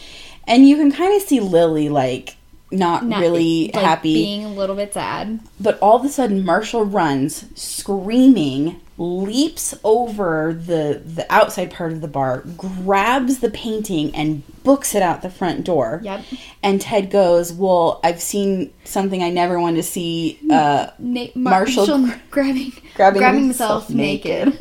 and 0.47 0.69
you 0.69 0.77
can 0.77 0.91
kind 0.91 1.15
of 1.15 1.23
see 1.27 1.39
Lily 1.41 1.89
like 1.89 2.37
not, 2.73 3.07
Not- 3.07 3.21
really 3.21 3.71
like, 3.73 3.85
happy. 3.85 4.15
being 4.15 4.45
a 4.45 4.49
little 4.53 4.75
bit 4.75 4.93
sad. 4.93 5.39
but 5.61 5.79
all 5.81 5.97
of 5.97 6.05
a 6.05 6.09
sudden, 6.09 6.45
Marshall 6.45 6.85
runs 6.85 7.45
screaming, 7.55 8.77
leaps 8.99 9.75
over 9.85 10.55
the 10.55 11.03
the 11.05 11.27
outside 11.31 11.71
part 11.71 11.93
of 11.93 12.01
the 12.01 12.09
bar, 12.09 12.43
grabs 12.57 13.41
the 13.41 13.51
painting, 13.51 14.15
and 14.15 14.43
books 14.63 14.95
it 14.95 15.03
out 15.03 15.23
the 15.23 15.31
front 15.31 15.65
door. 15.65 16.01
Yep. 16.03 16.25
And 16.63 16.81
Ted 16.81 17.11
goes, 17.11 17.53
"Well, 17.53 18.01
I've 18.03 18.21
seen 18.23 18.73
something 18.85 19.23
I 19.23 19.31
never 19.31 19.61
wanted 19.61 19.77
to 19.77 19.83
see." 19.83 20.39
Uh, 20.51 20.89
Na- 20.99 21.27
Marshall 21.35 21.87
Marshall, 21.87 22.07
gra- 22.07 22.21
grabbing 22.31 22.73
grabbing 22.95 23.19
grabbing, 23.21 23.45
himself 23.45 23.89
himself, 23.89 23.91
naked. 23.91 24.59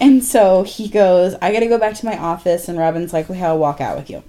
And 0.00 0.24
so 0.24 0.62
he 0.62 0.88
goes, 0.88 1.34
I 1.42 1.52
gotta 1.52 1.66
go 1.68 1.78
back 1.78 1.94
to 1.96 2.06
my 2.06 2.16
office. 2.16 2.68
And 2.68 2.78
Robin's 2.78 3.12
like, 3.12 3.28
well, 3.28 3.44
I'll 3.44 3.58
walk 3.58 3.80
out 3.80 3.96
with 3.98 4.08
you. 4.10 4.22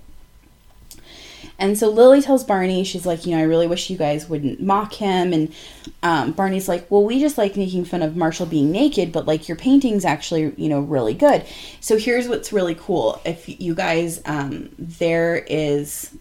And 1.63 1.77
so 1.77 1.87
Lily 1.87 2.21
tells 2.21 2.43
Barney, 2.43 2.83
she's 2.83 3.05
like, 3.05 3.25
you 3.25 3.33
know, 3.33 3.41
I 3.41 3.45
really 3.45 3.67
wish 3.67 3.89
you 3.89 3.95
guys 3.95 4.27
wouldn't 4.27 4.61
mock 4.61 4.91
him. 4.91 5.31
And 5.31 5.55
um, 6.03 6.33
Barney's 6.33 6.67
like, 6.67 6.91
well, 6.91 7.05
we 7.05 7.21
just 7.21 7.37
like 7.37 7.55
making 7.55 7.85
fun 7.85 8.01
of 8.01 8.17
Marshall 8.17 8.47
being 8.47 8.69
naked, 8.69 9.13
but 9.13 9.25
like 9.25 9.47
your 9.47 9.55
painting's 9.55 10.03
actually, 10.03 10.53
you 10.57 10.67
know, 10.67 10.81
really 10.81 11.13
good. 11.13 11.45
So 11.79 11.97
here's 11.97 12.27
what's 12.27 12.51
really 12.51 12.75
cool. 12.75 13.21
If 13.23 13.61
you 13.61 13.75
guys, 13.75 14.21
um, 14.25 14.71
there 14.77 15.37
is 15.37 16.13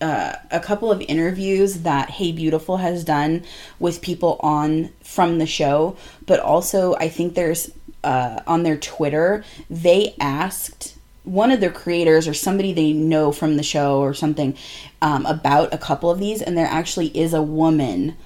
uh, 0.00 0.36
a 0.50 0.60
couple 0.60 0.90
of 0.90 1.02
interviews 1.02 1.82
that 1.82 2.08
Hey 2.08 2.32
Beautiful 2.32 2.78
has 2.78 3.04
done 3.04 3.44
with 3.78 4.00
people 4.00 4.40
on 4.40 4.88
from 5.02 5.36
the 5.36 5.46
show, 5.46 5.98
but 6.24 6.40
also 6.40 6.94
I 6.94 7.10
think 7.10 7.34
there's 7.34 7.70
uh, 8.02 8.40
on 8.46 8.62
their 8.62 8.78
Twitter 8.78 9.44
they 9.68 10.14
asked 10.18 10.95
one 11.26 11.50
of 11.50 11.60
their 11.60 11.72
creators 11.72 12.26
or 12.26 12.32
somebody 12.32 12.72
they 12.72 12.92
know 12.92 13.32
from 13.32 13.56
the 13.56 13.62
show 13.62 14.00
or 14.00 14.14
something 14.14 14.56
um, 15.02 15.26
about 15.26 15.74
a 15.74 15.78
couple 15.78 16.10
of 16.10 16.18
these, 16.18 16.40
and 16.40 16.56
there 16.56 16.66
actually 16.66 17.08
is 17.08 17.34
a 17.34 17.42
woman 17.42 18.16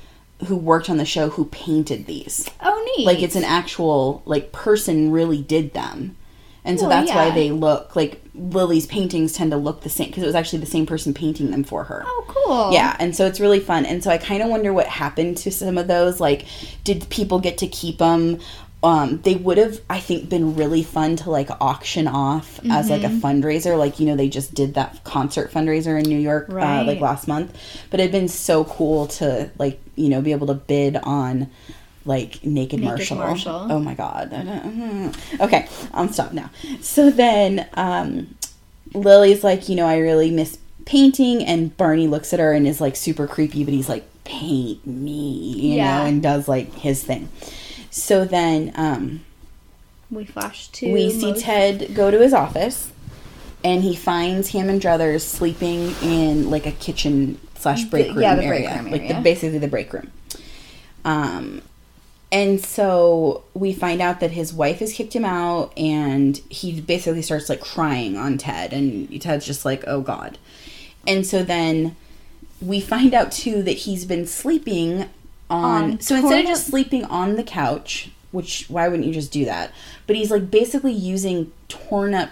who 0.47 0.57
worked 0.57 0.89
on 0.89 0.99
the 0.99 1.05
show 1.05 1.31
who 1.31 1.47
painted 1.47 2.07
these. 2.07 2.49
Oh, 2.61 2.95
neat! 2.97 3.07
Like 3.07 3.23
it's 3.23 3.37
an 3.37 3.45
actual 3.45 4.23
like 4.27 4.53
person 4.53 5.11
really 5.11 5.43
did 5.43 5.73
them. 5.73 6.17
And 6.63 6.79
so 6.79 6.89
Well, 6.89 7.05
that's 7.05 7.11
why 7.11 7.31
they 7.31 7.51
look 7.51 7.97
like 7.97 8.21
Lily's 8.35 8.87
paintings 8.87 9.33
tend 9.33 9.51
to 9.53 9.57
look 9.57 9.81
the 9.81 9.89
same 9.89 10.09
because 10.09 10.23
it 10.23 10.27
was 10.27 10.35
actually 10.35 10.59
the 10.59 10.67
same 10.67 10.85
person 10.85 11.15
painting 11.15 11.51
them 11.51 11.65
for 11.65 11.85
her. 11.85 12.03
Oh, 12.05 12.25
cool. 12.29 12.73
Yeah, 12.73 12.97
and 13.01 13.17
so 13.17 13.27
it's 13.27 13.41
really 13.41 13.61
fun. 13.61 13.87
And 13.87 14.05
so 14.05 14.11
I 14.11 14.19
kind 14.19 14.43
of 14.43 14.51
wonder 14.51 14.73
what 14.73 14.87
happened 14.87 15.39
to 15.39 15.51
some 15.51 15.79
of 15.79 15.89
those. 15.89 16.21
Like, 16.21 16.45
did 16.85 17.09
people 17.09 17.41
get 17.41 17.57
to 17.59 17.67
keep 17.67 17.97
them? 17.99 18.41
Um, 18.83 19.21
they 19.23 19.35
would 19.35 19.59
have, 19.59 19.79
I 19.91 20.01
think, 20.01 20.31
been 20.31 20.57
really 20.57 20.83
fun 20.83 21.17
to 21.17 21.31
like 21.31 21.51
auction 21.61 22.09
off 22.09 22.59
as 22.71 22.89
like 22.89 23.05
a 23.05 23.09
Mm-hmm. 23.09 23.21
fundraiser. 23.27 23.79
Like, 23.79 24.01
you 24.01 24.07
know, 24.07 24.17
they 24.17 24.29
just 24.31 24.55
did 24.55 24.73
that 24.75 25.05
concert 25.05 25.53
fundraiser 25.53 26.03
in 26.03 26.09
New 26.09 26.19
York 26.19 26.49
uh, 26.49 26.85
like 26.87 26.99
last 27.01 27.29
month. 27.29 27.55
But 27.91 28.01
it'd 28.01 28.11
been 28.13 28.29
so 28.29 28.65
cool 28.65 29.07
to 29.09 29.51
like, 29.59 29.81
you 29.97 30.09
know, 30.09 30.23
be 30.23 30.33
able 30.33 30.47
to 30.47 30.55
bid 30.55 30.97
on 30.97 31.51
like 32.07 32.43
Naked, 32.43 32.81
Naked 32.81 32.97
Marshall. 32.97 33.17
Marshall. 33.19 33.67
Oh 33.69 33.81
my 33.81 33.93
God. 33.93 34.33
Okay, 35.41 35.69
I'm 35.93 36.11
stop 36.11 36.33
now. 36.33 36.49
So 36.81 37.11
then, 37.11 37.69
um, 37.75 38.35
Lily's 38.95 39.45
like, 39.45 39.69
you 39.69 39.77
know, 39.77 39.87
I 39.87 39.99
really 39.99 40.31
miss 40.31 40.57
painting, 40.87 41.45
and 41.45 41.77
Barney 41.77 42.09
looks 42.09 42.33
at 42.33 42.41
her 42.41 42.53
and 42.55 42.67
is 42.67 42.81
like 42.81 42.97
super 42.97 43.27
creepy, 43.27 43.63
but 43.65 43.75
he's 43.75 43.89
like, 43.91 44.05
paint 44.25 44.85
me, 44.87 45.53
you 45.57 45.75
Yeah. 45.77 45.99
know, 45.99 46.05
and 46.07 46.23
does 46.23 46.49
like 46.49 46.73
his 46.75 47.05
thing. 47.05 47.29
So 47.91 48.25
then 48.25 48.73
um, 48.77 49.25
We 50.11 50.25
flash 50.25 50.69
to. 50.69 50.93
we 50.93 51.11
see 51.11 51.35
Ted 51.35 51.95
go 51.95 52.11
to 52.11 52.19
his 52.19 52.33
office, 52.33 52.93
and 53.65 53.83
he 53.83 53.95
finds 53.97 54.51
Hammond 54.51 54.81
Druthers 54.81 55.23
sleeping 55.23 55.95
in 56.03 56.51
like 56.51 56.67
a 56.67 56.73
kitchen 56.73 57.41
slash 57.57 57.85
break 57.85 58.09
room 58.09 58.23
yeah, 58.23 58.37
the 58.37 58.47
break 58.47 58.65
area, 58.65 58.83
room 58.83 58.93
like 58.93 59.09
the, 59.09 59.15
basically 59.15 59.59
the 59.59 59.69
break 59.69 59.93
room. 59.93 60.11
Um, 61.05 61.63
and 62.33 62.65
so 62.65 63.43
we 63.55 63.73
find 63.73 64.01
out 64.01 64.21
that 64.21 64.31
his 64.31 64.55
wife 64.55 64.79
has 64.79 64.93
kicked 64.93 65.15
him 65.15 65.25
out, 65.25 65.77
and 65.77 66.37
he 66.49 66.81
basically 66.81 67.23
starts 67.23 67.49
like 67.49 67.61
crying 67.61 68.17
on 68.17 68.39
Ted, 68.39 68.73
and 68.73 69.21
Ted's 69.21 69.45
just 69.45 69.65
like, 69.65 69.83
"Oh 69.87 70.01
God!" 70.01 70.39
And 71.07 71.27
so 71.27 71.43
then 71.43 71.97
we 72.61 72.81
find 72.81 73.15
out 73.15 73.33
too 73.33 73.63
that 73.65 73.79
he's 73.79 74.05
been 74.05 74.27
sleeping 74.27 75.09
on. 75.51 75.83
On 75.93 76.01
so 76.01 76.17
instead 76.17 76.41
of 76.41 76.47
just 76.47 76.67
sleeping 76.67 77.05
on 77.05 77.37
the 77.37 77.43
couch, 77.43 78.11
which 78.33 78.67
why 78.69 78.89
wouldn't 78.89 79.07
you 79.07 79.13
just 79.13 79.33
do 79.33 79.45
that? 79.45 79.73
But 80.07 80.17
he's 80.17 80.31
like 80.31 80.51
basically 80.51 80.93
using 80.93 81.53
torn 81.69 82.15
up 82.15 82.31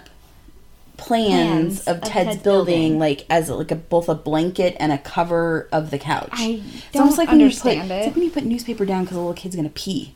plans, 0.97 1.81
Plans 1.83 1.87
of, 1.87 1.97
of 1.97 2.03
Ted's, 2.03 2.29
Ted's 2.31 2.43
building, 2.43 2.75
building. 2.75 2.99
like 2.99 3.25
as 3.29 3.47
a, 3.49 3.55
like 3.55 3.71
a 3.71 3.75
both 3.75 4.09
a 4.09 4.15
blanket 4.15 4.75
and 4.79 4.91
a 4.91 4.97
cover 4.97 5.67
of 5.71 5.91
the 5.91 5.97
couch. 5.97 6.29
I 6.33 6.61
It's 6.89 6.99
almost 6.99 7.17
like 7.17 7.29
when 7.29 7.39
you 7.39 7.47
put, 7.47 7.77
It's 7.77 7.85
it. 7.89 8.05
like 8.05 8.15
when 8.15 8.23
you 8.25 8.31
put 8.31 8.43
newspaper 8.43 8.85
down 8.85 9.03
because 9.03 9.15
a 9.15 9.19
little 9.19 9.33
kid's 9.33 9.55
gonna 9.55 9.69
pee. 9.69 10.13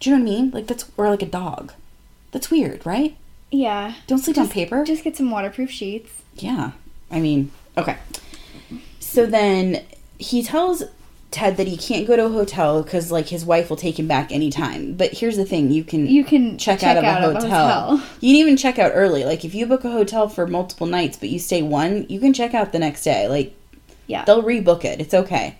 Do 0.00 0.10
you 0.10 0.16
know 0.16 0.22
what 0.22 0.30
I 0.30 0.34
mean? 0.34 0.50
Like 0.50 0.66
that's 0.66 0.90
or 0.96 1.08
like 1.08 1.22
a 1.22 1.26
dog. 1.26 1.72
That's 2.32 2.50
weird, 2.50 2.84
right? 2.84 3.16
Yeah. 3.50 3.94
Don't 4.06 4.18
sleep 4.18 4.36
on 4.36 4.48
paper. 4.48 4.84
Just 4.84 5.04
get 5.04 5.16
some 5.16 5.30
waterproof 5.30 5.70
sheets. 5.70 6.10
Yeah. 6.34 6.72
I 7.10 7.20
mean, 7.20 7.50
okay. 7.78 7.96
So 9.00 9.24
then 9.24 9.84
he 10.18 10.42
tells 10.42 10.82
Ted 11.32 11.56
that 11.58 11.66
he 11.66 11.76
can't 11.76 12.06
go 12.06 12.16
to 12.16 12.26
a 12.26 12.28
hotel 12.30 12.82
because 12.82 13.10
like 13.10 13.28
his 13.28 13.44
wife 13.44 13.68
will 13.68 13.76
take 13.76 13.98
him 13.98 14.06
back 14.06 14.30
anytime. 14.32 14.94
But 14.94 15.12
here's 15.12 15.36
the 15.36 15.44
thing: 15.44 15.70
you 15.70 15.84
can 15.84 16.06
You 16.06 16.24
can 16.24 16.56
check, 16.56 16.78
check 16.80 16.96
out, 16.96 16.98
of, 16.98 17.04
out 17.04 17.22
a 17.22 17.28
of 17.28 17.36
a 17.36 17.40
hotel. 17.40 17.96
hotel. 17.96 18.06
You 18.20 18.32
can 18.34 18.40
even 18.40 18.56
check 18.56 18.78
out 18.78 18.92
early. 18.94 19.24
Like 19.24 19.44
if 19.44 19.54
you 19.54 19.66
book 19.66 19.84
a 19.84 19.90
hotel 19.90 20.28
for 20.28 20.46
multiple 20.46 20.86
nights, 20.86 21.16
but 21.18 21.28
you 21.28 21.38
stay 21.38 21.62
one, 21.62 22.06
you 22.08 22.20
can 22.20 22.32
check 22.32 22.54
out 22.54 22.72
the 22.72 22.78
next 22.78 23.02
day. 23.04 23.28
Like 23.28 23.54
Yeah. 24.06 24.24
they'll 24.24 24.42
rebook 24.42 24.84
it. 24.84 25.00
It's 25.00 25.14
okay. 25.14 25.56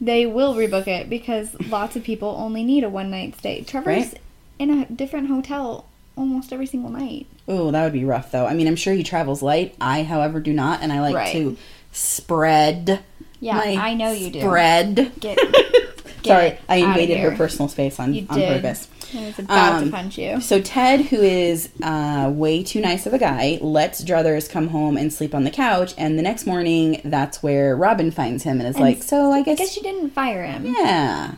They 0.00 0.26
will 0.26 0.54
rebook 0.54 0.88
it 0.88 1.08
because 1.08 1.54
lots 1.68 1.94
of 1.96 2.02
people 2.02 2.36
only 2.38 2.62
need 2.64 2.84
a 2.84 2.90
one 2.90 3.10
night 3.10 3.38
stay. 3.38 3.62
Trevor's 3.62 3.96
Right. 4.08 4.18
in 4.58 4.70
a 4.70 4.86
different 4.86 5.28
hotel 5.28 5.86
almost 6.16 6.52
every 6.52 6.66
single 6.66 6.90
night. 6.90 7.26
Oh, 7.48 7.70
that 7.70 7.82
would 7.84 7.92
be 7.92 8.04
rough 8.04 8.30
though. 8.32 8.46
I 8.46 8.54
mean, 8.54 8.66
I'm 8.66 8.76
sure 8.76 8.92
he 8.94 9.02
travels 9.04 9.42
light. 9.42 9.74
I, 9.80 10.02
however, 10.02 10.40
do 10.40 10.52
not, 10.52 10.82
and 10.82 10.92
I 10.92 11.00
like 11.00 11.14
Right. 11.14 11.32
to 11.32 11.56
spread. 11.92 13.00
Yeah, 13.40 13.56
my 13.56 13.76
I 13.76 13.94
know 13.94 14.10
you 14.12 14.30
do. 14.30 14.40
Spread. 14.40 15.12
Get, 15.20 15.38
Sorry, 16.24 16.58
I 16.68 16.76
invaded 16.76 17.18
her 17.18 17.36
personal 17.36 17.68
space 17.68 18.00
on, 18.00 18.16
on 18.30 18.40
purpose. 18.40 18.88
I 19.14 19.26
was 19.26 19.38
about 19.38 19.74
Um, 19.74 19.84
to 19.84 19.90
punch 19.90 20.18
you. 20.18 20.40
So 20.40 20.60
Ted, 20.60 21.02
who 21.02 21.16
is 21.20 21.68
uh, 21.82 22.30
way 22.34 22.62
too 22.64 22.80
nice 22.80 23.04
of 23.06 23.12
a 23.12 23.18
guy, 23.18 23.58
lets 23.60 24.02
Druthers 24.02 24.50
come 24.50 24.68
home 24.68 24.96
and 24.96 25.12
sleep 25.12 25.34
on 25.34 25.44
the 25.44 25.50
couch. 25.50 25.92
And 25.98 26.18
the 26.18 26.22
next 26.22 26.46
morning, 26.46 27.00
that's 27.04 27.42
where 27.42 27.76
Robin 27.76 28.10
finds 28.10 28.42
him 28.44 28.58
and 28.58 28.68
is 28.68 28.78
like, 28.78 29.02
"So 29.02 29.30
I 29.30 29.38
I 29.38 29.42
guess, 29.42 29.58
guess 29.58 29.76
you 29.76 29.82
didn't 29.82 30.10
fire 30.10 30.44
him. 30.44 30.64
yeah." 30.66 31.34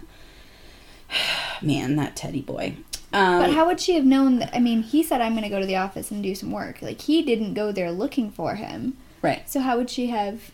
Man, 1.63 1.97
that 1.97 2.17
Teddy 2.17 2.41
boy. 2.43 2.77
Um, 3.13 3.41
But 3.41 3.53
how 3.55 3.67
would 3.67 3.81
she 3.81 3.95
have 3.95 4.05
known 4.05 4.39
that? 4.39 4.55
I 4.55 4.59
mean, 4.61 4.83
he 4.83 5.03
said, 5.03 5.21
I'm 5.21 5.33
going 5.33 5.45
to 5.45 5.49
go 5.49 5.61
to 5.61 5.67
the 5.67 5.77
office 5.77 6.11
and 6.11 6.23
do 6.23 6.35
some 6.35 6.51
work. 6.51 6.83
Like, 6.83 7.01
he 7.03 7.23
didn't 7.23 7.55
go 7.55 7.73
there 7.73 7.91
looking 7.91 8.31
for 8.31 8.55
him. 8.57 8.97
right. 9.23 9.49
So, 9.49 9.61
how 9.61 9.77
would 9.77 9.91
she 9.91 10.09
have. 10.09 10.51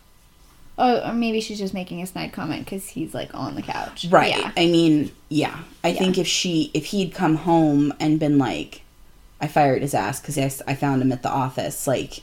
Oh, 0.77 1.07
or 1.09 1.13
maybe 1.13 1.39
she's 1.39 1.59
just 1.59 1.73
making 1.73 2.01
a 2.01 2.07
snide 2.07 2.33
comment 2.33 2.65
because 2.65 2.87
he's, 2.89 3.13
like, 3.13 3.33
on 3.35 3.53
the 3.55 3.61
couch. 3.61 4.07
Right. 4.09 4.35
Yeah. 4.37 4.51
I 4.57 4.65
mean, 4.65 5.11
yeah. 5.29 5.59
I 5.83 5.89
Yeah. 5.89 5.99
think 5.99 6.17
if 6.17 6.25
she, 6.27 6.71
if 6.73 6.85
he'd 6.85 7.13
come 7.13 7.35
home 7.35 7.93
and 7.99 8.19
been 8.19 8.37
like, 8.39 8.81
I 9.39 9.47
fired 9.47 9.81
his 9.83 9.93
ass 9.93 10.19
because 10.19 10.37
I, 10.37 10.71
I 10.71 10.75
found 10.75 11.01
him 11.01 11.11
at 11.11 11.21
the 11.21 11.29
office, 11.29 11.85
like, 11.85 12.21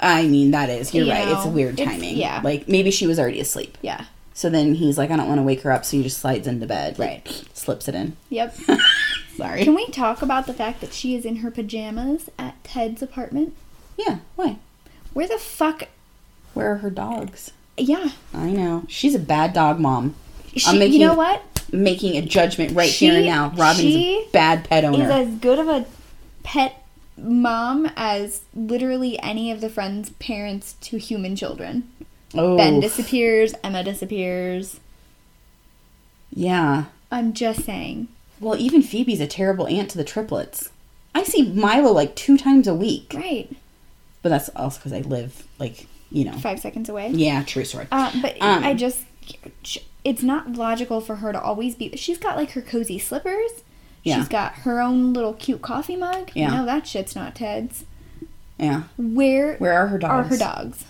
I 0.00 0.26
mean, 0.26 0.52
that 0.52 0.70
is, 0.70 0.94
you're 0.94 1.04
You 1.06 1.12
right. 1.12 1.28
It's 1.28 1.44
a 1.44 1.48
weird 1.50 1.76
timing. 1.76 2.16
yeah. 2.16 2.40
Like, 2.42 2.68
maybe 2.68 2.90
she 2.90 3.06
was 3.06 3.18
already 3.18 3.40
asleep. 3.40 3.76
Yeah. 3.82 4.04
So 4.32 4.48
then 4.48 4.74
he's 4.76 4.96
like, 4.96 5.10
I 5.10 5.16
don't 5.16 5.26
want 5.28 5.38
to 5.40 5.42
wake 5.42 5.62
her 5.62 5.72
up. 5.72 5.84
So 5.84 5.96
he 5.96 6.02
just 6.04 6.18
slides 6.18 6.46
into 6.46 6.66
bed. 6.66 6.98
Like, 6.98 7.26
Right. 7.26 7.44
Slips 7.52 7.88
it 7.88 7.94
in. 7.96 8.16
Yep. 8.30 8.56
Sorry. 9.36 9.64
Can 9.64 9.74
we 9.74 9.86
talk 9.88 10.22
about 10.22 10.46
the 10.46 10.54
fact 10.54 10.80
that 10.80 10.92
she 10.94 11.14
is 11.16 11.24
in 11.24 11.36
her 11.36 11.50
pajamas 11.50 12.30
at 12.38 12.62
Ted's 12.64 13.02
apartment? 13.02 13.54
yeah. 13.98 14.18
Why? 14.36 14.58
Where 15.12 15.26
the 15.28 15.38
fuck. 15.38 15.88
Where 16.54 16.72
are 16.72 16.76
her 16.76 16.90
dogs? 16.90 17.50
Yeah. 17.80 18.10
I 18.34 18.50
know. 18.50 18.84
She's 18.88 19.14
a 19.14 19.18
bad 19.18 19.52
dog 19.52 19.78
mom. 19.78 20.14
She, 20.56 20.78
making- 20.78 21.00
you 21.00 21.06
know 21.06 21.14
what? 21.14 21.42
Making 21.72 22.16
a 22.16 22.22
judgment 22.22 22.74
right 22.74 22.90
She- 22.90 23.06
here 23.06 23.16
and 23.16 23.26
now. 23.26 23.52
Robin's 23.56 23.94
a 23.94 24.26
bad 24.32 24.64
pet 24.68 24.84
owner. 24.84 25.04
Is 25.04 25.10
as 25.10 25.28
good 25.36 25.58
of 25.58 25.68
a 25.68 25.84
pet 26.42 26.82
mom 27.16 27.90
as 27.96 28.40
literally 28.54 29.18
any 29.20 29.50
of 29.50 29.60
the 29.60 29.68
friends' 29.68 30.10
parents 30.18 30.74
to 30.82 30.96
human 30.98 31.36
children. 31.36 31.88
oh. 32.34 32.56
Ben 32.56 32.80
disappears, 32.80 33.54
Emma 33.62 33.82
disappears. 33.84 34.80
Yeah. 36.30 36.84
I'm 37.10 37.32
just 37.32 37.64
saying. 37.64 38.08
Well, 38.40 38.56
even 38.58 38.82
Phoebe's 38.82 39.20
a 39.20 39.26
terrible 39.26 39.66
aunt 39.66 39.90
to 39.90 39.98
the 39.98 40.04
triplets. 40.04 40.70
I 41.14 41.22
see 41.24 41.50
Milo 41.52 41.90
like 41.92 42.14
two 42.14 42.38
times 42.38 42.68
a 42.68 42.74
week. 42.74 43.12
Right. 43.14 43.50
But 44.22 44.28
that's 44.30 44.48
also 44.50 44.78
because 44.78 44.92
I 44.92 45.00
live, 45.00 45.46
like, 45.58 45.86
you 46.10 46.24
know. 46.24 46.32
Five 46.32 46.60
seconds 46.60 46.88
away. 46.88 47.10
Yeah, 47.10 47.42
true 47.44 47.64
story. 47.64 47.86
Uh, 47.92 48.10
but 48.22 48.36
Um, 48.40 48.64
I 48.64 48.74
just, 48.74 49.04
it's 50.04 50.22
not 50.22 50.52
logical 50.54 51.00
for 51.00 51.16
her 51.16 51.32
to 51.32 51.40
always 51.40 51.74
be. 51.74 51.96
She's 51.96 52.18
got 52.18 52.36
like 52.36 52.52
her 52.52 52.62
cozy 52.62 52.98
slippers. 52.98 53.50
Yeah. 54.04 54.18
She's 54.18 54.28
got 54.28 54.52
her 54.60 54.80
own 54.80 55.12
little 55.12 55.34
cute 55.34 55.60
coffee 55.60 55.96
mug. 55.96 56.30
Yeah. 56.34 56.48
No, 56.56 56.64
that 56.66 56.86
shit's 56.86 57.14
not 57.16 57.34
Ted's. 57.34 57.84
yeah. 58.58 58.84
Where, 58.96 59.56
Where 59.56 59.72
are 59.74 59.88
her 59.88 59.98
dogs? 59.98 60.12
are 60.12 60.28
her 60.30 60.36
dogs? 60.38 60.84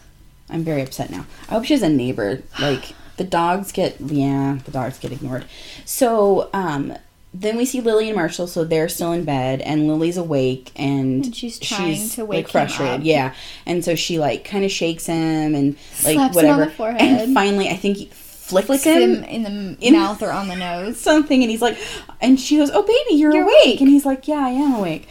I'm 0.50 0.62
very 0.62 0.82
upset 0.82 1.10
now. 1.10 1.26
I 1.48 1.52
hope 1.54 1.64
she 1.64 1.74
has 1.74 1.82
a 1.82 1.88
neighbor. 1.88 2.42
Like, 2.60 2.94
the 3.16 3.24
dogs 3.24 3.72
get, 3.72 4.00
yeah, 4.00 4.58
the 4.64 4.70
dogs 4.70 4.98
get 4.98 5.10
ignored. 5.12 5.44
So, 5.84 6.48
um, 6.52 6.94
then 7.34 7.56
we 7.56 7.64
see 7.66 7.80
Lily 7.80 8.08
and 8.08 8.16
Marshall, 8.16 8.46
so 8.46 8.64
they're 8.64 8.88
still 8.88 9.12
in 9.12 9.24
bed, 9.24 9.60
and 9.60 9.86
Lily's 9.86 10.16
awake, 10.16 10.72
and, 10.76 11.24
And 11.26 11.36
she's 11.36 11.58
trying 11.58 12.08
to 12.10 12.24
wake 12.24 12.36
like 12.36 12.46
him 12.46 12.50
frustrated. 12.68 13.00
up. 13.00 13.04
Yeah, 13.04 13.34
and 13.66 13.84
so 13.84 13.94
she 13.94 14.18
like 14.18 14.44
kind 14.44 14.64
of 14.64 14.70
shakes 14.70 15.06
him 15.06 15.54
and 15.54 15.76
like 16.04 16.14
Slaps 16.14 16.34
whatever. 16.34 16.72
And 16.98 17.34
finally, 17.34 17.68
I 17.68 17.74
think 17.76 17.98
he 17.98 18.06
flicks, 18.06 18.66
Flicks 18.66 18.84
him, 18.84 19.22
him 19.22 19.24
in 19.24 19.42
the 19.42 19.76
in- 19.86 19.92
mouth 19.94 20.22
or 20.22 20.30
on 20.32 20.48
the 20.48 20.56
nose. 20.56 20.98
something 20.98 21.42
and 21.42 21.50
he's 21.50 21.60
like 21.60 21.76
and 22.22 22.40
she 22.40 22.56
goes 22.56 22.70
oh 22.72 22.80
baby 22.82 23.18
you're, 23.20 23.30
You're 23.34 23.42
awake. 23.44 23.54
awake. 23.66 23.80
and 23.82 23.90
he's 23.90 24.06
like 24.06 24.26
yeah 24.26 24.38
i 24.42 24.48
am 24.48 24.72
awake 24.74 25.06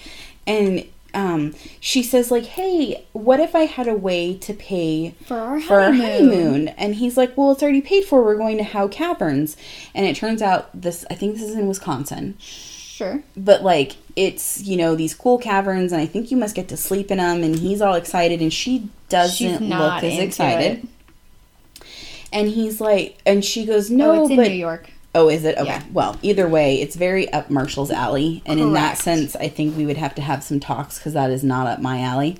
and 0.48 0.84
um 1.14 1.54
she 1.80 2.04
says 2.04 2.30
like 2.32 2.44
hey 2.46 3.06
what 3.14 3.40
if 3.40 3.56
i 3.56 3.62
had 3.62 3.88
a 3.88 3.94
way 3.94 4.34
to 4.38 4.54
pay 4.54 5.16
For 5.26 5.38
our 5.38 5.60
for 5.62 5.80
our 5.80 5.92
honeymoon. 5.94 6.30
honeymoon 6.30 6.68
and 6.70 6.96
he's 6.96 7.16
like 7.18 7.38
well 7.38 7.52
it's 7.52 7.64
already 7.64 7.82
paid 7.82 8.04
for 8.06 8.24
we're 8.24 8.36
going 8.38 8.58
to 8.58 8.64
howe 8.64 8.88
caverns 8.88 9.56
and 9.96 10.06
it 10.06 10.16
turns 10.16 10.42
out 10.42 10.70
this 10.80 11.06
i 11.10 11.14
think 11.16 11.36
this 11.36 11.44
is 11.50 11.56
in 11.56 11.68
wisconsin 11.68 12.36
Sure. 12.40 13.22
but 13.38 13.62
like 13.64 13.96
it's 14.16 14.64
you 14.64 14.76
know 14.76 14.96
these 14.96 15.14
cool 15.14 15.38
caverns 15.38 15.92
and 15.92 16.02
i 16.02 16.06
think 16.06 16.30
you 16.32 16.38
must 16.38 16.56
get 16.56 16.68
to 16.70 16.78
sleep 16.78 17.12
in 17.12 17.20
them 17.20 17.44
and 17.44 17.58
he's 17.60 17.80
all 17.82 17.94
excited 17.94 18.42
and 18.42 18.52
she 18.52 18.90
doesn't 19.08 19.70
look 19.70 20.04
as 20.04 20.18
excited 20.20 20.84
it. 20.84 21.86
and 22.34 22.50
he's 22.50 22.82
like 22.82 23.18
and 23.26 23.46
she 23.46 23.66
goes 23.66 23.90
no 23.92 24.14
No, 24.16 24.22
it's 24.24 24.32
in 24.32 24.38
New 24.38 24.50
York. 24.58 24.90
Oh, 25.16 25.30
is 25.30 25.46
it? 25.46 25.58
Okay. 25.58 25.66
Yeah. 25.68 25.84
Well, 25.92 26.18
either 26.22 26.48
way, 26.48 26.80
it's 26.82 26.96
very 26.96 27.32
up 27.34 27.50
Marshall's 27.50 27.90
alley. 27.92 28.44
And 28.46 28.60
in 28.60 28.74
that 28.74 28.98
sense, 29.00 29.36
I 29.36 29.48
think 29.48 29.76
we 29.76 29.86
would 29.86 29.98
have 29.98 30.14
to 30.16 30.22
have 30.22 30.44
some 30.44 30.60
talks 30.60 31.00
because 31.00 31.14
that 31.14 31.32
is 31.32 31.44
not 31.44 31.66
up 31.66 31.82
my 31.82 32.02
alley. 32.02 32.38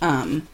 Um, 0.00 0.46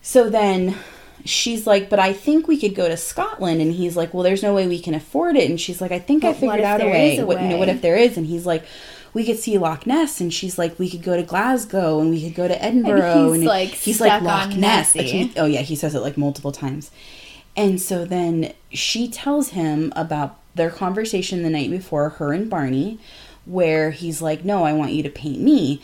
so 0.00 0.30
then 0.30 0.76
she's 1.24 1.66
like, 1.66 1.90
but 1.90 1.98
I 1.98 2.12
think 2.14 2.48
we 2.48 2.58
could 2.58 2.74
go 2.74 2.88
to 2.88 2.96
Scotland. 2.96 3.60
And 3.60 3.72
he's 3.72 3.96
like, 3.96 4.14
well, 4.14 4.22
there's 4.22 4.42
no 4.42 4.54
way 4.54 4.66
we 4.66 4.80
can 4.80 4.94
afford 4.94 5.36
it. 5.36 5.50
And 5.50 5.60
she's 5.60 5.80
like, 5.80 5.92
I 5.92 5.98
think 5.98 6.24
I 6.24 6.28
But 6.32 6.40
what 6.42 6.52
figured 6.52 6.60
out 6.64 6.80
a 6.80 6.86
way. 6.86 7.18
a 7.18 7.26
What, 7.26 7.42
you 7.42 7.48
know, 7.48 7.58
what 7.58 7.68
if 7.68 7.82
there 7.82 7.96
is? 7.96 8.16
And 8.16 8.26
he's 8.26 8.46
like, 8.46 8.64
we 9.12 9.24
could 9.26 9.38
see 9.38 9.58
Loch 9.58 9.86
Ness. 9.86 10.20
And 10.22 10.32
she's 10.32 10.58
like, 10.58 10.78
we 10.78 10.88
could 10.88 11.02
go 11.02 11.16
to 11.16 11.22
Glasgow 11.22 12.00
and 12.00 12.08
we 12.08 12.22
could 12.22 12.34
go 12.34 12.48
to 12.48 12.62
Edinburgh. 12.64 13.32
and 13.32 13.42
he's, 13.42 13.48
like, 13.48 13.68
he's 13.70 14.00
like 14.00 14.22
Loch 14.22 14.54
Ness. 14.56 14.92
He- 14.94 15.32
oh 15.36 15.44
yeah, 15.46 15.60
he 15.60 15.74
says 15.76 15.94
it 15.94 16.00
like 16.00 16.16
multiple 16.16 16.52
times. 16.52 16.90
And 17.56 17.80
so 17.80 18.04
then 18.04 18.54
she 18.70 19.08
tells 19.08 19.48
him 19.50 19.92
about 19.96 20.37
their 20.58 20.70
conversation 20.70 21.42
the 21.42 21.50
night 21.50 21.70
before, 21.70 22.10
her 22.10 22.34
and 22.34 22.50
Barney, 22.50 22.98
where 23.46 23.92
he's 23.92 24.20
like, 24.20 24.44
No, 24.44 24.64
I 24.64 24.74
want 24.74 24.92
you 24.92 25.02
to 25.02 25.10
paint 25.10 25.40
me. 25.40 25.80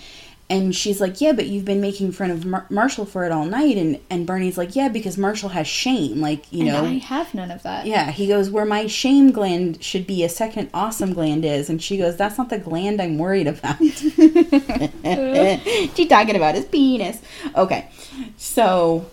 And 0.50 0.76
she's 0.76 1.00
like, 1.00 1.22
Yeah, 1.22 1.32
but 1.32 1.46
you've 1.46 1.64
been 1.64 1.80
making 1.80 2.12
fun 2.12 2.30
of 2.30 2.44
Mar- 2.44 2.66
Marshall 2.68 3.06
for 3.06 3.24
it 3.24 3.32
all 3.32 3.46
night. 3.46 3.78
And, 3.78 3.98
and 4.10 4.26
Barney's 4.26 4.58
like, 4.58 4.76
Yeah, 4.76 4.88
because 4.88 5.16
Marshall 5.16 5.48
has 5.48 5.66
shame. 5.66 6.20
Like, 6.20 6.52
you 6.52 6.64
know. 6.64 6.84
and 6.84 6.86
I 6.86 6.98
have 6.98 7.32
none 7.32 7.50
of 7.50 7.62
that. 7.62 7.86
Yeah, 7.86 8.10
he 8.10 8.28
goes, 8.28 8.50
Where 8.50 8.66
my 8.66 8.86
shame 8.86 9.32
gland 9.32 9.82
should 9.82 10.06
be, 10.06 10.22
a 10.22 10.28
second 10.28 10.68
awesome 10.74 11.14
gland 11.14 11.46
is. 11.46 11.70
And 11.70 11.82
she 11.82 11.96
goes, 11.96 12.18
That's 12.18 12.36
not 12.36 12.50
the 12.50 12.58
gland 12.58 13.00
I'm 13.00 13.16
worried 13.16 13.46
about. 13.46 13.78
She's 15.96 16.08
talking 16.08 16.36
about 16.36 16.54
his 16.54 16.66
penis. 16.66 17.22
Okay, 17.56 17.88
so 18.36 19.06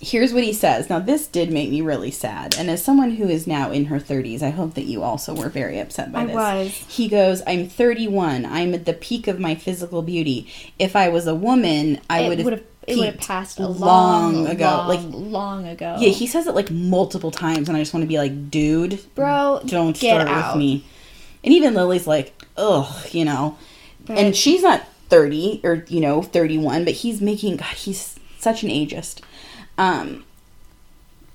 here's 0.00 0.32
what 0.32 0.42
he 0.44 0.52
says. 0.52 0.88
Now, 0.88 0.98
this 0.98 1.26
did 1.26 1.50
make 1.52 1.70
me 1.70 1.80
really 1.82 2.10
sad. 2.10 2.56
And 2.58 2.70
as 2.70 2.82
someone 2.82 3.12
who 3.12 3.28
is 3.28 3.46
now 3.46 3.70
in 3.70 3.86
her 3.86 3.98
30s, 4.00 4.42
I 4.42 4.50
hope 4.50 4.74
that 4.74 4.84
you 4.84 5.02
also 5.02 5.34
were 5.34 5.48
very 5.50 5.78
upset 5.78 6.10
by 6.12 6.22
I 6.22 6.26
this. 6.26 6.34
was. 6.34 6.68
He 6.88 7.08
goes, 7.08 7.42
I'm 7.46 7.68
31. 7.68 8.46
I'm 8.46 8.72
at 8.74 8.86
the 8.86 8.94
peak 8.94 9.28
of 9.28 9.38
my 9.38 9.54
physical 9.54 10.02
beauty. 10.02 10.50
If 10.78 10.96
I 10.96 11.08
was 11.10 11.26
a 11.26 11.34
woman, 11.34 12.00
I 12.08 12.28
would 12.28 12.38
have. 12.38 12.62
it 12.86 12.96
would 12.96 13.06
have 13.06 13.18
passed 13.18 13.58
a 13.60 13.66
long 13.68 14.34
long, 14.34 14.46
ago. 14.46 14.64
long, 14.64 14.88
Like, 14.88 15.00
long 15.12 15.66
ago. 15.68 15.96
yeah, 16.00 16.08
he 16.10 16.26
says 16.26 16.46
it 16.46 16.54
like 16.54 16.70
multiple 16.70 17.30
times, 17.30 17.68
and 17.68 17.76
I 17.76 17.80
just 17.80 17.92
want 17.92 18.02
to 18.02 18.08
be 18.08 18.18
like, 18.18 18.50
dude, 18.50 19.00
bro, 19.14 19.60
don't 19.66 19.96
start 19.96 20.26
out. 20.28 20.54
with 20.54 20.60
me. 20.60 20.84
And 21.44 21.52
even 21.54 21.74
Lily's 21.74 22.06
like, 22.06 22.32
ugh, 22.56 23.06
you 23.12 23.24
know. 23.24 23.56
And 24.08 24.34
she's 24.34 24.62
not 24.62 24.82
30 25.08 25.60
or, 25.62 25.84
you 25.88 26.00
know, 26.00 26.22
31, 26.22 26.84
but 26.84 26.94
he's 26.94 27.20
making, 27.20 27.56
God, 27.58 27.74
he's 27.74 28.16
such 28.38 28.62
an 28.62 28.70
ageist. 28.70 29.20
Um, 29.78 30.24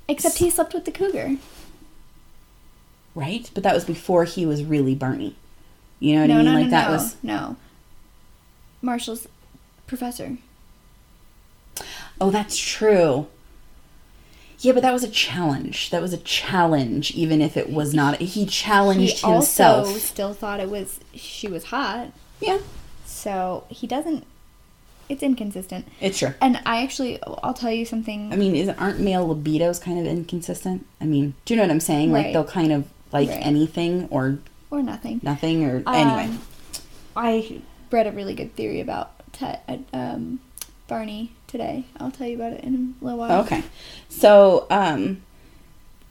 Except 0.07 0.37
he 0.37 0.49
slept 0.49 0.73
with 0.73 0.85
the 0.85 0.91
cougar. 0.91 1.37
right? 3.15 3.49
But 3.53 3.63
that 3.63 3.73
was 3.73 3.85
before 3.85 4.23
he 4.25 4.45
was 4.45 4.63
really 4.63 4.93
Barney. 4.95 5.35
You 5.99 6.15
know 6.15 6.21
what 6.21 6.27
no, 6.27 6.33
I 6.35 6.37
mean? 6.37 6.45
no, 6.45 6.53
like 6.53 6.63
no, 6.65 6.69
that 6.71 6.87
no, 6.87 6.93
was. 6.93 7.15
no. 7.23 7.55
Marshall's 8.81 9.27
professor. 9.87 10.37
Oh, 12.21 12.29
that's 12.29 12.57
true. 12.57 13.27
Yeah, 14.59 14.73
but 14.73 14.83
that 14.83 14.93
was 14.93 15.03
a 15.03 15.09
challenge. 15.09 15.89
That 15.89 16.01
was 16.01 16.13
a 16.13 16.17
challenge, 16.17 17.11
even 17.11 17.41
if 17.41 17.57
it 17.57 17.69
was 17.69 17.93
not. 17.93 18.17
He 18.19 18.25
He 18.25 18.45
challenged 18.45 19.23
also 19.23 19.83
himself. 19.83 19.97
still 19.99 20.33
thought 20.33 20.59
it 20.59 20.69
was 20.69 20.99
she 21.13 21.47
was 21.47 21.65
hot. 21.65 22.11
Yeah, 22.39 22.59
So 23.05 23.65
he 23.69 23.87
doesn't. 23.87 24.25
It's 25.07 25.21
inconsistent. 25.23 25.87
it's 26.01 26.19
true. 26.19 26.33
And 26.41 26.59
I 26.65 26.81
actually, 26.83 27.19
I'll 27.43 27.53
tell 27.53 27.71
you 27.71 27.85
something. 27.85 28.33
I 28.33 28.35
mean, 28.35 28.55
is 28.55 28.69
aren't 28.69 28.99
male 28.99 29.27
libidos 29.27 29.79
kind 29.81 29.99
of 29.99 30.05
inconsistent? 30.05 30.85
I 30.99 31.05
mean, 31.05 31.35
do 31.45 31.53
you 31.53 31.57
know 31.57 31.63
what 31.63 31.71
I'm 31.71 31.79
saying? 31.79 32.11
Like 32.11 32.33
they'll 32.33 32.43
kind 32.43 32.71
of 32.71 32.87
like 33.11 33.29
Right. 33.29 33.45
anything 33.45 34.07
or 34.09 34.39
or 34.71 34.81
nothing. 34.81 35.19
nothing 35.23 35.63
or 35.63 35.83
anyway. 35.87 36.25
Um, 36.25 36.41
I 37.15 37.61
read 37.91 38.07
a 38.07 38.11
really 38.11 38.33
good 38.33 38.55
theory 38.55 38.81
about 38.81 39.11
Ted, 39.31 39.85
um, 39.93 40.39
Barney 40.87 41.31
today. 41.47 41.85
I'll 41.99 42.11
tell 42.11 42.27
you 42.27 42.35
about 42.35 42.53
it 42.53 42.63
in 42.63 42.95
a 43.01 43.05
little 43.05 43.19
while. 43.19 43.41
Okay. 43.43 43.63
So, 44.09 44.65
um, 44.69 45.21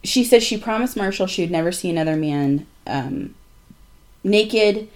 she 0.03 0.23
says 0.25 0.43
she 0.43 0.57
promised 0.57 0.97
Marshall 0.97 1.27
she 1.27 1.43
would 1.43 1.51
never 1.51 1.73
see 1.73 1.91
another 1.91 2.17
man 2.17 2.67
um, 2.87 3.35
naked. 4.23 4.89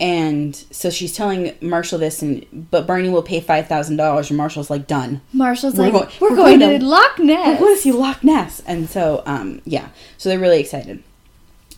And 0.00 0.54
so 0.54 0.90
she's 0.90 1.12
telling 1.12 1.54
Marshall 1.60 1.98
this, 1.98 2.22
and 2.22 2.46
but 2.70 2.86
Barney 2.86 3.08
will 3.08 3.22
pay 3.22 3.40
five 3.40 3.66
thousand 3.66 3.96
dollars, 3.96 4.30
and 4.30 4.36
Marshall's 4.36 4.70
like, 4.70 4.86
done. 4.86 5.20
Marshall's 5.32 5.74
We're 5.74 5.84
like, 5.90 5.92
going- 5.92 6.08
we're, 6.20 6.30
we're 6.30 6.36
going, 6.36 6.58
going 6.60 6.72
to, 6.74 6.78
to- 6.78 6.86
Loch 6.86 7.18
Ness. 7.18 7.58
I 7.58 7.60
want 7.60 7.76
to 7.76 7.82
see 7.82 7.90
Loch 7.92 8.22
Ness. 8.22 8.60
And 8.66 8.88
so, 8.88 9.22
um, 9.26 9.60
yeah, 9.64 9.88
so 10.16 10.28
they're 10.28 10.38
really 10.38 10.60
excited. 10.60 11.02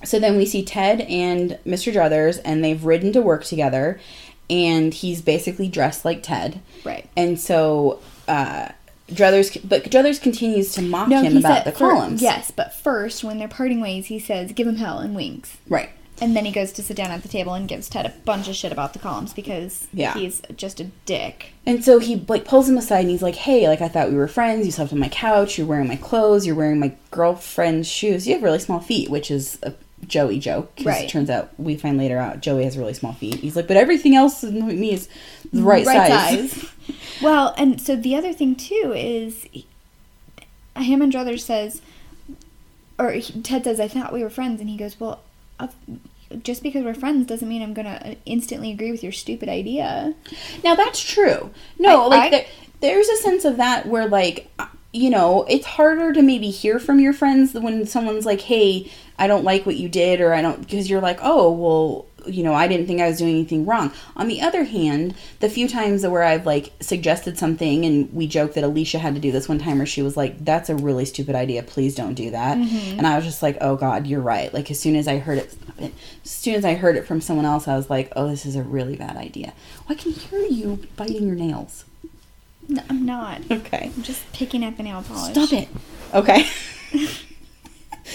So 0.05 0.19
then 0.19 0.37
we 0.37 0.45
see 0.45 0.63
Ted 0.65 1.01
and 1.03 1.59
Mr. 1.67 1.93
Druthers, 1.93 2.41
and 2.45 2.63
they've 2.65 2.83
ridden 2.85 3.13
to 3.15 3.23
work 3.23 3.45
together, 3.45 3.99
and 4.51 4.93
he's 4.93 5.23
basically 5.23 5.69
dressed 5.69 6.05
like 6.05 6.23
Ted. 6.23 6.61
Right. 6.85 7.09
And 7.17 7.41
so, 7.41 8.01
uh, 8.29 8.69
Druthers, 9.11 9.59
but 9.67 9.85
Druthers 9.85 10.21
continues 10.23 10.73
to 10.75 10.83
mock 10.83 11.09
No, 11.09 11.23
him 11.23 11.37
about 11.39 11.65
the 11.65 11.73
columns. 11.73 12.21
yes, 12.23 12.51
but 12.51 12.73
first, 12.75 13.25
when 13.25 13.39
they're 13.39 13.49
parting 13.49 13.81
ways, 13.81 14.07
he 14.07 14.19
says, 14.21 14.53
"Give 14.53 14.67
him 14.69 14.77
hell 14.77 14.99
and 14.99 15.15
winks," 15.17 15.57
Right. 15.69 15.91
And 16.21 16.37
then 16.37 16.45
he 16.45 16.53
goes 16.53 16.73
to 16.73 16.83
sit 16.83 16.97
down 16.97 17.11
at 17.11 17.23
the 17.23 17.29
table 17.29 17.55
and 17.55 17.69
gives 17.69 17.89
Ted 17.89 18.07
a 18.07 18.11
bunch 18.25 18.49
of 18.49 18.55
shit 18.57 18.73
about 18.73 18.93
the 18.93 18.99
columns 18.99 19.33
because 19.33 19.89
Yeah. 19.93 20.15
he's 20.15 20.43
just 20.57 20.81
a 20.81 20.85
dick. 21.07 21.53
And 21.67 21.85
so 21.85 21.99
he 21.99 22.25
like 22.29 22.45
pulls 22.45 22.69
him 22.69 22.77
aside 22.79 23.01
and 23.01 23.11
he's 23.11 23.23
like, 23.23 23.37
"Hey, 23.37 23.69
like 23.69 23.81
I 23.81 23.89
thought 23.89 24.11
we 24.11 24.17
were 24.17 24.29
friends. 24.29 24.67
You 24.67 24.73
slept 24.73 24.93
on 24.93 24.99
my 24.99 25.09
couch. 25.09 25.57
You're 25.59 25.67
wearing 25.67 25.89
my 25.89 25.97
clothes. 25.97 26.47
You're 26.47 26.55
wearing 26.57 26.79
my 26.81 26.93
girlfriend's 27.11 27.89
shoes. 27.89 28.27
You 28.27 28.35
have 28.35 28.43
really 28.43 28.59
small 28.59 28.81
feet," 28.81 29.09
which 29.11 29.31
is 29.31 29.59
a 29.63 29.73
Joey 30.07 30.39
joke. 30.39 30.73
Right. 30.83 31.05
It 31.05 31.11
turns 31.11 31.29
out 31.29 31.51
we 31.59 31.77
find 31.77 31.99
later 31.99 32.19
out 32.19 32.41
Joey 32.41 32.65
has 32.65 32.79
really 32.79 32.95
small 32.95 33.13
feet. 33.13 33.37
He's 33.37 33.55
like, 33.57 33.69
"But 33.69 33.77
everything 33.77 34.17
else 34.17 34.43
in 34.43 34.67
me 34.67 34.93
is 34.93 35.09
the 35.53 35.61
mm, 35.61 35.65
right, 35.67 35.85
size." 35.85 36.51
size. 36.53 36.71
well, 37.23 37.55
and 37.59 37.81
so 37.81 37.97
the 37.97 38.15
other 38.17 38.33
thing 38.33 38.57
too 38.57 38.93
is 38.97 39.47
Hammond 40.75 41.13
Druthers 41.13 41.41
says, 41.41 41.83
or 42.99 43.13
he- 43.13 43.43
Ted 43.43 43.65
says, 43.65 43.79
"I 43.79 43.89
thought 43.89 44.13
we 44.13 44.23
were 44.23 44.31
friends," 44.31 44.61
and 44.61 44.69
he 44.71 44.77
goes, 44.77 44.99
"Well, 44.99 45.21
just 46.43 46.63
because 46.63 46.85
we're 46.85 46.95
friends 46.95 47.27
doesn't 47.27 47.49
mean 47.49 47.63
I'm 47.63 47.75
gonna 47.75 48.17
instantly 48.27 48.71
agree 48.71 48.91
with 48.91 49.03
your 49.03 49.13
stupid 49.13 49.49
idea." 49.49 50.15
Now 50.65 50.75
that's 50.75 51.01
true. 51.03 51.51
No, 51.79 52.05
I- 52.05 52.07
like 52.07 52.23
I- 52.27 52.31
there, 52.31 52.47
there's 52.81 53.09
a 53.09 53.17
sense 53.17 53.45
of 53.45 53.57
that 53.59 53.87
where 53.87 54.07
like 54.09 54.49
uh, 54.59 54.67
you 54.93 55.11
know 55.11 55.45
it's 55.49 55.67
harder 55.67 56.13
to 56.13 56.23
maybe 56.23 56.51
hear 56.51 56.79
from 56.79 56.99
your 57.01 57.13
friends 57.13 57.55
when 57.55 57.87
someone's 57.87 58.27
like, 58.27 58.41
"Hey, 58.43 58.91
I 59.19 59.27
don't 59.27 59.45
like 59.45 59.67
what 59.67 59.77
you 59.77 59.89
did," 59.89 60.21
or 60.21 60.33
"I 60.35 60.43
don't," 60.43 60.61
because 60.61 60.89
you're 60.91 61.01
like, 61.01 61.19
"Oh, 61.23 61.51
well." 61.53 62.07
You 62.27 62.43
know, 62.43 62.55
I 62.55 62.69
didn't 62.69 62.87
think 62.87 63.01
I 63.01 63.09
was 63.09 63.19
doing 63.19 63.31
anything 63.31 63.67
wrong. 63.67 63.93
On 64.17 64.29
the 64.29 64.41
other 64.41 64.65
hand, 64.65 65.15
the 65.41 65.49
few 65.49 65.69
times 65.69 66.07
where 66.07 66.23
I've 66.23 66.47
like 66.47 66.73
suggested 66.81 67.39
something 67.39 67.85
and 67.85 68.13
we 68.13 68.27
joked 68.27 68.55
that 68.55 68.65
Alicia 68.65 68.99
had 68.99 69.15
to 69.15 69.21
do 69.21 69.33
this 69.33 69.49
one 69.49 69.59
time 69.59 69.79
where 69.79 69.87
she 69.87 70.03
was 70.03 70.17
like, 70.17 70.45
That's 70.45 70.69
a 70.69 70.77
really 70.77 71.05
stupid 71.05 71.35
idea. 71.35 71.63
Please 71.63 71.95
don't 71.95 72.15
do 72.15 72.31
that. 72.31 72.59
Mm-hmm. 72.59 72.99
And 72.99 73.07
I 73.07 73.17
was 73.17 73.25
just 73.25 73.43
like, 73.43 73.59
Oh 73.61 73.77
God, 73.77 74.07
you're 74.07 74.21
right. 74.21 74.53
Like, 74.53 74.71
as 74.71 74.79
soon 74.81 74.97
as 74.97 75.09
I 75.09 75.19
heard 75.19 75.39
it, 75.39 75.55
as 75.79 76.31
soon 76.31 76.55
as 76.55 76.65
I 76.65 76.75
heard 76.75 76.97
it 76.97 77.07
from 77.07 77.21
someone 77.21 77.47
else, 77.47 77.69
I 77.69 77.77
was 77.77 77.91
like, 77.91 78.13
Oh, 78.17 78.29
this 78.29 78.47
is 78.47 78.57
a 78.57 78.63
really 78.63 78.97
bad 78.97 79.17
idea. 79.17 79.53
Well, 79.89 79.99
I 79.99 80.01
can 80.01 80.13
hear 80.13 80.41
you 80.41 80.81
biting 80.97 81.27
your 81.27 81.37
nails. 81.37 81.85
No, 82.69 82.83
I'm 82.89 83.05
not. 83.05 83.43
Okay. 83.51 83.91
I'm 83.95 84.03
just 84.03 84.33
picking 84.33 84.65
at 84.65 84.77
the 84.77 84.83
nail 84.83 85.03
polish. 85.03 85.33
Stop 85.33 85.53
it. 85.53 85.69
Okay. 86.15 86.49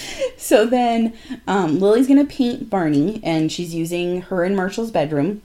so 0.36 0.66
then 0.66 1.14
um, 1.46 1.78
Lily's 1.78 2.06
going 2.06 2.24
to 2.24 2.32
paint 2.32 2.70
Barney, 2.70 3.20
and 3.22 3.50
she's 3.50 3.74
using 3.74 4.22
her 4.22 4.44
and 4.44 4.56
Marshall's 4.56 4.90
bedroom. 4.90 5.42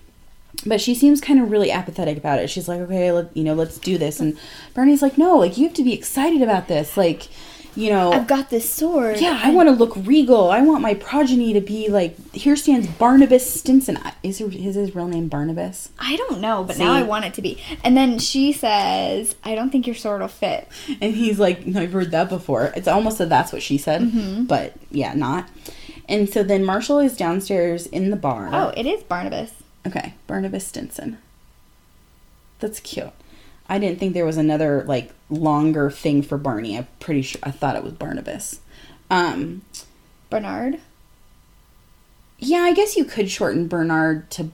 But 0.65 0.81
she 0.81 0.93
seems 0.93 1.21
kind 1.21 1.41
of 1.41 1.49
really 1.49 1.71
apathetic 1.71 2.17
about 2.17 2.39
it. 2.39 2.49
She's 2.49 2.67
like, 2.67 2.81
okay, 2.81 3.11
let, 3.11 3.35
you 3.35 3.43
know, 3.43 3.55
let's 3.55 3.79
do 3.79 3.97
this. 3.97 4.19
And 4.19 4.37
Barney's 4.75 5.01
like, 5.01 5.17
no, 5.17 5.37
like, 5.37 5.57
you 5.57 5.65
have 5.65 5.75
to 5.75 5.83
be 5.83 5.93
excited 5.93 6.41
about 6.41 6.67
this. 6.67 6.97
Like, 6.97 7.29
you 7.75 7.89
know, 7.89 8.11
I've 8.11 8.27
got 8.27 8.49
this 8.49 8.69
sword. 8.69 9.19
yeah, 9.19 9.39
I 9.43 9.51
want 9.51 9.69
to 9.69 9.75
look 9.75 9.95
regal. 9.95 10.49
I 10.51 10.61
want 10.61 10.81
my 10.81 10.93
progeny 10.93 11.53
to 11.53 11.61
be 11.61 11.87
like, 11.89 12.17
here 12.33 12.55
stands 12.55 12.87
Barnabas 12.87 13.49
Stinson. 13.53 13.97
Is 14.23 14.39
his, 14.39 14.53
is 14.55 14.75
his 14.75 14.93
real 14.95 15.07
name 15.07 15.27
Barnabas? 15.29 15.89
I 15.99 16.15
don't 16.17 16.41
know, 16.41 16.63
but 16.63 16.77
now 16.77 16.91
I 16.93 17.03
want 17.03 17.25
it 17.25 17.33
to 17.35 17.41
be. 17.41 17.61
And 17.83 17.95
then 17.95 18.19
she 18.19 18.51
says, 18.51 19.35
"I 19.43 19.55
don't 19.55 19.69
think 19.71 19.87
your 19.87 19.95
sword 19.95 20.21
will 20.21 20.27
fit." 20.27 20.67
And 21.01 21.13
he's 21.15 21.39
like, 21.39 21.65
no, 21.65 21.81
I've 21.81 21.93
heard 21.93 22.11
that 22.11 22.29
before. 22.29 22.73
It's 22.75 22.87
almost 22.87 23.19
a 23.19 23.25
that's 23.25 23.53
what 23.53 23.61
she 23.63 23.77
said, 23.77 24.01
Mm-hmm. 24.01 24.43
but 24.45 24.73
yeah, 24.91 25.13
not. 25.13 25.47
And 26.09 26.29
so 26.29 26.43
then 26.43 26.65
Marshall 26.65 26.99
is 26.99 27.15
downstairs 27.15 27.85
in 27.87 28.09
the 28.09 28.17
bar. 28.17 28.49
Oh, 28.51 28.73
it 28.75 28.85
is 28.85 29.01
Barnabas. 29.03 29.51
Okay, 29.87 30.13
Barnabas 30.27 30.67
Stinson. 30.67 31.17
That's 32.59 32.79
cute. 32.81 33.11
I 33.71 33.79
didn't 33.79 33.99
think 33.99 34.13
there 34.13 34.25
was 34.25 34.35
another 34.35 34.83
like 34.83 35.11
longer 35.29 35.89
thing 35.89 36.23
for 36.23 36.37
Barney. 36.37 36.77
I'm 36.77 36.89
pretty 36.99 37.21
sure 37.21 37.39
I 37.41 37.51
thought 37.51 37.77
it 37.77 37.83
was 37.85 37.93
Barnabas. 37.93 38.59
Um, 39.09 39.61
Bernard. 40.29 40.79
yeah, 42.37 42.59
I 42.59 42.73
guess 42.73 42.97
you 42.97 43.05
could 43.05 43.31
shorten 43.31 43.69
Bernard 43.69 44.29
to 44.31 44.49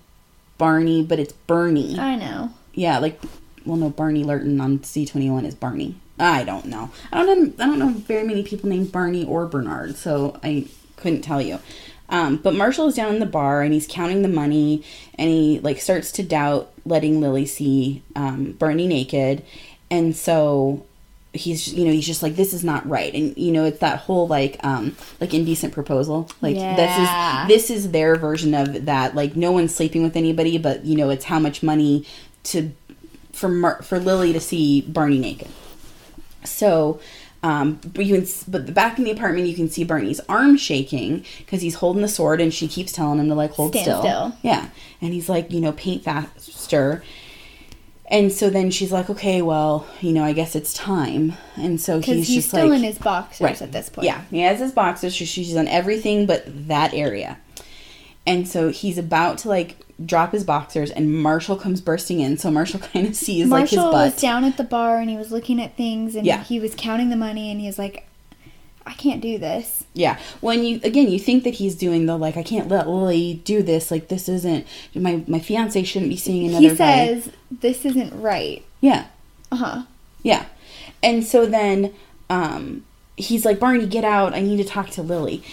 Barney, 0.59 1.03
but 1.03 1.17
it's 1.19 1.33
Bernie. 1.33 1.97
I 1.97 2.15
know. 2.15 2.51
Yeah, 2.75 2.99
like 2.99 3.19
well, 3.65 3.77
no, 3.77 3.89
Barney 3.89 4.23
Lurton 4.23 4.61
on 4.61 4.83
C 4.83 5.03
twenty 5.03 5.31
one 5.31 5.45
is 5.45 5.55
Barney. 5.55 5.95
I 6.19 6.43
don't 6.43 6.65
know. 6.65 6.91
I 7.11 7.25
don't 7.25 7.57
know. 7.57 7.63
I 7.63 7.67
don't 7.67 7.79
know 7.79 7.89
very 7.89 8.25
many 8.25 8.43
people 8.43 8.69
named 8.69 8.91
Barney 8.91 9.25
or 9.25 9.47
Bernard, 9.47 9.95
so 9.95 10.39
I 10.43 10.67
couldn't 10.95 11.21
tell 11.23 11.41
you. 11.41 11.59
Um, 12.09 12.37
but 12.37 12.53
Marshall 12.53 12.87
is 12.87 12.95
down 12.95 13.13
in 13.13 13.19
the 13.19 13.25
bar 13.25 13.61
and 13.61 13.73
he's 13.73 13.87
counting 13.87 14.21
the 14.21 14.27
money, 14.29 14.83
and 15.15 15.29
he 15.29 15.59
like 15.59 15.81
starts 15.81 16.11
to 16.13 16.23
doubt 16.23 16.71
letting 16.85 17.19
Lily 17.19 17.45
see 17.45 18.01
um, 18.15 18.53
Barney 18.53 18.87
naked, 18.87 19.43
and 19.91 20.15
so 20.15 20.85
he's 21.33 21.71
you 21.73 21.85
know 21.85 21.91
he's 21.91 22.05
just 22.07 22.23
like 22.23 22.35
this 22.35 22.53
is 22.53 22.63
not 22.63 22.87
right. 22.87 23.13
And 23.13 23.37
you 23.37 23.51
know 23.51 23.65
it's 23.65 23.79
that 23.79 23.99
whole 23.99 24.27
like 24.27 24.57
um 24.63 24.95
like 25.19 25.33
indecent 25.33 25.73
proposal. 25.73 26.29
Like 26.41 26.55
Yeah. 26.55 26.75
this 27.47 27.67
is 27.67 27.69
this 27.69 27.77
is 27.77 27.91
their 27.91 28.15
version 28.15 28.53
of 28.53 28.85
that. 28.85 29.13
Like 29.13 29.35
no 29.35 29.51
one's 29.51 29.75
sleeping 29.75 30.01
with 30.03 30.15
anybody 30.15 30.57
but 30.57 30.85
you 30.85 30.95
know 30.95 31.09
it's 31.09 31.25
how 31.25 31.39
much 31.39 31.61
money 31.61 32.05
to 32.45 32.71
for 33.33 33.49
Mar- 33.49 33.81
for 33.83 33.99
Lily 33.99 34.31
to 34.33 34.39
see 34.39 34.81
Barney 34.81 35.19
naked. 35.19 35.49
So 36.43 36.99
um 37.47 37.79
but 37.93 38.05
you 38.05 38.15
can 38.15 38.27
but 38.47 38.65
the 38.65 38.71
back 38.71 38.97
in 38.97 39.03
the 39.03 39.11
apartment 39.11 39.47
you 39.47 39.55
can 39.55 39.69
see 39.69 39.83
Barney's 39.83 40.19
arm 40.27 40.57
shaking 40.57 41.23
because 41.39 41.61
he's 41.61 41.75
holding 41.75 42.01
the 42.01 42.07
sword 42.07 42.41
and 42.41 42.53
she 42.53 42.67
keeps 42.67 42.91
telling 42.91 43.19
him 43.19 43.27
to 43.29 43.35
like 43.35 43.51
hold 43.51 43.71
Stand 43.71 43.85
still. 43.85 44.01
still. 44.01 44.37
yeah 44.41 44.69
and 45.01 45.13
he's 45.13 45.29
like 45.29 45.51
you 45.51 45.61
know 45.61 45.71
paint 45.71 46.03
faster 46.03 47.03
and 48.09 48.31
so 48.31 48.49
then 48.49 48.71
she's 48.71 48.91
like 48.91 49.09
okay 49.09 49.41
well 49.41 49.87
you 50.01 50.11
know 50.11 50.23
I 50.23 50.33
guess 50.33 50.55
it's 50.55 50.73
time 50.73 51.33
and 51.55 51.79
so 51.79 51.99
he's, 51.99 52.27
he's, 52.27 52.35
just 52.37 52.49
still 52.49 52.67
like 52.67 52.77
in 52.77 52.83
his 52.83 52.97
boxers 52.97 53.61
at 53.61 53.71
this 53.71 53.89
point. 53.89 54.05
yeah, 54.05 54.21
he 54.29 54.41
has 54.41 54.59
his 54.59 54.71
boxers. 54.71 55.17
So 55.17 55.25
she's 55.25 55.55
on 55.55 55.67
everything 55.67 56.25
but 56.25 56.43
that 56.67 56.93
area. 56.93 57.37
And 58.27 58.47
so 58.47 58.69
he's 58.69 58.97
about 58.99 59.39
to 59.39 59.47
like 59.49 59.77
drop 60.05 60.33
his 60.33 60.43
boxers, 60.43 60.91
and 60.91 61.11
Marshall 61.23 61.55
comes 61.55 61.81
bursting 61.81 62.19
in. 62.19 62.37
So 62.37 62.51
Marshall 62.51 62.79
kind 62.93 63.07
of 63.07 63.15
sees 63.15 63.47
like 63.47 63.69
his 63.69 63.77
Marshall 63.77 63.91
butt. 63.91 64.13
was 64.13 64.21
down 64.21 64.43
at 64.43 64.57
the 64.57 64.63
bar 64.63 64.97
and 64.99 65.09
he 65.09 65.17
was 65.17 65.31
looking 65.31 65.59
at 65.61 65.75
things 65.75 66.15
and 66.15 66.25
Yeah. 66.27 66.43
he 66.43 66.59
was 66.59 66.75
counting 66.75 67.09
the 67.09 67.15
money 67.15 67.49
and 67.49 67.59
he 67.59 67.65
was 67.65 67.79
like, 67.79 68.03
I 68.85 68.93
can't 68.93 69.21
do 69.21 69.37
this. 69.37 69.83
Yeah. 69.93 70.17
When 70.39 70.63
you 70.63 70.79
again, 70.83 71.09
you 71.09 71.19
think 71.19 71.43
that 71.45 71.55
he's 71.55 71.75
doing 71.75 72.05
the 72.05 72.15
like, 72.17 72.37
I 72.37 72.43
can't 72.43 72.67
let 72.69 72.87
Lily 72.87 73.41
do 73.43 73.61
this. 73.63 73.91
Like 73.91 74.07
this 74.09 74.29
isn't 74.29 74.65
my 74.95 75.23
my 75.27 75.39
fiance 75.39 75.81
shouldn't 75.83 76.09
be 76.11 76.15
seeing 76.17 76.47
another 76.49 76.69
he 76.69 76.75
guy. 76.75 76.75
says, 76.75 77.31
This 77.51 77.83
isn't 77.85 78.21
right. 78.21 78.63
Yeah. 78.81 79.07
Uh 79.51 79.55
huh. 79.57 79.81
Yeah. 80.23 80.45
And 81.03 81.25
so 81.25 81.45
then 81.45 81.93
um, 82.29 82.85
he's 83.17 83.43
like, 83.45 83.59
Barney, 83.59 83.85
get 83.87 84.03
out. 84.05 84.33
I 84.33 84.39
need 84.41 84.57
to 84.57 84.63
talk 84.65 84.89
to 84.91 85.01
Lily. 85.01 85.43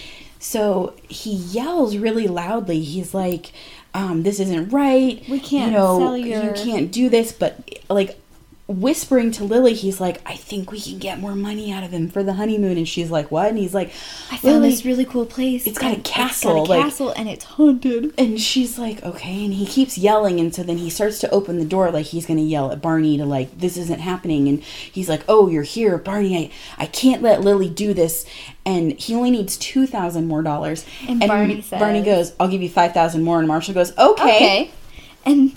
So 0.44 0.92
he 1.08 1.32
yells 1.32 1.96
really 1.96 2.28
loudly. 2.28 2.82
He's 2.82 3.14
like, 3.14 3.50
um, 3.94 4.24
this 4.24 4.38
isn't 4.38 4.68
right. 4.68 5.24
We 5.26 5.40
can't 5.40 5.72
you 5.72 5.78
know, 5.78 5.98
sell 5.98 6.18
you 6.18 6.52
can't 6.54 6.92
do 6.92 7.08
this. 7.08 7.32
But 7.32 7.80
like 7.88 8.20
whispering 8.66 9.31
to 9.32 9.45
Lily, 9.45 9.74
he's 9.74 10.01
like, 10.01 10.23
I 10.24 10.36
think 10.36 10.73
we 10.73 10.81
can 10.81 10.99
get 10.99 11.20
more 11.20 11.35
money 11.35 11.70
out 11.70 11.85
of 11.85 11.91
him 11.91 12.09
for 12.09 12.23
the 12.23 12.32
honeymoon. 12.35 12.78
And 12.78 12.89
she's 12.89 13.11
like, 13.11 13.31
what? 13.31 13.49
And 13.51 13.59
he's 13.59 13.74
like, 13.74 13.89
I 14.31 14.39
found 14.39 14.55
"Lily." 14.62 14.70
this 14.70 14.86
really 14.86 15.05
cool 15.05 15.27
place. 15.27 15.66
It's 15.66 15.77
got 15.78 15.97
a 15.97 16.01
castle, 16.01 16.62
It's 16.62 16.69
got 16.69 16.74
a 16.77 16.78
like- 16.78 16.82
castle 16.82 17.11
and 17.11 17.28
it's 17.28 17.45
haunted. 17.45 18.15
And 18.16 18.41
she's 18.41 18.78
like, 18.78 19.03
okay. 19.03 19.45
And 19.45 19.53
he 19.53 19.66
keeps 19.66 19.99
yelling. 19.99 20.41
And 20.41 20.55
so 20.55 20.62
then 20.62 20.78
he 20.78 20.89
starts 20.89 21.19
to 21.20 21.31
open 21.31 21.59
the 21.59 21.66
door 21.66 21.91
like 21.91 22.07
he's 22.07 22.24
going 22.24 22.39
to 22.39 22.43
yell 22.45 22.73
at 22.73 22.81
Barney 22.81 23.19
to 23.19 23.27
like, 23.27 23.59
this 23.59 23.77
isn't 23.77 24.01
happening. 24.01 24.49
And 24.49 24.62
he's 24.62 25.11
like, 25.11 25.24
oh, 25.28 25.49
you're 25.49 25.62
here. 25.62 25.99
Barney, 25.99 26.35
I, 26.78 26.82
I 26.82 26.86
can't 26.86 27.20
let 27.20 27.43
Lily 27.43 27.69
do 27.69 27.93
this. 27.93 28.24
And 28.65 28.93
he 28.93 29.15
only 29.15 29.31
needs 29.31 29.59
2000 29.59 30.27
more 30.27 30.41
dollars. 30.43 30.86
And 31.07 31.20
Barney 31.20 31.61
says- 31.61 31.78
Barney 31.81 32.03
goes, 32.03 32.32
I'll 32.41 32.49
give 32.49 32.62
you 32.62 32.70
5000 32.70 33.23
more. 33.23 33.39
And 33.41 33.47
Marshall 33.47 33.74
goes, 33.74 33.91
okay. 33.99 34.36
Okay. 34.36 34.70
And 35.27 35.53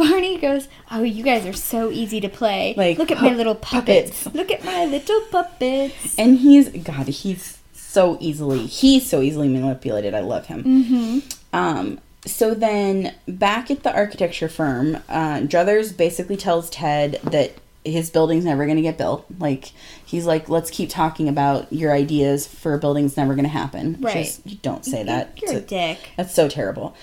Barney 0.00 0.38
goes, 0.38 0.68
Oh, 0.90 1.02
you 1.02 1.22
guys 1.22 1.44
are 1.44 1.52
so 1.52 1.90
easy 1.90 2.20
to 2.20 2.28
play. 2.28 2.74
Like, 2.76 2.96
Look 2.98 3.10
at 3.10 3.20
my 3.20 3.34
little 3.34 3.54
puppets. 3.54 4.24
puppets. 4.24 4.34
Look 4.34 4.50
at 4.50 4.64
my 4.64 4.86
little 4.86 5.20
puppets. 5.30 6.18
And 6.18 6.38
he's, 6.38 6.70
God, 6.70 7.08
he's 7.08 7.58
so 7.74 8.16
easily, 8.18 8.66
he's 8.66 9.08
so 9.08 9.20
easily 9.20 9.48
manipulated. 9.48 10.14
I 10.14 10.20
love 10.20 10.46
him. 10.46 10.64
Mm-hmm. 10.64 11.18
Um, 11.52 12.00
so 12.24 12.54
then 12.54 13.14
back 13.28 13.70
at 13.70 13.82
the 13.82 13.94
architecture 13.94 14.48
firm, 14.48 14.96
uh, 15.08 15.40
Druthers 15.40 15.94
basically 15.94 16.36
tells 16.36 16.70
Ted 16.70 17.20
that 17.24 17.52
his 17.84 18.10
building's 18.10 18.44
never 18.44 18.64
going 18.64 18.76
to 18.76 18.82
get 18.82 18.98
built. 18.98 19.26
Like, 19.38 19.72
he's 20.04 20.26
like, 20.26 20.48
let's 20.48 20.70
keep 20.70 20.90
talking 20.90 21.28
about 21.28 21.72
your 21.72 21.92
ideas 21.92 22.46
for 22.46 22.74
a 22.74 22.78
building's 22.78 23.16
never 23.16 23.34
going 23.34 23.44
to 23.44 23.50
happen. 23.50 23.96
Right. 24.00 24.26
is, 24.26 24.40
you 24.44 24.56
don't 24.56 24.84
say 24.84 25.02
that. 25.02 25.40
You're 25.40 25.56
a 25.56 25.60
dick. 25.60 26.10
That's 26.16 26.34
so 26.34 26.48
terrible. 26.48 26.94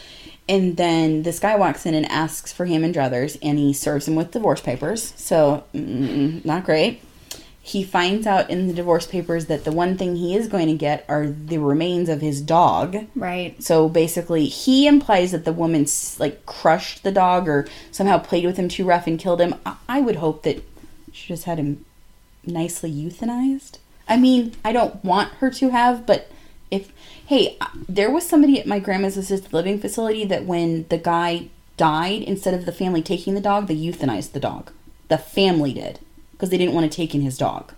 And 0.50 0.78
then 0.78 1.24
this 1.24 1.40
guy 1.40 1.56
walks 1.56 1.86
in 1.86 1.94
and 1.94 2.06
asks 2.06 2.54
for 2.54 2.66
him 2.66 2.84
and 2.84 2.94
Druthers, 2.94 3.38
and 3.42 3.58
he 3.58 3.74
serves 3.74 4.08
him 4.08 4.16
with 4.16 4.32
divorce 4.32 4.62
papers. 4.62 5.14
So, 5.18 5.66
mm, 5.74 6.44
not 6.46 6.64
great. 6.64 7.02
He 7.62 7.84
finds 7.84 8.26
out 8.26 8.50
in 8.50 8.68
the 8.68 8.74
divorce 8.74 9.06
papers 9.08 9.48
that 9.48 9.66
the 9.66 9.74
one 9.74 9.98
thing 9.98 10.16
he 10.16 10.38
is 10.38 10.48
going 10.48 10.68
to 10.68 10.74
get 10.74 11.04
are 11.10 11.28
the 11.28 11.58
remains 11.58 12.08
of 12.08 12.22
his 12.22 12.40
dog. 12.40 13.08
Right. 13.14 13.62
So 13.62 13.90
basically, 13.90 14.46
he 14.46 14.88
implies 14.88 15.34
that 15.34 15.44
the 15.44 15.52
woman 15.52 15.86
like 16.18 16.46
crushed 16.46 17.04
the 17.04 17.12
dog 17.12 17.50
or 17.50 17.68
somehow 17.92 18.20
played 18.20 18.46
with 18.46 18.56
him 18.56 18.70
too 18.70 18.86
rough 18.86 19.06
and 19.06 19.20
killed 19.20 19.42
him. 19.42 19.54
I, 19.66 19.76
I 19.90 20.00
would 20.00 20.16
hope 20.16 20.44
that 20.44 20.64
she 21.12 21.28
just 21.28 21.44
had 21.44 21.58
him 21.58 21.84
nicely 22.46 22.90
euthanized. 22.90 23.80
I 24.08 24.16
mean, 24.16 24.56
I 24.64 24.72
don't 24.72 25.04
want 25.04 25.34
her 25.36 25.50
to 25.52 25.70
have, 25.70 26.06
but 26.06 26.32
if 26.72 26.92
hey, 27.28 27.58
uh, 27.62 27.68
there 27.88 28.10
was 28.12 28.28
somebody 28.28 28.60
at 28.60 28.66
my 28.68 28.80
grandma's 28.80 29.18
assisted 29.18 29.54
living 29.54 29.80
facility 29.80 30.26
that 30.26 30.46
when 30.46 30.86
the 30.90 30.98
guy 30.98 31.48
died, 31.78 32.24
instead 32.24 32.54
of 32.54 32.66
the 32.66 32.72
family 32.72 33.02
taking 33.02 33.36
the 33.36 33.42
dog, 33.42 33.68
they 33.68 33.76
euthanized 33.76 34.32
the 34.32 34.40
dog. 34.40 34.72
The 35.10 35.18
family 35.18 35.74
did 35.74 36.00
because 36.32 36.50
they 36.50 36.58
didn't 36.58 36.74
want 36.74 36.90
to 36.92 36.96
take 36.96 37.14
in 37.14 37.22
his 37.22 37.38
dog. 37.38 37.74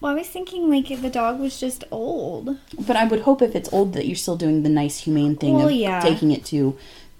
Well, 0.00 0.12
I 0.12 0.14
was 0.16 0.28
thinking 0.28 0.68
like 0.68 0.90
if 0.90 1.00
the 1.02 1.08
dog 1.08 1.40
was 1.40 1.58
just 1.58 1.84
old. 1.90 2.58
But 2.78 2.96
I 2.96 3.04
would 3.04 3.20
hope 3.20 3.40
if 3.42 3.54
it's 3.54 3.72
old 3.72 3.94
that 3.94 4.06
you're 4.06 4.14
still 4.16 4.36
doing 4.36 4.62
the 4.62 4.68
nice, 4.68 5.00
humane 5.00 5.36
thing 5.36 5.54
Well, 5.54 5.68
of 5.68 5.72
yeah. 5.72 6.00
taking 6.00 6.30
it 6.32 6.44
to 6.46 6.76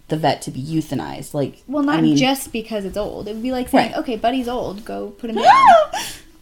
the 0.08 0.16
vet 0.16 0.42
to 0.42 0.50
be 0.50 0.62
euthanized. 0.62 1.32
Like, 1.34 1.62
Well, 1.66 1.82
not 1.82 1.98
I 1.98 2.02
mean, 2.02 2.16
just 2.16 2.52
because 2.52 2.84
it's 2.84 2.96
old. 2.96 3.28
It 3.28 3.32
would 3.34 3.42
be 3.42 3.50
like 3.52 3.68
saying, 3.70 3.92
Right. 3.92 3.98
okay, 4.00 4.16
Buddy's 4.16 4.46
old, 4.48 4.84
go 4.84 5.08
put 5.10 5.30
him 5.30 5.36
down. 5.42 5.66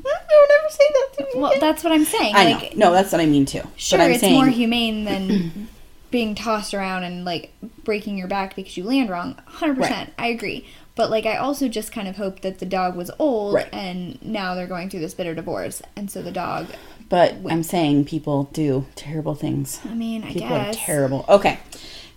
Don't 0.04 0.50
ever 0.60 0.70
say 0.70 0.84
that 0.92 1.08
to 1.18 1.24
me. 1.24 1.40
well, 1.42 1.52
that's 1.60 1.82
what 1.82 1.92
I'm 1.92 2.04
saying. 2.04 2.34
I 2.36 2.52
like, 2.52 2.76
know. 2.76 2.88
No, 2.90 2.92
that's 2.92 3.12
what 3.12 3.20
I 3.20 3.26
mean 3.26 3.46
too. 3.46 3.62
sure, 3.76 3.98
but 3.98 4.04
I'm 4.04 4.10
it's 4.12 4.20
saying, 4.20 4.34
more 4.34 4.46
humane 4.48 5.04
than 5.04 5.68
being 6.10 6.34
tossed 6.34 6.74
around 6.74 7.04
and 7.04 7.24
like 7.24 7.52
breaking 7.84 8.18
your 8.18 8.28
back 8.28 8.54
because 8.56 8.76
you 8.76 8.84
land 8.84 9.10
wrong. 9.10 9.36
100%. 9.56 9.76
Right. 9.78 10.12
I 10.18 10.26
agree. 10.28 10.66
But 10.96 11.10
like, 11.10 11.26
I 11.26 11.36
also 11.38 11.66
just 11.68 11.90
kind 11.90 12.06
of 12.06 12.16
hope 12.16 12.40
that 12.42 12.60
the 12.60 12.66
dog 12.66 12.94
was 12.94 13.10
old 13.18 13.54
Right. 13.54 13.68
and 13.72 14.22
now 14.24 14.54
they're 14.54 14.68
going 14.68 14.90
through 14.90 15.00
this 15.00 15.14
bitter 15.14 15.34
divorce. 15.34 15.82
And 15.96 16.08
so 16.10 16.22
the 16.22 16.30
dog, 16.30 16.68
but 17.08 17.34
I'm 17.50 17.62
saying 17.64 18.04
people 18.04 18.44
do 18.52 18.86
terrible 18.94 19.34
things. 19.34 19.80
I 19.84 19.94
mean, 19.94 20.22
I 20.22 20.32
People 20.32 20.48
guess. 20.50 20.76
are 20.76 20.78
terrible. 20.78 21.24
Okay, 21.28 21.58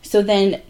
so 0.04 0.22
then, 0.22 0.62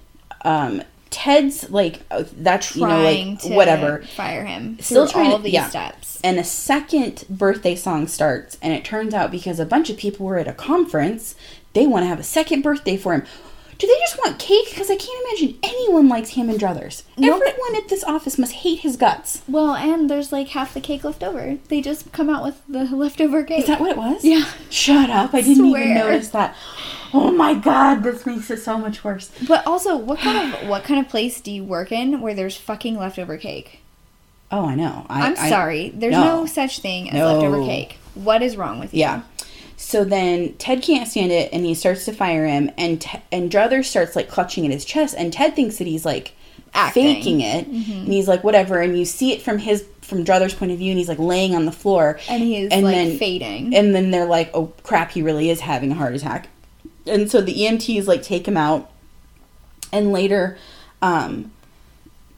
um, 0.46 0.84
Ted's 1.10 1.70
like 1.70 2.02
uh, 2.12 2.24
that's 2.38 2.76
you 2.76 2.82
know 2.82 2.88
Trying 2.88 3.30
like 3.32 3.40
to 3.42 3.54
why 3.54 3.66
fire 4.08 4.46
him. 4.46 4.78
Still 4.80 5.08
trying 5.08 5.32
all 5.32 5.38
to- 5.38 5.44
these 5.44 5.54
yeah. 5.54 5.70
steps. 5.70 6.20
and 6.24 6.38
a 6.40 6.44
second 6.44 7.24
birthday 7.30 7.76
song 7.76 8.08
starts 8.08 8.58
and 8.62 8.74
it 8.74 8.84
turns 8.84 9.14
out 9.14 9.32
because 9.32 9.60
a 9.60 9.66
bunch 9.66 9.90
of 9.90 9.98
people 9.98 10.26
were 10.26 10.38
at 10.38 10.48
a 10.48 10.54
conference 10.54 11.36
they 11.74 11.86
want 11.88 12.04
to 12.04 12.08
have 12.08 12.20
a 12.20 12.24
second 12.24 12.62
birthday 12.62 12.98
for 12.98 13.14
him 13.14 13.24
do 13.78 13.86
they 13.88 13.94
just 14.00 14.18
want 14.18 14.40
cake 14.40 14.66
because 14.70 14.90
i 14.90 14.96
can't 14.96 15.26
imagine 15.28 15.60
anyone 15.64 16.08
likes 16.10 16.32
Hammond 16.32 16.60
Druthers 16.60 17.04
Nope. 17.18 17.42
everyone 17.46 17.76
at 17.76 17.90
this 17.90 18.04
office 18.04 18.38
must 18.38 18.54
hate 18.54 18.80
his 18.80 18.98
guts 18.98 19.42
Well, 19.48 19.76
and 19.76 20.10
there's 20.10 20.32
like 20.32 20.50
half 20.50 20.74
the 20.74 20.82
cake 20.82 21.04
left 21.04 21.24
over. 21.24 21.58
They 21.70 21.82
just 21.82 22.12
come 22.12 22.30
out 22.30 22.44
with 22.44 22.62
the 22.68 22.84
leftover 22.86 23.44
cake. 23.44 23.60
is 23.62 23.68
that 23.68 23.80
what 23.80 23.92
it 23.92 23.98
was 23.98 24.24
Yeah. 24.24 24.46
shut 24.70 25.10
up 25.10 25.34
i 25.34 25.42
didn't 25.42 25.66
even 25.66 25.94
notice 25.94 26.30
that 26.30 26.56
oh 27.14 27.32
my 27.32 27.54
god 27.54 28.04
this 28.04 28.26
makes 28.26 28.50
it 28.50 28.58
so 28.62 28.78
much 28.78 29.04
worse 29.04 29.32
But 29.48 29.66
also, 29.68 29.96
what 29.96 30.20
kind 30.20 30.54
of 30.54 30.68
what 30.70 30.84
kind 30.84 31.00
of 31.00 31.08
place 31.10 31.40
do 31.42 31.52
you 31.52 31.64
work 31.64 31.92
in 31.92 32.20
where 32.22 32.34
there's 32.34 32.58
fucking 32.58 32.98
leftover 32.98 33.38
cake? 33.38 33.80
oh 34.52 34.66
i 34.66 34.76
know 34.76 35.06
I, 35.10 35.28
I'm 35.28 35.36
sorry. 35.36 35.90
There's 35.94 36.14
no. 36.14 36.42
no, 36.42 36.46
such 36.46 36.80
thing 36.80 37.10
as 37.10 37.16
No. 37.16 37.34
leftover 37.34 37.64
cake. 37.66 37.98
What 38.16 38.42
is 38.42 38.58
wrong 38.58 38.80
with 38.80 38.94
you? 38.94 39.02
Yeah. 39.02 39.22
So 39.80 40.04
then 40.04 40.56
Ted 40.56 40.82
can't 40.82 41.08
stand 41.08 41.32
it 41.32 41.54
and 41.54 41.64
he 41.64 41.76
starts 41.76 42.04
to 42.06 42.12
fire 42.12 42.46
him 42.48 42.72
and 42.78 43.00
Te- 43.00 43.22
and 43.32 43.50
Druthers 43.52 43.86
starts 43.86 44.16
like 44.16 44.28
clutching 44.28 44.66
at 44.66 44.72
his 44.72 44.84
chest 44.84 45.14
and 45.18 45.32
Ted 45.32 45.56
thinks 45.56 45.78
that 45.78 45.86
he's 45.88 46.04
like 46.04 46.34
Acting. 46.74 47.04
faking 47.16 47.42
it. 47.42 47.68
And 47.68 48.08
he's 48.12 48.28
like 48.28 48.44
whatever 48.44 48.82
and 48.82 48.98
you 48.98 49.06
see 49.06 49.32
it 49.34 49.42
from 49.42 49.60
his 49.60 49.86
from 50.02 50.26
Druthers' 50.26 50.58
point 50.58 50.72
of 50.72 50.80
view 50.80 50.90
and 50.92 50.98
he's 50.98 51.08
like 51.08 51.20
laying 51.20 51.54
on 51.56 51.66
the 51.66 51.72
floor. 51.72 52.20
And 52.28 52.42
he 52.42 52.58
is 52.58 52.72
And 52.74 52.84
like 52.86 52.96
then- 52.96 53.18
fading. 53.20 53.76
and 53.76 53.94
then 53.94 54.10
they're 54.12 54.26
like 54.26 54.50
oh 54.56 54.74
crap 54.84 55.12
he 55.12 55.22
really 55.22 55.50
is 55.52 55.60
having 55.60 55.92
a 55.92 55.96
heart 55.96 56.16
attack. 56.16 56.50
And 57.06 57.30
so 57.30 57.40
the 57.40 57.54
EMTs 57.54 58.08
like 58.08 58.24
take 58.24 58.48
him 58.48 58.58
out. 58.58 58.90
And 59.94 60.12
later 60.12 60.58
um 61.04 61.52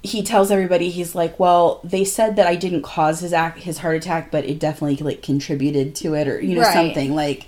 he 0.01 0.23
tells 0.23 0.49
everybody 0.49 0.89
he's 0.89 1.13
like 1.13 1.37
well 1.39 1.81
they 1.83 2.05
said 2.05 2.35
that 2.37 2.47
I 2.47 2.55
didn't 2.55 2.83
cause 2.83 3.19
his 3.19 3.33
act 3.33 3.59
his 3.59 3.79
heart 3.79 3.97
attack 3.97 4.31
but 4.31 4.45
it 4.45 4.57
definitely 4.59 4.95
like 4.97 5.21
contributed 5.21 5.93
to 5.95 6.13
it 6.13 6.27
or 6.27 6.39
you 6.41 6.55
know 6.55 6.61
Right. 6.61 6.73
something 6.73 7.13
like 7.15 7.45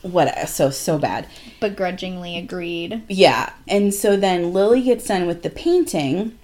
what 0.00 0.48
so 0.48 0.70
so 0.70 0.98
bad 0.98 1.26
begrudgingly 1.60 2.36
agreed. 2.38 3.02
yeah 3.08 3.52
and 3.68 3.92
so 3.94 4.16
then 4.16 4.52
Lily 4.52 4.82
gets 4.82 5.06
done 5.06 5.26
with 5.26 5.42
the 5.42 5.50
painting 5.50 6.38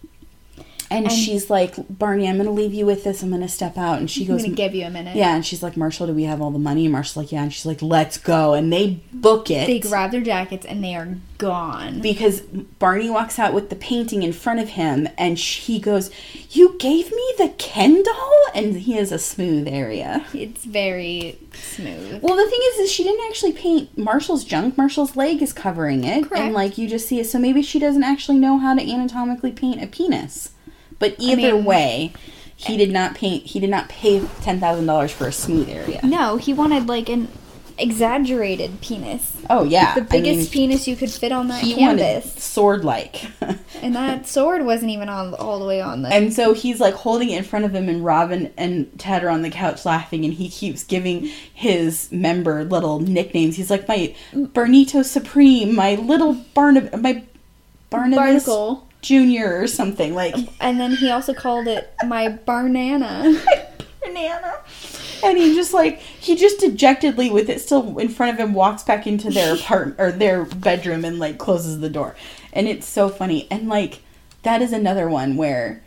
And, 0.90 1.12
she's 1.12 1.50
like, 1.50 1.74
Barney, 1.90 2.28
I'm 2.28 2.36
gonna 2.38 2.50
leave 2.50 2.72
you 2.74 2.86
with 2.86 3.04
this. 3.04 3.22
I'm 3.22 3.30
gonna 3.30 3.48
step 3.48 3.76
out. 3.76 3.98
And 3.98 4.10
she 4.10 4.22
I'm 4.22 4.28
goes, 4.28 4.42
gonna 4.42 4.54
give 4.54 4.74
you 4.74 4.86
a 4.86 4.90
minute. 4.90 5.16
yeah. 5.16 5.34
And 5.34 5.44
she's 5.44 5.62
like, 5.62 5.76
Marshall, 5.76 6.06
do 6.06 6.12
we 6.14 6.24
have 6.24 6.40
all 6.40 6.50
the 6.50 6.58
money? 6.58 6.84
And 6.86 6.92
Marshall's 6.92 7.16
like, 7.16 7.32
yeah. 7.32 7.42
And 7.42 7.52
she's 7.52 7.66
like, 7.66 7.82
let's 7.82 8.16
go. 8.16 8.54
And 8.54 8.72
they 8.72 9.00
book 9.12 9.50
it 9.50 9.66
They 9.66 9.80
grab 9.80 10.10
their 10.12 10.20
jackets 10.22 10.64
and 10.66 10.82
they 10.82 10.94
are 10.94 11.08
gone. 11.36 12.00
because 12.00 12.40
Barney 12.40 13.10
walks 13.10 13.38
out 13.38 13.52
with 13.54 13.70
the 13.70 13.76
painting 13.76 14.22
in 14.22 14.32
front 14.32 14.60
of 14.60 14.70
him, 14.70 15.08
and 15.16 15.38
she, 15.38 15.74
he 15.74 15.78
goes, 15.78 16.10
"You 16.50 16.76
gave 16.78 17.12
me 17.12 17.34
the 17.38 17.50
Ken 17.58 18.02
doll," 18.02 18.42
and 18.54 18.76
he 18.76 18.94
has 18.94 19.12
a 19.12 19.18
smooth 19.20 19.68
area. 19.68 20.24
It's 20.34 20.64
very 20.64 21.38
smooth. 21.54 22.22
Well, 22.22 22.34
the 22.36 22.50
thing 22.50 22.60
is, 22.72 22.78
is 22.80 22.90
she 22.90 23.04
didn't 23.04 23.24
actually 23.28 23.52
paint 23.52 23.96
Marshall's 23.96 24.42
junk. 24.44 24.76
Marshall's 24.76 25.14
leg 25.14 25.40
is 25.42 25.52
covering 25.52 26.02
it, 26.04 26.24
Correct. 26.28 26.42
and 26.42 26.54
like 26.54 26.76
you 26.78 26.88
just 26.88 27.06
see 27.06 27.20
it. 27.20 27.26
So 27.26 27.38
maybe 27.38 27.62
she 27.62 27.78
doesn't 27.78 28.02
actually 28.04 28.38
know 28.38 28.58
how 28.58 28.74
to 28.74 28.80
anatomically 28.82 29.52
paint 29.52 29.80
a 29.82 29.86
penis. 29.86 30.50
But 30.98 31.16
either 31.18 31.54
mean- 31.54 31.64
way, 31.64 32.12
he 32.56 32.76
did 32.76 32.90
not 32.90 33.14
paint. 33.14 33.46
He 33.46 33.60
did 33.60 33.70
not 33.70 33.88
pay 33.88 34.20
ten 34.42 34.58
thousand 34.58 34.86
dollars 34.86 35.12
for 35.12 35.28
a 35.28 35.32
smooth 35.32 35.68
area. 35.68 36.00
No, 36.02 36.36
he 36.36 36.52
wanted 36.52 36.88
like 36.88 37.08
an 37.08 37.28
exaggerated 37.78 38.80
penis. 38.80 39.36
Oh 39.48 39.64
yeah, 39.64 39.94
The 39.94 40.02
biggest 40.02 40.52
penis 40.52 40.88
you 40.88 40.96
could 40.96 41.10
fit 41.10 41.32
on 41.32 41.48
that 41.48 41.62
he 41.62 41.74
canvas. 41.74 42.42
sword 42.42 42.84
like. 42.84 43.24
And 43.80 43.94
that 43.94 44.26
sword 44.26 44.64
wasn't 44.64 44.90
even 44.90 45.08
on 45.08 45.34
all 45.34 45.60
the 45.60 45.64
way 45.64 45.80
on 45.80 46.02
the 46.02 46.12
And 46.12 46.32
so 46.32 46.52
he's 46.52 46.80
like 46.80 46.94
holding 46.94 47.30
it 47.30 47.38
in 47.38 47.44
front 47.44 47.64
of 47.64 47.72
him, 47.72 47.88
and 47.88 48.04
Robin 48.04 48.52
and 48.56 48.90
Ted 48.98 49.22
are 49.22 49.28
on 49.28 49.42
the 49.42 49.50
couch 49.50 49.84
laughing, 49.84 50.24
and 50.24 50.34
he 50.34 50.48
keeps 50.48 50.82
giving 50.82 51.30
his 51.54 52.10
member 52.10 52.64
little 52.64 52.98
nicknames. 52.98 53.54
He's 53.54 53.70
like, 53.70 53.86
my 53.86 54.16
mm. 54.32 54.48
Bernito 54.48 55.04
Supreme, 55.04 55.76
my 55.76 55.94
little 55.94 56.34
Barnab, 56.56 57.00
my 57.00 57.22
Barnabas 57.88 58.46
barnacle. 58.46 58.87
Junior, 59.08 59.60
or 59.62 59.66
something 59.66 60.14
like 60.14 60.34
And 60.60 60.78
then 60.78 60.92
he 60.96 61.10
also 61.10 61.32
called 61.32 61.66
it 61.66 61.92
my 62.06 62.28
barnana. 62.28 63.40
banana. 64.04 64.58
And 65.24 65.36
he 65.38 65.54
just 65.54 65.72
like 65.72 65.98
he 65.98 66.36
just 66.36 66.60
dejectedly, 66.60 67.30
with 67.30 67.48
it 67.48 67.60
still 67.60 67.98
in 67.98 68.08
front 68.10 68.32
of 68.34 68.38
him, 68.38 68.52
walks 68.54 68.82
back 68.82 69.06
into 69.06 69.30
their 69.30 69.54
apartment 69.60 69.98
or 69.98 70.12
their 70.12 70.44
bedroom 70.44 71.04
and 71.04 71.18
like 71.18 71.38
closes 71.38 71.80
the 71.80 71.88
door. 71.90 72.14
And 72.52 72.68
it's 72.68 72.86
so 72.86 73.08
funny. 73.08 73.48
And 73.50 73.68
like 73.68 74.00
that 74.42 74.60
is 74.62 74.72
another 74.72 75.08
one 75.08 75.36
where 75.36 75.82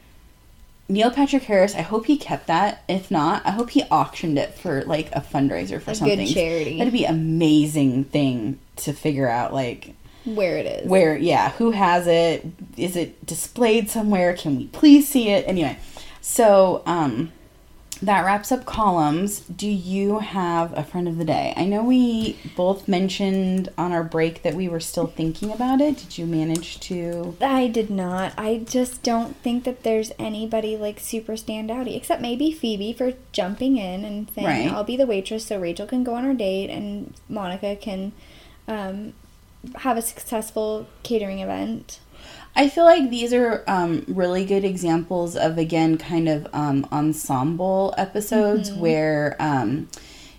Neil 0.90 1.12
Patrick 1.12 1.44
Harris. 1.44 1.76
I 1.76 1.82
hope 1.82 2.08
he 2.08 2.18
kept 2.18 2.48
that. 2.48 2.84
If 2.90 3.10
not, 3.12 3.46
I 3.46 3.52
hope 3.52 3.70
he 3.70 3.84
auctioned 3.84 4.38
it 4.38 4.56
for 4.56 4.84
like 4.84 5.10
a 5.14 5.22
fundraiser 5.22 5.80
for 5.82 5.92
A 5.92 5.94
good 5.94 5.96
something. 5.96 6.28
charity. 6.28 6.78
That'd 6.80 6.92
be 6.92 7.06
amazing 7.06 8.06
thing 8.06 8.60
to 8.78 8.92
figure 8.92 9.30
out. 9.30 9.54
Like 9.54 9.94
Where 10.26 10.58
it 10.58 10.66
is. 10.66 10.90
where 10.90 11.16
yeah 11.18 11.52
who 11.52 11.72
has 11.72 12.08
it 12.08 12.71
is 12.82 12.96
it 12.96 13.26
displayed 13.26 13.90
somewhere 13.90 14.36
can 14.36 14.58
we 14.58 14.68
please 14.68 15.08
see 15.08 15.30
it 15.30 15.48
anyway 15.48 15.78
so 16.22 16.82
um 16.86 17.32
that 18.02 18.26
wraps 18.26 18.52
up 18.52 18.66
columns 18.66 19.42
do 19.42 19.68
you 19.68 20.20
have 20.20 20.76
a 20.76 20.84
friend 20.84 21.08
of 21.08 21.18
the 21.18 21.26
day 21.26 21.54
i 21.56 21.66
know 21.66 21.84
we 21.84 22.36
both 22.56 22.88
mentioned 22.88 23.70
on 23.78 23.92
our 23.92 24.04
break 24.04 24.42
that 24.42 24.56
we 24.56 24.68
were 24.68 24.80
still 24.80 25.06
thinking 25.06 25.52
about 25.52 25.80
it 25.80 25.96
did 25.98 26.18
you 26.18 26.26
manage 26.26 26.80
to 26.80 27.36
I 27.42 27.68
did 27.68 27.90
not. 27.92 28.34
I 28.38 28.58
just 28.58 29.04
don't 29.04 29.36
think 29.38 29.64
that 29.66 29.84
there's 29.84 30.12
anybody 30.18 30.76
like 30.78 31.00
super 31.00 31.34
standouty, 31.34 31.96
except 31.96 32.22
maybe 32.22 32.52
Phoebe 32.52 32.94
for 32.94 33.14
jumping 33.32 33.78
in 33.78 34.04
and 34.04 34.30
saying, 34.32 34.48
Right. 34.48 34.72
"I'll 34.72 34.84
be 34.84 34.98
the 34.98 35.06
waitress," 35.06 35.46
so 35.46 35.60
Rachel 35.60 35.86
can 35.86 36.04
go 36.04 36.16
on 36.16 36.24
her 36.24 36.34
date 36.34 36.70
and 36.70 37.14
Monica 37.30 37.76
can 37.76 38.14
um, 38.68 39.14
have 39.76 39.98
a 39.98 40.02
successful 40.02 40.88
catering 41.04 41.40
event. 41.40 42.00
I 42.56 42.68
feel 42.70 42.84
like 42.84 43.10
these 43.10 43.34
are 43.34 43.64
um, 43.68 44.04
really 44.08 44.46
good 44.46 44.66
examples 44.66 45.36
of 45.36 45.58
again 45.58 45.98
kind 45.98 46.28
of 46.28 46.48
um, 46.54 46.88
ensemble 46.92 47.94
episodes 47.98 48.70
Mm-hmm. 48.70 48.80
where 48.82 49.36
um, 49.40 49.88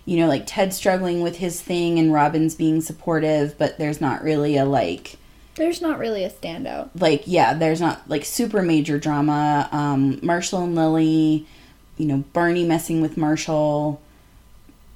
you 0.05 0.17
know 0.17 0.27
like 0.27 0.43
Ted's 0.45 0.75
struggling 0.75 1.21
with 1.21 1.37
his 1.37 1.61
thing 1.61 1.97
and 1.99 2.13
Robin's 2.13 2.55
being 2.55 2.81
supportive, 2.81 3.57
but 3.57 3.77
there's 3.77 3.99
not 3.99 4.23
really 4.23 4.57
a 4.57 4.65
like 4.65 5.15
There's 5.55 5.81
not 5.81 5.97
really 5.99 6.23
a 6.23 6.29
standout. 6.29 6.89
like 6.99 7.23
yeah, 7.25 7.53
there's 7.53 7.81
not 7.81 8.07
like 8.09 8.25
super 8.25 8.61
major 8.61 8.99
drama. 8.99 9.67
Um, 9.71 10.19
Marshall 10.21 10.63
and 10.63 10.75
Lily, 10.75 11.47
you 11.97 12.05
know 12.05 12.23
Barney 12.33 12.63
messing 12.65 13.01
with 13.01 13.17
Marshall. 13.17 14.01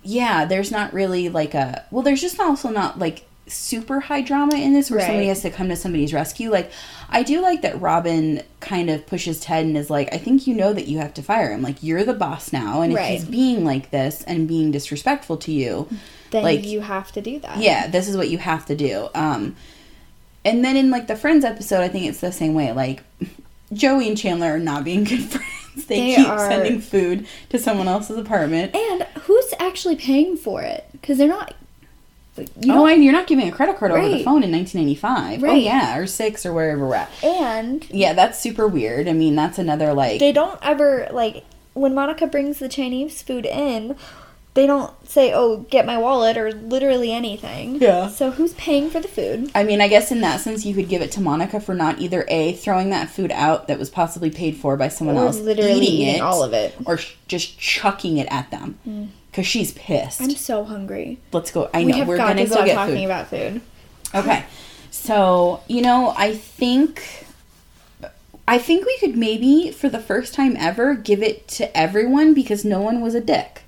Yeah, 0.04 0.46
there's 0.46 0.72
not 0.72 0.94
really 0.94 1.30
like 1.30 1.54
a 1.54 1.86
well. 1.92 2.04
There's 2.04 2.22
just 2.22 2.40
also 2.40 2.70
not 2.70 3.00
like 3.00 3.26
super 3.48 4.00
high 4.00 4.22
drama 4.22 4.56
in 4.56 4.74
this 4.74 4.92
where 4.92 5.00
somebody 5.02 5.28
has 5.28 5.42
to 5.42 5.50
come 5.50 5.70
to 5.70 5.76
somebody's 5.76 6.14
rescue. 6.14 6.50
Like 6.52 6.72
I 7.10 7.24
do 7.24 7.42
like 7.42 7.62
that 7.62 7.80
Robin 7.82 8.44
kind 8.60 8.90
of 8.90 9.06
pushes 9.08 9.40
Ted 9.40 9.66
and 9.66 9.78
is 9.78 9.90
like, 9.90 10.14
I 10.14 10.18
think 10.18 10.48
you 10.48 10.54
know 10.56 10.74
that 10.74 10.88
you 10.88 10.98
have 11.00 11.14
to 11.16 11.22
fire 11.22 11.52
him. 11.52 11.62
Like 11.62 11.82
you're 11.84 12.04
the 12.04 12.14
boss 12.14 12.52
now, 12.54 12.82
and 12.82 12.94
if 12.94 13.00
he's 13.00 13.26
being 13.26 13.64
like 13.66 13.92
this 13.92 14.24
and 14.24 14.48
being 14.48 14.72
disrespectful 14.72 15.38
to 15.38 15.52
you, 15.52 15.88
Then 16.32 16.44
Like- 16.44 16.66
you 16.66 16.82
have 16.82 17.12
to 17.14 17.22
do 17.22 17.40
that. 17.40 17.58
yeah, 17.60 17.88
this 17.88 18.08
is 18.10 18.18
what 18.18 18.30
you 18.30 18.38
have 18.38 18.66
to 18.66 18.76
do. 18.76 19.08
Um, 19.16 19.56
and 20.44 20.64
then 20.64 20.76
in 20.78 20.92
like 20.92 21.08
the 21.08 21.16
Friends 21.16 21.44
episode, 21.46 21.82
I 21.82 21.88
think 21.88 22.06
it's 22.06 22.20
the 22.20 22.32
same 22.32 22.54
way. 22.54 22.72
Like 22.74 23.04
Joey 23.74 24.08
and 24.10 24.18
Chandler 24.18 24.54
are 24.56 24.60
not 24.60 24.84
being 24.84 25.04
good 25.06 25.22
friends. 25.24 25.86
They, 25.88 26.00
They 26.12 26.16
keep 26.16 26.28
are- 26.28 26.50
sending 26.50 26.82
food 26.82 27.28
to 27.50 27.60
someone 27.60 27.88
else's 27.88 28.18
apartment. 28.18 28.76
And 28.76 29.04
who's 29.22 29.54
actually 29.60 29.96
paying 29.96 30.36
for 30.36 30.62
it? 30.62 30.86
Because 30.92 31.18
they're 31.18 31.28
not. 31.28 31.54
You 32.60 32.74
oh, 32.74 32.86
and 32.86 33.04
you're 33.04 33.14
not 33.14 33.28
giving 33.28 33.48
a 33.48 33.52
credit 33.52 33.78
card 33.78 33.92
over 33.92 34.02
the 34.08 34.24
phone 34.24 34.44
in 34.44 34.52
1995. 34.52 35.42
Right. 35.42 35.52
Oh 35.52 35.56
yeah, 35.56 35.98
or 35.98 36.08
six 36.08 36.46
or 36.46 36.54
wherever 36.54 36.88
we're 36.88 36.96
at. 36.96 37.10
and 37.24 37.88
Yeah, 37.90 38.14
that's 38.14 38.40
super 38.40 38.68
weird. 38.68 39.08
I 39.08 39.14
mean, 39.14 39.36
that's 39.36 39.58
another 39.58 39.94
like. 39.94 40.20
they 40.20 40.32
don't 40.32 40.60
ever 40.62 41.08
like 41.12 41.44
when 41.74 41.94
Monica 41.94 42.28
brings 42.28 42.60
the 42.60 42.70
Chinese 42.70 43.22
food 43.22 43.46
in. 43.46 43.96
They 44.54 44.66
don't 44.66 44.92
say, 45.08 45.32
"Oh, 45.36 45.68
get 45.70 45.86
my 45.86 46.00
wallet" 46.00 46.36
or 46.36 46.52
literally 46.52 47.12
anything. 47.14 47.76
Yeah. 47.76 48.08
So 48.10 48.32
who's 48.32 48.56
paying 48.56 48.90
for 48.90 49.00
the 49.00 49.08
food? 49.08 49.52
I 49.54 49.64
mean, 49.64 49.82
I 49.82 49.88
guess 49.88 50.12
in 50.12 50.22
that 50.22 50.40
sense, 50.42 50.66
you 50.66 50.74
could 50.74 50.90
give 50.90 51.04
it 51.04 51.12
to 51.12 51.22
Monica 51.22 51.60
for 51.60 51.76
not 51.76 52.00
either 52.00 52.26
a 52.28 52.54
throwing 52.54 52.90
that 52.90 53.08
food 53.08 53.32
out 53.34 53.68
that 53.68 53.78
was 53.78 53.92
possibly 53.92 54.32
paid 54.32 54.58
for 54.58 54.76
by 54.76 54.88
someone 54.88 55.16
Or 55.16 55.28
else, 55.28 55.38
literally 55.38 55.74
eating, 55.74 56.00
eating 56.08 56.16
it, 56.16 56.22
all 56.22 56.42
of 56.42 56.54
it. 56.54 56.74
or 56.88 56.98
sh- 56.98 57.14
just 57.28 57.60
chucking 57.60 58.18
it 58.18 58.28
at 58.32 58.50
them 58.50 58.80
mm. 58.88 59.10
Because 59.38 59.48
she's 59.48 59.72
pissed. 59.74 60.20
I'm 60.20 60.32
so 60.32 60.64
hungry. 60.64 61.20
Let's 61.32 61.52
go. 61.52 61.70
I 61.72 61.84
we 61.86 61.92
know 61.92 61.98
have 61.98 62.08
we're 62.08 62.18
got 62.18 62.30
gonna 62.30 62.42
to 62.46 62.50
go 62.50 62.56
stop 62.56 62.66
get 62.66 62.74
talking 62.74 62.96
food. 62.96 63.06
about 63.06 63.28
food. 63.28 63.62
Okay, 64.16 64.44
so 64.90 65.62
you 65.68 65.84
know, 65.84 66.16
I 66.18 66.34
think, 66.34 67.28
I 68.48 68.58
think 68.58 68.88
we 68.88 68.98
could 68.98 69.16
maybe 69.16 69.70
for 69.70 69.90
the 69.90 70.00
first 70.00 70.34
time 70.34 70.58
ever 70.58 70.96
give 70.96 71.22
it 71.22 71.48
to 71.50 71.78
everyone 71.78 72.34
because 72.34 72.66
no 72.66 72.82
one 72.82 73.00
was 73.00 73.14
a 73.14 73.22
dick. 73.22 73.62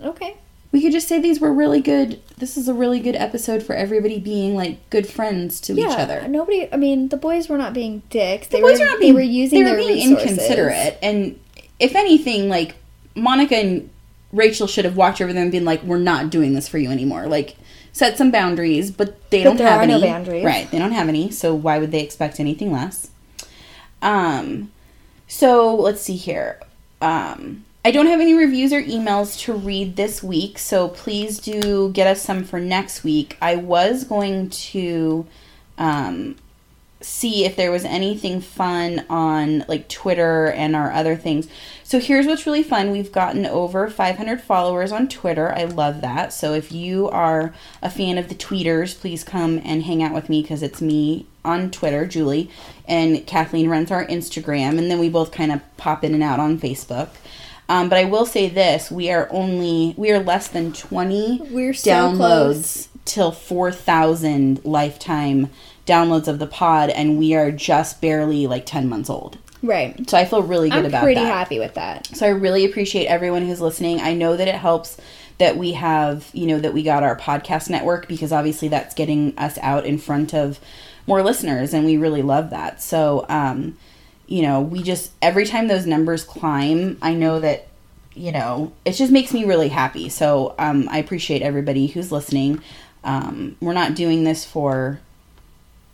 Okay. 0.00 0.36
We 0.70 0.80
could 0.80 0.92
just 0.92 1.08
say 1.08 1.20
these 1.20 1.40
were 1.40 1.52
really 1.52 1.80
good. 1.80 2.22
This 2.38 2.56
is 2.56 2.68
a 2.68 2.74
really 2.74 3.00
good 3.00 3.16
episode 3.16 3.64
for 3.64 3.74
everybody 3.74 4.20
being 4.20 4.54
like 4.54 4.88
good 4.90 5.08
friends 5.08 5.60
to 5.62 5.74
yeah. 5.74 5.86
each 5.86 5.98
other. 5.98 6.28
Nobody. 6.28 6.72
I 6.72 6.76
mean, 6.76 7.08
the 7.08 7.16
boys 7.16 7.48
were 7.48 7.58
not 7.58 7.74
being 7.74 8.04
dicks. 8.10 8.46
The 8.46 8.58
They 8.58 8.62
boys 8.62 8.78
were. 8.78 8.84
were 8.84 8.90
not 8.92 9.00
they 9.00 9.06
being, 9.06 9.14
were 9.14 9.20
using 9.22 9.64
they 9.64 9.70
were 9.72 9.76
their 9.76 9.88
being 9.88 10.10
resources. 10.10 10.30
inconsiderate, 10.30 10.98
and 11.02 11.40
if 11.80 11.96
anything, 11.96 12.48
like 12.48 12.76
Monica 13.16 13.56
and 13.56 13.89
Rachel 14.32 14.66
should 14.66 14.84
have 14.84 14.96
walked 14.96 15.20
over 15.20 15.32
them 15.32 15.44
and 15.44 15.52
been 15.52 15.64
like, 15.64 15.82
"We're 15.82 15.98
not 15.98 16.30
doing 16.30 16.54
this 16.54 16.68
for 16.68 16.78
you 16.78 16.90
anymore." 16.90 17.26
Like 17.26 17.56
set 17.92 18.16
some 18.16 18.30
boundaries, 18.30 18.90
but 18.90 19.30
they 19.30 19.42
But 19.42 19.56
don't 19.56 19.60
have 19.60 19.80
are 19.82 19.86
no 19.86 19.94
any. 19.96 20.06
boundaries. 20.06 20.44
Right? 20.44 20.70
They 20.70 20.78
don't 20.78 20.92
have 20.92 21.08
any, 21.08 21.30
so 21.30 21.54
why 21.54 21.78
would 21.78 21.90
they 21.90 22.00
expect 22.02 22.38
anything 22.38 22.70
less? 22.72 23.10
Um, 24.02 24.70
so 25.26 25.74
let's 25.74 26.00
see 26.00 26.16
here. 26.16 26.60
Um, 27.00 27.64
I 27.84 27.90
don't 27.90 28.06
have 28.06 28.20
any 28.20 28.34
reviews 28.34 28.72
or 28.72 28.82
emails 28.82 29.38
to 29.40 29.54
read 29.54 29.96
this 29.96 30.22
week, 30.22 30.58
so 30.58 30.88
please 30.88 31.38
do 31.38 31.90
get 31.92 32.06
us 32.06 32.22
some 32.22 32.44
for 32.44 32.60
next 32.60 33.02
week. 33.04 33.36
I 33.40 33.56
was 33.56 34.04
going 34.04 34.50
to 34.50 35.26
um, 35.78 36.36
see 37.00 37.44
if 37.44 37.56
there 37.56 37.70
was 37.70 37.84
anything 37.84 38.40
fun 38.40 39.04
on 39.08 39.64
like 39.68 39.88
Twitter 39.88 40.48
and 40.48 40.76
our 40.76 40.92
other 40.92 41.16
things. 41.16 41.48
So 41.82 41.98
here's 41.98 42.26
what's 42.26 42.46
really 42.46 42.62
fun. 42.62 42.90
We've 42.90 43.10
gotten 43.10 43.46
over 43.46 43.88
500 43.88 44.40
followers 44.40 44.92
on 44.92 45.08
Twitter. 45.08 45.52
I 45.52 45.64
love 45.64 46.02
that. 46.02 46.32
So 46.32 46.52
if 46.54 46.70
you 46.72 47.08
are 47.08 47.54
a 47.82 47.90
fan 47.90 48.18
of 48.18 48.28
the 48.28 48.34
tweeters, 48.34 48.98
please 48.98 49.24
come 49.24 49.60
and 49.64 49.82
hang 49.82 50.02
out 50.02 50.14
with 50.14 50.28
me 50.28 50.42
because 50.42 50.62
it's 50.62 50.80
me 50.82 51.26
on 51.44 51.70
Twitter, 51.70 52.06
Julie, 52.06 52.50
and 52.86 53.26
Kathleen 53.26 53.68
runs 53.70 53.90
our 53.90 54.06
Instagram, 54.06 54.78
and 54.78 54.90
then 54.90 54.98
we 54.98 55.08
both 55.08 55.32
kind 55.32 55.50
of 55.50 55.62
pop 55.78 56.04
in 56.04 56.12
and 56.12 56.22
out 56.22 56.38
on 56.38 56.58
Facebook. 56.58 57.08
Um, 57.68 57.88
but 57.88 57.98
I 57.98 58.04
will 58.04 58.26
say 58.26 58.48
this: 58.48 58.90
we 58.90 59.10
are 59.10 59.28
only 59.30 59.94
we 59.96 60.10
are 60.10 60.18
less 60.18 60.48
than 60.48 60.72
20 60.72 61.48
We're 61.50 61.72
so 61.72 61.90
downloads 61.90 62.16
close. 62.16 62.88
till 63.04 63.32
4,000 63.32 64.64
lifetime 64.64 65.50
downloads 65.90 66.28
of 66.28 66.38
the 66.38 66.46
pod, 66.46 66.90
and 66.90 67.18
we 67.18 67.34
are 67.34 67.50
just 67.50 68.00
barely 68.00 68.46
like 68.46 68.66
10 68.66 68.88
months 68.88 69.10
old. 69.10 69.38
Right. 69.62 70.08
So 70.08 70.16
I 70.16 70.24
feel 70.24 70.42
really 70.42 70.70
good 70.70 70.78
about. 70.78 70.84
I'm 70.86 70.90
about 70.90 71.02
pretty 71.02 71.20
that. 71.20 71.26
happy 71.26 71.58
with 71.58 71.74
that. 71.74 72.06
So 72.06 72.26
I 72.26 72.30
really 72.30 72.64
appreciate 72.64 73.06
everyone 73.06 73.46
who's 73.46 73.60
listening. 73.60 74.00
I 74.00 74.14
know 74.14 74.36
that 74.36 74.48
it 74.48 74.54
helps 74.54 74.98
that 75.38 75.56
we 75.56 75.72
have, 75.72 76.28
you 76.32 76.46
know, 76.46 76.58
that 76.60 76.72
we 76.72 76.82
got 76.82 77.02
our 77.02 77.16
podcast 77.16 77.68
network 77.68 78.08
because 78.08 78.32
obviously 78.32 78.68
that's 78.68 78.94
getting 78.94 79.36
us 79.38 79.58
out 79.58 79.84
in 79.84 79.98
front 79.98 80.34
of 80.34 80.60
more 81.06 81.22
listeners 81.22 81.74
and 81.74 81.84
we 81.84 81.96
really 81.96 82.22
love 82.22 82.50
that. 82.50 82.82
So 82.82 83.24
um 83.28 83.76
you 84.26 84.42
know, 84.42 84.60
we 84.60 84.82
just 84.82 85.12
every 85.20 85.44
time 85.44 85.66
those 85.66 85.86
numbers 85.86 86.24
climb, 86.24 86.98
I 87.02 87.14
know 87.14 87.40
that 87.40 87.66
you 88.14 88.32
know, 88.32 88.72
it 88.84 88.92
just 88.92 89.12
makes 89.12 89.32
me 89.32 89.44
really 89.44 89.68
happy. 89.68 90.08
So 90.08 90.54
um, 90.58 90.88
I 90.90 90.98
appreciate 90.98 91.42
everybody 91.42 91.86
who's 91.86 92.10
listening. 92.12 92.62
Um, 93.04 93.56
we're 93.60 93.72
not 93.72 93.94
doing 93.94 94.24
this 94.24 94.44
for, 94.44 95.00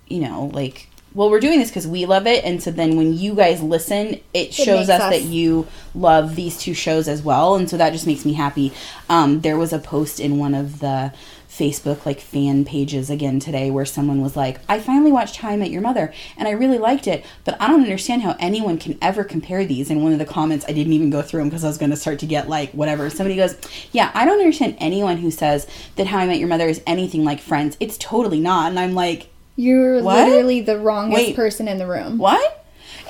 you 0.09 0.21
know, 0.21 0.51
like, 0.53 0.89
well, 1.15 1.31
we're 1.31 1.41
doing 1.41 1.59
this 1.59 1.71
because 1.71 1.87
we 1.87 2.05
love 2.05 2.27
it. 2.27 2.45
And 2.45 2.63
so 2.63 2.71
then 2.71 2.97
when 2.97 3.15
you 3.15 3.35
guys 3.35 3.63
listen, 3.63 4.21
it 4.35 4.53
shows 4.53 4.89
makes 4.89 4.91
us, 4.91 5.01
us- 5.01 5.11
that 5.11 5.23
you 5.23 5.67
love 5.95 6.37
these 6.37 6.59
two 6.59 6.75
shows 6.75 7.09
as 7.09 7.23
well. 7.23 7.57
And 7.57 7.71
so 7.71 7.79
that 7.79 7.93
just 7.93 8.07
makes 8.07 8.27
me 8.27 8.35
happy. 8.35 8.73
Um, 9.09 9.41
there 9.41 9.57
was 9.57 9.73
a 9.73 9.79
post 9.79 10.21
in 10.21 10.39
one 10.39 10.55
of 10.55 10.81
the 10.81 11.15
Facebook 11.49 12.05
like 12.05 12.21
fan 12.21 12.67
pages 12.67 13.09
again 13.09 13.41
today 13.41 13.71
where 13.71 13.87
someone 13.87 14.21
was 14.21 14.37
like, 14.37 14.61
I 14.69 14.79
finally 14.79 15.11
watched 15.11 15.37
How 15.37 15.49
I 15.49 15.57
Met 15.57 15.71
Your 15.71 15.81
Mother 15.81 16.13
and 16.37 16.47
I 16.47 16.51
really 16.51 16.77
liked 16.77 17.07
it, 17.07 17.25
but 17.45 17.57
I 17.59 17.69
don't 17.69 17.83
understand 17.83 18.21
how 18.21 18.37
anyone 18.39 18.77
can 18.77 18.99
ever 19.01 19.25
compare 19.25 19.65
these. 19.65 19.91
And 19.91 20.03
one 20.03 20.13
of 20.13 20.19
the 20.19 20.27
comments, 20.27 20.67
I 20.69 20.73
didn't 20.73 20.93
even 20.93 21.09
go 21.09 21.23
through 21.23 21.41
them 21.41 21.49
because 21.49 21.65
I 21.65 21.69
was 21.69 21.79
going 21.79 21.91
to 21.93 21.97
start 21.97 22.19
to 22.19 22.27
get 22.27 22.51
like 22.51 22.73
whatever. 22.73 23.09
Somebody 23.09 23.37
goes, 23.37 23.57
Yeah, 23.91 24.11
I 24.13 24.27
don't 24.27 24.39
understand 24.39 24.77
anyone 24.81 25.17
who 25.17 25.31
says 25.31 25.67
that 25.95 26.09
How 26.09 26.19
I 26.19 26.27
Met 26.27 26.39
Your 26.39 26.49
Mother 26.49 26.69
is 26.69 26.83
anything 26.87 27.25
like 27.25 27.41
Friends. 27.41 27.79
It's 27.81 27.97
totally 27.97 28.41
not. 28.41 28.69
And 28.69 28.79
I'm 28.79 28.95
like, 28.95 29.31
You're 29.57 30.03
What? 30.03 30.29
literally 30.29 30.61
the 30.61 30.79
wrongest 30.79 31.15
Wait. 31.29 31.37
person 31.37 31.67
in 31.69 31.79
the 31.79 31.87
room. 31.87 32.19
what? 32.19 32.63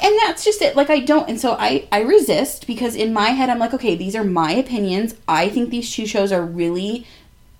And 0.02 0.14
that's 0.22 0.44
just 0.44 0.60
it. 0.60 0.76
Like 0.76 0.90
I 0.90 1.00
don't, 1.00 1.28
and 1.28 1.40
so 1.40 1.52
I 1.58 1.88
I 1.90 2.00
resist 2.02 2.66
because 2.66 2.94
in 2.94 3.12
my 3.14 3.30
head 3.30 3.48
I'm 3.48 3.58
like, 3.58 3.72
okay, 3.74 3.96
these 3.96 4.14
are 4.14 4.24
my 4.24 4.52
opinions. 4.52 5.14
I 5.26 5.48
think 5.48 5.70
these 5.70 5.90
two 5.90 6.06
shows 6.06 6.32
are 6.32 6.42
really 6.42 7.06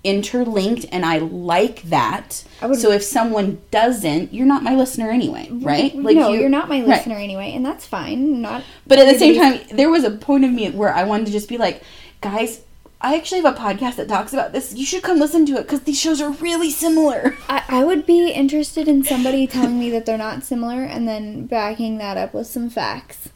interlinked, 0.03 0.85
and 0.91 1.03
I 1.05 1.17
like 1.17 1.81
that. 1.83 2.43
I 2.61 2.67
would- 2.67 2.79
so 2.79 2.91
if 2.91 3.01
someone 3.03 3.59
doesn't, 3.71 4.33
you're 4.33 4.45
not 4.45 4.63
my 4.63 4.75
listener 4.75 5.09
anyway, 5.09 5.49
right? 5.51 5.93
no, 5.95 6.31
you- 6.31 6.45
are 6.45 6.49
not 6.49 6.69
my 6.69 6.79
right. 6.79 6.87
listener 6.87 7.15
anyway, 7.15 7.51
and 7.55 7.65
that's 7.65 7.85
fine. 7.85 8.41
Not 8.41 8.63
But 8.85 8.99
at 8.99 9.11
the 9.11 9.17
same 9.19 9.35
time, 9.35 9.59
there 9.75 9.89
was 9.89 10.03
a 10.03 10.11
point 10.11 10.45
of 10.45 10.51
me 10.51 10.69
where 10.69 10.93
I 10.93 11.03
wanted 11.03 11.25
to 11.25 11.31
just 11.31 11.49
be 11.49 11.57
like, 11.57 11.81
guys. 12.21 12.61
I 12.99 13.15
actually 13.15 13.41
have 13.41 13.55
a 13.55 13.59
podcast 13.59 13.95
that 13.97 14.07
talks 14.07 14.33
about 14.33 14.53
this. 14.53 14.73
You 14.73 14.85
should 14.85 15.03
come 15.03 15.19
listen 15.19 15.45
to 15.47 15.53
it 15.57 15.63
because 15.63 15.81
these 15.81 15.99
shows 15.99 16.19
are 16.19 16.31
really 16.31 16.71
similar. 16.71 17.37
I, 17.49 17.63
I 17.67 17.83
would 17.83 18.05
be 18.07 18.29
interested 18.31 18.87
in 18.87 19.03
somebody 19.03 19.45
telling 19.45 19.79
me 19.79 19.89
that 19.91 20.05
they're 20.05 20.17
not 20.17 20.43
similar 20.43 20.81
and 20.83 21.07
then 21.07 21.45
backing 21.45 21.99
that 21.99 22.17
up 22.17 22.33
with 22.33 22.47
some 22.47 22.69
facts. 22.69 23.29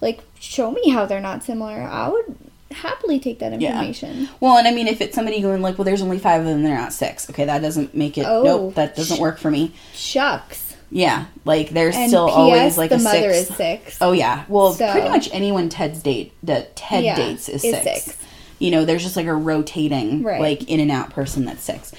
Like, 0.00 0.22
show 0.40 0.72
me 0.72 0.90
how 0.90 1.06
they're 1.06 1.20
not 1.20 1.44
similar. 1.44 1.82
I 1.82 2.08
would 2.08 2.36
happily 2.72 3.20
take 3.20 3.38
that 3.38 3.52
information. 3.52 4.22
Yeah. 4.22 4.26
Well, 4.40 4.58
and 4.58 4.66
I 4.66 4.72
mean, 4.72 4.88
if 4.88 5.00
it's 5.00 5.14
somebody 5.14 5.40
going 5.40 5.62
like, 5.62 5.78
well, 5.78 5.84
there's 5.84 6.02
only 6.02 6.18
five 6.18 6.40
of 6.40 6.46
them, 6.48 6.62
they're 6.64 6.76
not 6.76 6.92
six. 6.92 7.30
Okay, 7.30 7.44
that 7.44 7.62
doesn't 7.62 7.94
make 7.94 8.18
it. 8.18 8.26
Oh. 8.26 8.42
nope, 8.42 8.74
that 8.74 8.96
doesn't 8.96 9.20
work 9.20 9.38
for 9.38 9.50
me. 9.52 9.72
Shucks. 9.94 10.76
Yeah, 10.90 11.26
like 11.44 11.70
there's 11.70 11.96
And 11.96 12.08
still 12.10 12.26
P.S. 12.26 12.36
always 12.36 12.78
like 12.78 12.90
the 12.90 12.96
a 12.96 13.00
mother 13.00 13.32
six. 13.34 13.50
is 13.50 13.56
six. 13.56 13.98
Oh 14.00 14.12
yeah, 14.12 14.44
well, 14.48 14.72
So- 14.72 14.90
pretty 14.92 15.08
much 15.08 15.28
anyone 15.32 15.68
Ted's 15.68 16.02
date 16.02 16.32
that 16.42 16.76
Ted 16.76 17.04
Yeah, 17.04 17.16
dates 17.16 17.48
is, 17.48 17.64
is 17.64 17.72
six. 17.72 18.02
six. 18.04 18.18
You 18.58 18.70
know, 18.70 18.84
there's 18.84 19.02
just 19.02 19.16
like 19.16 19.26
a 19.26 19.34
rotating, 19.34 20.22
Right. 20.22 20.40
like 20.40 20.68
in 20.70 20.80
and 20.80 20.90
out 20.90 21.10
person 21.10 21.44
that's 21.44 21.62
six. 21.62 21.92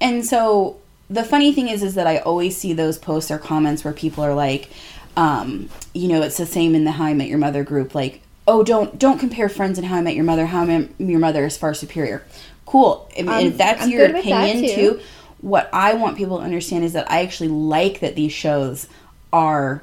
And 0.00 0.24
so 0.24 0.76
the 1.10 1.24
funny 1.24 1.52
thing 1.52 1.68
is, 1.68 1.82
is 1.82 1.94
that 1.94 2.06
I 2.06 2.18
always 2.18 2.56
see 2.56 2.72
those 2.72 2.98
posts 2.98 3.30
or 3.30 3.38
comments 3.38 3.82
where 3.84 3.92
people 3.94 4.22
are 4.24 4.34
like, 4.34 4.70
um, 5.16 5.68
you 5.94 6.06
know, 6.08 6.22
it's 6.22 6.36
the 6.36 6.46
same 6.46 6.74
in 6.74 6.84
the 6.84 6.92
How 6.92 7.04
I 7.06 7.14
Met 7.14 7.28
Your 7.28 7.38
Mother 7.38 7.64
group, 7.64 7.94
like, 7.94 8.20
oh, 8.46 8.62
don't 8.62 8.98
don't 8.98 9.18
compare 9.18 9.48
Friends 9.48 9.76
and 9.78 9.86
How 9.86 9.96
I 9.96 10.02
Met 10.02 10.14
Your 10.14 10.24
Mother. 10.24 10.46
How 10.46 10.62
I 10.62 10.66
Met 10.66 10.88
Your 10.98 11.18
Mother 11.18 11.44
is 11.44 11.56
far 11.56 11.74
superior. 11.74 12.22
Cool. 12.66 13.08
I'm- 13.16 13.28
if 13.46 13.56
that's 13.58 13.82
I'm 13.84 13.90
your 13.90 14.02
with 14.12 14.12
that, 14.12 14.20
opinion 14.20 14.68
too. 14.74 14.74
too, 14.74 15.00
what 15.40 15.68
I 15.72 15.94
want 15.94 16.16
people 16.16 16.38
to 16.38 16.44
understand 16.44 16.84
is 16.84 16.92
that 16.92 17.10
I 17.10 17.22
actually 17.22 17.48
like 17.48 18.00
that 18.00 18.14
these 18.14 18.32
shows 18.32 18.86
are 19.32 19.82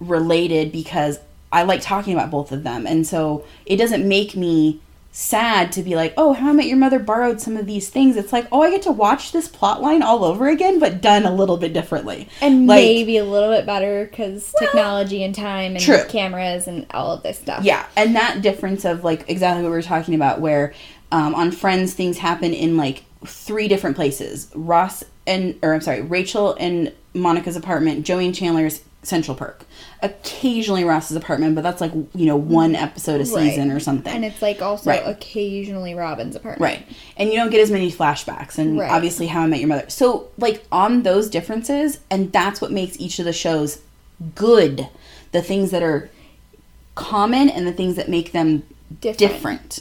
related 0.00 0.72
because 0.72 1.18
I 1.52 1.62
like 1.64 1.80
talking 1.82 2.14
about 2.14 2.30
both 2.30 2.50
of 2.52 2.62
them. 2.62 2.86
And 2.86 3.06
so 3.06 3.44
it 3.66 3.76
doesn't 3.76 4.06
make 4.06 4.34
me 4.36 4.80
sad 5.14 5.70
to 5.72 5.82
be 5.82 5.94
like, 5.94 6.14
oh, 6.16 6.32
How 6.32 6.48
I 6.48 6.52
Met 6.54 6.66
Your 6.66 6.78
Mother 6.78 6.98
borrowed 6.98 7.38
some 7.40 7.56
of 7.58 7.66
these 7.66 7.90
things. 7.90 8.16
It's 8.16 8.32
like, 8.32 8.46
oh, 8.50 8.62
I 8.62 8.70
get 8.70 8.82
to 8.82 8.90
watch 8.92 9.30
this 9.30 9.46
plot 9.46 9.82
line 9.82 10.02
all 10.02 10.24
over 10.24 10.48
again, 10.48 10.78
but 10.78 11.02
done 11.02 11.24
a 11.26 11.34
little 11.34 11.58
bit 11.58 11.74
differently. 11.74 12.28
And 12.40 12.66
Like- 12.66 12.78
maybe 12.82 13.18
a 13.18 13.24
little 13.24 13.50
bit 13.50 13.66
better 13.66 14.06
because 14.06 14.54
technology 14.58 15.22
and 15.22 15.34
time 15.34 15.72
and 15.76 15.80
True. 15.80 16.02
cameras 16.08 16.66
and 16.66 16.86
all 16.92 17.12
of 17.12 17.22
this 17.22 17.38
stuff. 17.38 17.62
Yeah, 17.62 17.84
and 17.94 18.16
that 18.16 18.40
difference 18.40 18.86
of 18.86 19.04
like 19.04 19.24
exactly 19.28 19.62
what 19.62 19.68
we 19.68 19.76
were 19.76 19.82
talking 19.82 20.14
about, 20.14 20.40
where 20.40 20.72
um, 21.12 21.34
on 21.34 21.52
Friends 21.52 21.92
things 21.92 22.16
happen 22.18 22.54
in 22.54 22.78
like 22.78 23.04
three 23.26 23.68
different 23.68 23.96
places: 23.96 24.50
Ross 24.54 25.04
and, 25.26 25.58
or 25.62 25.74
I'm 25.74 25.82
sorry, 25.82 26.00
Rachel 26.00 26.56
and 26.58 26.90
Monica's 27.12 27.54
apartment, 27.56 28.06
Joey 28.06 28.24
and 28.24 28.34
Chandler's 28.34 28.80
Central 29.02 29.36
Perk. 29.36 29.64
Occasionally 30.00 30.84
Ross's 30.84 31.16
apartment, 31.16 31.54
but 31.54 31.62
that's 31.62 31.80
like 31.80 31.92
you 32.14 32.26
know 32.26 32.36
one 32.36 32.74
episode 32.76 33.16
a 33.20 33.24
Right. 33.24 33.50
season 33.50 33.70
or 33.70 33.80
something. 33.80 34.12
And 34.12 34.24
it's 34.24 34.40
like 34.42 34.62
also 34.62 34.90
Right. 34.90 35.02
occasionally 35.04 35.94
Robin's 35.94 36.36
apartment. 36.36 36.60
Right. 36.60 36.86
And 37.16 37.28
you 37.30 37.36
don't 37.36 37.50
get 37.50 37.60
as 37.60 37.70
many 37.70 37.90
flashbacks 37.90 38.58
and 38.58 38.78
Right. 38.78 38.90
obviously 38.90 39.26
how 39.26 39.42
I 39.42 39.46
met 39.46 39.60
your 39.60 39.68
mother. 39.68 39.86
So 39.88 40.28
like 40.38 40.64
on 40.70 41.02
those 41.02 41.28
differences 41.28 41.98
and 42.10 42.32
that's 42.32 42.60
what 42.60 42.70
makes 42.72 42.98
each 43.00 43.18
of 43.18 43.24
the 43.24 43.32
shows 43.32 43.78
good. 44.34 44.88
The 45.32 45.42
things 45.42 45.70
that 45.72 45.82
are 45.82 46.08
common 46.94 47.48
and 47.48 47.66
the 47.66 47.72
things 47.72 47.96
that 47.96 48.08
make 48.08 48.32
them 48.32 48.62
Different. 49.00 49.18
different. 49.18 49.80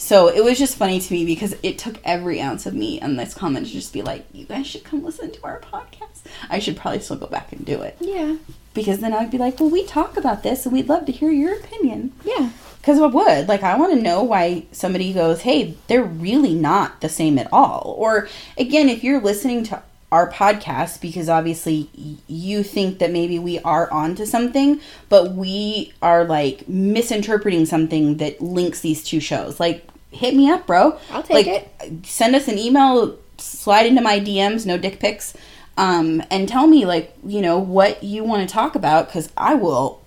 So 0.00 0.28
it 0.28 0.42
was 0.42 0.58
just 0.58 0.78
funny 0.78 0.98
to 0.98 1.12
me 1.12 1.26
because 1.26 1.54
it 1.62 1.78
took 1.78 2.00
every 2.04 2.40
ounce 2.40 2.64
of 2.64 2.72
me 2.72 3.02
on 3.02 3.16
this 3.16 3.34
comment 3.34 3.66
to 3.66 3.72
just 3.72 3.92
be 3.92 4.00
like, 4.00 4.24
you 4.32 4.46
guys 4.46 4.66
should 4.66 4.82
come 4.82 5.04
listen 5.04 5.30
to 5.30 5.44
our 5.44 5.60
podcast. 5.60 6.22
I 6.48 6.58
should 6.58 6.78
probably 6.78 7.00
still 7.00 7.16
go 7.16 7.26
back 7.26 7.52
and 7.52 7.66
do 7.66 7.82
it. 7.82 7.98
Yeah. 8.00 8.36
Because 8.72 9.00
then 9.00 9.12
I'd 9.12 9.30
be 9.30 9.36
like, 9.36 9.60
well, 9.60 9.68
we 9.68 9.84
talk 9.84 10.16
about 10.16 10.42
this 10.42 10.64
and 10.64 10.72
we'd 10.72 10.88
love 10.88 11.04
to 11.04 11.12
hear 11.12 11.30
your 11.30 11.54
opinion. 11.54 12.14
Yeah. 12.24 12.50
Because 12.80 12.98
I 12.98 13.06
would. 13.06 13.46
Like, 13.46 13.62
I 13.62 13.76
want 13.76 13.92
to 13.92 14.00
know 14.00 14.22
why 14.22 14.64
somebody 14.72 15.12
goes, 15.12 15.42
hey, 15.42 15.76
they're 15.86 16.02
really 16.02 16.54
not 16.54 17.02
the 17.02 17.10
same 17.10 17.38
at 17.38 17.52
all. 17.52 17.94
Or, 17.98 18.26
again, 18.56 18.88
if 18.88 19.04
you're 19.04 19.20
listening 19.20 19.64
to 19.64 19.82
our 20.12 20.30
podcast 20.30 21.00
because 21.00 21.28
obviously 21.28 21.88
you 22.26 22.62
think 22.62 22.98
that 22.98 23.12
maybe 23.12 23.38
we 23.38 23.58
are 23.60 23.90
onto 23.92 24.26
something, 24.26 24.80
but 25.08 25.32
we 25.32 25.92
are 26.02 26.24
like 26.24 26.68
misinterpreting 26.68 27.64
something 27.66 28.16
that 28.16 28.40
links 28.40 28.80
these 28.80 29.04
two 29.04 29.20
shows. 29.20 29.60
Like, 29.60 29.86
hit 30.10 30.34
me 30.34 30.50
up, 30.50 30.66
bro. 30.66 30.98
I'll 31.10 31.22
take 31.22 31.46
like, 31.46 31.68
it. 31.80 32.06
Send 32.06 32.34
us 32.34 32.48
an 32.48 32.58
email, 32.58 33.16
slide 33.38 33.86
into 33.86 34.02
my 34.02 34.18
DMs, 34.18 34.66
no 34.66 34.76
dick 34.76 34.98
pics, 34.98 35.34
um, 35.76 36.22
and 36.30 36.48
tell 36.48 36.66
me, 36.66 36.84
like, 36.84 37.14
you 37.24 37.40
know, 37.40 37.58
what 37.58 38.02
you 38.02 38.24
want 38.24 38.46
to 38.46 38.52
talk 38.52 38.74
about 38.74 39.06
because 39.06 39.30
I 39.36 39.54
will 39.54 40.02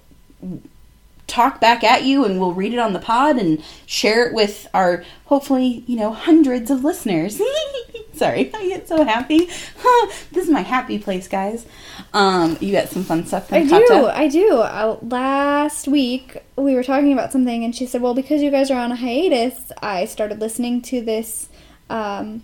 talk 1.34 1.60
back 1.60 1.84
at 1.84 2.04
you 2.04 2.24
and 2.26 2.40
we'll 2.40 2.54
read 2.54 2.74
it 2.74 2.80
on 2.80 2.94
the 2.94 3.00
pod 3.00 3.38
and 3.38 3.64
share 3.88 4.28
it 4.28 4.34
with 4.36 4.68
our 4.72 5.04
hopefully 5.26 5.84
you 5.88 5.96
know 5.98 6.14
hundreds 6.14 6.70
of 6.70 6.84
listeners 6.84 7.42
sorry 8.14 8.52
i 8.54 8.68
get 8.68 8.88
so 8.88 9.04
happy 9.04 9.40
this 10.32 10.44
is 10.44 10.50
my 10.50 10.62
happy 10.62 11.00
place 11.00 11.28
guys 11.28 11.66
um 12.14 12.56
you 12.62 12.72
got 12.72 12.88
some 12.88 13.04
fun 13.04 13.26
stuff 13.26 13.48
from 13.50 13.58
I 13.58 13.68
Katja? 13.68 13.88
do. 13.88 14.06
I 14.08 14.28
do. 14.28 14.58
Uh, 14.58 14.98
last 15.02 15.88
week 15.88 16.38
we 16.56 16.76
were 16.76 16.84
talking 16.84 17.12
about 17.12 17.32
something, 17.32 17.64
and 17.64 17.76
she 17.76 17.88
said, 17.88 18.02
"Well, 18.02 18.14
because 18.14 18.44
you 18.44 18.52
guys 18.52 18.70
are 18.70 18.80
on 18.80 18.92
a 18.92 18.96
hiatus, 18.96 19.72
I 19.82 20.06
started 20.06 20.40
listening 20.40 20.82
to 20.84 21.02
this 21.02 21.50
um, 21.90 22.44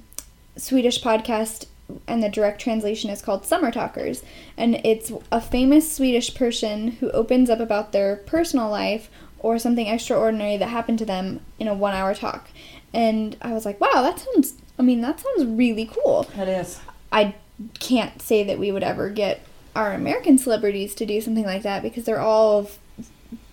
Swedish 0.57 1.01
podcast, 1.03 1.65
and 2.07 2.23
the 2.23 2.29
direct 2.29 2.61
translation 2.61 3.09
is 3.09 3.21
called 3.21 3.45
Summer 3.45 3.71
Talkers, 3.71 4.23
and 4.57 4.75
it's 4.83 5.11
a 5.31 5.41
famous 5.41 5.91
Swedish 5.91 6.33
person 6.35 6.91
who 6.91 7.11
opens 7.11 7.49
up 7.49 7.59
about 7.59 7.91
their 7.91 8.17
personal 8.17 8.69
life 8.69 9.09
or 9.39 9.57
something 9.57 9.87
extraordinary 9.87 10.57
that 10.57 10.67
happened 10.67 10.99
to 10.99 11.05
them 11.05 11.39
in 11.59 11.67
a 11.67 11.73
one-hour 11.73 12.15
talk." 12.15 12.49
And 12.93 13.37
I 13.41 13.53
was 13.53 13.65
like, 13.65 13.79
"Wow, 13.79 14.01
that 14.01 14.19
sounds. 14.19 14.55
I 14.77 14.81
mean, 14.81 15.01
that 15.01 15.19
sounds 15.19 15.45
really 15.45 15.85
cool." 15.85 16.27
that 16.35 16.47
is 16.47 16.79
I 17.11 17.35
can't 17.79 18.21
say 18.21 18.43
that 18.43 18.59
we 18.59 18.71
would 18.71 18.83
ever 18.83 19.09
get 19.09 19.41
our 19.75 19.93
American 19.93 20.37
celebrities 20.37 20.95
to 20.95 21.05
do 21.05 21.21
something 21.21 21.45
like 21.45 21.63
that 21.63 21.83
because 21.83 22.05
they're 22.05 22.19
all 22.19 22.69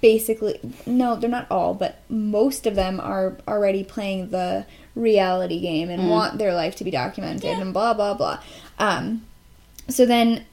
basically 0.00 0.60
no, 0.86 1.16
they're 1.16 1.28
not 1.28 1.50
all, 1.50 1.74
but 1.74 2.00
most 2.08 2.66
of 2.66 2.74
them 2.74 3.00
are 3.00 3.36
already 3.46 3.84
playing 3.84 4.30
the 4.30 4.66
reality 4.94 5.60
game 5.60 5.90
and 5.90 6.08
want 6.08 6.38
their 6.38 6.54
life 6.54 6.76
to 6.76 6.84
be 6.84 6.90
documented 6.90 7.58
and 7.58 7.72
blah 7.72 7.94
blah 7.94 8.14
blah. 8.14 8.40
Um, 8.78 9.24
so 9.88 10.06
then 10.06 10.44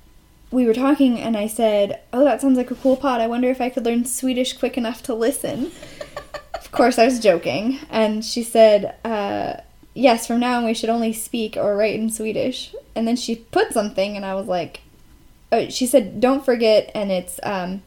we 0.52 0.66
were 0.66 0.74
talking 0.74 1.20
and 1.20 1.36
I 1.36 1.48
said, 1.48 2.02
"Oh, 2.12 2.24
that 2.24 2.42
sounds 2.42 2.58
like 2.58 2.72
a 2.72 2.76
cool 2.76 2.96
pod. 2.96 3.22
I 3.22 3.28
wonder 3.28 3.50
if 3.50 3.62
I 3.62 3.70
could 3.70 3.86
learn 3.86 4.06
Swedish 4.06 4.54
quick 4.54 4.78
enough 4.78 5.02
to 5.04 5.14
listen." 5.14 5.72
of 6.54 6.72
course, 6.72 7.00
I 7.00 7.06
was 7.06 7.20
joking, 7.20 7.80
and 7.90 8.24
she 8.24 8.44
said, 8.44 8.96
uh, 9.04 9.56
"Yes, 9.94 10.28
from 10.28 10.40
now 10.40 10.58
on 10.58 10.66
we 10.66 10.74
should 10.74 10.90
only 10.90 11.14
speak 11.14 11.58
or 11.58 11.76
write 11.76 12.00
in 12.00 12.10
Swedish." 12.10 12.76
And 12.96 13.08
then 13.08 13.16
she 13.16 13.36
put 13.36 13.74
something, 13.74 14.16
and 14.16 14.26
I 14.26 14.36
was 14.36 14.48
like, 14.48 14.82
oh, 15.52 15.70
"She 15.70 15.88
said, 15.88 16.20
don't 16.20 16.46
forget," 16.46 16.92
and 16.94 17.12
it's 17.12 17.40
um, 17.44 17.82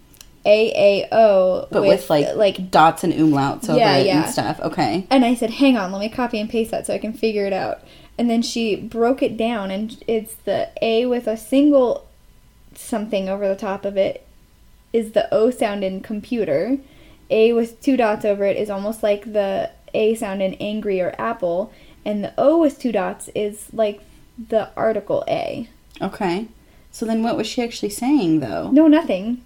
A 0.47 1.03
A 1.03 1.09
O, 1.13 1.69
but 1.71 1.83
with, 1.83 2.09
like 2.09 2.35
like 2.37 2.71
dots 2.71 3.05
and 3.05 3.13
umlauts 3.13 3.69
over 3.69 3.79
Yeah, 3.79 3.97
it 3.97 4.07
yeah. 4.07 4.23
and 4.23 4.33
stuff 4.33 4.61
okay 4.61 5.07
and 5.11 5.25
I 5.25 5.35
said, 5.35 5.51
hang 5.51 5.77
on, 5.77 5.93
let 5.93 6.01
me 6.01 6.09
copy 6.09 6.41
and 6.41 6.49
paste 6.49 6.71
that 6.71 6.87
so 6.87 6.95
I 6.95 6.99
can 6.99 7.13
figure 7.13 7.47
it 7.47 7.53
out. 7.53 7.81
And 8.19 8.31
then 8.31 8.41
she 8.41 8.77
broke 8.77 9.23
it 9.23 9.37
down, 9.37 9.71
and 9.71 10.03
it's 10.07 10.35
the 10.37 10.71
A 10.81 11.05
with 11.05 11.27
a 11.27 11.37
single 11.37 12.07
something 12.75 13.29
over 13.29 13.47
the 13.47 13.57
top 13.57 13.85
of 13.85 13.97
it 13.97 14.27
is 14.93 15.13
the 15.13 15.33
O 15.35 15.51
sound 15.51 15.85
in 15.85 16.01
computer. 16.01 16.79
A 17.29 17.53
with 17.53 17.81
two 17.83 17.97
dots 17.97 18.25
over 18.25 18.45
it 18.45 18.57
is 18.57 18.71
almost 18.71 19.03
like 19.03 19.33
the 19.33 19.71
A 19.93 20.15
sound 20.15 20.41
in 20.43 20.55
angry 20.55 21.01
or 21.01 21.15
apple. 21.19 21.73
And 22.05 22.25
the 22.25 22.33
O 22.39 22.59
with 22.59 22.79
two 22.79 22.93
dots 22.93 23.29
is 23.35 23.67
like 23.73 24.01
the 24.39 24.71
article 24.77 25.25
A. 25.29 25.69
Okay. 26.01 26.47
So 26.93 27.05
then 27.05 27.23
what 27.23 27.37
was 27.37 27.47
she 27.47 27.63
actually 27.63 27.91
saying 27.91 28.41
though? 28.41 28.71
No, 28.71 28.87
nothing. 28.87 29.43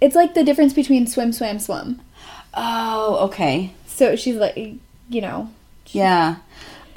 It's 0.00 0.14
like 0.16 0.34
the 0.34 0.44
difference 0.44 0.72
between 0.72 1.06
swim, 1.06 1.32
swam, 1.32 1.58
swum. 1.58 2.00
Oh, 2.54 3.26
okay. 3.26 3.72
So 3.86 4.16
she's 4.16 4.36
like, 4.36 4.56
you 4.56 5.20
know, 5.20 5.50
Yeah. 5.88 6.36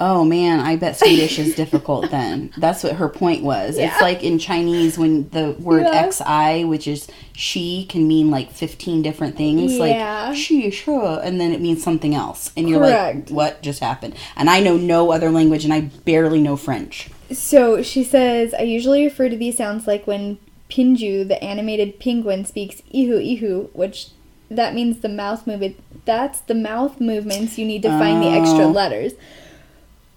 Oh 0.00 0.24
man, 0.24 0.58
I 0.58 0.74
bet 0.74 0.96
Swedish 0.98 1.38
is 1.38 1.54
difficult 1.54 2.10
then. 2.10 2.52
That's 2.58 2.82
what 2.82 2.94
her 2.96 3.08
point 3.08 3.44
was. 3.44 3.78
Yeah. 3.78 3.86
It's 3.92 4.00
like 4.02 4.24
in 4.24 4.40
Chinese 4.40 4.98
when 4.98 5.28
the 5.28 5.52
word 5.60 5.82
Yeah. 5.84 6.10
xi, 6.10 6.64
which 6.64 6.88
is 6.88 7.06
she, 7.34 7.86
can 7.88 8.08
mean 8.08 8.28
like 8.28 8.50
15 8.50 9.02
different 9.02 9.36
things. 9.36 9.74
Yeah. 9.74 10.28
Like 10.30 10.36
she, 10.36 10.70
sure, 10.72 11.20
and 11.22 11.40
then 11.40 11.52
it 11.52 11.60
means 11.60 11.84
something 11.84 12.16
else. 12.16 12.50
And 12.56 12.68
you're 12.68 12.80
Correct. 12.80 13.30
like, 13.30 13.36
what 13.36 13.62
just 13.62 13.78
happened? 13.78 14.16
And 14.34 14.50
I 14.50 14.58
know 14.58 14.76
no 14.76 15.12
other 15.12 15.30
language 15.30 15.64
and 15.64 15.72
I 15.72 15.82
barely 16.04 16.40
know 16.40 16.56
French. 16.56 17.08
So 17.30 17.80
she 17.82 18.02
says, 18.02 18.54
I 18.54 18.62
usually 18.62 19.04
refer 19.04 19.28
to 19.28 19.36
these 19.36 19.56
sounds 19.56 19.86
like 19.86 20.04
when 20.06 20.38
Pingu, 20.72 21.26
the 21.28 21.42
animated 21.44 21.98
penguin, 22.00 22.44
speaks 22.46 22.82
ihu 22.90 23.18
ihu, 23.18 23.68
which 23.74 24.08
that 24.50 24.74
means 24.74 25.00
the 25.00 25.08
mouth 25.08 25.46
movement. 25.46 25.76
That's 26.06 26.40
the 26.40 26.54
mouth 26.54 26.98
movements 27.00 27.58
you 27.58 27.66
need 27.66 27.82
to 27.82 27.88
find 27.90 28.22
the 28.22 28.28
extra 28.28 28.64
Oh. 28.64 28.70
letters. 28.70 29.12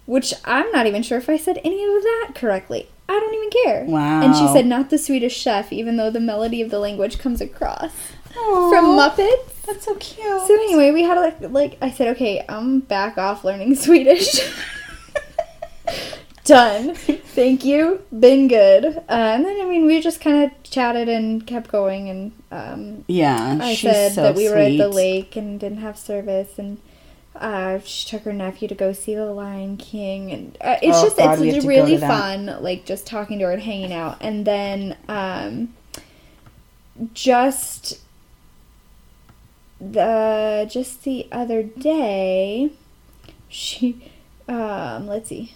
Which 0.06 0.32
I'm 0.44 0.70
not 0.72 0.86
even 0.86 1.02
sure 1.02 1.18
if 1.18 1.28
I 1.28 1.36
said 1.36 1.58
any 1.64 1.82
of 1.84 2.02
that 2.02 2.30
correctly. 2.34 2.88
I 3.08 3.12
don't 3.20 3.34
even 3.34 3.50
care. 3.64 3.84
Wow. 3.84 4.22
And 4.22 4.34
she 4.34 4.46
said, 4.52 4.64
not 4.66 4.88
the 4.90 4.98
Swedish 4.98 5.36
chef, 5.36 5.72
even 5.72 5.96
though 5.96 6.10
the 6.10 6.20
melody 6.20 6.62
of 6.62 6.70
the 6.70 6.78
language 6.78 7.18
comes 7.18 7.40
across. 7.40 7.92
Aw, 8.36 8.70
From 8.70 8.84
Muppets. 8.96 9.62
That's 9.66 9.84
so 9.84 9.94
cute. 9.96 10.24
So 10.46 10.54
anyway, 10.54 10.90
we 10.92 11.02
had 11.02 11.18
like 11.18 11.40
like 11.50 11.76
I 11.82 11.90
said, 11.90 12.08
okay, 12.16 12.44
I'm 12.48 12.80
back 12.80 13.18
off 13.18 13.44
learning 13.44 13.74
Swedish. 13.86 14.40
Done. 16.46 16.94
Thank 16.94 17.64
you. 17.64 18.02
Been 18.18 18.48
good. 18.48 18.84
Uh, 18.84 19.02
and 19.08 19.44
then 19.44 19.60
I 19.60 19.64
mean, 19.64 19.86
we 19.86 20.00
just 20.00 20.20
kind 20.20 20.44
of 20.44 20.62
chatted 20.62 21.08
and 21.08 21.46
kept 21.46 21.68
going, 21.70 22.08
and 22.08 22.32
um, 22.52 23.04
yeah, 23.08 23.58
I 23.60 23.74
said 23.74 24.12
so 24.12 24.22
that 24.22 24.34
we 24.36 24.48
were 24.48 24.56
at 24.56 24.76
the 24.78 24.88
lake 24.88 25.36
and 25.36 25.58
didn't 25.58 25.78
have 25.78 25.98
service, 25.98 26.58
and 26.58 26.78
uh, 27.34 27.80
she 27.80 28.08
took 28.08 28.22
her 28.22 28.32
nephew 28.32 28.68
to 28.68 28.74
go 28.76 28.92
see 28.92 29.14
the 29.14 29.26
Lion 29.26 29.76
King, 29.76 30.30
and 30.32 30.56
uh, 30.60 30.76
it's 30.82 30.98
Oh, 30.98 31.04
just 31.04 31.16
God, 31.18 31.40
it's 31.42 31.64
really 31.66 31.96
fun, 31.98 32.46
like 32.60 32.84
just 32.86 33.06
talking 33.06 33.38
to 33.40 33.46
her 33.46 33.52
and 33.52 33.62
hanging 33.62 33.92
out, 33.92 34.18
and 34.20 34.46
then 34.46 34.96
um, 35.08 35.74
just 37.12 38.00
the 39.80 40.66
just 40.70 41.04
the 41.04 41.26
other 41.32 41.62
day, 41.62 42.72
she 43.48 44.10
um, 44.48 45.06
let's 45.06 45.28
see, 45.28 45.52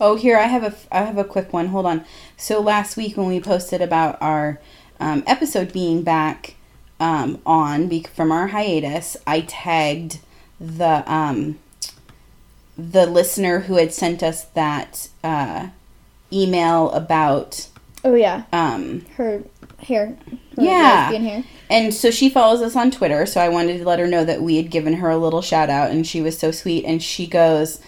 Oh, 0.00 0.16
here 0.16 0.38
I 0.38 0.44
have 0.46 0.64
a 0.64 0.74
I 0.90 1.02
have 1.04 1.18
a 1.18 1.24
quick 1.24 1.52
one. 1.52 1.68
Hold 1.68 1.86
on. 1.86 2.04
So 2.36 2.60
last 2.60 2.96
week 2.96 3.16
when 3.16 3.26
we 3.28 3.40
posted 3.40 3.82
about 3.82 4.16
our 4.22 4.58
um, 4.98 5.22
episode 5.26 5.72
being 5.72 6.02
back 6.02 6.54
um, 6.98 7.40
on 7.44 7.88
be- 7.88 8.02
from 8.14 8.32
our 8.32 8.48
hiatus, 8.48 9.16
I 9.26 9.42
tagged 9.42 10.18
the 10.58 11.02
um, 11.10 11.58
the 12.78 13.06
listener 13.06 13.60
who 13.60 13.76
had 13.76 13.92
sent 13.92 14.22
us 14.22 14.44
that 14.44 15.08
uh, 15.22 15.68
email 16.32 16.90
about 16.92 17.68
oh 18.04 18.14
yeah, 18.14 18.44
um, 18.52 19.04
her 19.16 19.42
hair, 19.80 20.16
her 20.56 20.62
Yeah. 20.62 21.10
hair. 21.12 21.44
and 21.68 21.92
so 21.92 22.10
she 22.10 22.30
follows 22.30 22.62
us 22.62 22.74
on 22.76 22.90
Twitter, 22.90 23.26
so 23.26 23.40
I 23.40 23.48
wanted 23.50 23.78
to 23.78 23.84
let 23.84 23.98
her 23.98 24.06
know 24.06 24.24
that 24.24 24.40
we 24.40 24.56
had 24.56 24.70
given 24.70 24.94
her 24.94 25.10
a 25.10 25.18
little 25.18 25.42
shout 25.42 25.68
out, 25.68 25.90
and 25.90 26.06
she 26.06 26.20
was 26.22 26.38
so 26.38 26.50
sweet. 26.50 26.84
And 26.86 27.02
she 27.02 27.26
goes, 27.26 27.80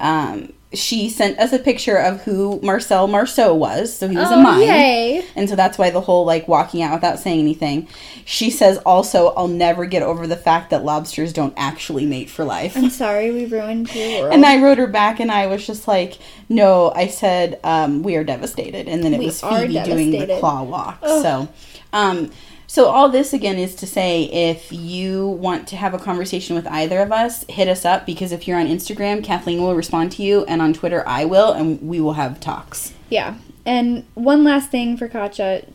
um, 0.00 0.52
she 0.72 1.08
sent 1.08 1.36
us 1.40 1.52
a 1.52 1.58
picture 1.58 1.96
of 1.96 2.22
who 2.22 2.60
Marcel 2.62 3.08
Marceau 3.08 3.52
was. 3.54 3.92
So 3.92 4.06
he 4.08 4.16
was 4.16 4.30
a 4.30 4.34
Oh 4.34 4.40
mime. 4.40 4.60
yay! 4.60 5.24
And 5.34 5.48
so 5.48 5.56
that's 5.56 5.78
why 5.78 5.90
the 5.90 6.00
whole 6.00 6.24
like 6.24 6.46
walking 6.46 6.80
out 6.82 6.94
without 6.94 7.18
saying 7.18 7.40
anything. 7.40 7.88
She 8.24 8.50
says 8.50 8.78
also, 8.86 9.28
I'll 9.36 9.48
never 9.48 9.84
get 9.84 10.02
over 10.04 10.26
the 10.28 10.36
fact 10.36 10.70
that 10.70 10.84
lobsters 10.84 11.32
don't 11.32 11.54
actually 11.56 12.06
mate 12.06 12.30
for 12.30 12.44
life. 12.44 12.76
I'm 12.76 12.90
sorry 12.90 13.32
we 13.32 13.46
ruined 13.46 13.92
your 13.94 14.20
world. 14.22 14.34
And 14.34 14.46
I 14.46 14.62
wrote 14.62 14.78
her 14.78 14.86
back, 14.86 15.18
and 15.18 15.32
I 15.32 15.46
was 15.48 15.66
just 15.66 15.88
like, 15.88 16.18
"No," 16.48 16.92
I 16.94 17.08
said, 17.08 17.58
um, 17.64 18.02
"We 18.04 18.14
are 18.14 18.22
devastated," 18.24 18.86
and 18.88 19.02
then 19.02 19.12
it 19.12 19.18
We 19.18 19.26
was 19.26 19.40
Phoebe 19.40 19.80
doing 19.82 20.12
the 20.12 20.38
claw 20.38 20.62
walk. 20.62 20.98
So, 21.04 21.48
um, 21.92 22.30
so 22.70 22.86
all 22.86 23.08
this 23.08 23.32
again 23.32 23.58
is 23.58 23.74
to 23.74 23.84
say, 23.84 24.26
if 24.26 24.70
you 24.70 25.26
want 25.26 25.66
to 25.66 25.76
have 25.76 25.92
a 25.92 25.98
conversation 25.98 26.54
with 26.54 26.68
either 26.68 27.00
of 27.00 27.10
us, 27.10 27.44
hit 27.48 27.66
us 27.66 27.84
up 27.84 28.06
because 28.06 28.30
if 28.30 28.46
you're 28.46 28.60
on 28.60 28.68
Instagram, 28.68 29.24
Kathleen 29.24 29.60
will 29.60 29.74
respond 29.74 30.12
to 30.12 30.22
you, 30.22 30.44
and 30.44 30.62
on 30.62 30.72
Twitter, 30.72 31.02
I 31.04 31.24
will, 31.24 31.50
and 31.50 31.82
we 31.82 32.00
will 32.00 32.12
have 32.12 32.38
talks. 32.38 32.94
Yeah. 33.08 33.38
And 33.66 34.06
one 34.14 34.44
last 34.44 34.70
thing 34.70 34.96
for 34.96 35.08
Katja. 35.08 35.66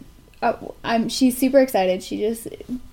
Uh, 0.41 0.53
I'm 0.85 1.09
she's 1.09 1.37
super 1.37 1.59
excited. 1.59 2.01
She 2.01 2.17
just 2.17 2.47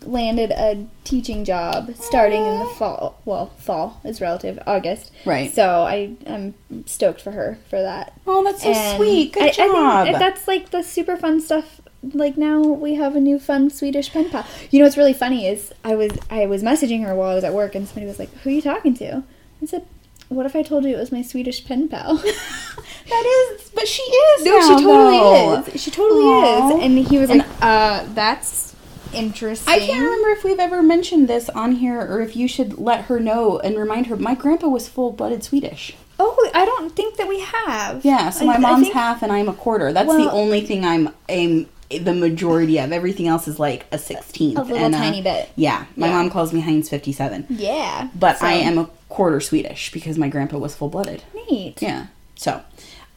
landed 0.04 0.50
a 0.50 0.84
teaching 1.04 1.44
job 1.44 1.94
starting 1.94 2.44
in 2.44 2.58
the 2.58 2.66
fall. 2.66 3.20
Well, 3.24 3.52
fall 3.58 4.00
is 4.04 4.20
relative, 4.20 4.58
August. 4.66 5.12
Right. 5.24 5.54
So 5.54 5.82
I 5.82 6.16
I'm 6.26 6.54
stoked 6.86 7.20
for 7.20 7.30
her 7.30 7.56
for 7.70 7.80
that. 7.80 8.18
Oh, 8.26 8.42
that's 8.42 8.64
so 8.64 8.70
And 8.70 8.96
sweet. 8.96 9.32
Good 9.32 9.44
I, 9.44 9.50
job. 9.50 9.76
I 9.76 10.04
think 10.06 10.18
that's 10.18 10.48
like 10.48 10.70
the 10.70 10.82
super 10.82 11.16
fun 11.16 11.40
stuff. 11.40 11.80
Like 12.02 12.36
now 12.36 12.60
we 12.60 12.94
have 12.94 13.14
a 13.14 13.20
new 13.20 13.38
fun 13.38 13.70
Swedish 13.70 14.12
pen 14.12 14.28
pal. 14.30 14.44
You 14.70 14.80
know 14.80 14.86
what's 14.86 14.96
really 14.96 15.12
funny 15.12 15.46
is 15.46 15.72
I 15.84 15.94
was 15.94 16.10
I 16.30 16.46
was 16.46 16.62
messaging 16.62 17.04
her 17.06 17.14
while 17.14 17.30
I 17.30 17.34
was 17.34 17.44
at 17.44 17.52
work 17.54 17.74
and 17.74 17.86
somebody 17.86 18.06
was 18.06 18.18
like, 18.18 18.32
"Who 18.38 18.50
are 18.50 18.52
you 18.52 18.62
talking 18.62 18.94
to?" 18.94 19.22
I 19.62 19.66
said, 19.66 19.86
"What 20.28 20.44
if 20.44 20.56
I 20.56 20.62
told 20.62 20.84
you 20.84 20.96
it 20.96 20.98
was 20.98 21.12
my 21.12 21.22
Swedish 21.22 21.64
pen 21.64 21.88
pal?" 21.88 22.16
that 23.08 23.54
is, 23.60 23.70
but 23.70 23.86
she 23.86 24.02
is. 24.02 24.44
No, 24.44 24.58
now, 24.58 24.60
she 24.78 24.84
totally 24.84 25.18
though. 25.18 25.62
is. 25.74 25.80
She 25.80 25.90
totally 25.92 26.24
Aw. 26.24 26.76
is. 26.78 26.84
And 26.84 26.98
he 26.98 27.18
was 27.18 27.30
And- 27.30 27.38
like, 27.38 27.48
"Uh, 27.60 28.04
that's 28.14 28.74
interesting." 29.14 29.72
I 29.72 29.78
can't 29.78 30.02
remember 30.02 30.30
if 30.30 30.42
we've 30.42 30.58
ever 30.58 30.82
mentioned 30.82 31.28
this 31.28 31.48
on 31.50 31.72
here 31.76 32.00
or 32.00 32.20
if 32.20 32.34
you 32.34 32.48
should 32.48 32.78
let 32.78 33.02
her 33.04 33.20
know 33.20 33.60
and 33.60 33.76
remind 33.78 34.08
her. 34.08 34.16
My 34.16 34.34
grandpa 34.34 34.66
was 34.68 34.88
full 34.88 35.12
blooded 35.12 35.44
Swedish. 35.44 35.94
Oh, 36.18 36.50
I 36.54 36.64
don't 36.64 36.94
think 36.94 37.16
that 37.16 37.28
we 37.28 37.40
have. 37.40 38.04
Yeah, 38.04 38.30
so 38.30 38.44
my 38.44 38.54
I 38.54 38.58
mom's 38.58 38.84
think- 38.86 38.94
half 38.94 39.22
and 39.22 39.30
I'm 39.32 39.48
a 39.48 39.54
quarter. 39.54 39.92
That's 39.92 40.08
the 40.12 40.30
only 40.32 40.60
thing 40.66 40.84
I'm 40.84 41.10
I'm 41.28 41.66
the 41.98 42.14
majority 42.14 42.78
of. 42.78 42.92
Everything 42.92 43.26
else 43.28 43.46
is 43.48 43.58
like 43.58 43.86
a 43.92 43.98
sixteenth. 43.98 44.58
A 44.58 44.62
little 44.62 44.78
and, 44.78 44.94
uh, 44.94 44.98
tiny 44.98 45.22
bit. 45.22 45.50
Yeah, 45.56 45.84
my 45.96 46.06
Yeah. 46.08 46.14
mom 46.14 46.30
calls 46.30 46.52
me 46.52 46.60
Heinz 46.60 46.88
fifty 46.88 47.12
seven. 47.12 47.46
Yeah. 47.48 48.08
But 48.14 48.38
So, 48.38 48.46
I 48.46 48.52
am 48.52 48.78
a 48.78 48.88
quarter 49.08 49.40
Swedish 49.40 49.92
because 49.92 50.18
my 50.18 50.28
grandpa 50.28 50.58
was 50.58 50.74
full 50.74 50.88
blooded. 50.88 51.22
neat. 51.50 51.80
Yeah. 51.82 52.06
So, 52.36 52.60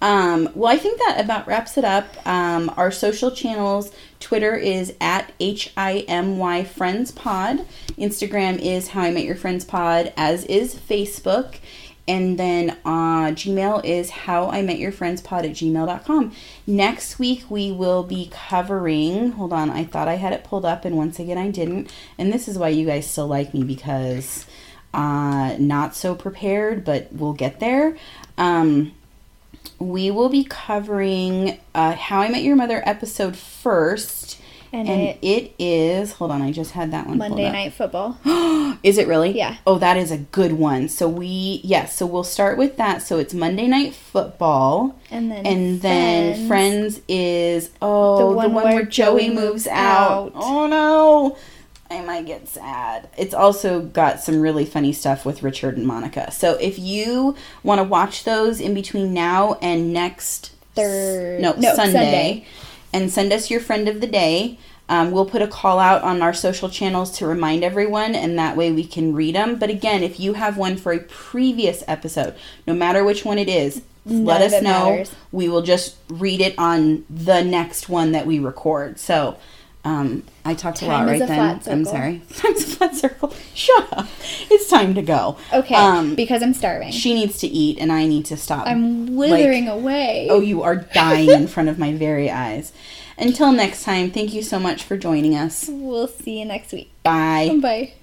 um, 0.01 0.49
well, 0.55 0.71
I 0.71 0.77
think 0.77 0.99
that 0.99 1.17
about 1.19 1.47
wraps 1.47 1.77
it 1.77 1.85
up. 1.85 2.05
Um, 2.27 2.71
our 2.77 2.91
social 2.91 3.31
channels 3.31 3.91
Twitter 4.19 4.55
is 4.55 4.93
at 4.99 5.31
HIMY 5.39 6.65
Friends 6.67 7.11
Pod. 7.11 7.61
Instagram 7.97 8.59
is 8.59 8.89
How 8.89 9.01
I 9.01 9.11
Met 9.11 9.23
Your 9.23 9.35
Friends 9.35 9.63
Pod, 9.65 10.11
as 10.17 10.43
is 10.45 10.75
Facebook. 10.75 11.55
And 12.07 12.37
then 12.37 12.77
uh, 12.85 13.31
Gmail 13.31 13.83
is 13.83 14.11
How 14.11 14.49
I 14.49 14.61
Met 14.61 14.77
Your 14.77 14.91
Friends 14.91 15.21
Pod 15.21 15.43
at 15.43 15.51
gmail.com. 15.51 16.33
Next 16.67 17.17
week, 17.17 17.45
we 17.49 17.71
will 17.71 18.03
be 18.03 18.29
covering. 18.31 19.31
Hold 19.31 19.51
on, 19.51 19.71
I 19.71 19.85
thought 19.85 20.07
I 20.07 20.15
had 20.15 20.31
it 20.31 20.43
pulled 20.43 20.65
up, 20.65 20.85
and 20.85 20.97
once 20.97 21.19
again, 21.19 21.39
I 21.39 21.49
didn't. 21.49 21.91
And 22.17 22.31
this 22.31 22.47
is 22.47 22.59
why 22.59 22.69
you 22.69 22.85
guys 22.85 23.09
still 23.09 23.27
like 23.27 23.53
me 23.55 23.63
because 23.63 24.45
uh, 24.93 25.55
not 25.59 25.95
so 25.95 26.13
prepared, 26.13 26.85
but 26.85 27.11
we'll 27.11 27.33
get 27.33 27.59
there. 27.59 27.97
Um, 28.37 28.93
we 29.79 30.11
will 30.11 30.29
be 30.29 30.43
covering 30.43 31.59
uh, 31.73 31.93
How 31.93 32.21
I 32.21 32.29
Met 32.29 32.43
Your 32.43 32.55
Mother 32.55 32.83
episode 32.85 33.35
first. 33.35 34.39
And, 34.75 34.89
And 34.89 35.01
it, 35.01 35.17
it 35.21 35.53
is, 35.57 36.11
hold 36.13 36.31
on, 36.31 36.41
I 36.41 36.51
just 36.51 36.71
had 36.71 36.91
that 36.91 37.07
one. 37.07 37.17
Monday. 37.17 37.49
Night 37.49 37.71
Football. 37.73 38.17
Is 38.83 38.97
it 38.97 39.07
really? 39.07 39.31
Yeah. 39.31 39.55
Oh, 39.65 39.77
that 39.79 39.95
is 39.95 40.11
a 40.11 40.17
good 40.17 40.51
one. 40.53 40.89
So 40.89 41.07
we, 41.07 41.61
yes, 41.63 41.95
so 41.95 42.05
we'll 42.05 42.25
start 42.25 42.57
with 42.57 42.75
that. 42.75 43.01
So 43.01 43.17
it's 43.17 43.33
Monday 43.33 43.67
Night 43.67 43.95
Football. 43.95 44.99
And 45.09 45.31
then 45.31 45.45
And 45.45 45.81
then 45.81 46.47
Friends 46.49 46.99
is, 47.07 47.71
oh, 47.81 48.17
The 48.17 48.29
the 48.31 48.35
one 48.35 48.53
one, 48.53 48.63
where 48.65 48.73
where 48.75 48.85
Joey 48.85 49.29
moves 49.29 49.65
out. 49.65 50.27
out. 50.27 50.31
Oh 50.35 50.67
no. 50.67 51.37
I 51.89 52.01
might 52.03 52.25
get 52.25 52.47
sad. 52.49 53.07
It's 53.17 53.33
also 53.33 53.79
got 53.79 54.19
some 54.19 54.41
really 54.41 54.65
funny 54.65 54.91
stuff 54.91 55.25
with 55.25 55.41
Richard 55.41 55.77
and 55.77 55.87
Monica. 55.87 56.31
So 56.31 56.55
if 56.55 56.77
you 56.77 57.35
want 57.63 57.79
to 57.79 57.83
watch 57.83 58.25
those 58.25 58.59
in 58.59 58.73
between 58.73 59.13
now 59.13 59.53
and 59.61 59.93
next 59.93 60.51
Third- 60.75 61.39
no, 61.39 61.53
no, 61.53 61.73
Sunday, 61.75 61.93
Sunday. 61.93 62.45
And 62.95 63.11
send 63.11 63.33
us 63.33 63.51
your 63.51 63.59
friend 63.59 63.89
of 63.89 63.99
the 63.99 64.07
day. 64.07 64.57
Um, 64.87 65.11
we'll 65.11 65.25
put 65.25 65.41
a 65.41 65.47
call 65.47 65.79
out 65.79 66.01
on 66.03 66.21
our 66.21 66.33
social 66.33 66.69
channels 66.69 67.11
to 67.17 67.27
remind 67.27 67.61
everyone, 67.63 68.15
and 68.15 68.39
that 68.39 68.55
way 68.55 68.71
we 68.71 68.85
can 68.85 69.13
read 69.13 69.35
them. 69.35 69.57
But 69.59 69.69
again, 69.69 70.01
if 70.01 70.17
you 70.17 70.33
have 70.33 70.57
one 70.57 70.77
for 70.77 70.93
a 70.93 70.99
previous 70.99 71.83
episode, 71.89 72.35
no 72.65 72.73
matter 72.73 73.03
which 73.03 73.25
one 73.25 73.37
it 73.37 73.49
is, 73.49 73.81
let 74.05 74.41
us 74.41 74.61
know. 74.61 74.91
matters. 74.91 75.11
We 75.33 75.49
will 75.49 75.63
just 75.63 75.97
read 76.09 76.39
it 76.39 76.57
on 76.57 77.03
the 77.09 77.43
next 77.43 77.89
one 77.89 78.13
that 78.13 78.25
we 78.25 78.39
record. 78.39 78.97
So, 78.97 79.37
Um, 79.85 80.23
I 80.43 80.55
talked 80.55 80.81
a 80.81 80.87
lot 80.87 81.05
right 81.05 81.21
a 81.21 81.27
then. 81.27 81.61
I'm 81.67 81.85
sorry. 81.85 82.21
Time's 82.35 82.63
a 82.63 82.75
flat 82.75 82.95
circle. 82.95 83.33
Shut 83.53 83.93
up. 83.93 84.07
It's 84.49 84.67
time 84.67 84.95
to 84.95 85.03
go. 85.03 85.37
Okay, 85.53 85.75
Um, 85.75 86.15
because 86.15 86.41
I'm 86.41 86.55
starving. 86.55 86.91
she 86.91 87.13
needs 87.13 87.37
to 87.39 87.47
eat, 87.47 87.77
and 87.79 87.91
I 87.91 88.07
need 88.07 88.25
to 88.25 88.35
stop. 88.37 88.65
I'm 88.67 89.15
withering 89.15 89.67
away. 89.67 90.27
Oh, 90.29 90.41
you 90.41 90.63
are 90.63 90.75
dying 90.75 91.29
in 91.29 91.47
front 91.47 91.69
of 91.69 91.77
my 91.77 91.93
very 91.93 92.31
eyes. 92.31 92.73
Until 93.17 93.51
next 93.51 93.83
time, 93.83 94.11
thank 94.11 94.33
you 94.33 94.41
so 94.41 94.59
much 94.59 94.83
for 94.83 94.97
joining 94.97 95.35
us. 95.35 95.69
We'll 95.71 96.07
see 96.07 96.39
you 96.39 96.45
next 96.45 96.73
week. 96.73 96.91
Bye. 97.03 97.57
Bye. 97.61 97.93